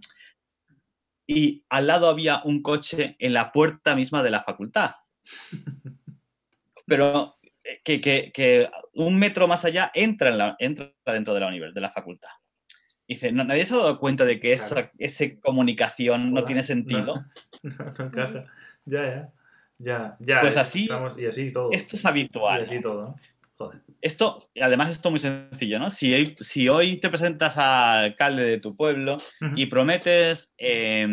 y 1.27 1.65
al 1.69 1.87
lado 1.87 2.09
había 2.09 2.43
un 2.45 2.63
coche 2.63 3.17
en 3.19 3.33
la 3.33 3.53
puerta 3.53 3.95
misma 3.95 4.23
de 4.23 4.31
la 4.31 4.43
facultad. 4.43 4.97
Pero 6.87 7.37
eh, 7.63 7.81
que, 7.83 8.01
que, 8.01 8.31
que 8.33 8.69
un 8.95 9.19
metro 9.19 9.49
más 9.49 9.65
allá 9.65 9.91
entra, 9.95 10.31
en 10.31 10.39
la, 10.39 10.57
entra 10.59 10.93
dentro 11.07 11.35
de 11.35 11.41
la 11.41 11.49
universidad, 11.49 11.75
de 11.75 11.81
la 11.81 11.93
facultad. 11.93 12.31
Dice, 13.07 13.33
¿no, 13.33 13.45
¿nadie 13.45 13.67
se 13.67 13.75
ha 13.75 13.79
dado 13.79 13.99
cuenta 13.99 14.25
de 14.25 14.41
que 14.41 14.57
claro. 14.57 14.91
esa, 14.99 15.25
esa, 15.25 15.41
comunicación 15.41 16.23
Hola. 16.23 16.41
no 16.41 16.45
tiene 16.45 16.63
sentido? 16.63 17.17
No, 17.17 17.25
no, 17.63 17.95
no 17.99 18.05
encaja. 18.05 18.45
Ya, 18.85 19.03
ya. 19.03 19.33
Ya, 19.79 20.17
ya. 20.21 20.41
Pues 20.41 20.57
así, 20.57 20.85
estamos, 20.85 21.19
y 21.19 21.27
así 21.27 21.53
todo. 21.53 21.71
Esto 21.73 21.97
es 21.97 22.07
habitual. 22.07 22.61
Y 22.61 22.63
así 22.63 22.81
todo. 22.81 23.17
Joder. 23.57 23.83
Esto, 24.01 24.51
además, 24.61 24.91
esto 24.91 25.09
es 25.09 25.13
muy 25.13 25.21
sencillo, 25.21 25.79
¿no? 25.79 25.91
Si 25.91 26.13
hoy, 26.13 26.35
si 26.41 26.69
hoy 26.69 26.97
te 26.97 27.09
presentas 27.09 27.57
al 27.57 28.05
alcalde 28.05 28.45
de 28.45 28.59
tu 28.59 28.77
pueblo 28.77 29.17
uh 29.17 29.47
-huh. 29.47 29.53
y 29.57 29.67
prometes. 29.67 30.55
Eh, 30.59 31.07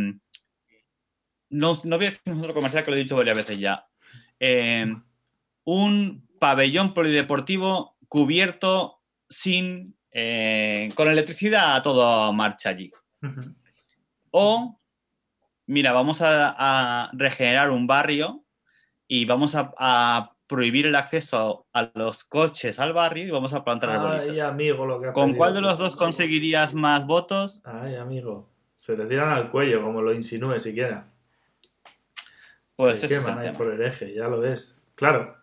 no, 1.50 1.82
no 1.84 1.98
voy 1.98 2.06
a 2.06 2.10
decir 2.10 2.22
un 2.34 2.36
centro 2.36 2.54
comercial 2.54 2.84
que 2.84 2.92
lo 2.92 2.98
he 2.98 3.02
dicho 3.02 3.18
varias 3.18 3.38
veces 3.38 3.60
ya. 3.60 3.86
Eh, 4.40 4.92
un 5.66 6.28
pabellón 6.40 6.94
polideportivo 6.94 7.98
cubierto 8.08 9.02
sin. 9.30 9.96
Eh, 10.14 10.90
con 10.96 11.08
electricidad 11.08 11.76
a 11.76 11.84
toda 11.84 12.32
marcha 12.32 12.70
allí. 12.70 12.92
Uh 13.22 13.28
-huh. 13.28 13.56
O 14.32 14.78
mira, 15.72 15.94
vamos 15.94 16.20
a, 16.22 17.10
regenerar 17.14 17.72
un 17.72 17.88
barrio 17.88 18.44
y 19.08 19.26
vamos 19.26 19.56
a, 19.56 20.36
prohibir 20.52 20.86
el 20.86 20.96
acceso 20.96 21.66
a 21.72 21.92
los 21.96 22.26
coches 22.26 22.78
al 22.78 22.92
barrio 22.92 23.26
y 23.26 23.32
vamos 23.32 23.54
a 23.54 23.64
plantar 23.64 23.90
Ay, 23.90 24.38
amigo, 24.42 24.86
lo 24.86 25.00
que 25.00 25.14
¿Con 25.14 25.34
cuál 25.34 25.54
de 25.54 25.62
los 25.62 25.78
dos 25.78 25.96
conseguirías 25.96 26.74
más 26.74 27.08
votos? 27.08 27.62
Ay, 27.64 27.96
amigo. 27.96 28.50
Se 28.76 28.98
te 28.98 29.06
tiran 29.06 29.30
al 29.30 29.50
cuello, 29.50 29.82
como 29.82 30.02
lo 30.02 30.14
insinúe 30.14 30.60
siquiera. 30.60 31.08
Pues 32.76 33.00
se 33.00 33.08
queman 33.08 33.40
ahí 33.40 33.54
por 33.54 33.72
el 33.72 33.82
eje, 33.82 34.14
ya 34.14 34.28
lo 34.28 34.42
ves. 34.42 34.78
Claro, 34.96 35.38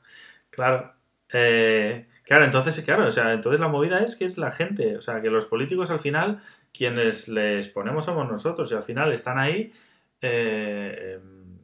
claro. 0.50 0.92
Eh, 1.32 2.06
claro, 2.24 2.44
entonces, 2.44 2.78
claro, 2.84 3.08
o 3.08 3.12
sea, 3.12 3.32
entonces 3.32 3.60
la 3.60 3.68
movida 3.68 4.00
es 4.00 4.14
que 4.14 4.26
es 4.26 4.36
la 4.36 4.50
gente, 4.50 4.98
o 4.98 5.00
sea, 5.00 5.22
que 5.22 5.30
los 5.30 5.46
políticos 5.46 5.90
al 5.90 6.00
final, 6.00 6.42
quienes 6.76 7.28
les 7.28 7.68
ponemos 7.68 8.04
somos 8.04 8.28
nosotros 8.28 8.70
y 8.72 8.74
al 8.74 8.82
final 8.82 9.10
están 9.14 9.38
ahí 9.38 9.72
eh, 10.20 11.18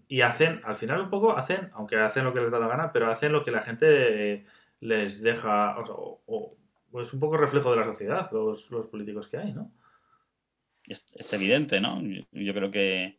y 0.09 0.21
hacen, 0.21 0.61
al 0.65 0.77
final 0.77 1.01
un 1.01 1.11
poco 1.11 1.37
hacen, 1.37 1.71
aunque 1.75 1.97
hacen 1.97 2.25
lo 2.25 2.33
que 2.33 2.41
les 2.41 2.51
da 2.51 2.59
la 2.59 2.69
gana, 2.69 2.93
pero 2.93 3.11
hacen 3.11 3.33
lo 3.33 3.43
que 3.45 3.51
la 3.51 3.63
gente 3.63 4.45
les 4.81 5.23
deja, 5.23 5.77
o, 5.79 6.57
es 7.01 7.13
un 7.13 7.21
poco 7.21 7.37
reflejo 7.37 7.71
de 7.71 7.79
la 7.79 7.85
sociedad, 7.85 8.31
los, 8.33 8.69
políticos 8.91 9.29
que 9.29 9.39
hay, 9.39 9.53
¿no? 9.53 9.73
Es, 10.87 11.33
evidente, 11.33 11.81
¿no? 11.81 12.01
Yo 12.33 12.55
creo 12.55 12.71
que, 12.71 13.19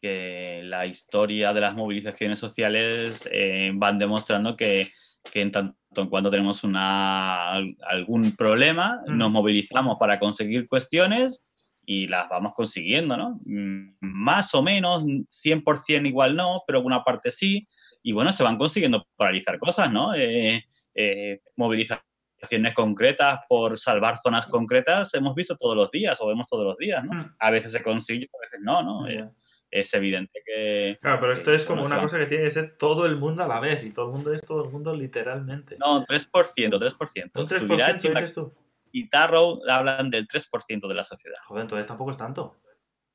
que 0.00 0.60
la 0.64 0.86
historia 0.86 1.52
de 1.52 1.60
las 1.60 1.74
movilizaciones 1.74 2.38
sociales 2.38 3.28
eh, 3.32 3.70
van 3.74 3.98
demostrando 3.98 4.56
que, 4.56 4.92
que 5.32 5.40
en 5.40 5.52
tanto 5.52 5.78
en 5.96 6.08
cuanto 6.08 6.30
tenemos 6.30 6.64
una, 6.64 7.54
algún 7.54 8.36
problema, 8.36 9.02
nos 9.06 9.30
movilizamos 9.30 9.96
para 9.98 10.18
conseguir 10.18 10.68
cuestiones 10.68 11.47
y 11.88 12.06
las 12.06 12.28
vamos 12.28 12.52
consiguiendo, 12.54 13.16
¿no? 13.16 13.40
Mm, 13.46 13.96
más 14.00 14.54
o 14.54 14.62
menos, 14.62 15.04
100% 15.04 16.06
igual 16.06 16.36
no, 16.36 16.56
pero 16.66 16.80
alguna 16.80 17.02
parte 17.02 17.30
sí. 17.30 17.66
Y 18.02 18.12
bueno, 18.12 18.30
se 18.30 18.42
van 18.42 18.58
consiguiendo 18.58 19.08
paralizar 19.16 19.58
cosas, 19.58 19.90
¿no? 19.90 20.14
Eh, 20.14 20.66
eh, 20.94 21.40
movilizaciones 21.56 22.74
concretas 22.74 23.40
por 23.48 23.78
salvar 23.78 24.18
zonas 24.18 24.46
concretas 24.48 25.14
hemos 25.14 25.34
visto 25.34 25.56
todos 25.56 25.74
los 25.74 25.90
días 25.90 26.20
o 26.20 26.26
vemos 26.26 26.46
todos 26.46 26.66
los 26.66 26.76
días, 26.76 27.02
¿no? 27.06 27.14
Hmm. 27.14 27.34
A 27.38 27.50
veces 27.50 27.72
se 27.72 27.82
consigue, 27.82 28.28
a 28.34 28.38
veces 28.38 28.60
no, 28.60 28.82
¿no? 28.82 29.08
Eh, 29.08 29.26
es 29.70 29.94
evidente 29.94 30.42
que... 30.44 30.98
Claro, 31.00 31.20
pero 31.20 31.32
esto 31.32 31.54
es 31.54 31.64
como 31.64 31.84
una 31.86 32.02
cosa 32.02 32.18
que 32.18 32.26
tiene 32.26 32.44
que 32.44 32.50
ser 32.50 32.76
todo 32.76 33.06
el 33.06 33.16
mundo 33.16 33.44
a 33.44 33.48
la 33.48 33.60
vez 33.60 33.82
y 33.82 33.92
todo 33.92 34.08
el 34.08 34.12
mundo 34.12 34.34
es 34.34 34.42
todo 34.42 34.62
el 34.62 34.70
mundo 34.70 34.94
literalmente. 34.94 35.78
No, 35.78 36.04
3%, 36.04 36.30
3%. 36.30 37.30
¿Un 37.34 37.46
3% 37.46 38.14
dices 38.14 38.34
tú? 38.34 38.52
Y 38.92 39.08
Tarrow 39.08 39.60
hablan 39.68 40.10
del 40.10 40.26
3% 40.26 40.88
de 40.88 40.94
la 40.94 41.04
sociedad. 41.04 41.38
Joder, 41.46 41.62
entonces 41.62 41.86
tampoco 41.86 42.10
es 42.10 42.16
tanto. 42.16 42.60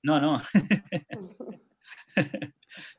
No, 0.01 0.19
no. 0.19 0.41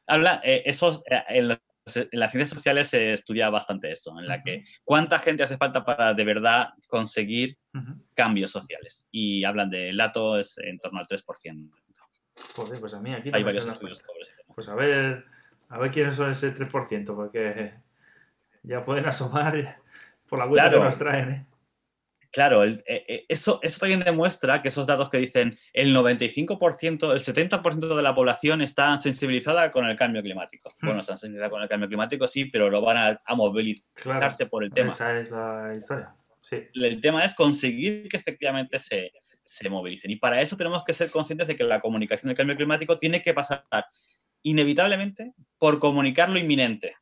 Habla, 0.06 0.40
eh, 0.44 0.62
esos, 0.66 1.02
eh, 1.10 1.22
en, 1.28 1.48
las 1.48 2.30
ciencias 2.30 2.50
sociales 2.50 2.88
se 2.88 3.12
estudia 3.12 3.50
bastante 3.50 3.92
eso, 3.92 4.18
en 4.18 4.26
la 4.26 4.42
que 4.42 4.64
cuánta 4.84 5.18
gente 5.18 5.42
hace 5.42 5.58
falta 5.58 5.84
para 5.84 6.14
de 6.14 6.24
verdad 6.24 6.70
conseguir 6.88 7.58
cambios 8.14 8.50
sociales. 8.50 9.06
Y 9.10 9.44
hablan 9.44 9.68
del 9.68 9.96
dato 9.96 10.38
es 10.38 10.56
en 10.58 10.78
torno 10.78 11.00
al 11.00 11.06
3%. 11.06 11.70
Joder, 12.56 12.80
pues 12.80 12.94
a 12.94 13.00
mí 13.00 13.12
aquí 13.12 13.30
Hay 13.32 13.44
varios 13.44 13.66
estudios 13.66 14.02
Pues 14.54 14.68
a 14.68 14.74
ver, 14.74 15.24
a 15.68 15.78
ver 15.78 15.90
quiénes 15.90 16.16
son 16.16 16.30
ese 16.30 16.54
3%, 16.54 17.14
porque 17.14 17.74
ya 18.62 18.84
pueden 18.84 19.06
asomar 19.06 19.80
por 20.26 20.38
la 20.38 20.46
vuelta 20.46 20.70
que 20.70 20.80
nos 20.80 20.96
traen, 20.96 21.30
¿eh? 21.30 21.46
Claro, 22.34 22.64
eh, 22.64 22.82
eh, 22.88 23.26
eso, 23.28 23.60
eso 23.62 23.78
también 23.78 24.00
demuestra 24.00 24.60
que 24.60 24.70
esos 24.70 24.88
datos 24.88 25.08
que 25.08 25.18
dicen 25.18 25.56
el 25.72 25.94
95%, 25.94 27.12
el 27.12 27.20
70% 27.20 27.94
de 27.94 28.02
la 28.02 28.12
población 28.12 28.60
está 28.60 28.98
sensibilizada 28.98 29.70
con 29.70 29.86
el 29.86 29.96
cambio 29.96 30.20
climático. 30.20 30.68
Hmm. 30.80 30.86
Bueno, 30.86 31.00
están 31.02 31.16
sensibilizadas 31.16 31.52
con 31.52 31.62
el 31.62 31.68
cambio 31.68 31.86
climático, 31.86 32.26
sí, 32.26 32.46
pero 32.46 32.68
lo 32.70 32.82
van 32.82 33.20
a, 33.24 33.34
movilizarse 33.36 34.46
por 34.46 34.64
el 34.64 34.72
tema. 34.72 34.90
Esa 34.90 35.16
es 35.16 35.30
la 35.30 35.74
historia. 35.76 36.12
Sí. 36.40 36.64
El 36.74 37.00
tema 37.00 37.24
es 37.24 37.36
conseguir 37.36 38.08
que 38.08 38.16
efectivamente 38.16 38.80
se, 38.80 39.12
se 39.44 39.70
movilicen. 39.70 40.10
Y 40.10 40.16
para 40.16 40.42
eso 40.42 40.56
tenemos 40.56 40.82
que 40.82 40.92
ser 40.92 41.12
conscientes 41.12 41.46
de 41.46 41.54
que 41.54 41.62
la 41.62 41.80
comunicación 41.80 42.30
del 42.30 42.36
cambio 42.36 42.56
climático 42.56 42.98
tiene 42.98 43.22
que 43.22 43.32
pasar 43.32 43.64
inevitablemente 44.42 45.34
por 45.56 45.78
comunicar 45.78 46.30
lo 46.30 46.40
inminente 46.40 46.96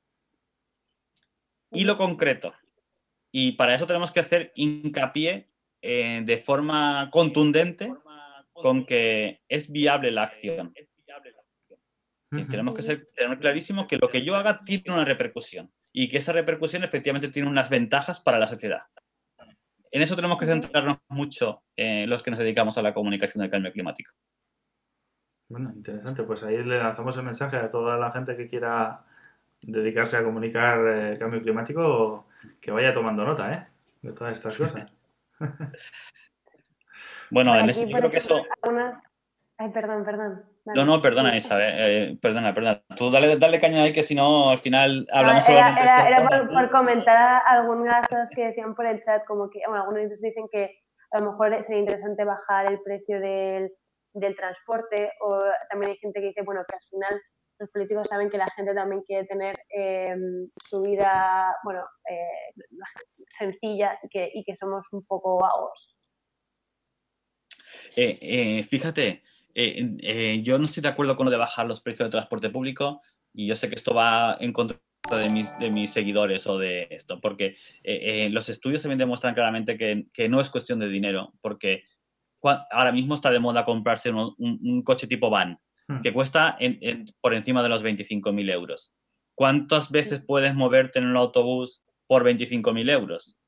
y 1.71 1.85
lo 1.85 1.97
concreto. 1.97 2.53
Y 3.33 3.53
para 3.53 3.75
eso 3.75 3.87
tenemos 3.87 4.13
que 4.13 4.21
hacer 4.21 4.53
hincapié 4.55 5.49
eh, 5.81 6.23
de 6.25 6.39
forma 6.39 7.09
contundente 7.11 7.93
con 8.53 8.85
que 8.85 9.41
es 9.49 9.73
viable 9.73 10.11
la 10.11 10.25
acción. 10.25 10.73
tenemos 12.31 12.75
que 12.75 12.83
ser, 12.83 13.09
tener 13.17 13.39
clarísimo 13.39 13.89
que 13.89 13.97
lo 13.97 14.09
que 14.09 14.23
yo 14.23 14.37
haga 14.37 14.63
tiene 14.65 14.93
una 14.93 15.05
repercusión 15.05 15.73
y 15.93 16.09
que 16.09 16.19
esa 16.19 16.33
repercusión 16.33 16.85
efectivamente 16.85 17.29
tiene 17.29 17.49
unas 17.49 17.69
ventajas 17.69 18.21
para 18.21 18.39
la 18.39 18.47
sociedad. 18.47 18.83
En 19.91 20.01
eso 20.01 20.17
tenemos 20.17 20.39
que 20.39 20.47
centrarnos 20.47 20.99
mucho 21.09 21.65
eh, 21.77 22.07
los 22.07 22.23
que 22.23 22.31
nos 22.31 22.39
dedicamos 22.39 22.79
a 22.79 22.83
la 22.83 22.95
comunicación 22.95 23.43
del 23.43 23.51
cambio 23.51 23.73
climático. 23.73 24.13
Bueno, 25.49 25.71
interesante. 25.75 26.23
Pues 26.23 26.43
ahí 26.45 26.63
le 26.65 26.79
lanzamos 26.79 27.15
el 27.19 27.25
mensaje 27.25 27.57
a 27.57 27.69
toda 27.69 27.99
la 27.99 28.11
gente 28.11 28.37
que 28.37 28.47
quiera 28.47 29.05
dedicarse 29.61 30.17
a 30.17 30.25
comunicar 30.25 30.81
el 30.81 31.13
eh, 31.15 31.19
cambio 31.19 31.43
climático 31.43 32.27
que 32.61 32.71
vaya 32.71 32.93
tomando 32.93 33.25
nota, 33.25 33.53
¿eh? 33.53 33.67
De 34.03 34.13
todas 34.13 34.33
estas 34.37 34.57
cosas. 34.57 34.93
bueno, 37.31 37.59
en 37.59 37.71
ese, 37.71 37.89
yo 37.89 37.97
creo 37.97 38.11
que 38.11 38.19
eso... 38.19 38.45
Ay, 39.59 39.71
perdón, 39.71 40.05
perdón. 40.05 40.45
No, 40.65 40.85
no, 40.85 41.01
perdona, 41.01 41.37
Isabel. 41.37 41.75
Eh, 41.77 42.19
perdona, 42.21 42.55
perdona. 42.55 42.83
Tú 42.97 43.11
dale, 43.11 43.37
dale 43.37 43.61
caña 43.61 43.83
ahí 43.83 43.93
que 43.93 44.03
si 44.03 44.15
no, 44.15 44.51
al 44.51 44.59
final 44.59 45.07
hablamos 45.13 45.49
no, 45.49 45.55
era, 45.55 45.83
era, 45.83 46.09
era 46.09 46.49
por, 46.49 46.71
comentar 46.71 47.43
algunas 47.47 48.09
cosas 48.09 48.31
que 48.31 48.47
decían 48.47 48.75
por 48.75 48.87
el 48.87 49.01
chat, 49.03 49.25
como 49.25 49.51
que 49.51 49.61
bueno, 49.67 49.83
algunos 49.83 50.21
dicen 50.21 50.49
que 50.51 50.81
a 51.13 51.19
lo 51.21 51.31
mejor 51.31 51.63
sería 51.63 51.81
interesante 51.81 52.25
bajar 52.25 52.67
el 52.67 52.81
precio 52.83 53.21
del, 53.21 53.73
del 54.15 54.37
transporte 54.37 55.13
o 55.21 55.43
también 55.69 55.93
hay 55.93 55.99
gente 55.99 56.21
que 56.21 56.29
dice, 56.29 56.43
bueno, 56.43 56.63
que 56.67 56.77
al 56.77 56.83
final 56.83 57.21
los 57.63 57.71
políticos 57.71 58.09
saben 58.09 58.29
que 58.29 58.39
la 58.39 58.51
gente 58.51 58.75
también 58.75 59.03
quiere 59.03 59.25
tener 59.25 59.57
em, 59.71 60.51
su 60.57 60.83
vida, 60.83 61.55
bueno, 61.63 61.85
eh, 62.11 62.61
sencilla 63.31 63.99
y 64.03 64.45
que, 64.45 64.57
somos 64.57 64.87
un 64.91 65.05
poco 65.07 65.39
vagos. 65.39 65.97
Eh, 67.97 68.19
eh, 68.21 68.65
fíjate, 68.65 69.23
yo 70.43 70.59
no 70.59 70.65
estoy 70.65 70.83
de 70.83 70.89
acuerdo 70.89 71.17
con 71.17 71.27
lo 71.27 71.31
de 71.31 71.37
bajar 71.37 71.67
los 71.67 71.83
precios 71.83 72.07
del 72.07 72.11
transporte 72.13 72.51
público 72.51 73.01
y 73.33 73.47
yo 73.47 73.55
sé 73.55 73.69
que 73.69 73.77
esto 73.77 73.95
va 73.95 74.37
en 74.41 74.53
contra 74.53 74.79
de 75.11 75.29
mis, 75.71 75.93
seguidores 75.93 76.47
o 76.49 76.59
de 76.59 76.89
esto, 76.91 77.21
porque 77.21 77.57
los 78.31 78.49
estudios 78.49 78.83
también 78.83 78.99
demuestran 78.99 79.35
claramente 79.35 79.79
que, 79.79 80.29
no 80.29 80.41
es 80.41 80.51
cuestión 80.51 80.81
de 80.81 80.89
dinero, 80.89 81.33
porque 81.41 81.85
ahora 82.71 82.91
mismo 82.91 83.15
está 83.15 83.31
de 83.31 83.39
moda 83.39 83.65
comprarse 83.65 84.11
un 84.11 84.83
coche 84.83 85.07
tipo 85.07 85.31
van 85.31 85.61
Hmm. 85.93 86.03
que 86.03 86.13
cuesta 86.13 86.59
por 87.21 87.35
encima 87.35 87.63
de 87.63 87.69
los 87.69 87.83
25.000 87.83 88.51
euros. 88.51 88.93
¿Cuántas 89.35 89.91
veces 89.91 90.23
puedes 90.27 90.55
moverte 90.55 90.99
en 90.99 91.07
un 91.07 91.17
autobús 91.17 91.83
por 92.07 92.25
25.000 92.25 92.91
euros? 92.91 93.39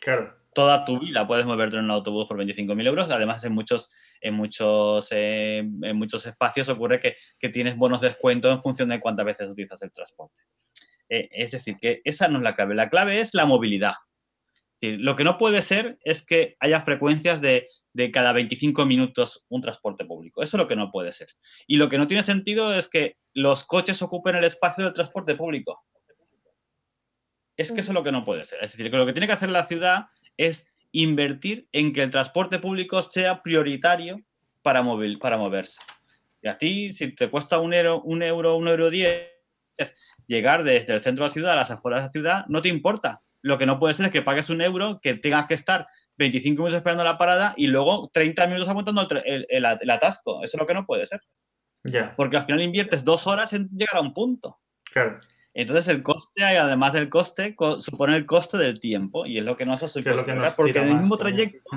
Claro. 0.00 0.36
Toda 0.54 0.84
tu 0.84 0.98
vida 0.98 1.26
puedes 1.26 1.44
moverte 1.44 1.76
en 1.76 1.84
un 1.84 1.90
autobús 1.90 2.26
por 2.26 2.38
25.000 2.38 2.86
euros. 2.86 3.10
Además, 3.10 3.44
en 3.44 3.52
muchos, 3.52 3.90
en 4.20 4.34
muchos, 4.34 5.08
eh, 5.10 5.58
en 5.58 5.96
muchos 5.96 6.26
espacios 6.26 6.68
ocurre 6.68 7.00
que, 7.00 7.16
que, 7.38 7.48
tienes 7.48 7.76
bonos 7.76 8.00
de 8.00 8.08
descuento 8.08 8.50
en 8.50 8.62
función 8.62 8.88
de 8.88 9.00
cuántas 9.00 9.26
veces 9.26 9.48
utilizas 9.48 9.82
el 9.82 9.92
transporte. 9.92 10.42
Eh, 11.08 11.28
es 11.30 11.50
decir, 11.52 11.76
que 11.80 12.00
esa 12.04 12.28
no 12.28 12.38
es 12.38 12.44
la 12.44 12.54
clave. 12.54 12.74
La 12.74 12.90
clave 12.90 13.20
es 13.20 13.34
la 13.34 13.46
movilidad. 13.46 13.94
lo 14.80 15.16
que 15.16 15.24
no 15.24 15.38
puede 15.38 15.62
ser 15.62 15.98
es 16.04 16.24
que 16.24 16.56
haya 16.60 16.82
frecuencias 16.82 17.40
de 17.40 17.68
de 17.96 18.10
cada 18.10 18.34
25 18.34 18.84
minutos 18.84 19.46
un 19.48 19.62
transporte 19.62 20.04
público. 20.04 20.42
Eso 20.42 20.58
es 20.58 20.62
lo 20.62 20.68
que 20.68 20.76
no 20.76 20.90
puede 20.90 21.12
ser. 21.12 21.28
Y 21.66 21.78
lo 21.78 21.88
que 21.88 21.96
no 21.96 22.06
tiene 22.06 22.22
sentido 22.22 22.74
es 22.74 22.90
que 22.90 23.16
los 23.32 23.64
coches 23.64 24.02
ocupen 24.02 24.36
el 24.36 24.44
espacio 24.44 24.84
del 24.84 24.92
transporte 24.92 25.34
público. 25.34 25.82
Es 27.56 27.72
que 27.72 27.80
eso 27.80 27.92
es 27.92 27.94
lo 27.94 28.04
que 28.04 28.12
no 28.12 28.22
puede 28.22 28.44
ser. 28.44 28.62
Es 28.62 28.72
decir, 28.72 28.90
que 28.90 28.98
lo 28.98 29.06
que 29.06 29.14
tiene 29.14 29.26
que 29.26 29.32
hacer 29.32 29.48
la 29.48 29.64
ciudad 29.64 30.08
es 30.36 30.66
invertir 30.92 31.68
en 31.72 31.94
que 31.94 32.02
el 32.02 32.10
transporte 32.10 32.58
público 32.58 33.02
sea 33.02 33.42
prioritario 33.42 34.20
para, 34.60 34.84
para 35.18 35.38
moverse. 35.38 35.80
Y 36.42 36.48
a 36.48 36.58
ti, 36.58 36.92
si 36.92 37.14
te 37.14 37.30
cuesta 37.30 37.60
un 37.60 37.72
euro, 37.72 38.02
un 38.02 38.22
euro, 38.22 38.58
un 38.58 38.68
euro 38.68 38.90
diez, 38.90 39.30
llegar 40.26 40.64
desde 40.64 40.92
el 40.92 41.00
centro 41.00 41.24
de 41.24 41.30
la 41.30 41.32
ciudad 41.32 41.52
a 41.54 41.56
las 41.56 41.70
afueras 41.70 42.00
de 42.00 42.06
la 42.06 42.12
ciudad, 42.12 42.46
no 42.48 42.60
te 42.60 42.68
importa. 42.68 43.22
Lo 43.40 43.56
que 43.56 43.64
no 43.64 43.78
puede 43.78 43.94
ser 43.94 44.06
es 44.06 44.12
que 44.12 44.20
pagues 44.20 44.50
un 44.50 44.60
euro, 44.60 45.00
que 45.00 45.14
tengas 45.14 45.46
que 45.46 45.54
estar 45.54 45.86
25 46.18 46.62
minutos 46.62 46.78
esperando 46.78 47.04
la 47.04 47.18
parada 47.18 47.54
y 47.56 47.66
luego 47.66 48.10
30 48.12 48.46
minutos 48.46 48.68
aguantando 48.68 49.06
el, 49.24 49.90
atasco. 49.90 50.42
Eso 50.42 50.56
es 50.56 50.60
lo 50.60 50.66
que 50.66 50.74
no 50.74 50.86
puede 50.86 51.06
ser. 51.06 51.20
Ya. 51.84 52.14
Porque 52.16 52.36
al 52.36 52.44
final 52.44 52.62
inviertes 52.62 53.04
dos 53.04 53.26
horas 53.26 53.52
en 53.52 53.68
llegar 53.70 53.96
a 53.96 54.00
un 54.00 54.14
punto. 54.14 54.58
Claro. 54.92 55.20
Entonces 55.54 55.88
el 55.88 56.02
coste, 56.02 56.44
además 56.44 56.92
del 56.92 57.08
coste, 57.08 57.56
supone 57.80 58.16
el 58.16 58.26
coste 58.26 58.58
del 58.58 58.78
tiempo 58.78 59.24
y 59.24 59.38
es 59.38 59.44
lo 59.44 59.56
que 59.56 59.64
no 59.64 59.72
hace 59.72 59.86
nos 59.86 60.54
porque 60.54 60.78
en 60.78 60.88
el 60.88 60.96
mismo 60.98 61.16
trayecto, 61.16 61.70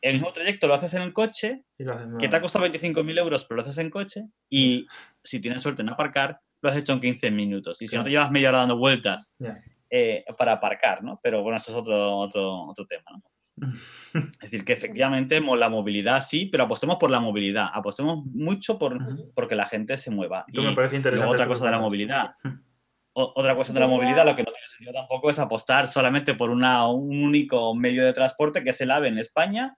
el 0.00 0.14
mismo 0.14 0.32
trayecto 0.32 0.68
lo 0.68 0.74
haces 0.74 0.94
en 0.94 1.02
el 1.02 1.12
coche, 1.12 1.64
que 1.76 2.28
te 2.28 2.36
ha 2.36 2.40
costado 2.40 2.66
25.000 2.66 3.18
euros, 3.18 3.44
pero 3.44 3.56
lo 3.56 3.62
haces 3.62 3.78
en 3.78 3.90
coche, 3.90 4.28
y 4.48 4.86
si 5.24 5.40
tienes 5.40 5.62
suerte 5.62 5.82
en 5.82 5.88
aparcar, 5.88 6.40
lo 6.62 6.70
has 6.70 6.76
hecho 6.76 6.92
en 6.92 7.00
15 7.00 7.30
minutos. 7.32 7.82
Y 7.82 7.88
si 7.88 7.96
no 7.96 8.04
te 8.04 8.10
llevas 8.10 8.30
media 8.30 8.50
hora 8.50 8.58
dando 8.58 8.78
vueltas 8.78 9.34
eh, 9.90 10.24
para 10.36 10.52
aparcar, 10.52 11.02
¿no? 11.02 11.18
Pero 11.22 11.42
bueno, 11.42 11.56
eso 11.56 11.72
es 11.72 11.76
otro, 11.76 12.18
otro, 12.18 12.66
otro 12.66 12.86
tema, 12.86 13.10
¿no? 13.10 13.22
Es 14.14 14.50
decir, 14.50 14.64
que 14.64 14.72
efectivamente 14.72 15.40
la 15.40 15.68
movilidad 15.68 16.24
sí, 16.24 16.46
pero 16.46 16.64
apostemos 16.64 16.96
por 16.96 17.10
la 17.10 17.20
movilidad, 17.20 17.68
apostemos 17.72 18.24
mucho 18.24 18.78
por 18.78 18.98
porque 19.34 19.54
la 19.54 19.66
gente 19.66 19.98
se 19.98 20.10
mueva. 20.10 20.44
y 20.48 20.60
me 20.60 20.72
parece 20.72 20.96
interesante. 20.96 21.32
otra 21.34 21.46
cosa 21.46 21.66
de 21.66 21.70
la 21.72 21.78
movilidad. 21.78 22.34
otra 23.12 23.54
cuestión 23.54 23.74
de 23.74 23.80
la 23.80 23.86
movilidad, 23.86 24.24
lo 24.24 24.34
que 24.34 24.42
no 24.42 24.52
tiene 24.52 24.66
sentido 24.66 24.92
tampoco 24.92 25.30
es 25.30 25.38
apostar 25.38 25.88
solamente 25.88 26.34
por 26.34 26.50
una, 26.50 26.88
un 26.88 27.22
único 27.22 27.74
medio 27.74 28.04
de 28.04 28.12
transporte 28.12 28.64
que 28.64 28.70
es 28.70 28.80
el 28.80 28.90
AVE 28.90 29.08
en 29.08 29.18
España, 29.18 29.76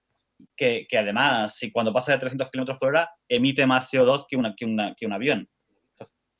que, 0.57 0.86
que 0.89 0.97
además, 0.97 1.57
si 1.57 1.73
cuando 1.73 1.93
pasa 1.93 2.12
de 2.12 2.19
300 2.19 2.51
kilómetros 2.51 2.78
por 2.78 2.90
hora, 2.90 3.11
emite 3.28 3.66
más 3.66 3.90
CO2 3.90 4.27
que, 4.28 4.36
una, 4.36 4.55
que, 4.55 4.65
una, 4.65 4.94
que 4.94 5.07
un 5.07 5.12
avión 5.12 5.48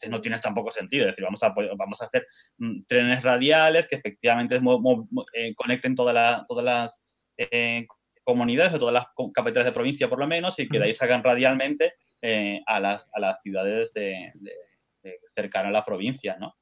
no 0.09 0.21
tiene 0.21 0.39
tampoco 0.39 0.71
sentido. 0.71 1.05
Es 1.05 1.13
decir, 1.13 1.25
vamos 1.25 1.43
a, 1.43 1.53
vamos 1.77 2.01
a 2.01 2.07
hacer 2.07 2.27
mm, 2.59 2.83
trenes 2.87 3.23
radiales 3.23 3.87
que 3.87 3.97
efectivamente 3.97 4.61
eh, 5.35 5.55
conecten 5.55 5.95
todas 5.95 6.15
las 6.65 7.03
eh, 7.51 7.87
comunidades 8.25 8.75
o 8.75 8.79
todas 8.79 8.95
las 8.95 9.07
capitales 9.33 9.67
de 9.67 9.73
provincia 9.73 10.09
por 10.09 10.19
lo 10.19 10.27
menos 10.27 10.59
y 10.59 10.69
que 10.69 10.79
de 10.79 10.87
ahí 10.87 10.93
salgan 10.93 11.23
radialmente 11.23 11.95
eh, 12.23 12.61
a, 12.67 12.81
las, 12.81 13.11
a 13.15 13.21
las 13.21 13.41
ciudades 13.43 13.93
de, 13.95 14.33
cercanas 15.29 15.71
a 15.71 15.73
la 15.73 15.85
provincia, 15.85 16.37
¿no? 16.39 16.55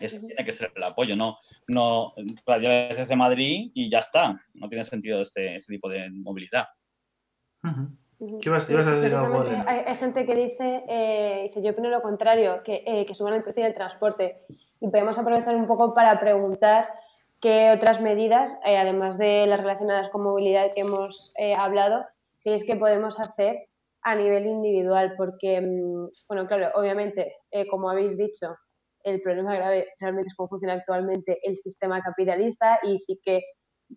Ese 0.00 0.18
tiene 0.18 0.44
que 0.44 0.52
ser 0.52 0.72
el 0.74 0.82
apoyo, 0.82 1.14
no, 1.14 1.38
no 1.68 2.12
radiales 2.44 2.96
desde 2.96 3.14
Madrid 3.14 3.70
y 3.74 3.88
ya 3.88 4.00
está. 4.00 4.40
No 4.54 4.68
tiene 4.68 4.84
sentido 4.84 5.20
este, 5.20 5.56
este 5.56 5.72
tipo 5.72 5.88
de 5.88 6.10
movilidad. 6.10 6.66
¿Qué 8.40 8.48
vas, 8.48 8.68
a 8.70 8.76
decir 8.76 9.14
algo? 9.14 9.44
Hay, 9.66 9.94
gente 9.96 10.24
que 10.24 10.34
dice, 10.34 10.84
eh, 10.88 11.42
dice, 11.44 11.62
yo 11.62 11.72
opino 11.72 11.90
lo 11.90 12.00
contrario, 12.00 12.62
que, 12.64 12.82
eh, 12.86 13.04
que 13.04 13.14
suban 13.14 13.34
el 13.34 13.42
precio 13.42 13.62
del 13.62 13.74
transporte. 13.74 14.42
Y 14.80 14.88
podemos 14.88 15.18
aprovechar 15.18 15.54
un 15.54 15.66
poco 15.66 15.94
para 15.94 16.18
preguntar 16.18 16.88
qué 17.40 17.70
otras 17.70 18.00
medidas, 18.00 18.58
eh, 18.64 18.76
además 18.76 19.18
de 19.18 19.46
las 19.46 19.60
relacionadas 19.60 20.08
con 20.10 20.22
movilidad 20.22 20.72
que 20.74 20.80
hemos 20.80 21.34
hablado, 21.58 22.04
creéis 22.42 22.64
que 22.64 22.76
podemos 22.76 23.20
hacer 23.20 23.68
a 24.02 24.14
nivel 24.14 24.46
individual. 24.46 25.14
Porque, 25.16 25.60
mm, 25.60 26.08
bueno, 26.28 26.46
claro, 26.46 26.70
obviamente, 26.74 27.36
como 27.70 27.90
habéis 27.90 28.16
dicho, 28.16 28.56
el 29.06 29.20
problema 29.22 29.54
grave 29.54 29.88
realmente 30.00 30.28
es 30.28 30.34
cómo 30.34 30.48
funciona 30.48 30.74
actualmente 30.74 31.38
el 31.42 31.56
sistema 31.56 32.02
capitalista 32.02 32.80
y 32.82 32.98
sí 32.98 33.20
que 33.24 33.40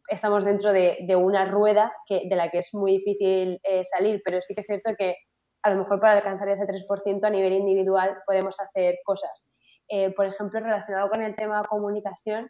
estamos 0.08 0.46
dentro 0.46 0.72
de, 0.72 1.16
una 1.16 1.46
rueda 1.46 1.92
que, 2.08 2.24
de 2.30 2.36
la 2.36 2.50
que 2.50 2.60
es 2.60 2.74
muy 2.74 2.98
difícil 2.98 3.60
eh, 3.64 3.84
salir, 3.84 4.22
pero 4.24 4.42
sí 4.42 4.54
que 4.54 4.62
es 4.62 4.68
cierto 4.68 4.92
que 4.98 5.16
a 5.64 5.72
lo 5.72 5.78
mejor 5.78 6.00
para 6.00 6.14
alcanzar 6.14 6.48
ese 6.50 6.66
3% 6.66 7.26
a 7.26 7.30
nivel 7.30 7.54
individual 7.54 8.18
podemos 8.26 8.60
hacer 8.60 9.00
cosas. 9.04 9.50
Eh, 9.90 10.12
por 10.12 10.28
ejemplo, 10.28 10.60
relacionado 10.60 11.10
con 11.10 11.24
el 11.24 11.36
tema 11.36 11.64
comunicación, 11.68 12.44
em, 12.44 12.50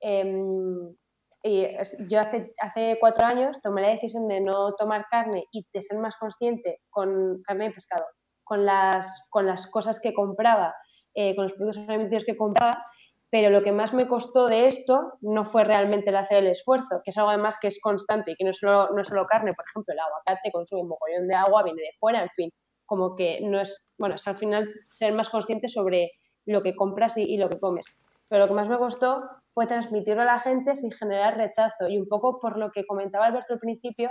y 0.00 1.66
yo 2.08 2.20
hace, 2.20 2.52
hace 2.60 2.96
cuatro 3.00 3.26
años 3.26 3.60
tomé 3.62 3.82
la 3.82 3.90
decisión 3.90 4.28
de 4.28 4.40
no 4.40 4.74
tomar 4.74 5.06
carne 5.10 5.44
y 5.52 5.66
de 5.72 5.82
ser 5.82 5.98
más 5.98 6.16
consciente 6.16 6.80
con 6.90 7.42
carne 7.42 7.66
y 7.66 7.72
pescado, 7.72 8.04
con 8.44 8.64
las, 8.64 9.28
con 9.30 9.46
las 9.46 9.70
cosas 9.70 10.00
que 10.00 10.12
compraba, 10.12 10.74
eh, 11.14 11.34
con 11.34 11.44
los 11.44 11.54
productos 11.54 11.88
alimenticios 11.88 12.24
que 12.24 12.36
compraba 12.36 12.84
pero 13.30 13.50
lo 13.50 13.62
que 13.62 13.72
más 13.72 13.92
me 13.92 14.06
costó 14.06 14.46
de 14.46 14.66
esto 14.68 15.14
no 15.20 15.44
fue 15.44 15.64
realmente 15.64 16.10
el 16.10 16.16
hacer 16.16 16.38
el 16.38 16.46
esfuerzo, 16.46 17.00
que 17.04 17.10
es 17.10 17.18
algo 17.18 17.30
además 17.30 17.58
que 17.60 17.66
es 17.68 17.80
constante 17.80 18.32
y 18.32 18.36
que 18.36 18.44
no 18.44 18.50
es 18.50 18.58
solo, 18.58 18.88
no 18.94 19.04
solo 19.04 19.26
carne, 19.26 19.52
por 19.52 19.64
ejemplo, 19.68 19.92
el 19.92 19.98
aguacate 19.98 20.52
consume 20.52 20.82
un 20.82 20.88
mogollón 20.88 21.28
de 21.28 21.34
agua, 21.34 21.62
viene 21.64 21.82
de 21.82 21.90
fuera, 21.98 22.22
en 22.22 22.30
fin, 22.30 22.50
como 22.84 23.16
que 23.16 23.40
no 23.42 23.60
es, 23.60 23.84
bueno, 23.98 24.14
es 24.14 24.26
al 24.28 24.36
final 24.36 24.68
ser 24.90 25.12
más 25.12 25.28
consciente 25.28 25.68
sobre 25.68 26.12
lo 26.46 26.62
que 26.62 26.76
compras 26.76 27.16
y, 27.16 27.36
lo 27.36 27.48
que 27.48 27.58
comes. 27.58 27.84
Pero 28.28 28.42
lo 28.44 28.48
que 28.48 28.54
más 28.54 28.68
me 28.68 28.78
costó 28.78 29.22
fue 29.50 29.66
transmitirlo 29.66 30.22
a 30.22 30.26
la 30.26 30.40
gente 30.40 30.74
sin 30.74 30.90
generar 30.90 31.36
rechazo 31.36 31.88
y 31.88 31.98
un 31.98 32.08
poco 32.08 32.40
por 32.40 32.58
lo 32.58 32.70
que 32.70 32.84
comentaba 32.86 33.26
Alberto 33.26 33.54
al 33.54 33.60
principio, 33.60 34.10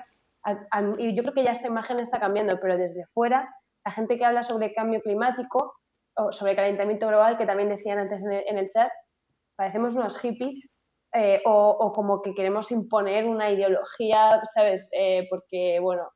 y 0.98 1.16
yo 1.16 1.24
creo 1.24 1.34
que 1.34 1.44
ya 1.44 1.52
esta 1.52 1.68
imagen 1.68 2.00
está 2.00 2.20
cambiando, 2.20 2.60
pero 2.62 2.78
desde 2.78 3.06
fuera, 3.08 3.50
la 3.84 3.92
gente 3.92 4.18
que 4.18 4.26
habla 4.26 4.44
sobre 4.44 4.74
cambio 4.74 5.02
climático 5.02 5.74
o 6.18 6.32
sobre 6.32 6.56
calentamiento 6.56 7.08
global, 7.08 7.38
que 7.38 7.46
también 7.46 7.70
decían 7.70 8.00
antes 8.00 8.24
en 8.26 8.58
el 8.58 8.70
chat, 8.70 8.92
parecemos 9.56 9.96
unos 9.96 10.18
hippies 10.20 10.72
eh, 11.14 11.42
o, 11.46 11.94
como 11.94 12.22
que 12.22 12.34
queremos 12.34 12.72
imponer 12.72 13.26
una 13.26 13.50
ideología, 13.50 14.42
¿sabes? 14.54 14.90
Eh, 14.92 15.26
porque, 15.30 15.80
bueno, 15.80 16.10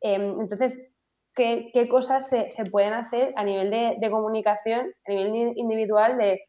em, 0.00 0.40
entonces, 0.40 0.98
¿qué, 1.34 1.70
cosas 1.88 2.28
se, 2.28 2.64
pueden 2.70 2.92
hacer 2.94 3.32
a 3.36 3.44
nivel 3.44 3.70
de, 3.70 4.10
comunicación, 4.10 4.92
a 5.06 5.12
nivel 5.12 5.52
individual 5.56 6.18
de, 6.18 6.40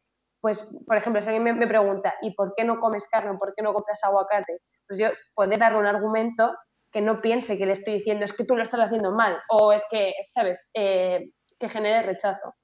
pues, 0.42 0.68
por 0.88 0.96
ejemplo, 0.96 1.22
si 1.22 1.28
alguien 1.28 1.56
me, 1.56 1.66
pregunta, 1.68 2.14
¿y 2.20 2.34
por 2.34 2.52
qué 2.56 2.64
no 2.64 2.80
comes 2.80 3.08
carne? 3.08 3.38
¿Por 3.38 3.54
qué 3.54 3.62
no 3.62 3.72
compras 3.72 4.02
aguacate? 4.02 4.58
Pues 4.88 4.98
yo 4.98 5.10
puedo 5.34 5.56
darle 5.56 5.78
un 5.78 5.86
argumento 5.86 6.52
que 6.90 7.00
no 7.00 7.20
piense 7.20 7.56
que 7.56 7.64
le 7.64 7.72
estoy 7.72 7.94
diciendo 7.94 8.24
es 8.24 8.32
que 8.32 8.44
tú 8.44 8.56
lo 8.56 8.62
estás 8.64 8.80
haciendo 8.80 9.12
mal 9.12 9.38
o 9.48 9.72
es 9.72 9.84
que, 9.88 10.14
¿sabes?, 10.24 10.68
eh, 10.74 11.30
que 11.60 11.68
genere 11.68 12.02
rechazo. 12.02 12.56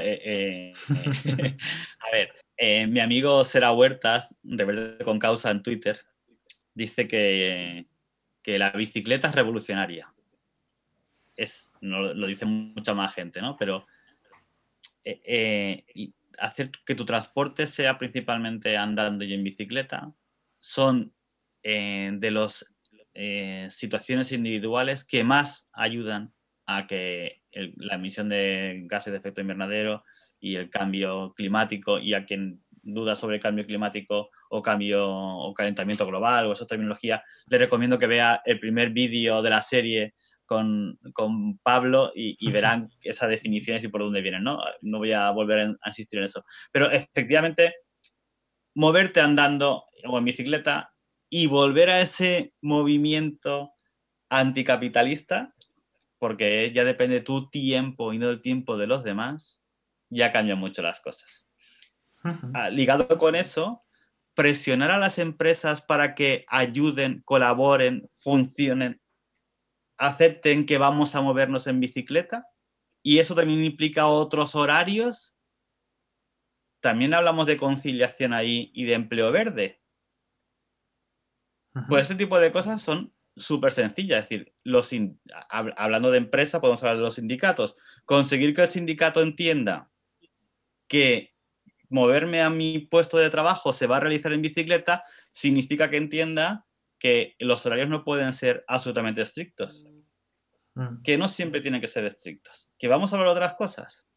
Eh, 0.00 0.72
a 2.00 2.10
ver, 2.10 2.88
mi 2.88 2.98
amigo 2.98 3.44
Sera 3.44 3.70
Huertas, 3.70 4.34
Rebelde 4.42 5.04
con 5.04 5.20
Causa 5.20 5.52
en 5.52 5.62
Twitter, 5.62 6.00
dice 6.74 7.06
que, 7.06 7.86
la 8.44 8.72
bicicleta 8.72 9.28
es 9.28 9.36
revolucionaria. 9.36 10.12
Es, 11.36 11.72
no, 11.80 12.12
lo 12.12 12.26
dice 12.26 12.44
mucha 12.44 12.92
más 12.92 13.14
gente, 13.14 13.40
¿no? 13.40 13.56
Pero 13.56 13.86
hacer 16.38 16.70
que 16.84 16.94
tu 16.94 17.04
transporte 17.04 17.66
sea 17.66 17.98
principalmente 17.98 18.76
andando 18.76 19.24
y 19.24 19.34
en 19.34 19.44
bicicleta 19.44 20.12
son 20.60 21.14
de 21.62 22.30
las 22.30 22.64
situaciones 23.70 24.32
individuales 24.32 25.04
que 25.04 25.24
más 25.24 25.68
ayudan 25.72 26.34
a 26.66 26.86
que 26.86 27.42
la 27.76 27.96
emisión 27.96 28.28
de 28.28 28.82
gases 28.86 29.12
de 29.12 29.18
efecto 29.18 29.40
invernadero 29.40 30.04
y 30.40 30.56
el 30.56 30.68
cambio 30.68 31.32
climático 31.34 31.98
y 31.98 32.14
a 32.14 32.24
quien 32.24 32.62
duda 32.84 33.16
sobre 33.16 33.36
el 33.36 33.42
cambio 33.42 33.66
climático 33.66 34.30
o 34.50 34.62
cambio 34.62 35.08
o 35.08 35.54
calentamiento 35.54 36.06
global 36.06 36.46
o 36.46 36.52
esa 36.52 36.66
terminología, 36.66 37.24
le 37.46 37.58
recomiendo 37.58 37.98
que 37.98 38.06
vea 38.06 38.42
el 38.44 38.60
primer 38.60 38.90
vídeo 38.90 39.42
de 39.42 39.50
la 39.50 39.62
serie 39.62 40.14
con, 40.46 40.98
con 41.12 41.58
Pablo 41.58 42.12
y, 42.14 42.50
verán 42.50 42.88
esas 43.02 43.28
definiciones 43.28 43.84
y 43.84 43.88
por 43.88 44.02
dónde 44.02 44.20
vienen, 44.20 44.44
¿no? 44.44 44.60
No 44.82 44.98
voy 44.98 45.12
a 45.12 45.30
volver 45.30 45.76
a 45.80 45.88
insistir 45.88 46.18
en 46.18 46.26
eso. 46.26 46.44
Pero 46.72 46.90
efectivamente, 46.90 47.74
moverte 48.74 49.20
andando 49.20 49.84
o 50.06 50.18
en 50.18 50.24
bicicleta 50.24 50.92
y 51.30 51.46
volver 51.46 51.90
a 51.90 52.00
ese 52.00 52.52
movimiento 52.60 53.72
anticapitalista 54.28 55.54
porque 56.24 56.72
ya 56.72 56.84
depende 56.84 57.16
de 57.16 57.20
tu 57.20 57.50
tiempo 57.50 58.14
y 58.14 58.18
no 58.18 58.28
del 58.28 58.40
tiempo 58.40 58.78
de 58.78 58.86
los 58.86 59.04
demás, 59.04 59.62
ya 60.08 60.32
cambian 60.32 60.58
mucho 60.58 60.80
las 60.80 61.02
cosas. 61.02 61.46
Ah, 62.54 62.70
ligado 62.70 63.06
con 63.18 63.34
eso, 63.34 63.82
presionar 64.32 64.90
a 64.90 64.96
las 64.96 65.18
empresas 65.18 65.82
para 65.82 66.14
que 66.14 66.46
ayuden, 66.48 67.20
colaboren, 67.26 68.06
funcionen, 68.22 69.02
acepten 69.96 70.66
que 70.66 70.78
vamos 70.78 71.14
a 71.14 71.20
movernos 71.20 71.66
en 71.66 71.80
bicicleta. 71.80 72.48
Y 73.02 73.18
eso 73.18 73.34
también 73.34 73.62
implica 73.64 74.06
otros 74.06 74.54
horarios. 74.54 75.34
También 76.80 77.14
hablamos 77.14 77.46
de 77.46 77.56
conciliación 77.56 78.32
ahí 78.32 78.70
y 78.74 78.84
de 78.84 78.94
empleo 78.94 79.30
verde. 79.32 79.80
Pues 81.88 82.04
ese 82.04 82.14
tipo 82.14 82.38
de 82.38 82.52
cosas 82.52 82.80
son 82.82 83.12
súper 83.36 83.72
sencilla, 83.72 84.18
es 84.18 84.28
decir, 84.28 84.54
los 84.62 84.90
hablando 85.48 86.12
de 86.12 86.18
empresa, 86.18 86.60
podemos 86.60 86.82
hablar 86.82 86.98
de 86.98 87.02
los 87.02 87.16
sindicatos. 87.16 87.74
Conseguir 88.04 88.54
que 88.54 88.62
el 88.62 88.68
sindicato 88.68 89.20
entienda 89.20 89.90
que 90.86 91.34
moverme 91.88 92.42
a 92.42 92.50
mi 92.50 92.78
puesto 92.78 93.18
de 93.18 93.30
trabajo 93.30 93.72
se 93.72 93.86
va 93.86 93.96
a 93.96 94.00
realizar 94.00 94.32
en 94.32 94.42
bicicleta, 94.42 95.04
significa 95.32 95.90
que 95.90 95.96
entienda 95.96 96.66
que 97.04 97.36
los 97.38 97.66
horarios 97.66 97.90
no 97.90 98.02
pueden 98.02 98.32
ser 98.32 98.64
absolutamente 98.66 99.20
estrictos. 99.20 99.86
Mm. 100.72 101.02
Que 101.02 101.18
no 101.18 101.28
siempre 101.28 101.60
tienen 101.60 101.82
que 101.82 101.86
ser 101.86 102.06
estrictos. 102.06 102.72
Que 102.78 102.88
vamos 102.88 103.12
a 103.12 103.16
hablar 103.16 103.28
de 103.28 103.34
otras 103.34 103.54
cosas. 103.56 104.08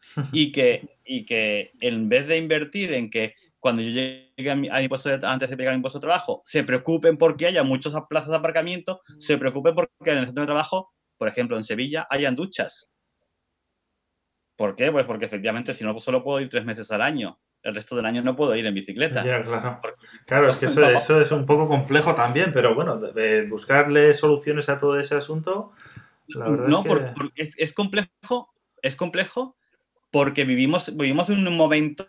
y, 0.32 0.50
que, 0.50 0.96
y 1.04 1.26
que 1.26 1.72
en 1.80 2.08
vez 2.08 2.26
de 2.26 2.38
invertir 2.38 2.94
en 2.94 3.10
que 3.10 3.34
cuando 3.58 3.82
yo 3.82 3.90
llegue 3.90 4.50
a 4.50 4.56
mi, 4.56 4.88
puesto 4.88 5.10
antes 5.10 5.50
de 5.50 5.56
llegar 5.56 5.74
a 5.74 5.76
mi 5.76 5.82
puesto 5.82 5.98
de 5.98 6.06
trabajo, 6.06 6.40
se 6.46 6.64
preocupen 6.64 7.18
porque 7.18 7.44
haya 7.44 7.62
muchos 7.62 7.92
plazas 8.08 8.30
de 8.30 8.36
aparcamiento, 8.36 9.02
se 9.18 9.36
preocupen 9.36 9.74
porque 9.74 9.92
en 10.06 10.16
el 10.16 10.24
centro 10.24 10.40
de 10.40 10.46
trabajo, 10.46 10.94
por 11.18 11.28
ejemplo, 11.28 11.58
en 11.58 11.64
Sevilla, 11.64 12.06
hayan 12.08 12.36
duchas. 12.36 12.90
¿Por 14.56 14.76
qué? 14.76 14.90
Pues 14.90 15.04
porque 15.04 15.26
efectivamente 15.26 15.74
si 15.74 15.84
no 15.84 15.98
solo 16.00 16.24
puedo 16.24 16.40
ir 16.40 16.48
tres 16.48 16.64
meses 16.64 16.90
al 16.90 17.02
año 17.02 17.38
el 17.62 17.74
resto 17.74 17.96
del 17.96 18.06
año 18.06 18.22
no 18.22 18.36
puedo 18.36 18.54
ir 18.56 18.66
en 18.66 18.74
bicicleta. 18.74 19.24
Ya, 19.24 19.42
claro. 19.42 19.80
Claro, 20.26 20.48
es 20.48 20.56
que 20.56 20.66
eso, 20.66 20.88
eso 20.88 21.20
es 21.20 21.30
un 21.32 21.46
poco 21.46 21.68
complejo 21.68 22.14
también, 22.14 22.52
pero 22.52 22.74
bueno, 22.74 23.00
buscarle 23.48 24.14
soluciones 24.14 24.68
a 24.68 24.78
todo 24.78 24.98
ese 24.98 25.14
asunto, 25.14 25.72
la 26.28 26.48
verdad 26.48 26.68
no, 26.68 26.78
es, 26.78 26.82
que... 26.82 26.88
por, 26.88 27.32
es, 27.34 27.74
complejo, 27.74 28.54
es 28.82 28.96
complejo 28.96 29.56
porque 30.10 30.44
vivimos, 30.44 30.96
vivimos 30.96 31.28
en 31.30 31.46
un 31.46 31.56
momento 31.56 32.06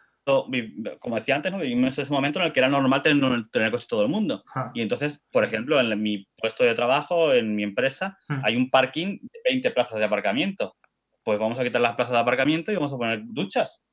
como 0.99 1.15
decía 1.15 1.35
antes, 1.35 1.51
¿no? 1.51 1.59
vivimos 1.59 1.97
ese 1.97 2.11
momento 2.11 2.39
en 2.39 2.45
el 2.45 2.53
que 2.53 2.59
era 2.59 2.69
normal 2.69 3.01
tener, 3.01 3.49
tener 3.49 3.71
coche 3.71 3.87
todo 3.89 4.03
el 4.03 4.09
mundo. 4.09 4.43
Y 4.73 4.81
entonces, 4.81 5.23
por 5.31 5.43
ejemplo, 5.43 5.79
en 5.79 6.01
mi 6.01 6.27
puesto 6.37 6.63
de 6.63 6.75
trabajo, 6.75 7.33
en 7.33 7.55
mi 7.55 7.63
empresa, 7.63 8.17
hay 8.43 8.55
un 8.55 8.69
parking 8.69 9.17
de 9.21 9.39
20 9.45 9.71
plazas 9.71 9.99
de 9.99 10.05
aparcamiento. 10.05 10.75
Pues 11.23 11.39
vamos 11.39 11.59
a 11.59 11.63
quitar 11.63 11.81
las 11.81 11.95
plazas 11.95 12.13
de 12.13 12.19
aparcamiento 12.19 12.71
y 12.71 12.75
vamos 12.75 12.93
a 12.93 12.97
poner 12.97 13.21
duchas. 13.25 13.83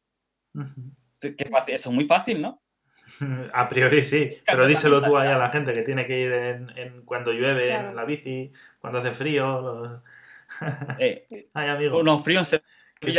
Eso 1.21 1.91
es 1.91 1.95
muy 1.95 2.05
fácil, 2.05 2.41
¿no? 2.43 2.63
A 3.53 3.69
priori 3.69 4.03
sí, 4.03 4.31
pero 4.47 4.67
díselo 4.67 5.03
tú 5.03 5.17
ahí 5.17 5.29
a 5.29 5.39
la 5.39 5.49
gente 5.49 5.73
que 5.73 5.83
tiene 5.83 6.07
que 6.07 6.21
ir 6.21 6.33
en, 6.33 7.03
cuando 7.07 7.33
llueve 7.33 7.73
en 7.73 7.97
la 7.97 8.05
bici, 8.05 8.53
cuando 8.81 8.99
hace 8.99 9.13
frío. 9.13 10.03
Eh, 10.99 11.27
Ay, 11.55 11.69
amigo. 11.69 12.03
No, 12.03 12.23
frío 12.23 12.43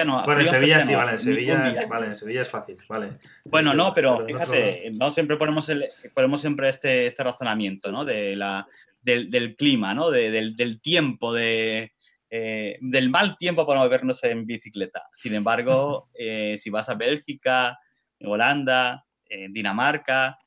no. 0.05 0.23
Bueno, 0.25 0.41
en 0.41 0.45
Sevilla 0.45 0.81
sí, 0.81 0.93
vale, 0.93 1.13
en 1.13 1.19
Sevilla, 1.19 1.85
vale, 1.87 2.07
en 2.07 2.15
Sevilla 2.15 2.41
es 2.41 2.49
fácil, 2.49 2.77
vale. 2.87 3.17
Bueno, 3.45 3.73
no, 3.73 3.93
pero, 3.93 4.25
fíjate, 4.25 4.91
no 4.93 5.09
siempre 5.09 5.37
ponemos, 5.37 5.69
el, 5.69 5.87
ponemos 6.13 6.41
siempre 6.41 6.69
este, 6.69 7.07
este 7.07 7.23
razonamiento, 7.23 7.91
¿no? 7.91 8.03
De 8.03 8.35
la, 8.35 8.67
del, 9.01 9.29
del 9.29 9.55
clima, 9.55 9.93
¿no? 9.93 10.11
De, 10.11 10.31
del, 10.31 10.55
del, 10.55 10.81
tiempo, 10.81 11.33
de, 11.33 11.93
eh, 12.29 12.77
del 12.81 13.09
mal 13.09 13.37
tiempo 13.37 13.65
para 13.65 13.79
movernos 13.79 14.23
en 14.23 14.45
bicicleta. 14.45 15.03
Sin 15.13 15.33
embargo, 15.33 16.09
eh, 16.19 16.57
si 16.57 16.69
vas 16.69 16.89
a 16.89 16.95
Bélgica, 16.95 17.79
Holanda, 18.25 19.05
Dinamarca, 19.49 20.39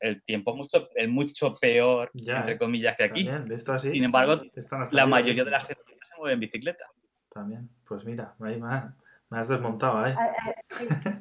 el 0.00 0.22
tiempo 0.24 0.50
es 0.50 0.56
mucho, 0.56 0.88
el 0.94 1.08
mucho 1.08 1.54
peor, 1.54 2.10
entre 2.14 2.58
comillas, 2.58 2.96
que 2.96 3.04
aquí. 3.04 3.30
Sin 3.78 4.04
embargo, 4.04 4.42
la 4.90 5.06
mayoría 5.06 5.44
de 5.44 5.50
la 5.50 5.60
gente 5.60 5.82
se 6.02 6.16
mueve 6.16 6.34
en 6.34 6.40
bicicleta. 6.40 6.84
También, 7.32 7.68
pues 7.86 8.04
mira, 8.04 8.34
ahí 8.40 8.60
me, 8.60 9.38
has 9.38 9.48
desmontado 9.48 9.98
ahí. 9.98 10.14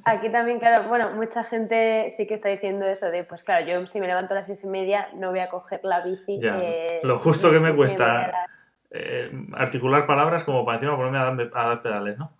Aquí 0.06 0.32
también, 0.32 0.60
claro, 0.60 0.88
bueno, 0.88 1.12
mucha 1.12 1.44
gente 1.44 2.12
sí 2.16 2.26
que 2.26 2.34
está 2.34 2.50
diciendo 2.50 2.86
eso 2.86 3.08
de, 3.08 3.24
pues 3.24 3.44
claro, 3.44 3.66
yo 3.66 3.86
si 3.86 4.00
me 4.00 4.08
levanto 4.08 4.34
a 4.34 4.38
las 4.38 4.48
seis 4.48 4.64
y 4.64 4.68
media 4.68 5.10
no 5.14 5.30
voy 5.30 5.40
a 5.40 5.50
coger 5.50 5.82
la 5.84 6.02
bici. 6.02 6.40
Eh, 6.42 7.02
Lo 7.04 7.20
justo 7.20 7.52
que 7.52 7.60
me 7.60 7.76
cuesta 7.76 8.48
eh, 8.90 9.32
articular 9.54 10.08
palabras 10.08 10.44
como 10.44 10.66
para 10.66 10.78
encima 10.78 10.96
ponerme 10.96 11.18
a 11.54 11.64
dar, 11.64 11.82
pedales, 11.82 12.18
¿no? 12.18 12.36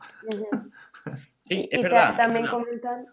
sí, 1.46 1.70
es 1.72 1.84
verdad. 1.84 2.16
También 2.16 2.48
comentan... 2.48 3.06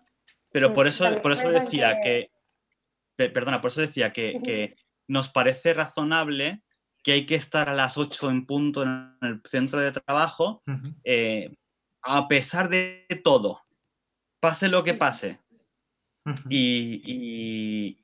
Pero 0.55 0.73
por 0.73 0.87
eso, 0.87 1.21
por 1.21 1.33
eso 1.33 1.51
decía 1.51 2.01
que... 2.01 2.31
Perdona, 3.17 3.61
por 3.61 3.73
eso 3.73 3.81
decía 3.81 4.13
que, 4.13 4.37
que 4.45 4.77
nos 5.09 5.29
parece 5.29 5.75
razonable 5.75 6.63
que 7.03 7.11
hay 7.11 7.27
que 7.27 7.35
estar 7.35 7.69
a 7.69 7.75
las 7.75 7.99
8 7.99 8.31
en 8.31 8.47
punto 8.47 8.85
en 8.85 9.17
el 9.21 9.43
centro 9.45 9.81
de 9.81 9.91
trabajo, 9.91 10.63
eh, 11.03 11.57
a 12.03 12.29
pesar 12.29 12.69
de 12.69 13.05
todo, 13.25 13.63
pase 14.41 14.69
lo 14.69 14.85
que 14.85 14.95
pase. 14.95 15.41
y, 16.49 17.99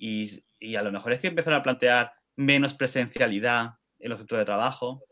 a 0.77 0.83
lo 0.83 0.91
mejor 0.91 1.13
es 1.13 1.21
que 1.21 1.29
empezar 1.29 1.55
a 1.55 1.63
plantear 1.63 2.13
menos 2.37 2.75
presencialidad 2.75 3.79
en 4.01 4.11
los 4.11 4.19
centros 4.19 4.41
de 4.41 4.45
trabajo, 4.45 5.05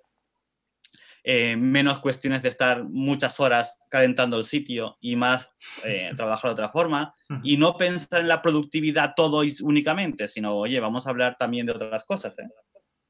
eh, 1.31 1.57
menos 1.57 1.99
cuestiones 1.99 2.43
de 2.43 2.49
estar 2.49 2.85
muchas 2.85 3.39
horas 3.39 3.77
calentando 3.91 4.39
el 4.39 4.47
sitio 4.47 4.97
y 4.99 5.15
más 5.15 5.55
eh, 5.85 6.11
trabajar 6.17 6.49
de 6.49 6.55
otra 6.55 6.71
forma, 6.71 7.15
y 7.43 7.59
no 7.59 7.77
pensar 7.77 8.23
en 8.23 8.29
la 8.29 8.41
productividad 8.41 9.13
todo 9.15 9.43
únicamente, 9.61 10.29
sino, 10.29 10.57
oye, 10.57 10.81
vamos 10.81 11.07
a 11.07 11.11
hablar 11.11 11.37
también 11.39 11.67
de 11.67 11.73
otras 11.73 12.05
cosas. 12.05 12.39
¿eh? 12.39 12.49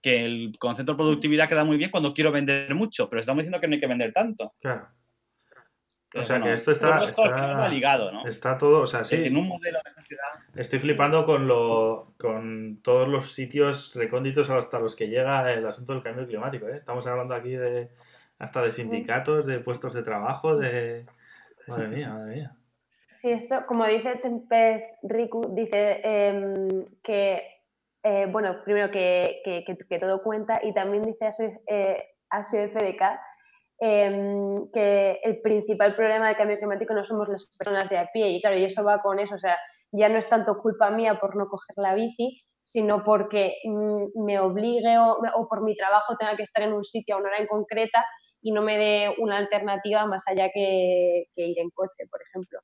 que 0.03 0.25
el 0.25 0.53
concepto 0.59 0.93
de 0.93 0.97
productividad 0.97 1.49
queda 1.49 1.65
muy 1.65 1.77
bien 1.77 1.93
cuando 1.93 2.13
quiero 2.13 2.33
vender 2.33 2.75
mucho, 2.75 3.09
pero 3.09 3.21
estamos 3.21 3.43
diciendo 3.43 3.61
que 3.61 3.69
no 3.69 3.75
hay 3.75 3.81
que 3.81 3.87
vender 3.87 4.13
tanto. 4.13 4.53
Claro. 4.61 4.89
O 6.15 6.23
sea 6.25 6.41
que 6.41 6.53
esto 6.53 6.71
está, 6.71 7.05
está, 7.05 7.69
ligado, 7.69 8.11
¿no? 8.11 8.27
Está 8.27 8.57
todo, 8.57 8.81
o 8.81 8.87
sea, 8.87 9.05
sí. 9.05 9.17
En 9.17 9.37
un 9.37 9.47
modelo 9.47 9.79
de 9.85 9.93
sociedad. 9.93 10.29
Estoy 10.57 10.79
flipando 10.79 11.25
con 11.25 11.47
lo, 11.47 12.15
con 12.19 12.81
todos 12.83 13.09
los 13.09 13.33
sitios 13.33 13.95
recónditos 13.95 14.49
hasta 14.49 14.79
los 14.81 14.97
que 14.97 15.09
llega 15.09 15.53
el 15.53 15.67
asunto 15.67 15.93
del 15.93 16.03
cambio 16.03 16.27
climático. 16.27 16.67
¿eh? 16.67 16.77
Estamos 16.77 17.07
hablando 17.07 17.35
aquí 17.35 17.51
de 17.51 17.91
hasta 18.39 18.63
de 18.63 18.73
sindicatos, 18.73 19.47
de 19.47 19.61
puestos 19.61 19.95
de 19.95 20.03
trabajo, 20.03 20.57
de 20.57 21.07
madre 21.67 21.89
mía, 21.89 22.11
madre 22.11 22.35
mía. 22.35 22.57
Sí, 23.11 23.31
esto, 23.31 23.65
como 23.67 23.87
dice 23.87 24.17
Tempest 24.17 24.87
Riku, 25.03 25.55
dice 25.55 26.01
em, 26.05 26.85
que 27.03 27.59
eh, 28.03 28.27
bueno, 28.31 28.63
primero 28.65 28.91
que, 28.91 29.43
que, 29.45 29.99
todo 29.99 30.23
cuenta 30.23 30.61
y 30.63 30.73
también 30.73 31.03
dice 31.03 31.27
ASIO, 31.27 31.59
eh, 31.67 32.69
FDK 32.69 33.03
em, 33.81 34.71
que 34.73 35.21
el 35.23 35.41
principal 35.41 35.97
problema 35.97 36.29
del 36.29 36.37
cambio 36.37 36.59
climático 36.59 36.95
no 36.95 37.03
somos 37.03 37.29
las 37.29 37.51
personas 37.57 37.89
de 37.89 37.99
a 37.99 38.09
pie 38.13 38.29
y 38.29 38.41
claro, 38.41 38.57
y 38.57 38.65
eso 38.65 38.85
va 38.85 39.01
con 39.01 39.19
eso, 39.19 39.35
o 39.35 39.39
sea, 39.39 39.57
ya 39.91 40.09
no 40.09 40.19
es 40.19 40.29
tanto 40.29 40.59
culpa 40.59 40.91
mía 40.91 41.19
por 41.19 41.37
no 41.37 41.49
coger 41.49 41.75
la 41.77 41.95
bici, 41.95 42.45
sino 42.63 43.03
porque 43.03 43.55
mm, 43.65 44.25
me 44.25 44.39
obligue 44.39 44.99
o, 44.99 45.49
por 45.49 45.63
mi 45.63 45.75
trabajo 45.75 46.17
tenga 46.19 46.37
que 46.37 46.43
estar 46.45 46.63
en 46.63 46.75
un 46.75 46.85
sitio 46.85 47.17
a 47.17 47.19
una 47.19 47.29
hora 47.29 47.39
en 47.39 47.47
concreta 47.47 48.05
y 48.41 48.53
no 48.53 48.63
me 48.63 48.79
dé 48.79 49.15
una 49.19 49.39
alternativa 49.39 50.07
más 50.07 50.25
allá 50.27 50.51
que, 50.53 51.25
ir 51.35 51.59
en 51.59 51.71
coche, 51.71 52.05
por 52.11 52.21
ejemplo. 52.23 52.61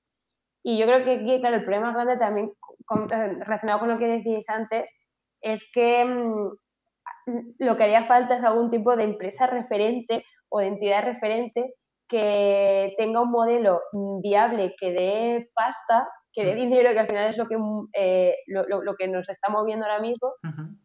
Y 0.62 0.78
yo 0.78 0.86
creo 0.86 1.04
que 1.04 1.16
aquí, 1.16 1.40
claro, 1.40 1.56
el 1.56 1.64
problema 1.64 1.92
grande 1.92 2.16
también 2.16 2.46
eh, 2.48 3.38
relacionado 3.40 3.80
con 3.80 3.88
lo 3.88 3.98
que 3.98 4.06
decíais 4.06 4.48
antes, 4.48 4.90
es 5.40 5.70
que 5.72 6.04
mm, 6.04 6.52
lo 7.58 7.76
que 7.76 7.84
haría 7.84 8.04
falta 8.04 8.34
es 8.36 8.44
algún 8.44 8.70
tipo 8.70 8.96
de 8.96 9.04
empresa 9.04 9.46
referente 9.46 10.24
o 10.48 10.60
de 10.60 10.68
entidad 10.68 11.04
referente 11.04 11.74
que 12.08 12.94
tenga 12.96 13.20
un 13.22 13.30
modelo 13.30 13.80
mm, 13.92 14.20
viable 14.20 14.74
que 14.78 14.92
dé 14.92 15.50
pasta, 15.54 16.08
que 16.32 16.44
dé 16.44 16.54
mm. 16.54 16.58
dinero, 16.58 16.92
que 16.92 17.00
al 17.00 17.08
final 17.08 17.28
es 17.28 17.38
lo 17.38 17.46
que, 17.46 17.56
eh, 17.94 18.36
lo, 18.46 18.94
que 18.96 19.08
nos 19.08 19.28
está 19.28 19.50
moviendo 19.50 19.86
ahora 19.86 20.00
mismo, 20.00 20.34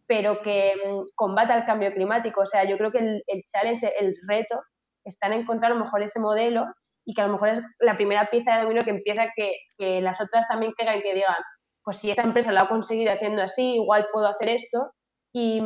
pero 0.07 0.41
que 0.41 0.74
combata 1.16 1.57
el 1.57 1.66
cambio 1.66 1.91
climático. 1.94 2.41
O 2.41 2.45
sea, 2.45 2.64
yo 2.64 2.78
creo 2.78 2.91
que 2.91 2.99
el, 2.99 3.44
challenge, 3.45 3.91
el 3.99 4.16
reto, 4.28 4.61
está 5.03 5.27
en 5.27 5.34
encontrar 5.34 5.71
a 5.71 5.76
lo 5.76 5.84
mejor 5.84 6.01
ese 6.01 6.19
modelo 6.19 6.65
y 7.05 7.13
que 7.13 7.21
a 7.21 7.27
lo 7.27 7.34
mejor 7.34 7.49
es 7.49 7.61
la 7.80 7.95
primera 7.95 8.30
pieza 8.30 8.55
de 8.55 8.61
dominio 8.61 8.84
que 8.84 8.91
empieza 8.91 9.27
que, 9.35 9.53
que 9.77 10.01
las 10.01 10.21
otras 10.21 10.47
también 10.47 10.73
caigan 10.77 10.99
y 10.99 11.01
que 11.01 11.13
digan, 11.13 11.35
pues 11.84 11.97
si 11.97 12.11
esta 12.11 12.21
empresa 12.21 12.51
lo 12.51 12.59
ha 12.61 12.69
conseguido 12.69 13.11
haciendo 13.11 13.41
así, 13.41 13.76
igual 13.76 14.07
puedo 14.13 14.27
hacer 14.27 14.51
esto. 14.51 14.91
Y, 15.34 15.59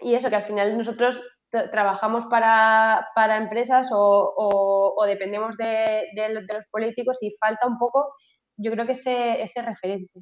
eso, 0.00 0.28
que 0.28 0.36
al 0.36 0.42
final 0.42 0.76
nosotros 0.76 1.22
trabajamos 1.70 2.26
para, 2.26 3.06
empresas 3.36 3.90
o, 3.92 5.04
dependemos 5.06 5.56
de, 5.56 6.02
los 6.52 6.66
políticos 6.70 7.22
y 7.22 7.30
falta 7.38 7.68
un 7.68 7.78
poco, 7.78 8.12
yo 8.56 8.72
creo 8.72 8.86
que 8.86 8.92
ese, 8.92 9.40
ese 9.40 9.62
referente. 9.62 10.20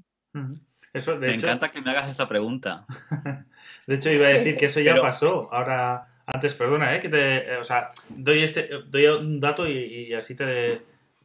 Eso, 0.93 1.17
me 1.17 1.33
encanta 1.33 1.71
que 1.71 1.81
me 1.81 1.91
hagas 1.91 2.11
esa 2.11 2.29
pregunta. 2.29 2.85
de 3.87 3.95
hecho, 3.95 4.11
iba 4.11 4.27
a 4.27 4.31
decir 4.31 4.59
que 4.59 4.67
eso 4.67 4.81
ya 4.81 4.95
pasó. 5.01 5.49
Ahora, 5.53 6.12
antes, 6.27 6.55
perdona, 6.55 6.95
¿eh? 6.95 7.01
que 7.01 7.09
te, 7.09 7.53
eh, 7.55 7.57
o 7.57 7.65
sea, 7.65 7.91
doy, 8.09 8.43
este, 8.43 8.69
doy 8.87 9.07
un 9.07 9.41
dato 9.41 9.67
y, 9.67 10.13
así 10.15 10.37
te, 10.37 10.83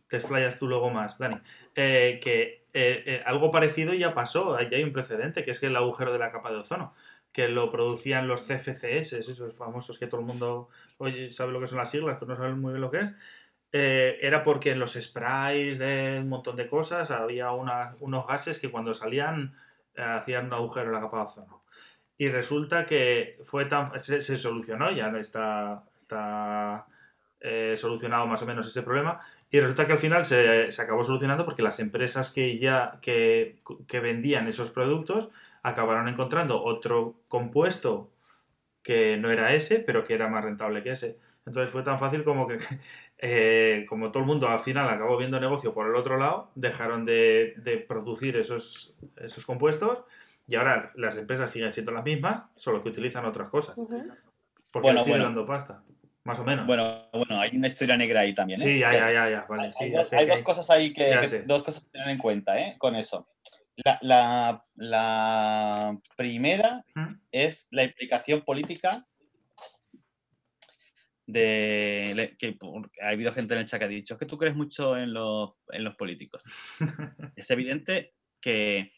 te 0.07 0.17
explayas 0.17 0.57
tú 0.57 0.67
luego 0.67 0.89
más, 0.89 1.17
Dani. 1.17 1.37
Eh, 1.75 2.19
que 2.21 2.65
eh, 2.73 3.23
algo 3.25 3.51
parecido 3.51 3.93
ya 3.93 4.13
pasó, 4.13 4.59
ya 4.59 4.77
hay 4.77 4.83
un 4.83 4.93
precedente, 4.93 5.43
que 5.43 5.51
es 5.51 5.63
el 5.63 5.75
agujero 5.75 6.13
de 6.13 6.19
la 6.19 6.31
capa 6.31 6.51
de 6.51 6.57
ozono, 6.57 6.93
que 7.31 7.47
lo 7.47 7.71
producían 7.71 8.27
los 8.27 8.41
CFCS, 8.41 9.13
esos 9.13 9.55
famosos 9.55 9.99
que 9.99 10.07
todo 10.07 10.21
el 10.21 10.27
mundo 10.27 10.69
oye, 10.97 11.31
sabe 11.31 11.51
lo 11.51 11.59
que 11.59 11.67
son 11.67 11.77
las 11.77 11.91
siglas, 11.91 12.17
pero 12.19 12.31
no 12.31 12.37
sabe 12.37 12.55
muy 12.55 12.73
bien 12.73 12.81
lo 12.81 12.91
que 12.91 12.99
es. 12.99 13.13
Era 13.71 14.43
porque 14.43 14.71
en 14.71 14.79
los 14.79 14.93
sprays 14.93 15.77
de 15.77 16.19
un 16.21 16.29
montón 16.29 16.55
de 16.55 16.67
cosas 16.67 17.11
había 17.11 17.51
unos 17.51 18.27
gases 18.27 18.59
que 18.59 18.71
cuando 18.71 18.93
salían 18.93 19.55
hacían 19.95 20.47
un 20.47 20.53
agujero 20.53 20.87
en 20.87 20.93
la 20.93 21.01
capa 21.01 21.17
de 21.17 21.23
ozono. 21.23 21.66
Y 22.17 22.29
resulta 22.29 22.85
que 22.85 23.39
fue 23.43 23.65
tan, 23.65 23.97
se, 23.99 24.21
solucionó, 24.37 24.91
ya 24.91 25.09
está, 25.19 25.83
está 25.95 26.87
solucionado 27.75 28.25
más 28.27 28.41
o 28.41 28.45
menos 28.45 28.67
ese 28.67 28.81
problema, 28.81 29.21
y 29.49 29.59
resulta 29.59 29.87
que 29.87 29.93
al 29.93 29.99
final 29.99 30.25
se, 30.25 30.69
acabó 30.79 31.03
solucionando 31.03 31.45
porque 31.45 31.61
las 31.61 31.79
empresas 31.79 32.31
que 32.31 32.57
ya 32.59 32.99
que, 33.01 33.61
vendían 34.01 34.47
esos 34.47 34.71
productos 34.71 35.29
acabaron 35.63 36.07
encontrando 36.09 36.63
otro 36.63 37.15
compuesto 37.27 38.11
que 38.83 39.17
no 39.17 39.31
era 39.31 39.53
ese, 39.53 39.79
pero 39.79 40.03
que 40.03 40.13
era 40.13 40.27
más 40.27 40.43
rentable 40.43 40.83
que 40.83 40.91
ese. 40.91 41.17
Entonces 41.45 41.71
fue 41.71 41.83
tan 41.83 41.97
fácil 41.97 42.25
como 42.25 42.47
que, 42.47 42.57
eh, 43.19 43.85
como 43.87 44.11
todo 44.11 44.23
el 44.23 44.27
mundo 44.27 44.49
al 44.49 44.59
final 44.59 44.89
acabó 44.89 45.17
viendo 45.17 45.39
negocio 45.39 45.73
por 45.73 45.87
el 45.87 45.95
otro 45.95 46.17
lado, 46.17 46.51
dejaron 46.55 47.05
de, 47.05 47.85
producir 47.87 48.35
esos, 48.37 48.95
esos 49.17 49.45
compuestos 49.45 50.03
y 50.47 50.55
ahora 50.55 50.91
las 50.95 51.17
empresas 51.17 51.49
siguen 51.49 51.71
siendo 51.73 51.91
las 51.91 52.03
mismas, 52.03 52.45
solo 52.55 52.81
que 52.81 52.89
utilizan 52.89 53.25
otras 53.25 53.49
cosas. 53.49 53.75
Porque 54.71 54.99
siguen 55.03 55.21
dando 55.23 55.45
pasta. 55.45 55.83
más 56.23 56.39
o 56.39 56.43
menos. 56.43 56.65
Bueno, 56.65 57.09
bueno, 57.13 57.39
hay 57.39 57.55
una 57.55 57.67
historia 57.67 57.95
negra 57.97 58.21
ahí 58.21 58.33
también. 58.33 58.59
¿eh? 58.61 58.63
Sí, 58.63 58.79
ya, 58.79 58.91
Que 58.91 58.97
ya, 58.97 59.11
ya, 59.11 59.29
ya, 59.29 59.45
vale. 59.49 59.63
Hay, 59.63 59.73
sí, 59.73 59.83
hay 59.85 59.91
ya 59.91 59.99
dos, 59.99 60.09
sé 60.09 60.17
hay 60.17 60.25
que 60.25 60.31
dos 60.31 60.41
cosas 60.41 60.69
ahí 60.69 60.93
que, 60.93 61.19
que- 61.29 61.41
dos 61.43 61.63
cosas 61.63 61.85
a 61.85 61.89
tener 61.91 62.09
en 62.09 62.17
cuenta, 62.17 62.59
¿eh? 62.59 62.75
Con 62.77 62.95
eso. 62.95 63.27
La, 63.75 63.99
la- 64.01 64.63
la 64.75 65.97
primera 66.15 66.83
¿Mm? 66.95 67.13
es 67.31 67.67
la 67.71 67.83
implicación 67.83 68.41
política 68.41 69.05
de 71.25 72.35
que 72.39 72.57
ha 73.01 73.09
habido 73.09 73.33
gente 73.33 73.53
en 73.53 73.59
el 73.61 73.65
chat 73.65 73.79
que 73.79 73.85
ha 73.85 73.89
dicho 73.89 74.13
es 74.13 74.19
que 74.19 74.25
tú 74.25 74.37
crees 74.37 74.55
mucho 74.55 74.97
en 74.97 75.13
los, 75.13 75.51
en 75.71 75.83
los 75.83 75.95
políticos. 75.95 76.43
es 77.35 77.49
evidente 77.51 78.13
que 78.39 78.93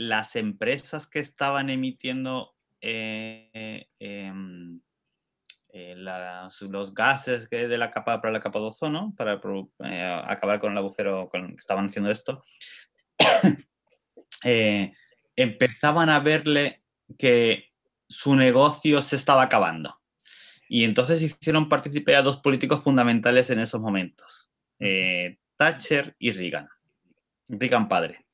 las 0.00 0.34
empresas 0.34 1.06
que 1.06 1.18
estaban 1.18 1.68
emitiendo 1.68 2.54
eh, 2.80 3.86
em, 3.98 4.80
eh, 5.74 5.94
las- 5.94 6.62
los 6.62 6.94
gases 6.94 7.46
que 7.48 7.68
de 7.68 7.76
la 7.76 7.90
capa 7.90 8.22
para 8.22 8.32
la 8.32 8.40
capa 8.40 8.60
de 8.60 8.64
ozono 8.64 9.12
para 9.14 9.38
eh, 9.84 10.22
acabar 10.24 10.58
con 10.58 10.72
el 10.72 10.78
agujero 10.78 11.28
con 11.28 11.48
que 11.48 11.60
estaban 11.60 11.86
haciendo 11.86 12.10
esto 12.10 12.42
empezaban 15.36 16.08
a 16.08 16.20
verle 16.20 16.82
que 17.18 17.66
su 18.08 18.34
negocio 18.34 19.02
se 19.02 19.16
estaba 19.16 19.42
acabando. 19.42 20.00
Y 20.66 20.84
entonces 20.84 21.20
hicieron 21.20 21.68
partícipe 21.68 22.16
a 22.16 22.22
dos 22.22 22.38
políticos 22.38 22.82
fundamentales 22.82 23.50
en 23.50 23.60
esos 23.60 23.82
momentos 23.82 24.50
Thatcher 25.58 26.16
y 26.18 26.32
Reagan. 26.32 26.68
Reagan 27.48 27.86
padre 27.86 28.29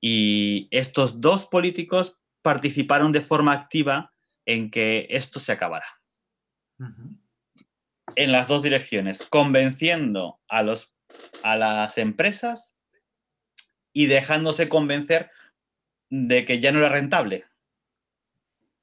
y 0.00 0.68
estos 0.70 1.20
dos 1.20 1.46
políticos 1.46 2.18
participaron 2.42 3.12
de 3.12 3.20
forma 3.20 3.52
activa 3.52 4.12
en 4.46 4.70
que 4.70 5.06
esto 5.10 5.40
se 5.40 5.52
acabara 5.52 5.86
en 8.14 8.32
las 8.32 8.48
dos 8.48 8.62
direcciones, 8.62 9.26
convenciendo 9.28 10.40
a, 10.48 10.62
los, 10.62 10.92
a 11.42 11.56
las 11.56 11.98
empresas 11.98 12.76
y 13.92 14.06
dejándose 14.06 14.68
convencer 14.68 15.30
de 16.08 16.44
que 16.44 16.60
ya 16.60 16.72
no 16.72 16.78
era 16.78 16.88
rentable. 16.88 17.44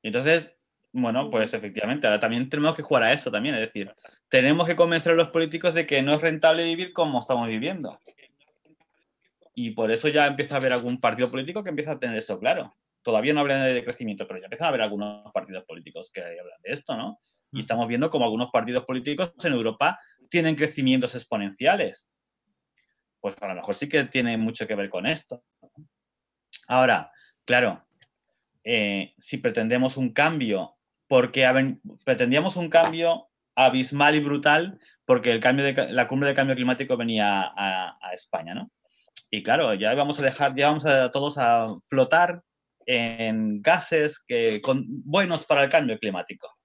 Entonces, 0.04 0.56
bueno, 0.92 1.30
pues 1.30 1.54
efectivamente, 1.54 2.08
ahora 2.08 2.20
también 2.20 2.50
tenemos 2.50 2.76
que 2.76 2.84
jugar 2.84 3.04
a 3.04 3.14
eso 3.14 3.32
también, 3.32 3.56
es 3.56 3.62
decir, 3.62 3.94
tenemos 4.30 4.68
que 4.68 4.76
convencer 4.76 5.14
a 5.14 5.16
los 5.16 5.30
políticos 5.30 5.74
de 5.74 5.86
que 5.86 6.02
no 6.02 6.14
es 6.14 6.22
rentable 6.22 6.64
vivir 6.64 6.94
como 6.94 7.20
estamos 7.20 7.48
viviendo. 7.48 8.00
Y 9.56 9.72
por 9.72 9.90
eso 9.90 10.10
ya 10.10 10.28
empieza 10.28 10.56
a 10.56 10.58
haber 10.58 10.74
algún 10.74 11.00
partido 11.00 11.32
político 11.32 11.64
que 11.64 11.70
empieza 11.70 11.94
a 11.94 12.00
tener 12.00 12.18
esto 12.18 12.38
claro. 12.40 12.76
Todavía 13.02 13.34
no 13.34 13.40
hablan 13.40 13.64
de 13.64 13.84
crecimiento, 13.84 14.28
pero 14.28 14.40
ya 14.40 14.46
empiezan 14.46 14.66
a 14.66 14.70
haber 14.70 14.82
algunos 14.82 15.32
partidos 15.32 15.64
políticos 15.64 16.12
que 16.12 16.22
hablan 16.22 16.62
de 16.62 16.74
esto, 16.74 16.98
¿no? 16.98 17.20
Y 17.52 17.62
estamos 17.62 17.88
viendo 17.88 18.10
como 18.10 18.26
algunos 18.26 18.52
partidos 18.52 18.84
políticos 18.84 19.34
en 19.44 19.54
Europa 19.54 19.98
tienen 20.30 20.56
crecimientos 20.56 21.16
exponenciales. 21.16 22.10
Pues 23.22 23.36
a 23.42 23.48
lo 23.48 23.56
mejor 23.56 23.76
sí 23.76 23.88
que 23.88 24.04
tiene 24.04 24.38
mucho 24.38 24.68
que 24.68 24.76
ver 24.76 24.90
con 24.90 25.06
esto. 25.06 25.44
Ahora, 26.68 27.12
claro, 27.46 27.86
eh, 28.64 29.14
si 29.20 29.38
pretendemos 29.38 29.96
un 29.96 30.12
cambio, 30.12 30.76
porque 31.08 31.48
pretendíamos 32.04 32.58
un 32.58 32.70
cambio 32.70 33.30
abismal 33.56 34.16
y 34.16 34.20
brutal, 34.20 34.80
porque 35.06 35.32
el 35.32 35.40
cambio 35.40 35.64
de, 35.64 35.94
la 35.94 36.08
cumbre 36.08 36.30
de 36.30 36.36
cambio 36.36 36.56
climático 36.56 36.98
venía 36.98 37.42
a, 37.56 37.98
a 38.02 38.14
España, 38.14 38.54
¿no? 38.54 38.72
Y 39.32 39.44
claro, 39.44 39.74
ya 39.74 39.94
vamos 39.96 40.20
a 40.20 40.24
dejar, 40.24 40.56
ya 40.56 40.68
vamos 40.68 40.86
a 40.86 41.12
todos 41.12 41.38
a 41.38 41.68
flotar 41.88 42.42
en 42.86 43.62
gases 43.62 44.24
que, 44.26 44.62
con, 44.62 44.86
buenos 44.88 45.46
para 45.46 45.64
el 45.64 45.70
cambio 45.70 45.98
climático 45.98 46.56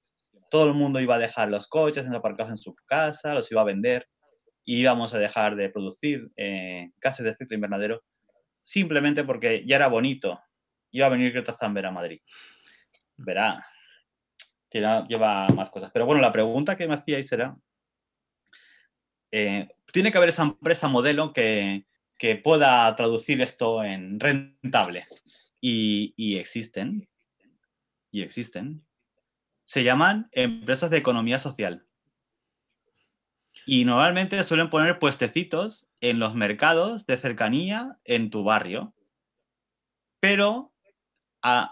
todo 0.51 0.66
el 0.66 0.74
mundo 0.74 1.01
iba 1.01 1.15
a 1.15 1.19
dejar 1.19 1.49
los 1.49 1.69
coches 1.69 2.05
aparcados 2.12 2.51
en 2.51 2.59
su 2.59 2.74
casa, 2.85 3.32
los 3.32 3.51
iba 3.51 3.62
a 3.62 3.65
vender 3.65 4.09
y 4.65 4.81
íbamos 4.81 5.15
a 5.15 5.19
dejar 5.19 5.57
de 5.57 5.70
producir 5.70 6.31
eh, 6.37 6.91
gases 7.01 7.24
de 7.24 7.31
efecto 7.31 7.55
invernadero 7.55 8.03
simplemente 8.62 9.24
porque 9.24 9.65
ya 9.66 9.77
era 9.77 9.89
bonito. 9.89 10.39
Iba 10.91 11.07
a 11.07 11.11
venir 11.11 11.32
Greta 11.32 11.57
Thunberg 11.57 11.87
a 11.87 11.93
Madrid. 11.93 12.20
Verá, 13.16 13.65
lleva 14.73 15.49
más 15.49 15.70
cosas. 15.70 15.91
Pero 15.93 16.05
bueno, 16.05 16.20
la 16.20 16.32
pregunta 16.32 16.77
que 16.77 16.89
me 16.89 16.95
hacíais 16.95 17.31
era, 17.32 17.57
eh, 19.31 19.69
tiene 19.93 20.11
que 20.11 20.19
haber 20.19 20.31
esa 20.31 20.43
empresa 20.43 20.89
modelo 20.89 21.32
que, 21.32 21.87
que 22.21 22.37
pueda 22.37 22.95
traducir 22.97 23.41
esto 23.41 23.83
en 23.83 24.21
rentable. 24.21 25.09
Y, 25.59 26.37
existen. 26.37 27.09
Y 28.13 28.23
existen 28.23 28.85
se 29.65 29.85
llaman 29.85 30.29
empresas 30.33 30.91
de 30.91 30.99
economía 30.99 31.39
social. 31.39 31.87
Y 33.67 33.85
normalmente 33.85 34.43
suelen 34.43 34.69
poner 34.69 34.99
puestecitos 34.99 35.87
en 36.01 36.19
los 36.19 36.35
mercados 36.35 37.07
de 37.07 37.17
cercanía 37.17 37.97
en 38.05 38.31
tu 38.31 38.43
barrio. 38.43 38.95
Pero 40.19 40.75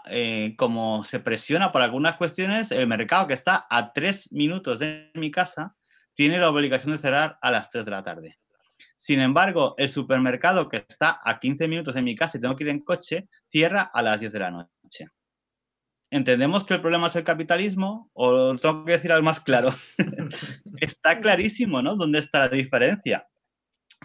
eh, 0.09 0.55
como 0.57 1.03
se 1.03 1.19
presiona 1.19 1.73
por 1.73 1.81
algunas 1.81 2.15
cuestiones, 2.15 2.71
el 2.71 2.87
mercado 2.87 3.27
que 3.27 3.33
está 3.33 3.67
a 3.69 3.91
tres 3.91 4.31
minutos 4.31 4.79
de 4.79 5.11
mi 5.13 5.29
casa 5.29 5.75
tiene 6.13 6.39
la 6.39 6.49
obligación 6.49 6.93
de 6.93 6.99
cerrar 6.99 7.37
a 7.41 7.51
las 7.51 7.69
3 7.69 7.83
de 7.83 7.91
la 7.91 8.03
tarde. 8.03 8.39
Sin 8.97 9.19
embargo, 9.19 9.75
el 9.77 9.89
supermercado 9.89 10.69
que 10.69 10.85
está 10.87 11.19
a 11.23 11.39
15 11.39 11.67
minutos 11.67 11.95
de 11.95 12.01
mi 12.01 12.15
casa 12.15 12.37
y 12.37 12.41
tengo 12.41 12.55
que 12.55 12.63
ir 12.63 12.69
en 12.69 12.83
coche, 12.83 13.27
cierra 13.47 13.89
a 13.93 14.01
las 14.01 14.19
10 14.19 14.31
de 14.31 14.39
la 14.39 14.51
noche. 14.51 15.07
¿Entendemos 16.11 16.65
que 16.65 16.73
el 16.73 16.81
problema 16.81 17.07
es 17.07 17.15
el 17.15 17.23
capitalismo? 17.23 18.09
¿O 18.13 18.57
tengo 18.57 18.83
que 18.83 18.93
decir 18.93 19.11
algo 19.11 19.25
más 19.25 19.39
claro? 19.39 19.73
está 20.81 21.19
clarísimo, 21.21 21.81
¿no? 21.81 21.95
¿Dónde 21.95 22.19
está 22.19 22.39
la 22.39 22.49
diferencia? 22.49 23.27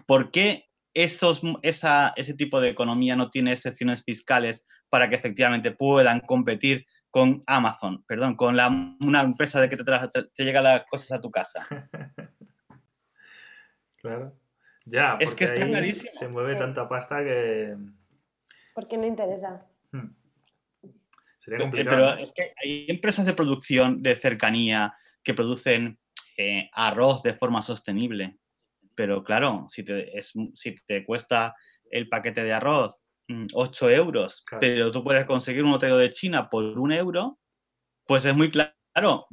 ¿Por 0.06 0.30
qué 0.30 0.66
esos, 0.92 1.42
ese 1.62 2.34
tipo 2.34 2.60
de 2.60 2.68
economía 2.68 3.16
no 3.16 3.30
tiene 3.30 3.52
excepciones 3.52 4.04
fiscales 4.04 4.66
para 4.90 5.08
que 5.08 5.16
efectivamente 5.16 5.72
puedan 5.72 6.20
competir 6.20 6.86
con 7.10 7.42
Amazon, 7.46 8.04
perdón, 8.06 8.36
con 8.36 8.58
una 9.00 9.22
empresa 9.22 9.60
de 9.60 9.70
que 9.70 9.76
te 9.76 10.44
llegan 10.44 10.64
las 10.64 10.84
cosas 10.84 11.12
a 11.12 11.20
tu 11.20 11.30
casa? 11.30 11.66
Claro. 14.04 14.36
Ya, 14.86 15.16
Es 15.20 15.34
que 15.34 15.44
porque 15.46 15.54
está 15.54 15.64
ahí 15.64 15.70
clarísimo. 15.70 16.10
se 16.10 16.28
mueve 16.28 16.52
Sí. 16.54 16.58
tanta 16.58 16.88
pasta 16.88 17.22
que 17.24 17.74
¿Por 18.74 18.86
qué 18.86 18.96
no 18.98 19.06
interesa? 19.06 19.66
hmm, 19.92 20.08
sería 21.38 21.58
complicado. 21.60 21.96
Pero 22.12 22.22
es 22.22 22.32
que 22.32 22.52
hay 22.62 22.86
empresas 22.88 23.24
de 23.26 23.32
producción 23.34 24.02
de 24.02 24.16
cercanía 24.16 24.94
que 25.22 25.32
producen 25.34 25.98
eh, 26.36 26.68
arroz 26.72 27.22
de 27.22 27.34
forma 27.34 27.62
sostenible. 27.62 28.38
Pero 28.96 29.22
claro, 29.24 29.66
si 29.68 29.84
te, 29.84 30.16
es, 30.18 30.32
si 30.54 30.74
te 30.86 31.04
cuesta 31.04 31.54
el 31.90 32.08
paquete 32.08 32.42
de 32.42 32.52
arroz 32.52 33.02
mm, 33.28 33.46
8 33.54 33.90
euros, 33.90 34.42
Claro. 34.44 34.60
pero 34.60 34.90
tú 34.90 35.02
puedes 35.04 35.24
conseguir 35.26 35.62
un 35.64 35.78
traído 35.78 35.98
de 35.98 36.10
China 36.10 36.50
por 36.50 36.64
un 36.78 36.92
euro, 36.92 37.38
pues 38.06 38.24
es 38.24 38.34
muy 38.34 38.50
claro. 38.50 39.26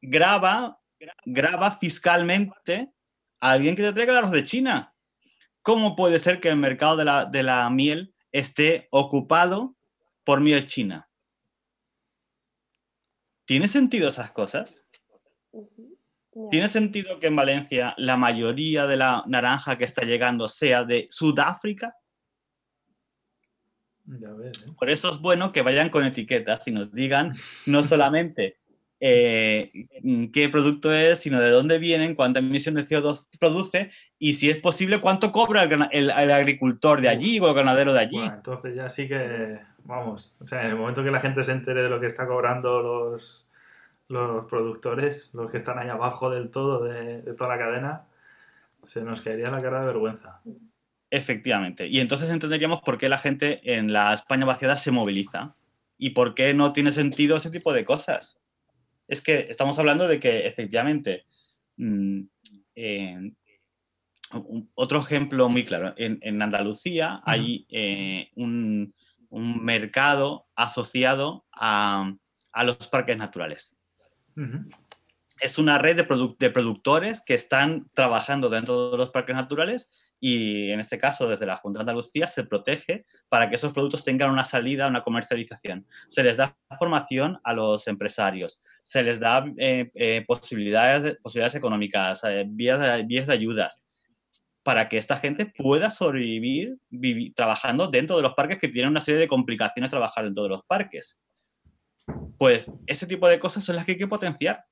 Graba, 0.00 0.78
graba 1.26 1.76
fiscalmente 1.78 2.90
alguien 3.42 3.74
que 3.74 3.82
te 3.82 3.92
traiga 3.92 4.16
arroz 4.16 4.30
de 4.30 4.44
China. 4.44 4.94
¿Cómo 5.62 5.96
puede 5.96 6.18
ser 6.18 6.40
que 6.40 6.48
el 6.48 6.56
mercado 6.56 6.96
de 6.96 7.04
la, 7.04 7.24
de 7.24 7.42
la 7.42 7.68
miel 7.70 8.14
esté 8.30 8.88
ocupado 8.90 9.76
por 10.24 10.40
miel 10.40 10.66
china? 10.66 11.08
¿Tiene 13.44 13.68
sentido 13.68 14.08
esas 14.08 14.32
cosas? 14.32 14.84
¿Tiene 16.50 16.68
sentido 16.68 17.20
que 17.20 17.26
en 17.26 17.36
Valencia 17.36 17.94
la 17.98 18.16
mayoría 18.16 18.86
de 18.86 18.96
la 18.96 19.22
naranja 19.26 19.76
que 19.76 19.84
está 19.84 20.02
llegando 20.02 20.48
sea 20.48 20.84
de 20.84 21.06
Sudáfrica? 21.10 21.94
Ya 24.04 24.32
ves, 24.32 24.66
¿eh? 24.66 24.72
Por 24.76 24.90
eso 24.90 25.12
es 25.12 25.20
bueno 25.20 25.52
que 25.52 25.62
vayan 25.62 25.90
con 25.90 26.04
etiquetas 26.04 26.66
y 26.66 26.72
nos 26.72 26.92
digan 26.92 27.34
no 27.66 27.82
solamente 27.84 28.61
eh, 29.04 29.72
qué 30.32 30.48
producto 30.48 30.92
es, 30.92 31.18
sino 31.18 31.40
de 31.40 31.50
dónde 31.50 31.78
vienen, 31.78 32.14
cuánta 32.14 32.38
emisión 32.38 32.76
de 32.76 32.84
CO2 32.84 33.26
produce 33.40 33.90
y 34.16 34.34
si 34.34 34.48
es 34.48 34.58
posible 34.58 35.00
cuánto 35.00 35.32
cobra 35.32 35.64
el, 35.64 35.68
grana- 35.68 35.88
el- 35.90 36.10
el 36.10 36.30
agricultor 36.30 37.00
de 37.00 37.08
allí 37.08 37.40
o 37.40 37.48
el 37.48 37.54
ganadero 37.54 37.92
de 37.92 37.98
allí. 37.98 38.16
Bueno, 38.18 38.34
entonces 38.34 38.76
ya 38.76 38.88
sí 38.88 39.08
que, 39.08 39.58
vamos, 39.82 40.36
o 40.40 40.44
sea, 40.44 40.62
en 40.62 40.68
el 40.70 40.76
momento 40.76 41.02
que 41.02 41.10
la 41.10 41.20
gente 41.20 41.42
se 41.42 41.50
entere 41.50 41.82
de 41.82 41.90
lo 41.90 41.98
que 41.98 42.06
está 42.06 42.28
cobrando 42.28 42.80
los, 42.80 43.50
los 44.08 44.44
productores, 44.46 45.30
los 45.32 45.50
que 45.50 45.56
están 45.56 45.80
ahí 45.80 45.88
abajo 45.88 46.30
del 46.30 46.50
todo, 46.50 46.84
de, 46.84 47.22
de 47.22 47.34
toda 47.34 47.50
la 47.50 47.58
cadena, 47.58 48.04
se 48.84 49.02
nos 49.02 49.20
caería 49.20 49.50
la 49.50 49.60
cara 49.60 49.80
de 49.80 49.86
vergüenza. 49.86 50.40
Efectivamente. 51.10 51.88
Y 51.88 51.98
entonces 52.00 52.30
entenderíamos 52.30 52.80
por 52.82 52.98
qué 52.98 53.08
la 53.08 53.18
gente 53.18 53.60
en 53.74 53.92
la 53.92 54.14
España 54.14 54.46
vaciada 54.46 54.76
se 54.76 54.92
moviliza 54.92 55.54
y 55.98 56.10
por 56.10 56.34
qué 56.34 56.54
no 56.54 56.72
tiene 56.72 56.92
sentido 56.92 57.36
ese 57.36 57.50
tipo 57.50 57.72
de 57.72 57.84
cosas. 57.84 58.38
Es 59.12 59.20
que 59.20 59.40
estamos 59.50 59.78
hablando 59.78 60.08
de 60.08 60.18
que 60.18 60.46
efectivamente, 60.46 61.26
mm, 61.76 62.22
un- 64.32 64.70
otro 64.74 65.00
ejemplo 65.00 65.50
muy 65.50 65.66
claro, 65.66 65.92
en, 65.98 66.18
en 66.22 66.40
Andalucía 66.40 67.20
hay 67.26 67.66
eh, 67.68 68.30
un, 68.36 68.94
un 69.28 69.62
mercado 69.62 70.46
asociado 70.54 71.44
a, 71.52 72.10
a 72.52 72.64
los 72.64 72.88
parques 72.88 73.18
naturales. 73.18 73.76
Es 75.40 75.58
una 75.58 75.76
red 75.76 75.96
de, 75.96 76.34
de, 76.38 76.50
productores 76.50 77.22
que 77.22 77.34
están 77.34 77.90
trabajando 77.92 78.48
dentro 78.48 78.92
de 78.92 78.96
los 78.96 79.10
parques 79.10 79.36
naturales 79.36 79.90
y 80.24 80.70
en 80.70 80.78
este 80.78 80.98
caso 80.98 81.26
desde 81.26 81.46
la 81.46 81.56
Junta 81.56 81.78
de 81.78 81.82
Andalucía 81.82 82.28
se 82.28 82.44
protege 82.44 83.06
para 83.28 83.48
que 83.48 83.56
esos 83.56 83.72
productos 83.72 84.04
tengan 84.04 84.30
una 84.30 84.44
salida, 84.44 84.86
una 84.86 85.02
comercialización. 85.02 85.84
Se 86.08 86.22
les 86.22 86.36
da 86.36 86.56
formación 86.78 87.40
a 87.42 87.52
los 87.52 87.88
empresarios, 87.88 88.62
se 88.84 89.02
les 89.02 89.18
da 89.18 89.44
eh, 89.58 89.90
eh, 89.96 90.24
posibilidades, 90.24 91.18
posibilidades 91.20 91.56
económicas, 91.56 92.22
eh, 92.22 92.44
vías, 92.46 92.78
de, 92.78 93.02
vías 93.02 93.26
de 93.26 93.32
ayudas 93.32 93.82
para 94.62 94.88
que 94.88 94.96
esta 94.96 95.16
gente 95.16 95.46
pueda 95.46 95.90
sobrevivir 95.90 96.78
trabajando 97.34 97.88
dentro 97.88 98.16
de 98.16 98.22
los 98.22 98.34
parques 98.34 98.58
que 98.58 98.68
tienen 98.68 98.92
una 98.92 99.00
serie 99.00 99.18
de 99.18 99.26
complicaciones 99.26 99.90
trabajar 99.90 100.22
dentro 100.22 100.44
de 100.44 100.50
los 100.50 100.64
parques. 100.66 101.20
Pues 102.38 102.70
ese 102.86 103.08
tipo 103.08 103.26
de 103.26 103.40
cosas 103.40 103.64
son 103.64 103.74
las 103.74 103.84
que 103.84 103.92
hay 103.92 103.98
que 103.98 104.06
potenciar 104.06 104.64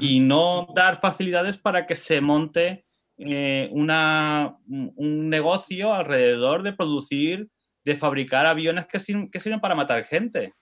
y 0.00 0.20
no 0.20 0.68
dar 0.74 0.98
facilidades 1.00 1.58
para 1.58 1.86
que 1.86 1.96
se 1.96 2.22
monte 2.22 2.86
eh, 3.18 3.68
una, 3.72 4.58
un 4.66 5.28
negocio 5.28 5.94
alrededor 5.94 6.62
de 6.62 6.72
producir, 6.72 7.48
de 7.84 7.96
fabricar 7.96 8.46
aviones 8.46 8.86
que, 8.86 8.98
que 9.30 9.40
sirven 9.40 9.60
para 9.60 9.74
matar 9.74 10.04
gente. 10.04 10.54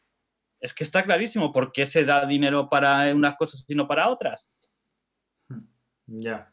Es 0.61 0.75
que 0.75 0.85
está 0.85 1.03
clarísimo 1.05 1.53
por 1.53 1.73
qué 1.73 1.87
se 1.87 2.05
da 2.05 2.27
dinero 2.27 2.69
para 2.69 3.15
unas 3.15 3.37
cosas 3.37 3.65
y 3.67 3.75
no 3.75 3.87
para 3.87 4.09
otras. 4.09 4.55
Ya. 6.13 6.53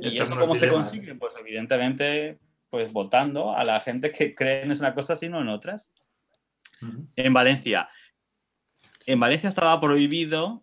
¿Y 0.00 0.18
eso 0.18 0.38
cómo 0.38 0.54
se 0.54 0.70
consigue? 0.70 1.14
Pues 1.16 1.34
evidentemente, 1.38 2.38
pues 2.70 2.90
votando 2.90 3.54
a 3.54 3.62
la 3.62 3.78
gente 3.78 4.10
que 4.10 4.34
cree 4.34 4.62
en 4.62 4.72
una 4.72 4.94
cosa 4.94 5.18
y 5.20 5.28
no 5.28 5.42
en 5.42 5.48
otras. 5.48 5.92
En 7.14 7.32
Valencia. 7.34 7.90
En 9.04 9.20
Valencia 9.20 9.50
estaba 9.50 9.78
prohibido 9.78 10.62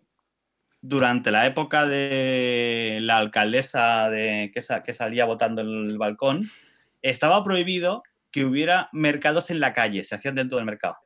durante 0.88 1.32
la 1.32 1.46
época 1.46 1.84
de 1.84 2.98
la 3.02 3.18
alcaldesa 3.18 4.08
de, 4.08 4.52
que, 4.54 4.62
que 4.84 4.94
salía 4.94 5.24
votando 5.24 5.62
en 5.62 5.90
el 5.90 5.98
balcón, 5.98 6.48
estaba 7.02 7.42
prohibido 7.42 8.04
que 8.30 8.44
hubiera 8.44 8.88
mercados 8.92 9.50
en 9.50 9.58
la 9.58 9.72
calle, 9.72 10.04
se 10.04 10.14
hacían 10.14 10.36
dentro 10.36 10.58
del 10.58 10.66
mercado. 10.66 10.96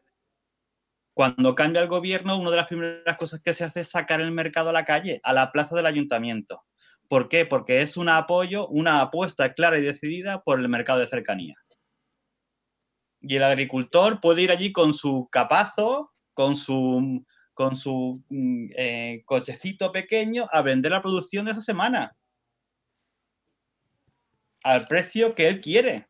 Cuando 1.15 1.55
cambia 1.55 1.81
el 1.81 1.89
gobierno, 1.89 2.36
una 2.39 2.51
de 2.51 2.57
las 2.57 2.66
primeras 2.66 3.16
cosas 3.16 3.40
que 3.40 3.55
se 3.55 3.65
hace 3.65 3.81
es 3.81 3.89
sacar 3.89 4.20
el 4.20 4.32
mercado 4.32 4.69
a 4.69 4.73
la 4.74 4.85
calle, 4.85 5.20
a 5.23 5.32
la 5.32 5.51
plaza 5.51 5.74
del 5.74 5.86
ayuntamiento. 5.86 6.62
¿Por 7.09 7.28
qué? 7.28 7.47
Porque 7.47 7.81
es 7.81 7.97
un 7.97 8.09
apoyo, 8.09 8.69
una 8.69 9.01
apuesta 9.01 9.55
clara 9.55 9.78
y 9.78 9.82
decidida 9.82 10.43
por 10.43 10.61
el 10.61 10.69
mercado 10.69 11.01
de 11.01 11.07
cercanía. 11.07 11.57
Y 13.23 13.36
el 13.36 13.44
agricultor 13.44 14.20
puede 14.20 14.43
ir 14.43 14.51
allí 14.51 14.73
con 14.73 14.93
su 14.93 15.28
capazo, 15.31 16.12
con 16.35 16.57
su 16.57 17.24
con 17.55 17.77
su 17.77 18.22
mm, 18.28 18.70
eh, 18.77 19.22
cochecito 19.24 19.93
pequeño 19.93 20.48
a 20.51 20.62
vender 20.62 20.93
la 20.93 21.02
producción 21.02 21.44
de 21.44 21.52
esa 21.52 21.60
semana. 21.60 22.16
Al 24.64 24.85
precio 24.85 25.35
que 25.35 25.48
él 25.48 25.60
quiere. 25.60 26.09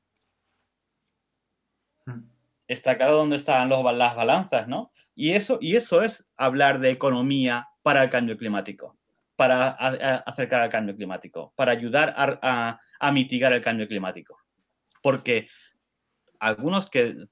Hmm. 2.07 2.29
Está 2.67 2.97
claro 2.97 3.17
dónde 3.17 3.37
están 3.37 3.69
los, 3.69 3.83
las 3.95 4.17
balanzas, 4.17 4.69
¿no? 4.69 4.93
Y 5.15 5.33
eso, 5.33 5.59
y 5.61 5.77
eso 5.77 6.03
es 6.03 6.27
hablar 6.37 6.81
de 6.81 6.91
economía 6.91 7.69
para 7.83 8.03
el 8.05 8.11
cambio 8.11 8.37
climático, 8.37 8.97
para 9.37 9.71
acercar 9.71 10.61
al 10.61 10.71
cambio 10.71 10.95
climático, 10.97 11.53
para 11.57 11.73
ayudar 11.73 12.15
a, 12.17 12.79
a 13.01 13.13
mitigar 13.13 13.53
el 13.53 13.63
cambio 13.63 13.89
climático. 13.89 14.39
Porque 15.03 15.49
algunos 16.41 16.89
que, 16.89 17.29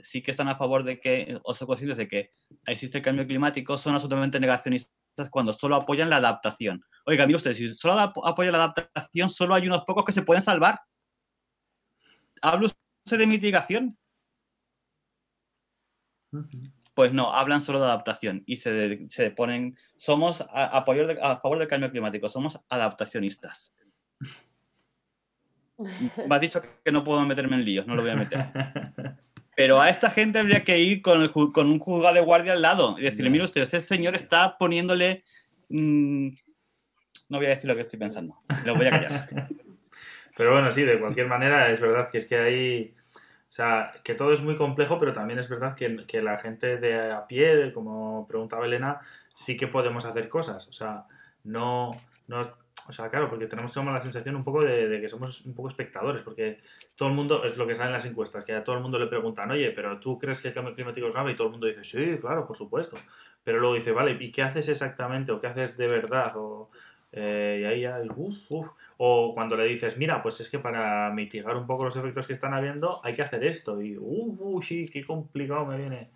sí 0.00 0.22
que 0.22 0.30
están 0.30 0.48
a 0.48 0.56
favor 0.56 0.84
de 0.84 1.00
que, 1.00 1.38
o 1.42 1.54
son 1.54 1.66
conscientes 1.66 1.98
de 1.98 2.08
que 2.08 2.30
existe 2.66 2.98
el 2.98 3.04
cambio 3.04 3.26
climático, 3.26 3.76
son 3.76 3.94
absolutamente 3.94 4.40
negacionistas 4.40 4.92
cuando 5.30 5.52
solo 5.52 5.76
apoyan 5.76 6.08
la 6.08 6.16
adaptación. 6.16 6.82
Oiga, 7.04 7.26
mire 7.26 7.36
usted, 7.36 7.54
si 7.54 7.74
solo 7.74 8.00
apoya 8.00 8.52
la 8.52 8.58
adaptación, 8.64 9.28
solo 9.28 9.54
hay 9.54 9.66
unos 9.66 9.82
pocos 9.82 10.04
que 10.04 10.12
se 10.12 10.22
pueden 10.22 10.42
salvar. 10.42 10.80
¿Habla 12.40 12.68
usted 13.04 13.18
de 13.18 13.26
mitigación? 13.26 13.98
Pues 16.94 17.12
no, 17.12 17.34
hablan 17.34 17.60
solo 17.60 17.80
de 17.80 17.86
adaptación 17.86 18.42
y 18.46 18.56
se, 18.56 19.08
se 19.08 19.30
ponen, 19.32 19.76
somos 19.96 20.40
a, 20.40 20.78
a 20.78 20.84
favor 20.84 21.58
del 21.58 21.68
cambio 21.68 21.90
climático, 21.90 22.28
somos 22.28 22.58
adaptacionistas. 22.68 23.74
Me 25.78 26.34
has 26.34 26.40
dicho 26.40 26.62
que 26.84 26.92
no 26.92 27.04
puedo 27.04 27.24
meterme 27.24 27.56
en 27.56 27.64
líos, 27.64 27.86
no 27.86 27.94
lo 27.94 28.02
voy 28.02 28.10
a 28.10 28.16
meter. 28.16 28.46
Pero 29.56 29.80
a 29.80 29.90
esta 29.90 30.10
gente 30.10 30.38
habría 30.38 30.64
que 30.64 30.78
ir 30.78 31.02
con, 31.02 31.28
con 31.28 31.70
un 31.70 31.78
juzgado 31.78 32.14
de 32.14 32.20
guardia 32.20 32.52
al 32.52 32.62
lado 32.62 32.98
y 32.98 33.02
decirle, 33.02 33.30
mire 33.30 33.44
usted, 33.44 33.62
ese 33.62 33.80
señor 33.80 34.14
está 34.14 34.56
poniéndole... 34.56 35.24
Mm, 35.68 36.28
no 37.28 37.38
voy 37.38 37.46
a 37.46 37.50
decir 37.50 37.68
lo 37.68 37.74
que 37.74 37.82
estoy 37.82 37.98
pensando, 37.98 38.36
lo 38.64 38.74
voy 38.74 38.86
a 38.86 38.90
callar. 38.90 39.28
Pero 40.36 40.52
bueno, 40.52 40.72
sí, 40.72 40.82
de 40.82 40.98
cualquier 40.98 41.28
manera 41.28 41.70
es 41.70 41.80
verdad 41.80 42.08
que 42.10 42.18
es 42.18 42.26
que 42.26 42.38
hay... 42.38 42.94
O 43.14 43.54
sea, 43.54 43.92
que 44.02 44.14
todo 44.14 44.32
es 44.32 44.40
muy 44.40 44.56
complejo, 44.56 44.98
pero 44.98 45.12
también 45.12 45.38
es 45.38 45.50
verdad 45.50 45.74
que, 45.74 46.06
que 46.06 46.22
la 46.22 46.38
gente 46.38 46.78
de 46.78 47.12
a 47.12 47.26
pie, 47.26 47.70
como 47.74 48.26
preguntaba 48.26 48.64
Elena, 48.64 49.00
sí 49.34 49.58
que 49.58 49.66
podemos 49.66 50.06
hacer 50.06 50.30
cosas. 50.30 50.68
O 50.68 50.72
sea, 50.72 51.04
no, 51.44 51.94
no 52.28 52.56
o 52.86 52.92
sea, 52.92 53.08
claro, 53.08 53.28
porque 53.28 53.46
tenemos 53.46 53.72
como 53.72 53.90
la 53.90 54.00
sensación 54.00 54.36
un 54.36 54.44
poco 54.44 54.62
de, 54.64 55.00
que 55.00 55.08
somos 55.08 55.44
un 55.46 55.54
poco 55.54 55.68
espectadores, 55.68 56.22
porque 56.22 56.58
todo 56.96 57.08
el 57.08 57.14
mundo, 57.14 57.44
es 57.44 57.56
lo 57.56 57.66
que 57.66 57.74
sale 57.74 57.88
en 57.88 57.94
las 57.94 58.04
encuestas, 58.04 58.44
que 58.44 58.54
a 58.54 58.64
todo 58.64 58.76
el 58.76 58.82
mundo 58.82 58.98
le 58.98 59.06
preguntan, 59.06 59.50
oye, 59.50 59.70
pero 59.70 59.98
¿tú 60.00 60.18
crees 60.18 60.42
que 60.42 60.48
el 60.48 60.54
cambio 60.54 60.74
climático 60.74 61.06
es 61.06 61.14
grave? 61.14 61.32
Y 61.32 61.36
todo 61.36 61.46
el 61.46 61.52
mundo 61.52 61.66
dice, 61.66 61.84
sí, 61.84 62.18
claro, 62.20 62.46
por 62.46 62.56
supuesto. 62.56 62.96
Pero 63.44 63.60
luego 63.60 63.74
dice, 63.74 63.92
vale, 63.92 64.16
¿y 64.20 64.32
qué 64.32 64.42
haces 64.42 64.68
exactamente? 64.68 65.32
¿O 65.32 65.40
qué 65.40 65.48
haces 65.48 65.76
de 65.76 65.88
verdad? 65.88 66.32
O, 66.36 66.70
eh, 67.12 67.58
y 67.60 67.64
ahí 67.64 67.80
ya, 67.82 68.00
uff, 68.16 68.50
uff. 68.50 68.68
O 68.96 69.32
cuando 69.34 69.56
le 69.56 69.64
dices, 69.64 69.96
mira, 69.98 70.22
pues 70.22 70.40
es 70.40 70.50
que 70.50 70.58
para 70.58 71.10
mitigar 71.10 71.56
un 71.56 71.66
poco 71.66 71.84
los 71.84 71.96
efectos 71.96 72.26
que 72.26 72.32
están 72.32 72.54
habiendo 72.54 73.00
hay 73.04 73.14
que 73.14 73.22
hacer 73.22 73.44
esto. 73.44 73.80
Y, 73.82 73.96
uff, 73.98 74.38
uff, 74.40 74.64
sí, 74.64 74.88
qué 74.88 75.04
complicado 75.04 75.66
me 75.66 75.76
viene. 75.76 76.10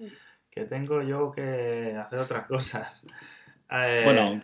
Que 0.51 0.64
tengo 0.64 1.02
yo 1.02 1.30
que 1.30 1.97
hacer 1.98 2.18
otras 2.18 2.47
cosas. 2.47 3.06
Eh, 3.70 4.02
bueno, 4.05 4.40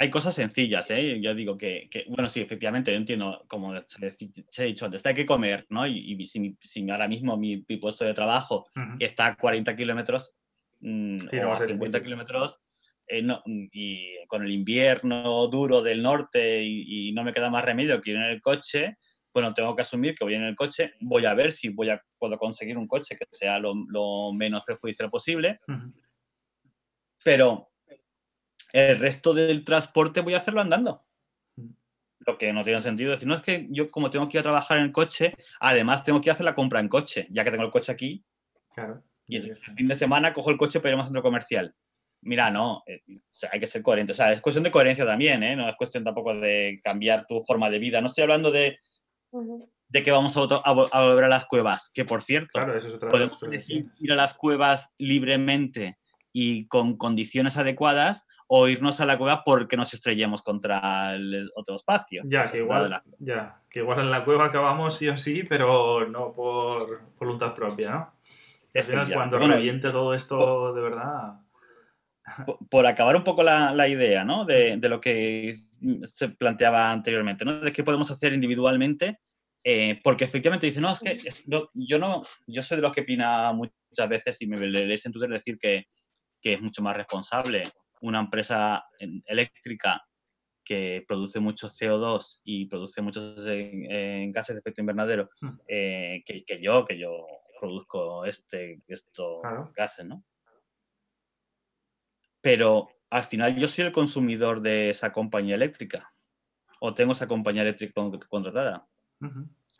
hay 0.00 0.08
cosas 0.08 0.34
sencillas, 0.34 0.90
¿eh? 0.90 1.20
Yo 1.20 1.34
digo 1.34 1.58
que, 1.58 1.90
bueno, 2.08 2.30
sí, 2.30 2.40
efectivamente, 2.40 2.90
yo 2.90 2.96
entiendo, 2.96 3.44
como 3.46 3.74
se, 3.86 4.62
ha 4.62 4.64
dicho 4.64 4.86
antes, 4.86 5.04
hay 5.04 5.14
que 5.14 5.26
comer, 5.26 5.66
¿no? 5.68 5.86
Y, 5.86 6.24
si, 6.24 6.90
ahora 6.90 7.06
mismo 7.06 7.36
mi, 7.36 7.58
puesto 7.58 8.06
de 8.06 8.14
trabajo 8.14 8.66
está 8.98 9.26
a 9.26 9.36
40 9.36 9.76
kilómetros 9.76 10.34
mm, 10.80 11.18
o 11.46 11.52
a 11.52 11.66
50 11.66 12.02
kilómetros, 12.02 12.58
eh, 13.08 13.22
y 13.44 14.26
con 14.26 14.42
el 14.42 14.52
invierno 14.52 15.46
duro 15.48 15.82
del 15.82 16.02
norte 16.02 16.64
y, 16.64 17.12
no 17.12 17.22
me 17.22 17.34
queda 17.34 17.50
más 17.50 17.66
remedio 17.66 18.00
que 18.00 18.12
ir 18.12 18.16
en 18.16 18.22
el 18.22 18.40
coche, 18.40 18.96
bueno, 19.34 19.52
tengo 19.52 19.76
que 19.76 19.82
asumir 19.82 20.14
que 20.14 20.24
voy 20.24 20.34
en 20.34 20.44
el 20.44 20.56
coche, 20.56 20.94
voy 21.00 21.26
a 21.26 21.34
ver 21.34 21.52
si 21.52 21.68
voy 21.68 21.90
a, 21.90 22.02
puedo 22.18 22.38
conseguir 22.38 22.78
un 22.78 22.88
coche 22.88 23.18
que 23.18 23.26
sea 23.30 23.58
lo, 23.58 24.32
menos 24.32 24.62
perjudicial 24.64 25.10
posible, 25.10 25.60
pero 27.22 27.69
el 28.72 28.98
resto 28.98 29.34
del 29.34 29.64
transporte 29.64 30.20
voy 30.20 30.34
a 30.34 30.38
hacerlo 30.38 30.60
andando. 30.60 31.04
Mm. 31.56 31.70
Lo 32.20 32.38
que 32.38 32.52
no 32.52 32.64
tiene 32.64 32.80
sentido 32.80 33.12
decir, 33.12 33.28
no 33.28 33.34
es 33.34 33.42
que 33.42 33.66
yo 33.70 33.88
como 33.90 34.10
tengo 34.10 34.28
que 34.28 34.36
ir 34.36 34.40
a 34.40 34.44
trabajar 34.44 34.78
en 34.78 34.84
el 34.84 34.92
coche, 34.92 35.32
además 35.58 36.04
tengo 36.04 36.20
que 36.20 36.30
hacer 36.30 36.44
la 36.44 36.54
compra 36.54 36.80
en 36.80 36.88
coche, 36.88 37.26
ya 37.30 37.44
que 37.44 37.50
tengo 37.50 37.64
el 37.64 37.70
coche 37.70 37.92
aquí. 37.92 38.24
Claro. 38.74 39.02
Y 39.26 39.36
el 39.36 39.56
fin 39.56 39.88
de 39.88 39.94
semana 39.94 40.32
cojo 40.32 40.50
el 40.50 40.58
coche 40.58 40.80
para 40.80 40.90
ir 40.90 40.96
a 40.96 41.00
un 41.00 41.04
centro 41.04 41.22
comercial. 41.22 41.74
Mira, 42.22 42.50
no, 42.50 42.82
eh, 42.86 43.02
hay 43.50 43.60
que 43.60 43.66
ser 43.66 43.82
coherente. 43.82 44.12
O 44.12 44.14
sea, 44.14 44.32
es 44.32 44.40
cuestión 44.40 44.64
de 44.64 44.70
coherencia 44.70 45.06
también, 45.06 45.42
¿eh? 45.42 45.56
No 45.56 45.68
es 45.68 45.76
cuestión 45.76 46.04
tampoco 46.04 46.34
de 46.34 46.80
cambiar 46.84 47.26
tu 47.26 47.40
forma 47.40 47.70
de 47.70 47.78
vida. 47.78 48.00
No 48.00 48.08
estoy 48.08 48.22
hablando 48.22 48.50
de, 48.50 48.78
de 49.88 50.02
que 50.02 50.10
vamos 50.10 50.36
a, 50.36 50.40
a, 50.40 50.72
volver 50.72 51.24
a 51.24 51.28
las 51.28 51.46
cuevas, 51.46 51.90
que 51.92 52.04
por 52.04 52.22
cierto, 52.22 52.50
claro, 52.52 52.76
eso 52.76 52.88
es 52.88 52.94
otra 52.94 53.08
podemos 53.08 53.38
ir 53.68 54.12
a 54.12 54.16
las 54.16 54.34
cuevas 54.34 54.94
libremente 54.98 55.98
y 56.32 56.66
con 56.66 56.96
condiciones 56.96 57.56
adecuadas 57.56 58.26
o 58.52 58.66
irnos 58.66 59.00
a 59.00 59.06
la 59.06 59.16
cueva 59.16 59.44
porque 59.44 59.76
nos 59.76 59.94
estrellemos 59.94 60.42
contra 60.42 61.14
el 61.14 61.52
otro 61.54 61.76
espacio. 61.76 62.22
Ya, 62.24 62.50
que 62.50 62.58
igual, 62.58 63.00
ya, 63.20 63.62
que 63.70 63.78
igual 63.78 64.00
en 64.00 64.10
la 64.10 64.24
cueva 64.24 64.46
acabamos 64.46 64.96
sí 64.96 65.08
o 65.08 65.16
sí, 65.16 65.44
pero 65.48 66.08
no 66.08 66.32
por 66.32 67.00
voluntad 67.16 67.54
propia, 67.54 67.90
¿no? 67.92 68.12
Al 68.74 68.84
final, 68.84 69.12
cuando 69.12 69.38
reviente 69.38 69.90
todo 69.90 70.14
esto 70.14 70.74
de 70.74 70.82
verdad... 70.82 71.40
Por, 72.68 72.86
acabar 72.86 73.14
un 73.14 73.22
poco 73.22 73.44
la, 73.44 73.88
idea, 73.88 74.24
¿no? 74.24 74.44
De, 74.44 74.76
lo 74.82 75.00
que 75.00 75.54
se 76.12 76.30
planteaba 76.30 76.90
anteriormente, 76.90 77.44
¿no? 77.44 77.60
De 77.60 77.72
qué 77.72 77.84
podemos 77.84 78.10
hacer 78.10 78.32
individualmente, 78.32 79.20
eh, 79.62 80.00
porque 80.02 80.24
efectivamente 80.24 80.66
dice, 80.66 80.80
no, 80.80 80.92
es 80.92 80.98
que 80.98 81.18
yo 81.46 81.98
no, 82.00 82.24
yo 82.48 82.64
soy 82.64 82.78
de 82.78 82.82
los 82.82 82.92
que 82.92 83.02
opina 83.02 83.52
muchas 83.52 84.08
veces 84.08 84.42
y 84.42 84.48
me 84.48 84.58
leéis 84.58 85.06
en 85.06 85.12
Twitter 85.12 85.30
decir 85.30 85.56
que, 85.56 85.86
que 86.40 86.54
es 86.54 86.60
mucho 86.60 86.82
más 86.82 86.96
responsable 86.96 87.62
una 88.00 88.20
empresa 88.20 88.84
eléctrica 89.26 90.06
que 90.64 91.04
produce 91.06 91.40
mucho 91.40 91.68
CO2 91.68 92.40
y 92.44 92.66
produce 92.66 93.02
muchos 93.02 93.36
gases 93.36 94.54
de 94.54 94.58
efecto 94.60 94.80
invernadero 94.80 95.30
hmm. 95.40 95.48
eh, 95.66 96.22
que, 96.24 96.62
yo, 96.62 96.84
que 96.84 96.98
yo 96.98 97.26
produzco 97.58 98.24
este, 98.24 98.80
estos 98.86 99.42
gases, 99.74 100.06
¿no? 100.06 100.24
Pero 102.40 102.88
al 103.10 103.24
final 103.24 103.56
yo 103.56 103.68
soy 103.68 103.84
el 103.86 103.92
consumidor 103.92 104.62
de 104.62 104.90
esa 104.90 105.12
compañía 105.12 105.56
eléctrica 105.56 106.12
o 106.80 106.94
tengo 106.94 107.12
esa 107.12 107.28
compañía 107.28 107.62
eléctrica 107.62 108.00
contratada. 108.28 108.86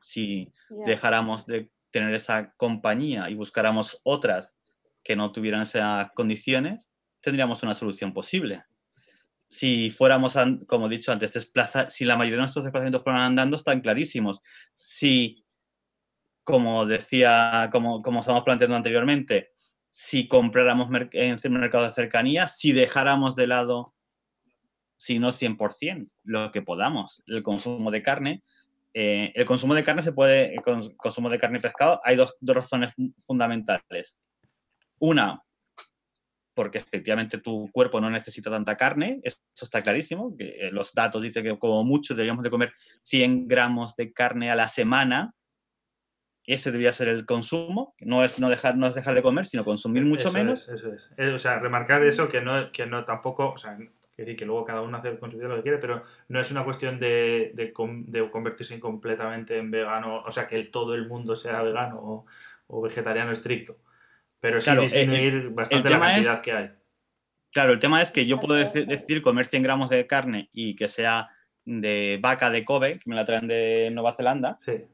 Si 0.03 0.53
dejáramos 0.87 1.47
de 1.47 1.71
tener 1.91 2.15
esa 2.15 2.53
compañía 2.55 3.31
y 3.31 3.35
buscáramos 3.35 4.01
otras 4.03 4.57
que 5.03 5.17
no 5.17 5.33
tuvieran 5.33 5.63
esas 5.63 6.11
condiciones, 6.13 6.90
tendríamos 7.21 7.63
una 7.63 7.75
solución 7.75 8.13
posible. 8.13 8.65
Si 9.49 9.91
fuéramos, 9.91 10.37
como 10.67 10.87
he 10.87 10.91
dicho 10.91 11.13
antes, 11.13 11.33
desplaza, 11.33 11.91
si 11.91 12.05
la 12.05 12.17
mayoría 12.17 12.37
de 12.37 12.43
nuestros 12.43 12.65
desplazamientos 12.65 13.03
fueran 13.03 13.23
andando, 13.23 13.57
están 13.57 13.81
clarísimos. 13.81 14.41
Si, 14.75 15.45
como 16.45 16.87
decía, 16.87 17.69
como, 17.73 18.01
como 18.01 18.21
estamos 18.21 18.45
planteando 18.45 18.77
anteriormente, 18.77 19.51
si 19.91 20.29
compráramos 20.29 20.89
en 21.13 21.53
mercados 21.53 21.89
de 21.89 21.95
cercanía, 21.95 22.47
si 22.47 22.73
dejáramos 22.73 23.35
de 23.35 23.49
lado, 23.49 23.95
si 24.97 25.19
no 25.19 25.33
100%, 25.33 26.13
lo 26.25 26.53
que 26.53 26.63
podamos, 26.63 27.23
el 27.27 27.43
consumo 27.43 27.91
de 27.91 28.03
carne, 28.03 28.43
eh, 28.95 29.33
el 29.35 29.45
consumo 29.47 29.75
de 29.75 29.85
carne 29.85 30.03
se 30.03 30.13
puede, 30.13 30.55
el 30.55 30.63
consumo 30.97 31.29
de 31.29 31.39
carne 31.39 31.59
y 31.59 31.63
pescado, 31.63 32.01
hay 32.05 32.17
dos, 32.17 32.37
dos 32.41 32.57
razones 32.57 32.95
fundamentales. 33.19 34.17
Una, 34.99 35.43
porque 36.61 36.77
efectivamente 36.77 37.39
tu 37.39 37.71
cuerpo 37.73 38.03
no 38.03 38.11
necesita 38.11 38.51
tanta 38.51 38.77
carne, 38.77 39.19
eso 39.23 39.41
está 39.63 39.83
clarísimo, 39.83 40.37
que 40.37 40.45
eh, 40.45 40.71
los 40.71 40.93
datos 40.93 41.23
dicen 41.23 41.43
que 41.43 41.59
como 41.59 41.85
mucho 41.85 42.13
deberíamos 42.13 42.45
de 42.45 42.51
comer 42.51 42.75
100 43.05 43.49
gramos 43.49 43.97
de 43.97 44.13
carne 44.13 44.51
a 44.51 44.55
la 44.55 44.69
semana, 44.69 45.33
ese 46.45 46.71
debería 46.71 46.93
ser 46.93 47.09
el 47.09 47.25
consumo, 47.25 47.95
no 48.01 48.23
es, 48.27 48.39
no 48.39 48.51
dejar, 48.51 48.77
no 48.77 48.89
es 48.89 48.95
dejar 48.95 49.15
de 49.15 49.23
comer, 49.23 49.47
sino 49.47 49.65
consumir 49.65 50.05
mucho 50.05 50.31
menos. 50.33 50.69
eso 50.69 50.93
es. 50.93 51.11
O 51.17 51.39
sea, 51.39 51.59
remarcar 51.61 52.03
eso 52.03 52.29
que 52.29 52.43
no, 52.43 52.71
que 52.71 52.85
no 52.85 53.07
tampoco, 53.07 53.53
o 53.53 53.57
sea, 53.57 53.79
decir 54.19 54.37
que 54.37 54.45
luego 54.45 54.67
cada 54.67 54.83
uno 54.83 54.99
hace 54.99 55.19
con 55.19 55.31
su 55.31 55.39
vida 55.39 55.49
lo 55.49 55.57
que 55.57 55.63
quiere, 55.63 55.79
pero 55.79 56.03
no 56.29 56.41
es 56.41 56.51
una 56.51 56.63
cuestión 56.63 57.01
de, 57.01 57.53
de, 57.55 57.73
convertirse 57.73 58.79
completamente 58.79 59.57
en 59.57 59.71
vegano, 59.71 60.23
o 60.27 60.31
sea, 60.31 60.47
que 60.47 60.63
todo 60.65 60.93
el 60.93 61.09
mundo 61.09 61.35
sea 61.35 61.63
vegano 61.63 62.27
o, 62.69 62.83
vegetariano 62.83 63.33
estricto, 63.33 63.79
pero 64.41 64.61
sí 64.61 64.71
disminuir 64.77 65.51
bastante 65.51 65.91
la 65.91 66.01
cantidad 66.01 66.41
que 66.41 66.53
hay. 66.53 66.71
Claro, 67.53 67.73
el 67.73 67.81
tema 67.81 68.01
es 68.01 68.13
que 68.13 68.27
yo 68.27 68.39
puedo 68.41 68.55
decir 68.55 69.23
comer 69.23 69.47
100 69.47 69.63
gramos 69.63 69.91
de 69.91 70.07
carne 70.07 70.49
y 70.53 70.77
que 70.77 70.89
sea 70.89 71.31
de 71.65 72.19
vaca 72.21 72.51
de 72.51 72.65
Kobe, 72.65 72.99
que 72.99 73.11
me 73.11 73.17
la 73.17 73.25
traen 73.25 73.49
de 73.49 73.91
Nueva 73.93 74.13
Zelanda. 74.13 74.57
Sí 74.61 74.85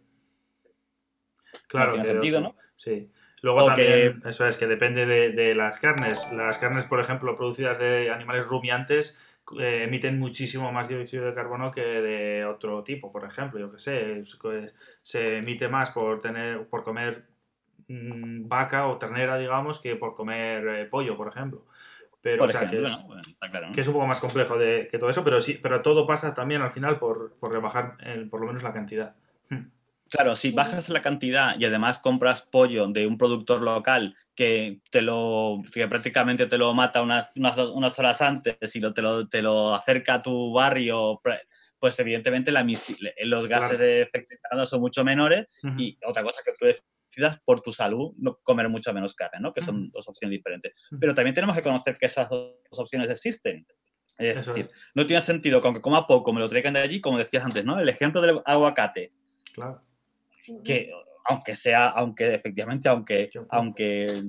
Claro. 1.69 1.93
tiene 1.93 2.07
sentido, 2.07 2.41
¿no? 2.41 2.57
Sí. 2.77 3.11
Luego 3.43 3.67
también, 3.67 4.23
eso 4.25 4.47
es, 4.47 4.57
que 4.57 4.67
depende 4.67 5.07
de, 5.07 5.55
las 5.55 5.79
carnes. 5.79 6.27
Las 6.33 6.59
carnes, 6.59 6.85
por 6.87 7.01
ejemplo, 7.01 7.37
producidas 7.37 7.79
de 7.79 8.11
animales 8.11 8.47
rumiantes, 8.47 9.21
eh, 9.61 9.85
emiten 9.85 10.19
muchísimo 10.19 10.73
más 10.73 10.89
dióxido 10.89 11.27
de 11.27 11.35
carbono 11.35 11.71
que 11.71 11.83
de 11.83 12.45
otro 12.45 12.83
tipo, 12.83 13.13
por 13.13 13.25
ejemplo. 13.25 13.61
Yo 13.61 13.71
que 13.71 13.79
sé, 13.79 14.23
se 15.03 15.39
emite 15.39 15.69
más 15.69 15.91
por, 15.91 16.21
tener, 16.21 16.67
por 16.67 16.83
comer 16.83 17.27
mm, 17.89 18.49
vaca 18.49 18.89
o 18.89 18.99
ternera, 18.99 19.39
digamos, 19.39 19.81
que 19.81 19.97
por 19.97 20.15
comer 20.15 20.67
eh, 20.69 20.85
pollo, 20.87 21.17
por 21.17 21.29
ejemplo. 21.29 21.67
Pero, 22.21 22.45
o 22.45 22.49
sea, 22.49 22.69
que, 22.69 22.83
es, 22.83 23.07
que, 23.73 23.81
es, 23.81 23.87
un 23.87 23.95
poco 23.95 24.07
más 24.07 24.21
complejo 24.21 24.59
de, 24.59 24.89
que 24.91 24.99
todo 24.99 25.11
eso, 25.11 25.23
pero 25.23 25.41
sí, 25.41 25.61
pero 25.63 25.83
todo 25.83 26.09
pasa 26.09 26.35
también 26.35 26.61
al 26.61 26.73
final 26.73 26.99
por, 26.99 27.37
por 27.39 27.53
rebajar 27.53 27.97
por 28.31 28.41
lo 28.41 28.49
menos 28.49 28.65
la 28.65 28.73
cantidad. 28.73 29.15
Hmm. 29.49 29.69
Claro, 30.09 30.37
si 30.37 30.53
bajas 30.53 30.89
la 30.89 31.03
cantidad 31.03 31.59
y 31.59 31.65
además 31.65 31.99
compras 31.99 32.43
pollo 32.43 32.87
de 32.89 33.07
un 33.07 33.19
productor 33.19 33.63
local 33.63 34.17
que 34.37 34.81
te 34.91 35.03
lo 35.03 35.63
que 35.73 35.89
prácticamente 35.89 36.47
te 36.47 36.59
lo 36.59 36.73
mata 36.75 37.03
unas, 37.03 37.31
unas, 37.35 37.99
horas 37.99 38.23
antes 38.23 38.77
y 38.77 38.81
lo, 38.81 38.93
te, 38.93 39.03
lo, 39.03 39.29
te 39.29 39.43
lo 39.43 39.75
acerca 39.75 40.15
a 40.15 40.23
tu 40.23 40.53
barrio, 40.53 41.21
pues 41.81 41.99
evidentemente 41.99 42.53
la, 42.53 42.65
los 43.25 43.49
gases 43.49 43.79
de 43.79 44.03
efecto 44.03 44.35
invernadero 44.35 44.67
son 44.67 44.81
mucho 44.81 45.05
menores 45.05 45.49
y 45.77 45.99
otra 46.05 46.23
cosa 46.23 46.41
que 46.45 46.53
tú 46.53 46.67
por 47.45 47.61
tu 47.61 47.73
salud 47.73 48.13
no 48.19 48.39
comer 48.43 48.69
mucho 48.69 48.93
menos 48.93 49.15
carne, 49.15 49.41
¿no? 49.41 49.53
Que 49.53 49.61
son 49.61 49.91
dos 49.91 50.09
opciones 50.09 50.39
diferentes. 50.39 50.73
Pero 51.01 51.15
también 51.15 51.35
tenemos 51.35 51.57
que 51.57 51.63
conocer 51.63 51.97
que 51.99 52.07
esas 52.07 52.29
dos 52.29 52.79
opciones 52.79 53.11
existen. 53.11 53.67
Es 54.19 54.47
decir, 54.47 54.69
no 54.95 55.05
tiene 55.05 55.21
sentido 55.21 55.61
que 55.61 55.69
aunque 55.69 55.81
coma 55.81 56.07
poco 56.07 56.33
me 56.33 56.41
lo 56.41 56.49
traigan 56.49 56.75
de 56.75 56.81
allí, 56.81 57.01
como 57.01 57.19
decías 57.19 57.45
antes, 57.45 57.65
¿no? 57.65 57.79
El 57.79 57.89
ejemplo 57.89 58.21
del 58.21 58.41
aguacate. 58.45 59.13
Claro 59.53 59.83
que 60.65 60.91
aunque 61.25 61.57
sea, 61.57 61.89
aunque 61.89 62.35
efectivamente, 62.35 62.89
aunque, 62.89 63.31
aunque 63.51 64.23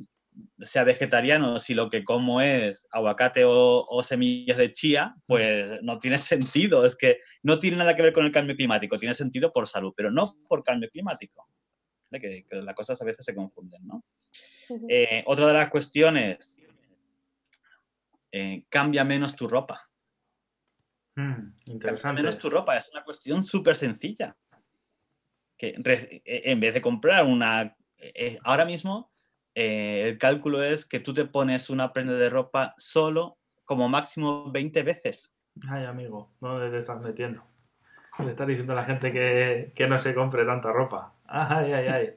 sea 0.60 0.84
vegetariano, 0.84 1.60
si 1.60 1.74
lo 1.74 1.90
que 1.90 2.04
como 2.04 2.42
es 2.42 2.88
aguacate 2.92 3.44
o, 3.46 4.02
semillas 4.04 4.58
de 4.58 4.72
chía, 4.72 5.16
pues 5.28 5.82
no 5.84 6.00
tiene 6.00 6.18
sentido. 6.18 6.86
Es 6.86 6.96
que 6.96 7.20
no 7.44 7.60
tiene 7.60 7.78
nada 7.78 7.96
que 7.96 8.02
ver 8.02 8.14
con 8.14 8.26
el 8.26 8.32
cambio 8.32 8.56
climático, 8.56 8.98
tiene 8.98 9.14
sentido 9.14 9.52
por 9.54 9.68
salud, 9.68 9.94
pero 9.96 10.12
no 10.12 10.36
por 10.48 10.64
cambio 10.64 10.90
climático. 10.90 11.48
Que, 12.12 12.46
las 12.50 12.76
cosas 12.76 13.02
a 13.02 13.06
veces 13.06 13.26
se 13.26 13.36
confunden, 13.36 13.86
¿no? 13.86 14.04
Eh, 14.90 15.24
otra 15.26 15.48
de 15.48 15.54
las 15.54 15.70
cuestiones, 15.70 16.62
eh, 18.32 18.66
cambia 18.70 19.04
menos 19.04 19.36
tu 19.36 19.48
ropa. 19.48 19.90
Hmm, 21.16 21.54
interesante. 21.66 22.02
Cambia 22.02 22.24
menos 22.24 22.40
tu 22.40 22.50
ropa, 22.50 22.78
es 22.78 22.90
una 22.92 23.04
cuestión 23.04 23.44
súper 23.44 23.76
sencilla 23.76 24.36
que 25.58 25.70
e, 25.70 26.52
en 26.52 26.60
vez 26.60 26.74
de 26.74 26.82
comprar 26.82 27.26
una... 27.26 27.76
Eh, 27.98 28.38
ahora 28.44 28.64
mismo 28.64 29.12
eh, 29.56 30.08
el 30.08 30.18
cálculo 30.20 30.64
es 30.64 30.86
que 30.86 31.00
tú 31.00 31.14
te 31.14 31.26
pones 31.26 31.72
una 31.72 31.92
prenda 31.92 32.14
de 32.14 32.30
ropa 32.30 32.76
solo 32.78 33.40
como 33.66 33.90
máximo 33.90 34.52
20 34.52 34.84
veces. 34.84 35.34
Ay, 35.68 35.86
amigo, 35.86 36.32
¿dónde 36.40 36.70
te 36.70 36.78
estás 36.78 37.02
metiendo? 37.02 37.44
Le 38.20 38.32
estás 38.32 38.48
diciendo 38.48 38.74
a 38.74 38.78
la 38.78 38.86
gente 38.86 39.12
que, 39.12 39.72
que 39.76 39.88
no 39.88 40.00
se 40.00 40.16
compre 40.16 40.46
tanta 40.46 40.72
ropa. 40.72 41.14
Ay, 41.26 41.74
ay, 41.74 41.88
ay. 41.88 42.14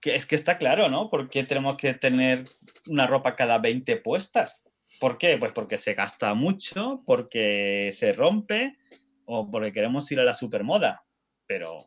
Que 0.00 0.16
es 0.16 0.26
que 0.26 0.36
está 0.36 0.58
claro, 0.58 0.88
¿no? 0.88 1.08
¿Por 1.08 1.28
qué 1.28 1.44
tenemos 1.44 1.76
que 1.76 1.94
tener 1.94 2.44
una 2.88 3.06
ropa 3.06 3.36
cada 3.36 3.58
20 3.58 3.96
puestas? 3.96 4.70
¿Por 5.00 5.18
qué? 5.18 5.36
Pues 5.38 5.52
porque 5.52 5.78
se 5.78 5.94
gasta 5.94 6.34
mucho, 6.34 7.02
porque 7.06 7.90
se 7.94 8.12
rompe 8.12 8.76
o 9.24 9.50
porque 9.50 9.72
queremos 9.72 10.10
ir 10.12 10.20
a 10.20 10.24
la 10.24 10.34
supermoda 10.34 11.04
pero... 11.46 11.80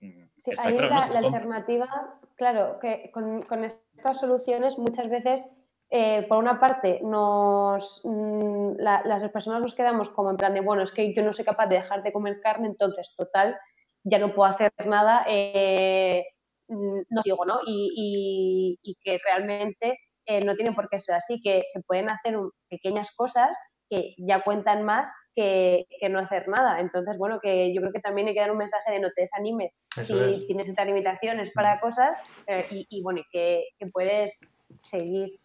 Mm, 0.00 0.24
sí, 0.34 0.50
ahí 0.58 0.78
la, 0.78 0.98
alternativa, 0.98 2.18
claro, 2.36 2.78
que 2.80 3.10
con, 3.12 3.64
estas 3.64 4.20
soluciones 4.20 4.78
muchas 4.78 5.08
veces, 5.08 5.44
eh, 5.90 6.26
por 6.28 6.38
una 6.38 6.58
parte, 6.58 7.00
nos, 7.02 8.00
mm, 8.04 8.76
las 8.78 9.30
personas 9.30 9.60
nos 9.60 9.74
quedamos 9.74 10.10
como 10.10 10.30
en 10.30 10.36
plan 10.36 10.54
de, 10.54 10.60
bueno, 10.60 10.82
es 10.82 10.92
que 10.92 11.14
yo 11.14 11.22
no 11.22 11.32
soy 11.32 11.44
capaz 11.44 11.66
de 11.66 11.76
dejar 11.76 12.02
de 12.02 12.12
comer 12.12 12.40
carne, 12.40 12.66
entonces, 12.66 13.14
total, 13.16 13.56
ya 14.04 14.18
no 14.18 14.34
puedo 14.34 14.50
hacer 14.50 14.72
nada, 14.84 15.24
eh, 15.28 16.24
mm, 16.68 17.00
no 17.08 17.22
sigo, 17.22 17.44
¿no? 17.44 17.60
Y, 17.66 18.78
que 19.02 19.18
realmente 19.24 19.98
eh, 20.26 20.44
no 20.44 20.54
tiene 20.56 20.72
por 20.72 20.88
qué 20.88 20.98
ser 20.98 21.14
así, 21.14 21.40
que 21.40 21.62
se 21.64 21.82
pueden 21.86 22.10
hacer 22.10 22.36
pequeñas 22.68 23.10
cosas 23.14 23.56
que 23.88 24.14
ya 24.18 24.42
cuentan 24.42 24.82
más 24.82 25.12
que, 25.34 25.86
no 26.10 26.18
hacer 26.18 26.48
nada. 26.48 26.80
Entonces, 26.80 27.16
bueno, 27.18 27.38
que 27.40 27.72
yo 27.74 27.80
creo 27.80 27.92
que 27.92 28.00
también 28.00 28.28
hay 28.28 28.34
que 28.34 28.40
dar 28.40 28.50
un 28.50 28.58
mensaje 28.58 28.92
de 28.92 29.00
no 29.00 29.08
te 29.14 29.22
desanimes 29.22 29.78
si 30.02 30.46
tienes 30.46 30.68
estas 30.68 30.86
limitaciones 30.86 31.50
para 31.52 31.80
cosas 31.80 32.22
eh, 32.46 32.66
y, 32.70 33.02
bueno, 33.02 33.22
que, 33.30 33.64
puedes 33.92 34.40
seguir. 34.82 35.40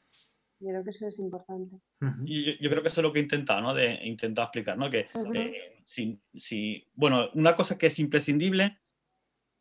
Yo 0.62 0.70
creo 0.70 0.84
que 0.84 0.92
eso 0.92 1.08
es 1.08 1.18
importante. 1.18 1.78
Y 2.24 2.64
yo, 2.64 2.70
creo 2.70 2.84
que 2.84 2.90
eso 2.90 3.02
es 3.02 3.04
lo 3.04 3.12
que 3.12 3.20
he 3.20 3.24
intentado, 3.24 3.62
¿no? 3.62 3.74
De 3.74 4.00
intentar 4.04 4.46
explicar, 4.46 4.78
¿no? 4.78 4.92
Que 4.92 5.08
eh, 5.34 5.84
si, 6.36 6.88
bueno, 6.94 7.30
una 7.34 7.56
cosa 7.56 7.80
que 7.80 7.88
es 7.88 7.98
imprescindible 7.98 8.80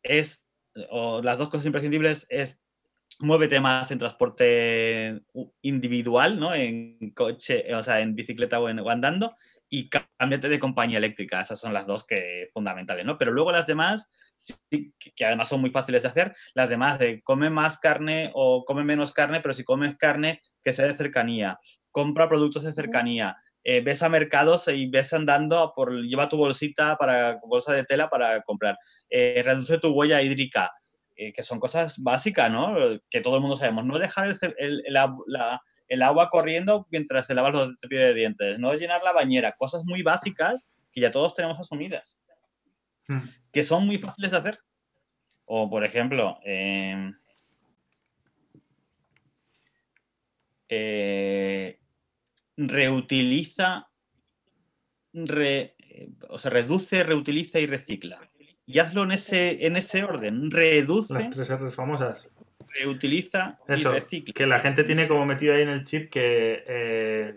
es, 0.03 0.47
o 0.91 1.23
las 1.23 1.39
dos 1.39 1.49
cosas 1.49 1.65
imprescindibles 1.65 2.27
es 2.29 2.61
muévete 3.19 3.59
más 3.59 3.89
en 3.91 3.99
transporte 3.99 5.21
individual, 5.61 6.39
¿no? 6.39 6.53
En 6.53 7.11
coche, 7.15 7.73
o 7.73 7.83
sea, 7.83 7.99
en 8.01 8.15
bicicleta 8.15 8.59
o, 8.59 8.69
en, 8.69 8.79
andando, 8.87 9.35
y 9.69 9.89
cámbiate 9.89 10.49
de 10.49 10.59
compañía 10.59 10.99
eléctrica. 10.99 11.41
Esas 11.41 11.59
son 11.59 11.73
las 11.73 11.87
dos 11.87 12.05
que 12.05 12.47
fundamentales, 12.53 13.05
¿no? 13.05 13.17
Pero 13.17 13.31
luego 13.31 13.51
las 13.51 13.65
demás, 13.65 14.11
que 14.69 15.25
además 15.25 15.49
son 15.49 15.61
muy 15.61 15.71
fáciles 15.71 16.03
de 16.03 16.09
hacer, 16.09 16.35
las 16.53 16.69
demás 16.69 16.99
de 16.99 17.21
come 17.23 17.49
más 17.49 17.79
carne 17.79 18.31
o 18.35 18.65
come 18.65 18.83
menos 18.83 19.13
carne, 19.13 19.41
pero 19.41 19.55
si 19.55 19.63
comes 19.63 19.97
carne, 19.97 20.41
que 20.63 20.73
sea 20.73 20.87
de 20.87 20.95
cercanía. 20.95 21.59
Compra 21.91 22.29
productos 22.29 22.63
de 22.63 22.73
cercanía. 22.73 23.37
Eh, 23.63 23.81
ves 23.81 24.01
a 24.01 24.09
mercados 24.09 24.67
y 24.67 24.87
ves 24.87 25.13
andando, 25.13 25.71
por, 25.75 25.93
lleva 26.01 26.29
tu 26.29 26.37
bolsita 26.37 26.95
para 26.97 27.39
bolsa 27.45 27.73
de 27.73 27.83
tela 27.83 28.09
para 28.09 28.41
comprar. 28.41 28.77
Eh, 29.09 29.41
reduce 29.45 29.77
tu 29.77 29.89
huella 29.89 30.21
hídrica 30.21 30.71
eh, 31.21 31.31
que 31.33 31.43
son 31.43 31.59
cosas 31.59 32.01
básicas, 32.01 32.49
¿no? 32.49 32.75
Que 33.07 33.21
todo 33.21 33.35
el 33.35 33.41
mundo 33.41 33.55
sabemos. 33.55 33.85
No 33.85 33.99
dejar 33.99 34.35
el, 34.57 36.01
agua 36.01 36.29
corriendo 36.31 36.87
mientras 36.89 37.27
te 37.27 37.35
lavas 37.35 37.53
los 37.53 37.75
de 37.77 38.13
dientes, 38.15 38.57
no 38.57 38.73
llenar 38.73 39.03
la 39.03 39.11
bañera, 39.11 39.51
cosas 39.51 39.83
muy 39.85 40.01
básicas 40.01 40.73
que 40.91 40.99
ya 40.99 41.11
todos 41.11 41.35
tenemos 41.35 41.59
asumidas, 41.59 42.19
hmm. 43.07 43.19
que 43.51 43.63
son 43.63 43.85
muy 43.85 43.99
fáciles 43.99 44.31
de 44.31 44.37
hacer. 44.37 44.59
O, 45.45 45.69
por 45.69 45.85
ejemplo, 45.85 46.39
em, 46.43 47.13
eh, 50.71 51.79
reutiliza, 52.55 53.89
o 56.29 56.39
sea, 56.39 56.51
reduce, 56.51 57.03
reutiliza 57.03 57.59
y 57.59 57.67
recicla. 57.67 58.21
Y 58.65 58.79
hazlo 58.79 59.03
en 59.03 59.11
ese, 59.11 59.65
en 59.67 59.75
ese 59.75 60.05
orden. 60.05 60.49
Reduce. 60.49 61.13
Las 61.13 61.29
tres 61.29 61.49
R 61.49 61.69
famosas. 61.71 62.29
Reutiliza 62.79 63.59
y 63.67 63.83
recicla. 63.83 64.33
Que 64.33 64.47
la 64.47 64.61
gente 64.61 64.85
tiene 64.85 65.09
como 65.09 65.25
metido 65.25 65.53
ahí 65.53 65.63
en 65.63 65.69
el 65.69 65.83
chip 65.83 66.09
que 66.09 66.63
eh, 66.65 67.35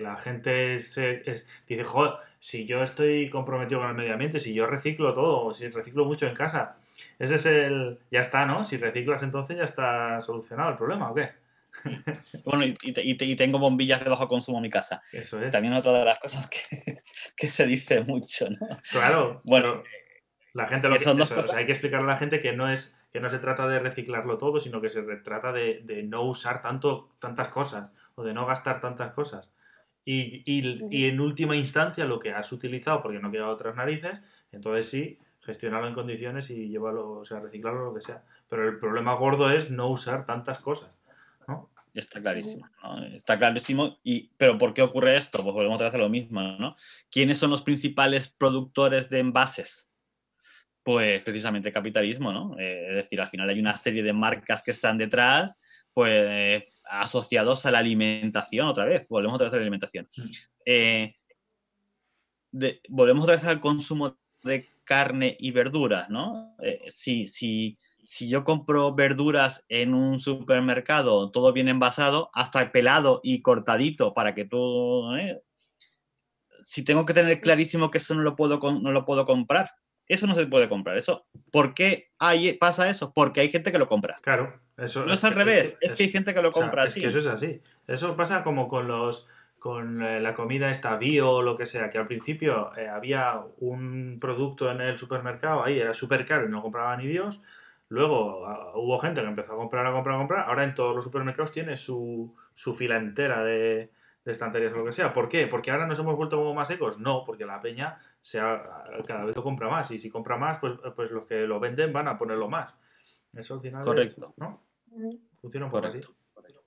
la 0.00 0.16
gente 0.16 0.80
se, 0.80 1.22
dice, 1.68 1.84
joder, 1.84 2.14
si 2.40 2.66
yo 2.66 2.82
estoy 2.82 3.30
comprometido 3.30 3.80
con 3.80 3.90
el 3.90 3.94
medio 3.94 4.14
ambiente, 4.14 4.40
si 4.40 4.52
yo 4.52 4.66
reciclo 4.66 5.14
todo, 5.14 5.54
si 5.54 5.68
reciclo 5.68 6.04
mucho 6.04 6.26
en 6.26 6.34
casa, 6.34 6.76
ese 7.20 7.36
es 7.36 7.46
el. 7.46 8.00
Ya 8.10 8.20
está, 8.20 8.46
¿no? 8.46 8.64
Si 8.64 8.78
reciclas 8.78 9.22
entonces 9.22 9.56
ya 9.56 9.64
está 9.64 10.20
solucionado 10.20 10.70
el 10.70 10.76
problema, 10.76 11.08
¿o 11.12 11.14
qué? 11.14 11.45
Bueno, 12.44 12.64
y, 12.64 13.36
tengo 13.36 13.58
bombillas 13.58 14.04
de 14.04 14.10
bajo 14.10 14.28
consumo 14.28 14.58
en 14.58 14.62
mi 14.62 14.70
casa. 14.70 15.02
Eso 15.12 15.42
es. 15.42 15.50
También 15.50 15.74
otra 15.74 15.98
de 15.98 16.04
las 16.04 16.20
cosas 16.20 16.48
que, 16.48 17.48
se 17.48 17.66
dice 17.66 18.02
mucho, 18.02 18.48
¿no? 18.50 18.68
Claro. 18.90 19.40
Bueno, 19.44 19.82
la 20.52 20.68
gente 20.68 20.88
lo 20.88 20.96
que, 20.96 21.54
hay 21.54 21.66
que 21.66 21.72
explicarle 21.72 22.04
a 22.04 22.14
la 22.14 22.18
gente 22.18 22.38
que 22.38 22.52
no 22.52 22.68
es 22.68 22.96
que 23.12 23.20
no 23.20 23.30
se 23.30 23.38
trata 23.38 23.66
de 23.66 23.80
reciclarlo 23.80 24.38
todo, 24.38 24.60
sino 24.60 24.80
que 24.80 24.90
se 24.90 25.02
trata 25.02 25.52
de, 25.52 25.80
de 25.84 26.02
no 26.02 26.22
usar 26.22 26.60
tanto, 26.60 27.16
tantas 27.18 27.48
cosas 27.48 27.90
o 28.14 28.22
de 28.22 28.34
no 28.34 28.46
gastar 28.46 28.80
tantas 28.80 29.12
cosas. 29.12 29.52
Y, 30.08 30.44
y, 30.46 31.08
en 31.08 31.20
última 31.20 31.56
instancia 31.56 32.04
lo 32.04 32.20
que 32.20 32.30
has 32.30 32.52
utilizado, 32.52 33.02
porque 33.02 33.18
no 33.18 33.32
queda 33.32 33.48
otras 33.48 33.74
narices, 33.74 34.22
entonces 34.52 34.88
sí, 34.88 35.18
gestionarlo 35.40 35.88
en 35.88 35.94
condiciones 35.94 36.48
y 36.50 36.68
llevarlo, 36.68 37.10
o 37.10 37.24
sea, 37.24 37.40
reciclarlo 37.40 37.86
lo 37.86 37.94
que 37.94 38.00
sea. 38.00 38.22
Pero 38.48 38.68
el 38.68 38.78
problema 38.78 39.14
gordo 39.14 39.50
es 39.50 39.68
no 39.68 39.88
usar 39.88 40.24
tantas 40.24 40.60
cosas. 40.60 40.95
¿No? 41.48 41.70
Está 41.94 42.20
clarísimo, 42.20 42.68
Está 43.14 43.38
clarísimo. 43.38 43.98
Y, 44.04 44.30
pero 44.36 44.58
¿por 44.58 44.74
qué 44.74 44.82
ocurre 44.82 45.16
esto? 45.16 45.42
Pues 45.42 45.54
volvemos 45.54 45.80
a 45.80 45.86
hacer 45.86 46.00
lo 46.00 46.10
mismo, 46.10 46.42
¿no? 46.42 46.76
¿Quiénes 47.10 47.38
son 47.38 47.50
los 47.50 47.62
principales 47.62 48.28
productores 48.28 49.08
de 49.08 49.20
envases? 49.20 49.90
Pues 50.82 51.22
precisamente 51.22 51.72
capitalismo, 51.72 52.32
¿no? 52.32 52.58
Eh, 52.58 52.88
es 52.90 52.96
decir, 52.96 53.20
al 53.20 53.30
final 53.30 53.48
hay 53.48 53.58
una 53.58 53.74
serie 53.76 54.02
de 54.02 54.12
marcas 54.12 54.62
que 54.62 54.72
están 54.72 54.98
detrás, 54.98 55.56
pues 55.94 56.64
asociados 56.84 57.64
a 57.64 57.70
la 57.70 57.78
alimentación, 57.78 58.68
otra 58.68 58.84
vez, 58.84 59.08
volvemos 59.08 59.36
otra 59.36 59.46
vez 59.46 59.54
a 59.54 59.56
la 59.56 59.62
alimentación. 59.62 60.06
Mm. 60.16 60.30
Eh, 60.66 61.16
volvemos 62.90 63.24
otra 63.24 63.36
vez 63.36 63.44
al 63.44 63.60
consumo 63.60 64.18
de 64.44 64.66
carne 64.84 65.36
y 65.40 65.50
verduras, 65.50 66.10
¿no? 66.10 66.56
Eh, 66.62 66.84
si, 66.88 67.26
si, 67.26 67.78
si, 68.06 68.28
yo 68.28 68.44
compro 68.44 68.94
verduras 68.94 69.64
en 69.68 69.94
un 69.94 70.20
supermercado, 70.20 71.30
todo 71.30 71.52
bien 71.52 71.68
envasado, 71.68 72.30
hasta 72.32 72.72
pelado 72.72 73.20
y 73.22 73.42
cortadito 73.42 74.14
para 74.14 74.34
que 74.34 74.44
tú... 74.44 75.14
¿eh? 75.16 75.42
si 76.66 76.84
tengo 76.84 77.06
que 77.06 77.14
tener 77.14 77.40
clarísimo 77.40 77.92
que 77.92 77.98
eso 77.98 78.14
no 78.14 78.22
lo 78.22 78.34
puedo, 78.34 78.58
no 78.58 78.90
lo 78.90 79.04
puedo 79.04 79.24
comprar, 79.24 79.70
eso 80.08 80.26
no 80.26 80.34
se 80.34 80.46
puede 80.46 80.68
comprar. 80.68 80.96
Eso, 80.96 81.26
¿Por 81.52 81.74
qué 81.74 82.10
hay, 82.18 82.54
pasa 82.54 82.88
eso? 82.88 83.12
Porque 83.12 83.40
hay 83.40 83.50
gente 83.50 83.70
que 83.70 83.78
lo 83.78 83.88
compra. 83.88 84.16
Claro. 84.20 84.60
Eso, 84.76 85.06
no 85.06 85.14
es, 85.14 85.24
al 85.24 85.32
revés, 85.32 85.78
es 85.80 85.94
que, 85.94 86.02
hay 86.02 86.10
gente 86.10 86.34
que 86.34 86.42
lo 86.42 86.52
compra 86.52 86.82
así. 86.82 87.00
Es 87.00 87.04
que 87.04 87.08
eso 87.08 87.18
es 87.18 87.26
así. 87.26 87.62
Eso 87.86 88.14
pasa 88.16 88.42
como 88.42 88.68
con 88.68 88.88
los 88.88 89.28
con 89.58 90.02
eh, 90.02 90.20
la 90.20 90.34
comida 90.34 90.70
esta 90.70 90.96
bio 90.96 91.30
o 91.30 91.42
lo 91.42 91.56
que 91.56 91.66
sea, 91.66 91.88
que 91.88 91.98
al 91.98 92.06
principio 92.06 92.76
eh, 92.76 92.88
había 92.88 93.40
un 93.58 94.18
producto 94.20 94.70
en 94.70 94.80
el 94.80 94.98
supermercado, 94.98 95.64
ahí 95.64 95.78
era 95.78 95.94
súper 95.94 96.26
caro 96.26 96.46
y 96.46 96.50
no 96.50 96.62
compraba 96.62 96.96
ni 96.96 97.06
Dios. 97.06 97.40
Luego 97.88 98.46
ah, 98.46 98.72
hubo 98.74 98.98
gente 98.98 99.20
que 99.20 99.26
empezó 99.28 99.52
a 99.52 99.56
comprar, 99.56 99.86
a 99.86 99.92
comprar, 99.92 100.16
a 100.16 100.18
comprar. 100.18 100.48
Ahora 100.48 100.64
en 100.64 100.74
todos 100.74 100.94
los 100.94 101.04
supermercados 101.04 101.52
tiene 101.52 101.76
su, 101.76 102.34
su 102.54 102.74
fila 102.74 102.96
entera 102.96 103.44
de, 103.44 103.92
de 104.26 104.32
estanterías 104.32 104.72
o 104.72 104.78
lo 104.78 104.84
que 104.84 104.92
sea. 104.92 105.12
¿Por 105.12 105.28
qué? 105.28 105.46
¿Porque 105.46 105.70
ahora 105.70 105.86
nos 105.86 105.98
hemos 106.00 106.16
vuelto 106.16 106.36
como 106.36 106.52
más 106.52 106.68
ecos? 106.70 106.98
No, 106.98 107.22
porque 107.24 107.46
la 107.46 107.62
peña 107.62 107.98
sea, 108.20 108.84
cada 109.06 109.24
vez 109.24 109.36
lo 109.36 109.42
compra 109.42 109.68
más 109.68 109.90
y 109.92 110.00
si 110.00 110.10
compra 110.10 110.36
más, 110.36 110.58
pues, 110.58 110.74
pues 110.96 111.12
los 111.12 111.26
que 111.26 111.46
lo 111.46 111.60
venden 111.60 111.92
van 111.92 112.08
a 112.08 112.18
ponerlo 112.18 112.48
más. 112.48 112.76
Eso 113.32 113.54
al 113.54 113.60
final 113.60 113.84
Correcto. 113.84 114.34
¿no? 114.36 114.64
Funciona 115.40 115.66
un 115.66 115.72
poco 115.72 115.86
así. 115.86 116.00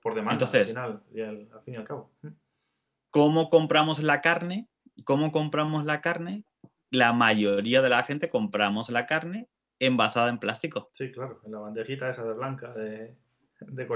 Por 0.00 0.14
demanda, 0.14 0.46
Entonces, 0.46 0.74
al, 0.74 1.02
final, 1.02 1.48
al, 1.52 1.60
fin 1.62 1.74
y 1.74 1.76
al 1.76 1.84
cabo. 1.84 2.10
¿Cómo 3.10 3.50
compramos 3.50 4.02
la 4.02 4.22
carne? 4.22 4.66
¿Cómo 5.04 5.30
compramos 5.30 5.84
la 5.84 6.00
carne? 6.00 6.44
La 6.90 7.12
mayoría 7.12 7.82
de 7.82 7.90
la 7.90 8.04
gente 8.04 8.30
compramos 8.30 8.88
la 8.88 9.04
carne 9.04 9.48
envasada 9.80 10.28
en 10.28 10.38
plástico. 10.38 10.90
Sí, 10.92 11.10
claro, 11.10 11.40
en 11.44 11.52
la 11.52 11.58
bandejita 11.58 12.08
esa 12.08 12.24
de 12.24 12.34
blanca 12.34 12.72
de, 12.72 13.16
de 13.60 13.86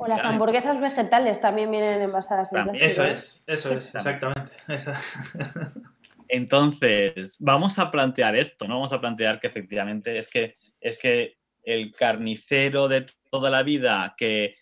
O 0.00 0.06
las 0.06 0.24
hamburguesas 0.24 0.80
vegetales 0.80 1.40
también 1.40 1.70
vienen 1.70 2.00
envasadas 2.00 2.52
en 2.52 2.64
plástico. 2.64 2.86
Eso 2.86 3.04
es, 3.04 3.44
eso 3.46 3.74
es, 3.74 3.94
exactamente. 3.94 4.52
Entonces, 6.28 7.36
vamos 7.40 7.78
a 7.78 7.90
plantear 7.90 8.36
esto, 8.36 8.66
¿no? 8.66 8.76
Vamos 8.76 8.92
a 8.92 9.00
plantear 9.00 9.38
que 9.38 9.48
efectivamente 9.48 10.18
es 10.18 10.30
que, 10.30 10.56
es 10.80 10.98
que 10.98 11.36
el 11.62 11.92
carnicero 11.92 12.88
de 12.88 13.06
toda 13.30 13.50
la 13.50 13.62
vida 13.62 14.14
que, 14.16 14.56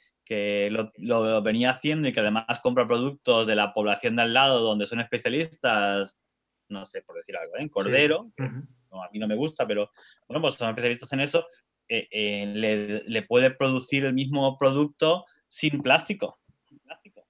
lo, 0.99 1.43
venía 1.43 1.71
haciendo 1.71 2.09
y 2.09 2.13
que 2.13 2.21
además 2.21 2.61
compra 2.61 2.87
productos 2.87 3.47
de 3.47 3.57
la 3.57 3.73
población 3.73 4.17
de 4.17 4.23
al 4.23 4.35
lado 4.35 4.61
donde 4.61 4.87
son 4.87 5.01
especialistas, 5.01 6.17
no 6.69 6.87
sé, 6.87 7.03
por 7.03 7.17
decir 7.17 7.37
algo, 7.37 7.57
¿eh? 7.57 7.63
en 7.63 7.69
a 8.93 9.11
mí 9.11 9.19
no 9.19 9.29
me 9.29 9.37
gusta, 9.37 9.67
pero 9.67 9.91
bueno, 10.27 10.41
pues 10.41 10.55
son 10.55 10.71
especialistas 10.71 11.13
en 11.13 11.21
eso, 11.21 11.47
eh, 11.89 12.09
eh, 12.11 13.03
le, 13.07 13.23
puede 13.23 13.51
producir 13.51 14.05
el 14.05 14.15
mismo 14.15 14.57
producto 14.59 15.25
sin 15.49 15.83
plástico. 15.83 16.39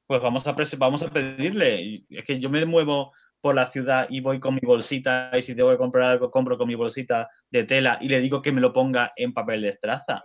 Pues 0.07 0.21
vamos 0.21 0.47
a, 0.47 0.57
vamos 0.79 1.03
a 1.03 1.09
pedirle. 1.09 2.05
Es 2.11 2.25
que 2.25 2.41
yo 2.41 2.51
me 2.51 2.65
muevo 2.67 3.13
por 3.41 3.55
la 3.55 3.67
ciudad 3.67 4.07
y 4.11 4.21
voy 4.21 4.39
con 4.39 4.55
mi 4.55 4.61
bolsita 4.63 5.31
y 5.39 5.43
si 5.43 5.55
tengo 5.55 5.71
que 5.71 5.79
comprar 5.79 6.11
algo, 6.11 6.31
compro 6.31 6.59
con 6.59 6.69
mi 6.69 6.75
bolsita 6.75 7.29
de 7.51 7.65
tela 7.65 7.97
y 8.01 8.09
le 8.09 8.21
digo 8.21 8.43
que 8.43 8.53
me 8.53 8.61
lo 8.61 8.73
ponga 8.73 9.13
en 9.17 9.33
papel 9.33 9.63
de 9.63 9.71
estraza. 9.71 10.25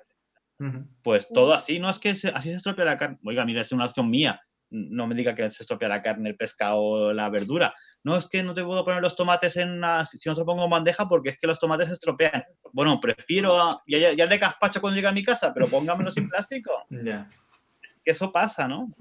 Pues 1.01 1.27
todo 1.29 1.53
así, 1.53 1.79
no 1.79 1.89
es 1.89 1.99
que 1.99 2.09
así 2.09 2.49
se 2.49 2.53
estropea 2.53 2.85
la 2.85 2.97
carne. 2.97 3.19
Oiga, 3.25 3.45
mira, 3.45 3.61
es 3.61 3.71
una 3.71 3.85
opción 3.85 4.09
mía 4.09 4.41
no 4.69 5.07
me 5.07 5.15
diga 5.15 5.35
que 5.35 5.49
se 5.51 5.63
estropea 5.63 5.89
la 5.89 6.01
carne, 6.01 6.29
el 6.29 6.35
pescado, 6.35 7.13
la 7.13 7.29
verdura. 7.29 7.73
No, 8.03 8.17
es 8.17 8.27
que 8.27 8.43
no 8.43 8.53
te 8.53 8.63
puedo 8.63 8.83
poner 8.83 9.01
los 9.01 9.15
tomates 9.15 9.57
en 9.57 9.71
una, 9.71 10.05
si 10.05 10.27
no 10.27 10.35
te 10.35 10.43
pongo 10.43 10.67
bandeja 10.67 11.07
porque 11.07 11.29
es 11.29 11.39
que 11.39 11.47
los 11.47 11.59
tomates 11.59 11.87
se 11.87 11.93
estropean. 11.93 12.43
Bueno, 12.73 12.99
prefiero, 12.99 13.81
ya, 13.87 14.13
ya, 14.13 14.25
le 14.25 14.39
caspacho 14.39 14.81
cuando 14.81 14.95
llegue 14.95 15.07
a 15.07 15.13
mi 15.13 15.23
casa, 15.23 15.53
pero 15.53 15.67
póngamelo 15.67 16.11
sin 16.11 16.29
plástico. 16.29 16.71
Ya. 17.05 17.29
Es 17.83 17.95
que 18.03 18.11
eso 18.11 18.31
pasa, 18.31 18.67
¿no? 18.67 18.91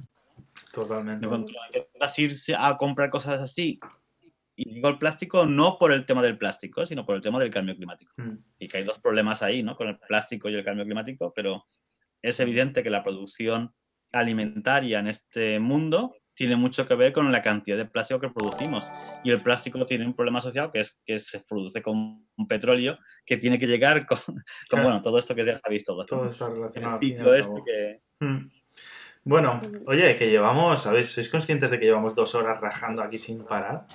Totalmente. 0.72 1.26
Vas 1.98 2.18
a 2.18 2.20
irse 2.20 2.54
a 2.54 2.76
comprar 2.76 3.08
cosas 3.08 3.40
así. 3.40 3.80
Y 4.56 4.74
digo 4.74 4.88
el 4.88 4.98
plástico 4.98 5.46
no 5.46 5.78
por 5.78 5.92
el 5.92 6.06
tema 6.06 6.22
del 6.22 6.38
plástico, 6.38 6.86
sino 6.86 7.04
por 7.04 7.16
el 7.16 7.22
tema 7.22 7.40
del 7.40 7.50
cambio 7.50 7.74
climático. 7.74 8.12
Mm. 8.16 8.36
Y 8.58 8.68
que 8.68 8.78
hay 8.78 8.84
dos 8.84 8.98
problemas 8.98 9.42
ahí, 9.42 9.62
¿no? 9.62 9.76
Con 9.76 9.88
el 9.88 9.98
plástico 9.98 10.48
y 10.48 10.54
el 10.54 10.64
cambio 10.64 10.84
climático, 10.84 11.32
pero 11.34 11.66
es 12.22 12.38
evidente 12.40 12.82
que 12.82 12.90
la 12.90 13.02
producción 13.02 13.74
alimentaria 14.14 15.00
en 15.00 15.08
este 15.08 15.58
mundo 15.58 16.14
tiene 16.34 16.56
mucho 16.56 16.86
que 16.86 16.94
ver 16.94 17.12
con 17.12 17.30
la 17.30 17.42
cantidad 17.42 17.76
de 17.76 17.84
plástico 17.86 18.20
que 18.20 18.28
producimos. 18.28 18.90
Y 19.22 19.30
el 19.30 19.40
plástico 19.40 19.86
tiene 19.86 20.04
un 20.06 20.14
problema 20.14 20.40
social 20.40 20.70
que 20.72 20.80
es 20.80 21.00
que 21.04 21.20
se 21.20 21.40
produce 21.40 21.80
con 21.82 22.26
un 22.36 22.48
petróleo 22.48 22.98
que 23.24 23.36
tiene 23.36 23.58
que 23.58 23.66
llegar 23.66 24.04
con, 24.06 24.18
bueno, 24.70 25.00
todo 25.00 25.18
esto 25.18 25.34
que 25.34 25.44
ya 25.44 25.56
sabéis 25.56 25.84
todo. 25.84 26.04
Todo 26.04 26.28
está 26.28 26.48
relacionado. 26.48 27.00
Este 27.00 28.02
hmm. 28.20 28.50
Bueno, 29.22 29.60
oye, 29.86 30.16
que 30.16 30.28
llevamos, 30.28 30.82
¿sabéis? 30.82 31.12
¿Sois 31.12 31.28
conscientes 31.28 31.70
de 31.70 31.78
que 31.78 31.86
llevamos 31.86 32.14
dos 32.14 32.34
horas 32.34 32.60
rajando 32.60 33.02
aquí 33.02 33.18
sin 33.18 33.44
parar? 33.44 33.86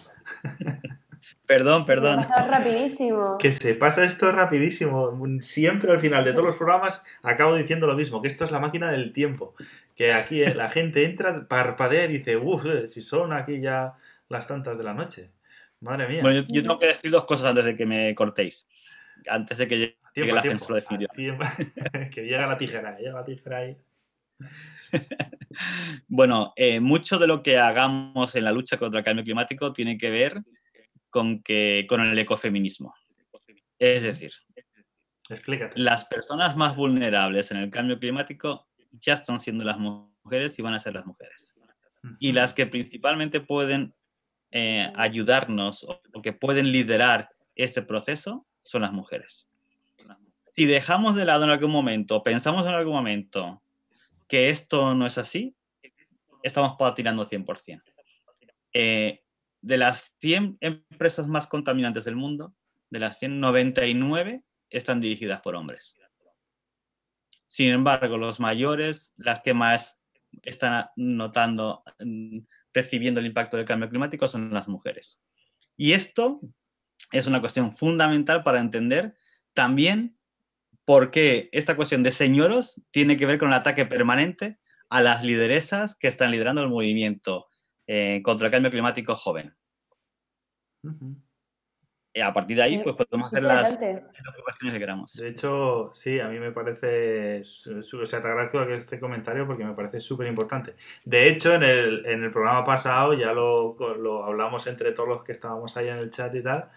Perdón, 1.46 1.86
perdón. 1.86 2.22
Se 2.22 2.30
pasa 2.30 2.48
rapidísimo. 2.48 3.38
Que 3.40 3.54
se 3.54 3.74
pasa 3.74 4.04
esto 4.04 4.32
rapidísimo. 4.32 5.20
Siempre 5.42 5.92
al 5.92 6.00
final 6.00 6.24
de 6.24 6.32
todos 6.32 6.46
los 6.46 6.56
programas 6.56 7.04
acabo 7.24 7.56
diciendo 7.56 7.88
lo 7.88 7.96
mismo, 7.96 8.22
que 8.22 8.28
esto 8.28 8.44
es 8.44 8.52
la 8.52 8.60
máquina 8.60 8.92
del 8.92 9.14
tiempo. 9.14 9.56
Que 10.00 10.14
aquí 10.14 10.46
la 10.46 10.70
gente 10.70 11.04
entra, 11.04 11.46
parpadea 11.46 12.06
y 12.06 12.20
dice, 12.20 12.38
uff, 12.38 12.66
eh, 12.68 12.88
si 12.88 13.02
son 13.02 13.34
aquí 13.34 13.60
ya 13.60 13.98
las 14.30 14.48
tantas 14.48 14.78
de 14.78 14.84
la 14.86 14.94
noche. 14.94 15.34
Madre 15.82 16.08
mía. 16.08 16.22
Bueno, 16.22 16.46
yo, 16.48 16.62
tengo 16.62 16.80
que 16.80 16.86
decir 16.86 17.12
dos 17.12 17.26
cosas 17.26 17.48
antes 17.48 17.66
de 17.66 17.76
que 17.76 17.86
me 17.86 18.16
cortéis. 18.16 18.66
Antes 19.28 19.58
de 19.58 19.68
que 19.68 19.98
llegue 20.16 20.32
la 20.32 20.42
censura 20.42 20.82
que 22.14 22.24
llega 22.24 22.48
la 22.48 22.58
tijera, 22.58 22.98
llega 22.98 23.12
la 23.12 23.26
tijera 23.26 23.58
ahí. 23.58 23.78
bueno, 26.08 26.54
eh, 26.56 26.80
mucho 26.80 27.20
de 27.20 27.28
lo 27.28 27.44
que 27.44 27.58
hagamos 27.58 28.34
en 28.38 28.46
la 28.46 28.54
lucha 28.54 28.78
contra 28.78 29.00
el 29.00 29.06
cambio 29.06 29.26
climático 29.26 29.74
tiene 29.74 29.98
que 29.98 30.10
ver 30.10 30.42
con, 31.10 31.44
que, 31.44 31.86
con 31.90 32.00
el 32.00 32.18
ecofeminismo. 32.18 32.96
Es 33.78 34.04
decir, 34.04 34.32
las 35.76 36.06
personas 36.06 36.56
más 36.56 36.78
vulnerables 36.78 37.52
en 37.52 37.58
el 37.58 37.70
cambio 37.70 38.00
climático 38.00 38.69
ya 38.92 39.14
están 39.14 39.40
siendo 39.40 39.64
las 39.64 39.78
mujeres 39.78 40.58
y 40.58 40.62
van 40.62 40.74
a 40.74 40.80
ser 40.80 40.94
las 40.94 41.06
mujeres. 41.06 41.54
Y 42.20 42.32
las 42.32 42.54
que 42.54 42.66
principalmente 42.66 43.42
pueden 43.42 43.94
eh, 44.52 44.92
ayudarnos 44.96 45.84
o, 45.84 46.02
que 46.22 46.34
pueden 46.34 46.72
liderar 46.72 47.30
este 47.56 47.82
proceso 47.82 48.48
son 48.64 48.82
las 48.82 48.92
mujeres. 48.92 49.48
Si 50.56 50.66
dejamos 50.66 51.16
de 51.16 51.26
lado 51.26 51.44
en 51.44 51.52
algún 51.52 51.72
momento, 51.72 52.24
pensamos 52.24 52.68
en 52.68 52.74
algún 52.74 52.94
momento 52.94 53.62
que 54.28 54.50
esto 54.50 54.96
no 54.96 55.06
es 55.06 55.18
así, 55.18 55.56
estamos 56.44 56.76
patinando 56.78 57.26
100%. 57.26 57.82
Eh, 58.74 59.24
de 59.62 59.78
las 59.78 60.14
100 60.20 60.58
empresas 60.62 61.28
más 61.28 61.48
contaminantes 61.48 62.06
del 62.06 62.16
mundo, 62.16 62.54
de 62.90 63.00
las 63.00 63.20
199 63.20 64.44
están 64.70 65.00
dirigidas 65.00 65.42
por 65.42 65.56
hombres. 65.56 65.98
Sin 67.50 67.72
embargo, 67.72 68.18
los 68.18 68.40
mayores, 68.40 69.14
las 69.18 69.42
que 69.42 69.54
más 69.54 70.00
están 70.44 70.86
notando, 70.96 71.84
mm, 72.00 72.40
recibiendo 72.74 73.20
el 73.20 73.26
impacto 73.26 73.58
del 73.58 73.66
cambio 73.66 73.90
climático 73.90 74.28
son 74.28 74.54
las 74.54 74.68
mujeres. 74.68 75.22
Y 75.76 75.94
esto 75.94 76.40
es 77.12 77.26
una 77.26 77.42
cuestión 77.42 77.74
fundamental 77.74 78.44
para 78.44 78.60
entender 78.60 79.16
también 79.54 80.16
por 80.86 81.10
qué 81.10 81.50
esta 81.52 81.76
cuestión 81.76 82.04
de 82.04 82.12
señoros 82.12 82.82
tiene 82.92 83.18
que 83.18 83.26
ver 83.26 83.40
con 83.40 83.50
el 83.50 83.56
ataque 83.56 83.86
permanente 83.86 84.60
a 84.90 85.02
las 85.02 85.26
lideresas 85.26 85.96
que 85.96 86.08
están 86.08 86.32
liderando 86.32 86.62
el 86.62 86.70
movimiento 86.70 87.48
eh, 87.88 88.22
contra 88.24 88.48
el 88.48 88.52
cambio 88.52 88.72
climático 88.72 89.16
joven. 89.16 89.56
Y 90.84 90.90
a 92.22 92.34
partir 92.34 92.58
de 92.58 92.64
ahí, 92.64 92.82
pues 92.84 92.96
podemos 92.96 93.28
hacer 93.28 93.44
las, 93.44 93.78
cuestiones 93.78 94.74
que 94.74 94.80
queramos. 94.80 95.14
De 95.14 95.28
hecho, 95.28 95.92
sí, 95.94 96.20
a 96.20 96.28
mí 96.28 96.40
me 96.40 96.52
parece. 96.52 97.42
O 97.42 98.06
sea, 98.06 98.22
te 98.22 98.28
agradezco 98.28 98.62
este 98.64 99.00
comentario 99.00 99.46
porque 99.48 99.64
me 99.64 99.74
parece 99.74 100.00
súper 100.00 100.28
importante. 100.28 100.76
De 101.06 101.28
hecho, 101.28 101.54
en 101.54 101.64
el, 101.64 102.06
en 102.06 102.24
el, 102.24 102.32
programa 102.32 102.64
pasado 102.64 103.14
ya 103.14 103.34
lo, 103.34 103.76
lo, 103.98 104.26
hablamos 104.26 104.68
entre 104.68 104.92
todos 104.92 105.10
los 105.10 105.24
que 105.24 105.32
estábamos 105.32 105.76
ahí 105.78 105.88
en 105.88 105.98
el 105.98 106.10
chat 106.10 106.34
y 106.36 106.44
tal. 106.44 106.70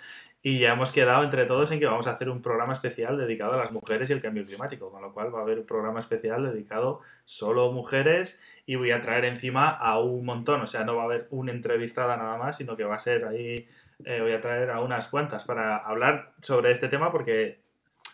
Y 0.45 0.59
ya 0.59 0.73
hemos 0.73 0.91
quedado 0.91 1.23
entre 1.23 1.45
todos 1.45 1.71
en 1.71 1.79
que 1.79 1.87
vamos 1.87 2.09
a 2.09 2.13
hacer 2.13 2.29
un 2.29 2.43
programa 2.43 2.73
especial 2.73 3.17
dedicado 3.17 3.55
a 3.55 3.57
las 3.57 3.71
mujeres 3.71 4.11
y 4.11 4.13
el 4.13 4.21
cambio 4.21 4.45
climático, 4.45 4.91
con 4.91 5.01
lo 5.01 5.13
cual 5.13 5.33
va 5.33 5.39
a 5.39 5.43
haber 5.43 5.61
un 5.61 5.67
programa 5.67 6.01
especial 6.01 6.43
dedicado 6.43 7.01
solo 7.25 7.69
a 7.69 7.73
mujeres 7.73 8.41
y 8.67 8.75
voy 8.75 8.91
a 8.91 9.01
traer 9.01 9.25
encima 9.25 9.69
a 9.71 10.01
un 10.01 10.25
montón, 10.25 10.61
o 10.61 10.67
sea, 10.67 10.83
no 10.83 10.97
va 10.97 11.03
a 11.03 11.05
haber 11.05 11.29
una 11.31 11.53
entrevistada 11.53 12.17
nada 12.17 12.37
más, 12.39 12.57
sino 12.57 12.77
que 12.77 12.83
va 12.83 12.97
a 12.97 12.99
ser 12.99 13.25
ahí, 13.25 13.69
eh, 14.05 14.21
voy 14.21 14.33
a 14.33 14.41
traer 14.41 14.71
a 14.71 14.81
unas 14.81 15.09
cuantas 15.09 15.45
para 15.45 15.77
hablar 15.77 16.33
sobre 16.41 16.71
este 16.71 16.89
tema 16.89 17.11
porque 17.11 17.61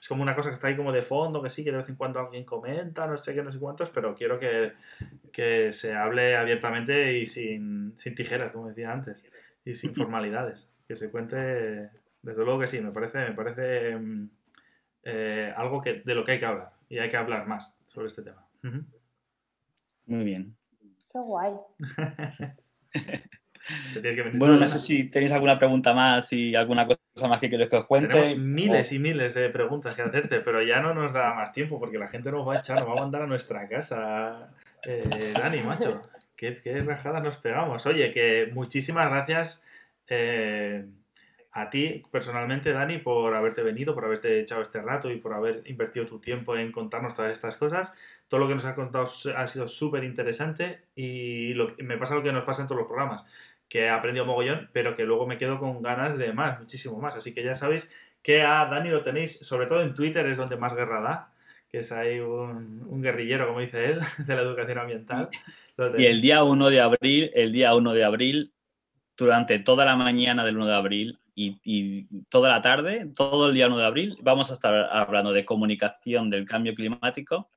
es 0.01 0.09
como 0.09 0.23
una 0.23 0.35
cosa 0.35 0.51
que 0.51 0.55
está 0.55 0.69
ahí 0.69 0.77
como 0.77 0.93
de 0.93 1.03
fondo, 1.03 1.43
que 1.43 1.51
sí, 1.51 1.65
que 1.65 1.71
de 1.71 1.79
vez 1.79 1.89
en 1.89 1.97
cuando 1.97 2.21
alguien 2.21 2.45
comenta, 2.45 3.07
no 3.07 3.17
sé 3.17 3.35
qué, 3.35 3.43
no 3.43 3.53
sé 3.53 3.59
cuántos, 3.59 3.91
pero 3.91 4.15
quiero 4.15 4.39
que, 4.39 4.73
que 5.33 5.73
se 5.73 5.95
hable 5.95 6.37
abiertamente 6.37 7.19
y 7.19 7.27
sin, 7.27 7.95
sin 7.97 8.15
tijeras, 8.15 8.53
como 8.53 8.69
decía 8.69 8.93
antes, 8.93 9.25
y 9.65 9.75
sin 9.75 9.95
formalidades, 9.95 10.71
que 10.87 10.97
se 10.97 11.11
cuente 11.11 11.91
desde 12.23 12.45
luego 12.45 12.61
que 12.61 12.67
sí, 12.67 12.81
me 12.81 12.93
parece, 12.93 13.19
me 13.19 13.33
parece 13.33 13.97
mm, 13.97 14.31
eh, 15.05 15.53
algo 15.57 15.81
que, 15.81 16.03
de 16.05 16.15
lo 16.15 16.25
que 16.25 16.33
hay 16.33 16.39
que 16.39 16.47
hablar 16.47 16.73
y 16.89 16.99
hay 16.99 17.11
que 17.11 17.17
hablar 17.17 17.47
más 17.47 17.77
sobre 17.89 18.07
este 18.07 18.23
tema. 18.23 18.47
Muy 20.07 20.25
bien. 20.25 20.57
Qué 21.13 21.19
guay. 21.19 21.53
bueno, 24.35 24.57
no 24.57 24.67
sé 24.67 24.79
si 24.79 25.05
tenéis 25.05 25.33
alguna 25.33 25.59
pregunta 25.59 25.95
más 25.95 26.33
y 26.33 26.55
alguna 26.55 26.87
cosa 26.87 27.29
más 27.29 27.41
que 27.41 27.51
queréis 27.51 27.71
que 27.71 27.77
os 27.77 27.87
cuente. 27.87 28.09
Tenemos 28.09 28.39
miles 28.39 28.93
y 28.93 28.99
miles 28.99 29.35
de 29.35 29.49
preguntas 29.51 29.95
que 29.95 30.03
hacerte, 30.03 30.41
pero 30.41 30.63
ya 30.63 30.81
no 30.81 30.95
nos 30.95 31.13
da 31.13 31.35
más 31.35 31.53
tiempo 31.53 31.79
porque 31.79 31.99
la 31.99 32.09
gente 32.09 32.31
nos 32.31 32.47
va 32.47 32.55
a 32.55 32.59
echar, 32.59 32.79
nos 32.81 32.89
va 32.89 32.93
a 32.93 33.03
mandar 33.03 33.23
a 33.23 33.27
nuestra 33.27 33.69
casa. 33.69 34.51
Eh, 34.85 35.33
Dani, 35.35 35.61
macho, 35.61 36.01
qué, 36.37 36.61
qué 36.63 36.81
rajadas 36.83 37.23
nos 37.23 37.37
pegamos. 37.37 37.85
Oye, 37.87 38.11
que 38.11 38.51
muchísimas 38.53 39.09
gracias. 39.09 39.65
Eh, 40.09 40.87
a 41.53 41.71
ti 41.71 42.05
personalmente, 42.11 42.73
Dani, 42.73 42.99
por 42.99 43.35
haberte 43.35 43.63
venido, 43.63 43.95
por 43.95 44.05
haberte 44.05 44.41
echado 44.41 44.63
este 44.63 44.81
rato 44.81 45.11
y 45.11 45.17
por 45.17 45.35
haber 45.35 45.63
invertido 45.67 46.07
tu 46.07 46.21
tiempo 46.21 46.57
en 46.57 46.71
contarnos 46.71 47.15
todas 47.15 47.33
estas 47.33 47.57
cosas. 47.57 47.95
Todo 48.29 48.41
lo 48.41 48.49
que 48.49 48.55
nos 48.55 48.65
has 48.65 48.75
contado 48.75 49.07
ha 49.37 49.47
sido 49.47 49.67
súper 49.67 50.05
interesante 50.05 50.83
y 50.95 51.55
lo, 51.55 51.75
me 51.79 51.97
pasa 51.97 52.15
lo 52.15 52.23
que 52.23 52.33
nos 52.33 52.45
pasa 52.45 52.63
en 52.63 52.69
todos 52.69 52.81
los 52.81 52.89
programas, 52.89 53.25
que 53.69 53.81
he 53.81 53.89
aprendido 53.89 54.25
mogollón, 54.25 54.71
pero 54.73 54.97
que 54.97 55.05
luego 55.05 55.27
me 55.27 55.39
quedo 55.39 55.59
con 55.59 55.83
ganas 55.83 56.17
de 56.17 56.33
más, 56.33 56.59
muchísimo 56.59 56.99
más. 56.99 57.17
Así 57.17 57.35
que 57.35 57.45
ya 57.45 57.55
sabéis 57.55 57.89
que 58.23 58.43
a 58.43 58.67
Dani 58.67 58.91
lo 58.91 59.03
tenéis, 59.03 59.39
sobre 59.39 59.67
todo 59.67 59.83
en 59.83 59.95
Twitter 59.95 60.27
es 60.27 60.37
donde 60.37 60.57
más 60.57 60.75
guerra 60.75 61.01
da, 61.01 61.33
que 61.69 61.81
es 61.81 61.93
ahí 61.93 62.19
un, 62.21 63.03
guerrillero, 63.03 63.47
como 63.47 63.61
dice 63.61 63.91
él, 63.91 64.01
de 64.27 64.35
la 64.35 64.43
educación 64.43 64.79
ambiental. 64.79 65.29
Y 65.97 66.07
el 66.07 66.21
día 66.21 66.43
1 66.43 66.71
de 66.71 66.81
abril, 66.81 67.31
el 67.35 67.53
día 67.53 67.75
1 67.75 67.93
de 67.93 68.05
abril, 68.05 68.53
durante 69.17 69.59
toda 69.59 69.85
la 69.85 69.97
mañana 69.97 70.45
del 70.45 70.57
1 70.57 70.67
de 70.67 70.75
abril, 70.75 71.19
y, 71.41 72.07
toda 72.31 72.49
la 72.49 72.63
tarde, 72.63 73.07
todo 73.15 73.49
el 73.49 73.55
día 73.55 73.69
1 73.69 73.79
de 73.79 73.85
abril, 73.85 74.19
vamos 74.23 74.51
a 74.51 74.55
estar 74.55 74.75
hablando 74.91 75.33
de 75.33 75.45
comunicación 75.45 76.31
del 76.31 76.47
cambio 76.47 76.75
climático 76.75 77.49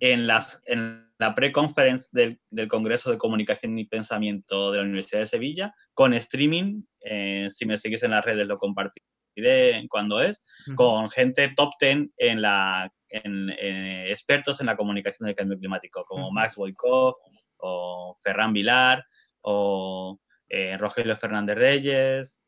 en, 0.00 0.26
las, 0.26 0.62
en 0.66 1.10
la 1.18 1.34
pre-conference 1.34 2.08
del, 2.12 2.40
del, 2.50 2.68
Congreso 2.68 3.10
de 3.10 3.18
Comunicación 3.18 3.78
y 3.78 3.84
Pensamiento 3.84 4.70
de 4.70 4.78
la 4.78 4.84
Universidad 4.84 5.20
de 5.20 5.26
Sevilla, 5.26 5.74
con 5.94 6.14
streaming. 6.14 6.82
Eh, 7.00 7.48
si 7.50 7.66
me 7.66 7.78
seguís 7.78 8.02
en 8.02 8.12
las 8.12 8.24
redes 8.24 8.46
lo 8.46 8.58
compartiré 8.58 9.86
cuando 9.88 10.20
es, 10.20 10.44
con 10.74 11.10
gente 11.10 11.52
top 11.56 11.72
10 11.80 12.08
en 12.18 12.42
la, 12.42 12.92
en, 13.08 13.50
expertos 13.50 14.60
en 14.60 14.66
la 14.66 14.76
comunicación 14.76 15.26
del 15.26 15.36
cambio 15.36 15.58
climático, 15.58 16.04
como 16.04 16.30
Max 16.30 16.56
Boykov 16.56 17.16
o 17.58 18.14
Ferran 18.22 18.52
Vilar 18.52 19.04
o 19.40 20.20
eh, 20.48 20.76
Rogelio 20.76 21.16
Fernández 21.16 21.56
Reyes, 21.56 22.42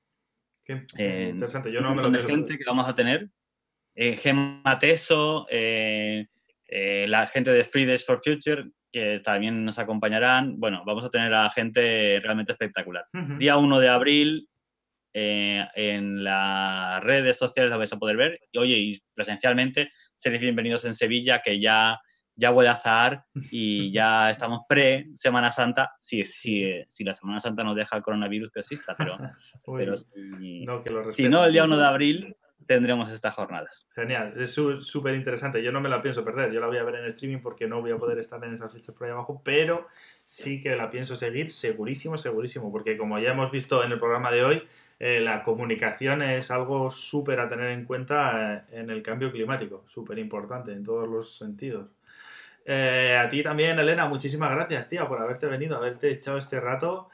Qué 0.64 0.86
interesante, 1.30 1.70
yo 1.70 1.82
no 1.82 1.94
me 1.94 2.02
lo 2.02 2.26
gente 2.26 2.56
que 2.56 2.64
vamos 2.64 2.88
a 2.88 2.94
tener. 2.94 3.28
Eh, 3.94 4.16
Gemma 4.16 4.78
Teso, 4.80 5.46
eh, 5.50 6.26
eh, 6.76 7.06
la 7.08 7.28
gente 7.28 7.52
de 7.52 7.62
Fridays 7.62 8.04
for 8.04 8.20
Future, 8.20 8.64
que 8.90 9.20
también 9.20 9.64
nos 9.64 9.78
acompañarán. 9.78 10.58
Bueno, 10.58 10.82
vamos 10.84 11.04
a 11.04 11.10
tener 11.10 11.32
a 11.32 11.48
gente 11.50 12.18
realmente 12.20 12.50
espectacular. 12.50 13.04
Día 13.38 13.56
1 13.56 13.78
de 13.78 13.88
abril, 13.88 14.48
en 15.12 16.24
las 16.24 17.00
redes 17.04 17.38
sociales 17.38 17.70
lo 17.70 17.78
vais 17.78 17.92
a 17.92 17.98
poder 17.98 18.16
ver. 18.16 18.40
Y, 18.50 18.58
oye, 18.58 18.76
y 18.76 19.02
presencialmente, 19.14 19.92
seréis 20.16 20.42
bienvenidos 20.42 20.84
en 20.84 20.96
Sevilla, 20.96 21.42
que 21.42 21.60
ya 21.60 22.00
ya 22.36 22.50
huele 22.50 22.70
a 22.70 22.72
azar 22.72 23.24
y 23.52 23.92
ya 23.92 24.30
estamos 24.30 24.62
pre-Semana 24.68 25.52
Santa, 25.52 25.92
si, 26.00 26.24
si, 26.24 26.82
si 26.88 27.04
la 27.04 27.14
Semana 27.14 27.38
Santa 27.38 27.62
nos 27.62 27.76
deja 27.76 27.96
el 27.96 28.02
coronavirus 28.02 28.50
que 28.50 28.60
exista, 28.60 28.96
pero, 28.96 29.16
pero 29.76 29.96
si, 29.96 30.64
no, 30.64 30.82
si 31.12 31.28
no, 31.28 31.44
el 31.44 31.52
día 31.52 31.64
1 31.64 31.76
de 31.76 31.86
abril 31.86 32.36
tendremos 32.66 33.10
estas 33.10 33.34
jornadas. 33.34 33.86
Genial, 33.94 34.34
es 34.36 34.52
súper 34.52 35.14
interesante. 35.14 35.62
Yo 35.62 35.72
no 35.72 35.80
me 35.80 35.88
la 35.88 36.02
pienso 36.02 36.24
perder, 36.24 36.52
yo 36.52 36.60
la 36.60 36.66
voy 36.66 36.78
a 36.78 36.82
ver 36.82 36.96
en 36.96 37.06
streaming 37.06 37.40
porque 37.40 37.66
no 37.66 37.80
voy 37.80 37.92
a 37.92 37.96
poder 37.96 38.18
estar 38.18 38.42
en 38.44 38.52
esas 38.52 38.72
fechas 38.72 38.94
por 38.94 39.06
ahí 39.06 39.12
abajo, 39.12 39.40
pero 39.44 39.86
sí 40.24 40.62
que 40.62 40.76
la 40.76 40.90
pienso 40.90 41.16
seguir 41.16 41.52
segurísimo, 41.52 42.16
segurísimo, 42.16 42.70
porque 42.72 42.96
como 42.96 43.18
ya 43.18 43.32
hemos 43.32 43.50
visto 43.50 43.84
en 43.84 43.92
el 43.92 43.98
programa 43.98 44.30
de 44.30 44.44
hoy, 44.44 44.62
eh, 44.98 45.20
la 45.20 45.42
comunicación 45.42 46.22
es 46.22 46.50
algo 46.50 46.90
súper 46.90 47.40
a 47.40 47.48
tener 47.48 47.70
en 47.70 47.84
cuenta 47.84 48.54
eh, 48.54 48.62
en 48.72 48.90
el 48.90 49.02
cambio 49.02 49.30
climático, 49.32 49.84
súper 49.88 50.18
importante 50.18 50.72
en 50.72 50.84
todos 50.84 51.08
los 51.08 51.36
sentidos. 51.36 51.88
Eh, 52.66 53.18
a 53.20 53.28
ti 53.28 53.42
también, 53.42 53.78
Elena, 53.78 54.06
muchísimas 54.06 54.50
gracias, 54.50 54.88
tía, 54.88 55.06
por 55.06 55.20
haberte 55.20 55.46
venido, 55.46 55.76
haberte 55.76 56.10
echado 56.10 56.38
este 56.38 56.60
rato, 56.60 57.10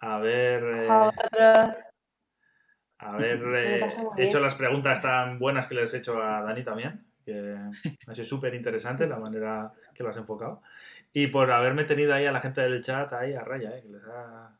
haber, 0.00 0.62
eh, 0.64 0.88
haber 2.98 3.40
eh, 3.54 3.88
hecho 4.16 4.40
las 4.40 4.54
preguntas 4.54 5.00
tan 5.02 5.38
buenas 5.38 5.66
que 5.66 5.74
les 5.74 5.92
he 5.94 5.98
hecho 5.98 6.22
a 6.22 6.42
Dani 6.42 6.64
también, 6.64 7.04
que 7.24 7.56
ha 8.06 8.14
sido 8.14 8.26
súper 8.26 8.54
interesante 8.54 9.06
la 9.06 9.18
manera 9.18 9.72
que 9.94 10.02
lo 10.02 10.10
has 10.10 10.16
enfocado, 10.16 10.62
y 11.12 11.28
por 11.28 11.50
haberme 11.50 11.84
tenido 11.84 12.14
ahí 12.14 12.26
a 12.26 12.32
la 12.32 12.40
gente 12.40 12.60
del 12.60 12.82
chat 12.82 13.12
ahí 13.12 13.34
a 13.34 13.42
raya, 13.42 13.80
que 13.80 13.88
les 13.88 14.04
ha... 14.04 14.56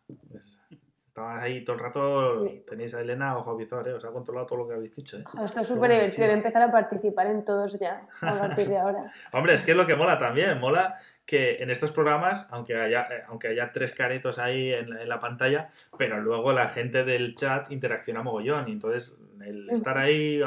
Estaban 1.19 1.41
ahí 1.41 1.65
todo 1.65 1.75
el 1.75 1.83
rato, 1.83 2.47
tenéis 2.65 2.95
a 2.95 3.01
Elena 3.01 3.37
ojo 3.37 3.57
visor, 3.57 3.89
¿eh? 3.89 3.93
os 3.93 4.05
ha 4.05 4.13
controlado 4.13 4.47
todo 4.47 4.61
lo 4.61 4.69
que 4.69 4.75
habéis 4.75 4.95
dicho. 4.95 5.19
¿eh? 5.19 5.25
Esto 5.45 5.61
es 5.63 5.67
súper 5.67 5.91
divertido, 5.91 6.29
empezar 6.29 6.63
a 6.63 6.71
participar 6.71 7.27
en 7.27 7.45
todos 7.45 7.77
ya, 7.77 8.07
a 8.21 8.39
partir 8.39 8.69
de 8.69 8.79
ahora. 8.79 9.13
Hombre, 9.33 9.55
es 9.55 9.65
que 9.65 9.73
es 9.73 9.77
lo 9.77 9.85
que 9.85 9.97
mola 9.97 10.17
también, 10.17 10.61
mola 10.61 10.97
que 11.27 11.57
en 11.57 11.71
estos 11.71 11.91
programas, 11.91 12.47
aunque 12.53 12.77
haya, 12.77 13.09
eh, 13.11 13.25
aunque 13.27 13.49
haya 13.49 13.73
tres 13.73 13.95
caretos 13.95 14.39
ahí 14.39 14.73
en, 14.73 15.09
la 15.09 15.19
pantalla, 15.19 15.71
pero 15.99 16.21
luego 16.21 16.53
la 16.53 16.69
gente 16.69 17.03
del 17.03 17.35
chat 17.35 17.73
interacciona 17.73 18.23
mogollón 18.23 18.69
y 18.69 18.73
entonces 18.73 19.13
el 19.45 19.69
estar 19.71 19.99
ahí... 19.99 20.41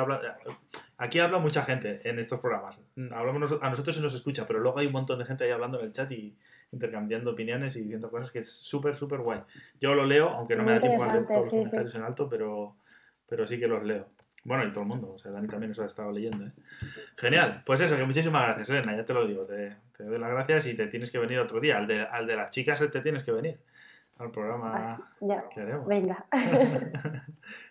aquí 0.98 1.19
habla 1.19 1.39
mucha 1.39 1.64
gente 1.64 1.99
en 2.10 2.18
estos 2.18 2.39
programas. 2.39 2.81
Hablamos, 3.14 3.57
a 3.61 3.69
nosotros 3.69 3.93
se 3.93 4.02
nos 4.02 4.14
escucha, 4.14 4.48
pero 4.48 4.60
luego 4.60 4.80
hay 4.80 4.88
un 4.88 4.93
montón 4.93 5.19
de 5.19 5.26
gente 5.26 5.43
ahí 5.43 5.52
hablando 5.52 5.80
en 5.80 5.88
el 5.88 5.91
chat 5.91 6.10
y 6.14 6.38
intercambiando 6.72 7.31
opiniones 7.31 7.76
y 7.76 7.81
diciendo 7.81 8.10
cosas 8.10 8.31
que 8.31 8.39
es 8.39 8.52
súper, 8.52 8.95
súper 8.95 9.19
guay. 9.19 9.41
Yo 9.80 9.93
lo 9.93 10.06
leo, 10.06 10.30
aunque 10.30 10.56
no 10.56 10.64
me 10.64 10.73
da 10.73 10.80
tiempo 10.80 11.03
a 11.03 11.14
leer 11.14 11.27
todos 11.27 11.38
los 11.38 11.49
comentarios 11.49 11.95
en 11.95 12.03
alto, 12.03 12.30
pero, 12.30 12.77
pero 13.27 13.48
sí 13.48 13.60
que 13.60 13.68
los 13.68 13.84
leo. 13.84 14.07
Bueno, 14.43 14.65
y 14.65 14.72
todo 14.72 14.81
el 14.81 14.88
mundo, 14.88 15.14
o 15.14 15.19
sea, 15.19 15.31
Dani 15.31 15.48
también 15.48 15.72
eso 15.72 15.84
ha 15.84 15.85
estado 15.85 16.11
leyendo. 16.11 16.45
¿eh? 16.45 16.52
Genial, 17.15 17.61
pues 17.65 17.81
eso, 17.81 17.95
que 17.95 18.06
muchísimas 18.06 18.43
gracias, 18.43 18.69
Elena, 18.72 18.95
ya 18.95 19.06
te 19.06 19.14
lo 19.14 19.27
digo, 19.27 19.45
te, 19.45 19.77
te, 19.95 20.03
doy 20.03 20.18
las 20.18 20.31
gracias 20.31 20.65
y 20.65 20.76
te 20.76 20.88
tienes 20.88 21.11
que 21.11 21.19
venir 21.19 21.38
otro 21.39 21.60
día. 21.60 21.77
Al 21.77 21.85
de, 21.85 22.02
al 22.02 22.26
de 22.26 22.35
las 22.35 22.49
chicas 22.49 22.80
te 22.80 23.02
tienes 23.02 23.23
que 23.23 23.31
venir 23.31 23.60
al 24.18 24.31
programa 24.31 24.81
que 25.19 25.61
haremos. 25.61 25.88
Venga. 25.88 26.26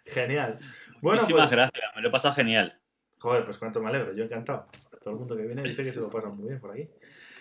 genial. 0.04 0.58
Bueno, 1.00 1.22
Muchísimas 1.22 1.48
pues 1.48 1.56
gracias, 1.56 1.84
me 1.96 2.02
lo 2.02 2.08
he 2.08 2.12
pasado 2.12 2.34
genial. 2.34 2.78
Joder, 3.18 3.44
pues 3.44 3.58
cuánto 3.58 3.82
me 3.82 3.88
alegro, 3.88 4.12
yo 4.12 4.24
encantado. 4.24 4.66
Todo 5.02 5.14
el 5.14 5.18
mundo 5.18 5.36
que 5.36 5.46
viene 5.46 5.62
dice 5.62 5.82
que 5.82 5.92
se 5.92 6.00
lo 6.00 6.08
pasa 6.08 6.28
muy 6.28 6.48
bien 6.48 6.60
por 6.60 6.70
aquí. 6.70 6.88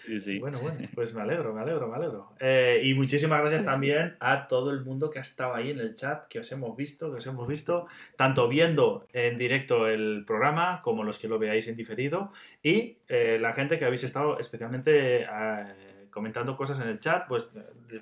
Sí, 0.09 0.19
sí. 0.19 0.39
Bueno, 0.39 0.59
bueno, 0.59 0.79
pues 0.95 1.13
me 1.13 1.21
alegro, 1.21 1.53
me 1.53 1.61
alegro, 1.61 1.87
me 1.87 1.95
alegro. 1.95 2.33
Eh, 2.39 2.81
y 2.83 2.95
muchísimas 2.95 3.41
gracias 3.41 3.63
también 3.63 4.15
a 4.19 4.47
todo 4.47 4.71
el 4.71 4.83
mundo 4.83 5.11
que 5.11 5.19
ha 5.19 5.21
estado 5.21 5.53
ahí 5.53 5.69
en 5.69 5.79
el 5.79 5.93
chat, 5.93 6.27
que 6.27 6.39
os 6.39 6.51
hemos 6.51 6.75
visto, 6.75 7.11
que 7.11 7.17
os 7.17 7.27
hemos 7.27 7.47
visto, 7.47 7.85
tanto 8.17 8.47
viendo 8.47 9.05
en 9.13 9.37
directo 9.37 9.87
el 9.87 10.23
programa 10.25 10.79
como 10.81 11.03
los 11.03 11.19
que 11.19 11.27
lo 11.27 11.37
veáis 11.37 11.67
en 11.67 11.75
diferido 11.75 12.31
y 12.63 12.97
eh, 13.07 13.37
la 13.39 13.53
gente 13.53 13.77
que 13.77 13.85
habéis 13.85 14.03
estado 14.03 14.39
especialmente 14.39 15.21
eh, 15.21 16.07
comentando 16.09 16.57
cosas 16.57 16.79
en 16.79 16.87
el 16.87 16.99
chat, 16.99 17.27
pues 17.27 17.47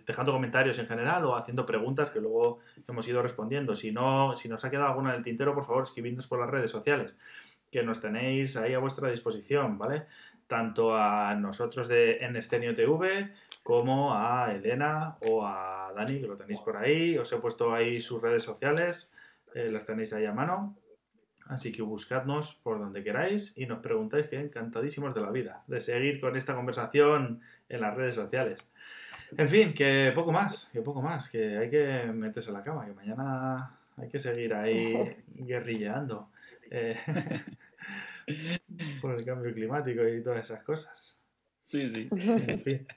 dejando 0.05 0.31
comentarios 0.31 0.79
en 0.79 0.87
general 0.87 1.25
o 1.25 1.35
haciendo 1.35 1.65
preguntas 1.65 2.09
que 2.09 2.21
luego 2.21 2.59
hemos 2.87 3.05
ido 3.09 3.21
respondiendo. 3.21 3.75
Si 3.75 3.91
no, 3.91 4.33
si 4.37 4.47
nos 4.47 4.63
ha 4.63 4.71
quedado 4.71 4.87
alguna 4.87 5.09
en 5.09 5.17
el 5.17 5.23
tintero, 5.23 5.53
por 5.53 5.65
favor, 5.65 5.83
escribidnos 5.83 6.25
por 6.25 6.39
las 6.39 6.49
redes 6.49 6.71
sociales 6.71 7.17
que 7.71 7.83
nos 7.83 7.99
tenéis 7.99 8.55
ahí 8.55 8.73
a 8.73 8.79
vuestra 8.79 9.09
disposición, 9.09 9.77
¿vale? 9.77 10.05
Tanto 10.47 10.95
a 10.95 11.35
nosotros 11.35 11.87
de 11.87 12.17
Enestenio 12.17 12.73
TV 12.73 13.31
como 13.63 14.15
a 14.15 14.53
Elena 14.53 15.17
o 15.27 15.45
a 15.45 15.91
Dani, 15.93 16.21
que 16.21 16.27
lo 16.27 16.35
tenéis 16.35 16.61
por 16.61 16.77
ahí. 16.77 17.17
Os 17.17 17.31
he 17.33 17.37
puesto 17.37 17.73
ahí 17.73 17.99
sus 17.99 18.21
redes 18.21 18.43
sociales, 18.43 19.13
eh, 19.53 19.69
las 19.69 19.85
tenéis 19.85 20.13
ahí 20.13 20.25
a 20.25 20.33
mano. 20.33 20.75
Así 21.47 21.71
que 21.71 21.81
buscadnos 21.81 22.55
por 22.63 22.79
donde 22.79 23.03
queráis 23.03 23.57
y 23.57 23.65
nos 23.65 23.79
preguntáis 23.79 24.27
que 24.27 24.39
encantadísimos 24.39 25.13
de 25.15 25.21
la 25.21 25.31
vida, 25.31 25.63
de 25.67 25.79
seguir 25.79 26.19
con 26.19 26.35
esta 26.35 26.55
conversación 26.55 27.41
en 27.69 27.81
las 27.81 27.95
redes 27.95 28.15
sociales. 28.15 28.65
En 29.35 29.49
fin, 29.49 29.73
que 29.73 30.11
poco 30.15 30.31
más, 30.31 30.69
que 30.71 30.81
poco 30.81 31.01
más, 31.01 31.29
que 31.29 31.57
hay 31.57 31.69
que 31.69 32.11
meterse 32.13 32.49
en 32.49 32.55
la 32.55 32.63
cama, 32.63 32.85
que 32.85 32.93
mañana 32.93 33.77
hay 33.97 34.09
que 34.09 34.19
seguir 34.19 34.53
ahí 34.53 35.17
guerrilleando. 35.27 36.29
Eh, 36.69 36.97
por 39.01 39.15
el 39.15 39.25
cambio 39.25 39.53
climático 39.53 40.07
y 40.07 40.21
todas 40.23 40.45
esas 40.45 40.63
cosas. 40.63 41.17
Sí, 41.67 41.91
sí. 41.93 42.09
En 42.47 42.59
fin. 42.61 42.87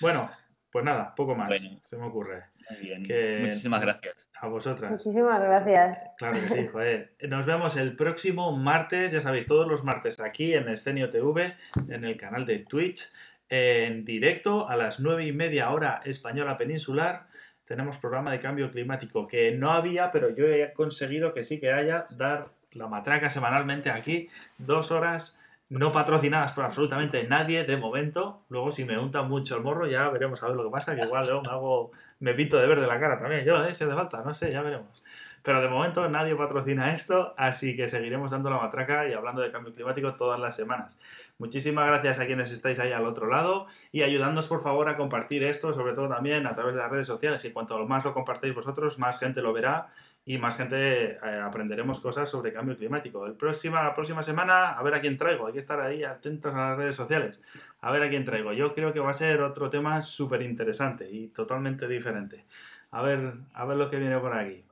Bueno, 0.00 0.30
pues 0.70 0.84
nada, 0.84 1.14
poco 1.14 1.34
más 1.34 1.48
Bueno. 1.48 1.80
se 1.82 1.96
me 1.96 2.06
ocurre. 2.06 2.44
Muy 2.70 2.80
bien. 2.80 3.02
Que- 3.04 3.38
Muchísimas 3.40 3.80
gracias. 3.80 4.28
A 4.40 4.46
vosotras. 4.46 4.90
Muchísimas 4.90 5.40
gracias. 5.40 6.12
Claro 6.18 6.34
que 6.40 6.48
sí, 6.48 6.66
joder. 6.72 7.14
Nos 7.28 7.46
vemos 7.46 7.76
el 7.76 7.96
próximo 7.96 8.52
martes, 8.56 9.10
ya 9.12 9.20
sabéis, 9.20 9.46
todos 9.46 9.66
los 9.66 9.82
martes 9.84 10.20
aquí 10.20 10.54
en 10.54 10.68
Escenio 10.68 11.10
TV, 11.10 11.56
en 11.88 12.04
el 12.04 12.16
canal 12.16 12.46
de 12.46 12.60
Twitch, 12.60 13.10
en 13.48 14.04
directo 14.04 14.68
a 14.68 14.76
las 14.76 15.00
nueve 15.00 15.24
y 15.26 15.32
media 15.32 15.70
hora 15.70 16.00
española 16.04 16.56
peninsular. 16.58 17.26
Tenemos 17.64 17.98
programa 17.98 18.30
de 18.32 18.38
cambio 18.40 18.70
climático 18.70 19.26
que 19.26 19.52
no 19.52 19.72
había, 19.72 20.10
pero 20.10 20.30
yo 20.34 20.46
he 20.46 20.72
conseguido 20.72 21.34
que 21.34 21.42
sí 21.42 21.58
que 21.58 21.72
haya, 21.72 22.06
dar 22.10 22.52
la 22.72 22.86
matraca 22.86 23.30
semanalmente 23.30 23.90
aquí, 23.90 24.28
dos 24.58 24.90
horas 24.90 25.40
no 25.70 25.92
patrocinadas 25.92 26.52
por 26.52 26.64
absolutamente 26.64 27.26
nadie 27.28 27.64
de 27.64 27.76
momento. 27.76 28.40
Luego, 28.48 28.72
si 28.72 28.84
me 28.84 28.98
unta 28.98 29.22
mucho 29.22 29.56
el 29.56 29.62
morro, 29.62 29.86
ya 29.86 30.08
veremos 30.08 30.42
a 30.42 30.46
ver 30.46 30.56
lo 30.56 30.64
que 30.64 30.70
pasa, 30.70 30.94
que 30.94 31.02
igual 31.02 31.26
luego 31.26 31.42
me 31.42 31.50
hago, 31.50 31.90
me 32.20 32.34
pinto 32.34 32.56
de 32.56 32.66
verde 32.66 32.86
la 32.86 32.98
cara 32.98 33.18
también. 33.18 33.44
Yo, 33.44 33.62
¿eh? 33.64 33.74
Si 33.74 33.84
hace 33.84 33.94
falta, 33.94 34.22
no 34.22 34.34
sé, 34.34 34.50
ya 34.50 34.62
veremos. 34.62 35.02
Pero 35.42 35.62
de 35.62 35.68
momento 35.68 36.08
nadie 36.08 36.34
patrocina 36.34 36.94
esto, 36.94 37.34
así 37.36 37.76
que 37.76 37.88
seguiremos 37.88 38.30
dando 38.30 38.50
la 38.50 38.58
matraca 38.58 39.08
y 39.08 39.12
hablando 39.12 39.40
de 39.40 39.52
cambio 39.52 39.72
climático 39.72 40.14
todas 40.14 40.38
las 40.40 40.56
semanas. 40.56 40.98
Muchísimas 41.38 41.86
gracias 41.86 42.18
a 42.18 42.26
quienes 42.26 42.50
estáis 42.50 42.78
ahí 42.80 42.92
al 42.92 43.06
otro 43.06 43.28
lado 43.28 43.66
y 43.92 44.02
ayudadnos 44.02 44.48
por 44.48 44.62
favor 44.62 44.88
a 44.88 44.96
compartir 44.96 45.44
esto, 45.44 45.72
sobre 45.72 45.92
todo 45.92 46.08
también 46.08 46.46
a 46.46 46.54
través 46.54 46.74
de 46.74 46.80
las 46.80 46.90
redes 46.90 47.06
sociales. 47.06 47.44
Y 47.44 47.52
cuanto 47.52 47.78
más 47.86 48.04
lo 48.04 48.14
compartéis 48.14 48.54
vosotros, 48.54 48.98
más 48.98 49.18
gente 49.18 49.40
lo 49.40 49.52
verá 49.52 49.88
y 50.28 50.36
más 50.36 50.58
gente 50.58 51.12
eh, 51.12 51.40
aprenderemos 51.42 52.00
cosas 52.00 52.28
sobre 52.28 52.52
cambio 52.52 52.76
climático. 52.76 53.24
El 53.24 53.32
próxima, 53.32 53.82
la 53.82 53.94
próxima 53.94 54.22
semana, 54.22 54.72
a 54.72 54.82
ver 54.82 54.94
a 54.94 55.00
quién 55.00 55.16
traigo. 55.16 55.46
Hay 55.46 55.54
que 55.54 55.58
estar 55.58 55.80
ahí 55.80 56.04
atentos 56.04 56.54
a 56.54 56.68
las 56.68 56.76
redes 56.76 56.96
sociales. 56.96 57.42
A 57.80 57.90
ver 57.90 58.02
a 58.02 58.10
quién 58.10 58.26
traigo. 58.26 58.52
Yo 58.52 58.74
creo 58.74 58.92
que 58.92 59.00
va 59.00 59.08
a 59.08 59.14
ser 59.14 59.40
otro 59.40 59.70
tema 59.70 60.02
súper 60.02 60.42
interesante 60.42 61.10
y 61.10 61.28
totalmente 61.28 61.88
diferente. 61.88 62.44
A 62.90 63.00
ver, 63.00 63.36
a 63.54 63.64
ver 63.64 63.78
lo 63.78 63.88
que 63.88 63.96
viene 63.96 64.18
por 64.18 64.34
aquí. 64.34 64.66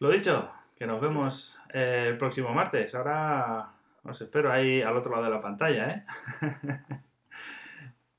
Lo 0.00 0.10
dicho, 0.10 0.52
que 0.76 0.86
nos 0.86 1.00
vemos 1.00 1.58
eh, 1.72 2.08
el 2.08 2.18
próximo 2.18 2.50
martes. 2.52 2.94
Ahora 2.94 3.70
os 4.02 4.20
espero 4.20 4.52
ahí 4.52 4.82
al 4.82 4.98
otro 4.98 5.12
lado 5.12 5.24
de 5.24 5.30
la 5.30 5.40
pantalla, 5.40 5.88
¿eh? 5.88 6.04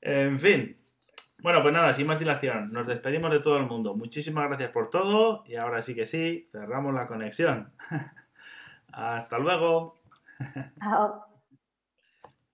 en 0.00 0.40
fin. 0.40 0.79
Bueno, 1.42 1.62
pues 1.62 1.72
nada, 1.72 1.92
sin 1.94 2.06
más 2.06 2.18
dilación, 2.18 2.72
nos 2.72 2.86
despedimos 2.86 3.30
de 3.30 3.40
todo 3.40 3.56
el 3.56 3.66
mundo. 3.66 3.94
Muchísimas 3.94 4.48
gracias 4.48 4.70
por 4.70 4.90
todo 4.90 5.42
y 5.46 5.56
ahora 5.56 5.82
sí 5.82 5.94
que 5.94 6.04
sí, 6.04 6.48
cerramos 6.52 6.94
la 6.94 7.06
conexión. 7.06 7.72
Hasta 8.92 9.38
luego. 9.38 10.00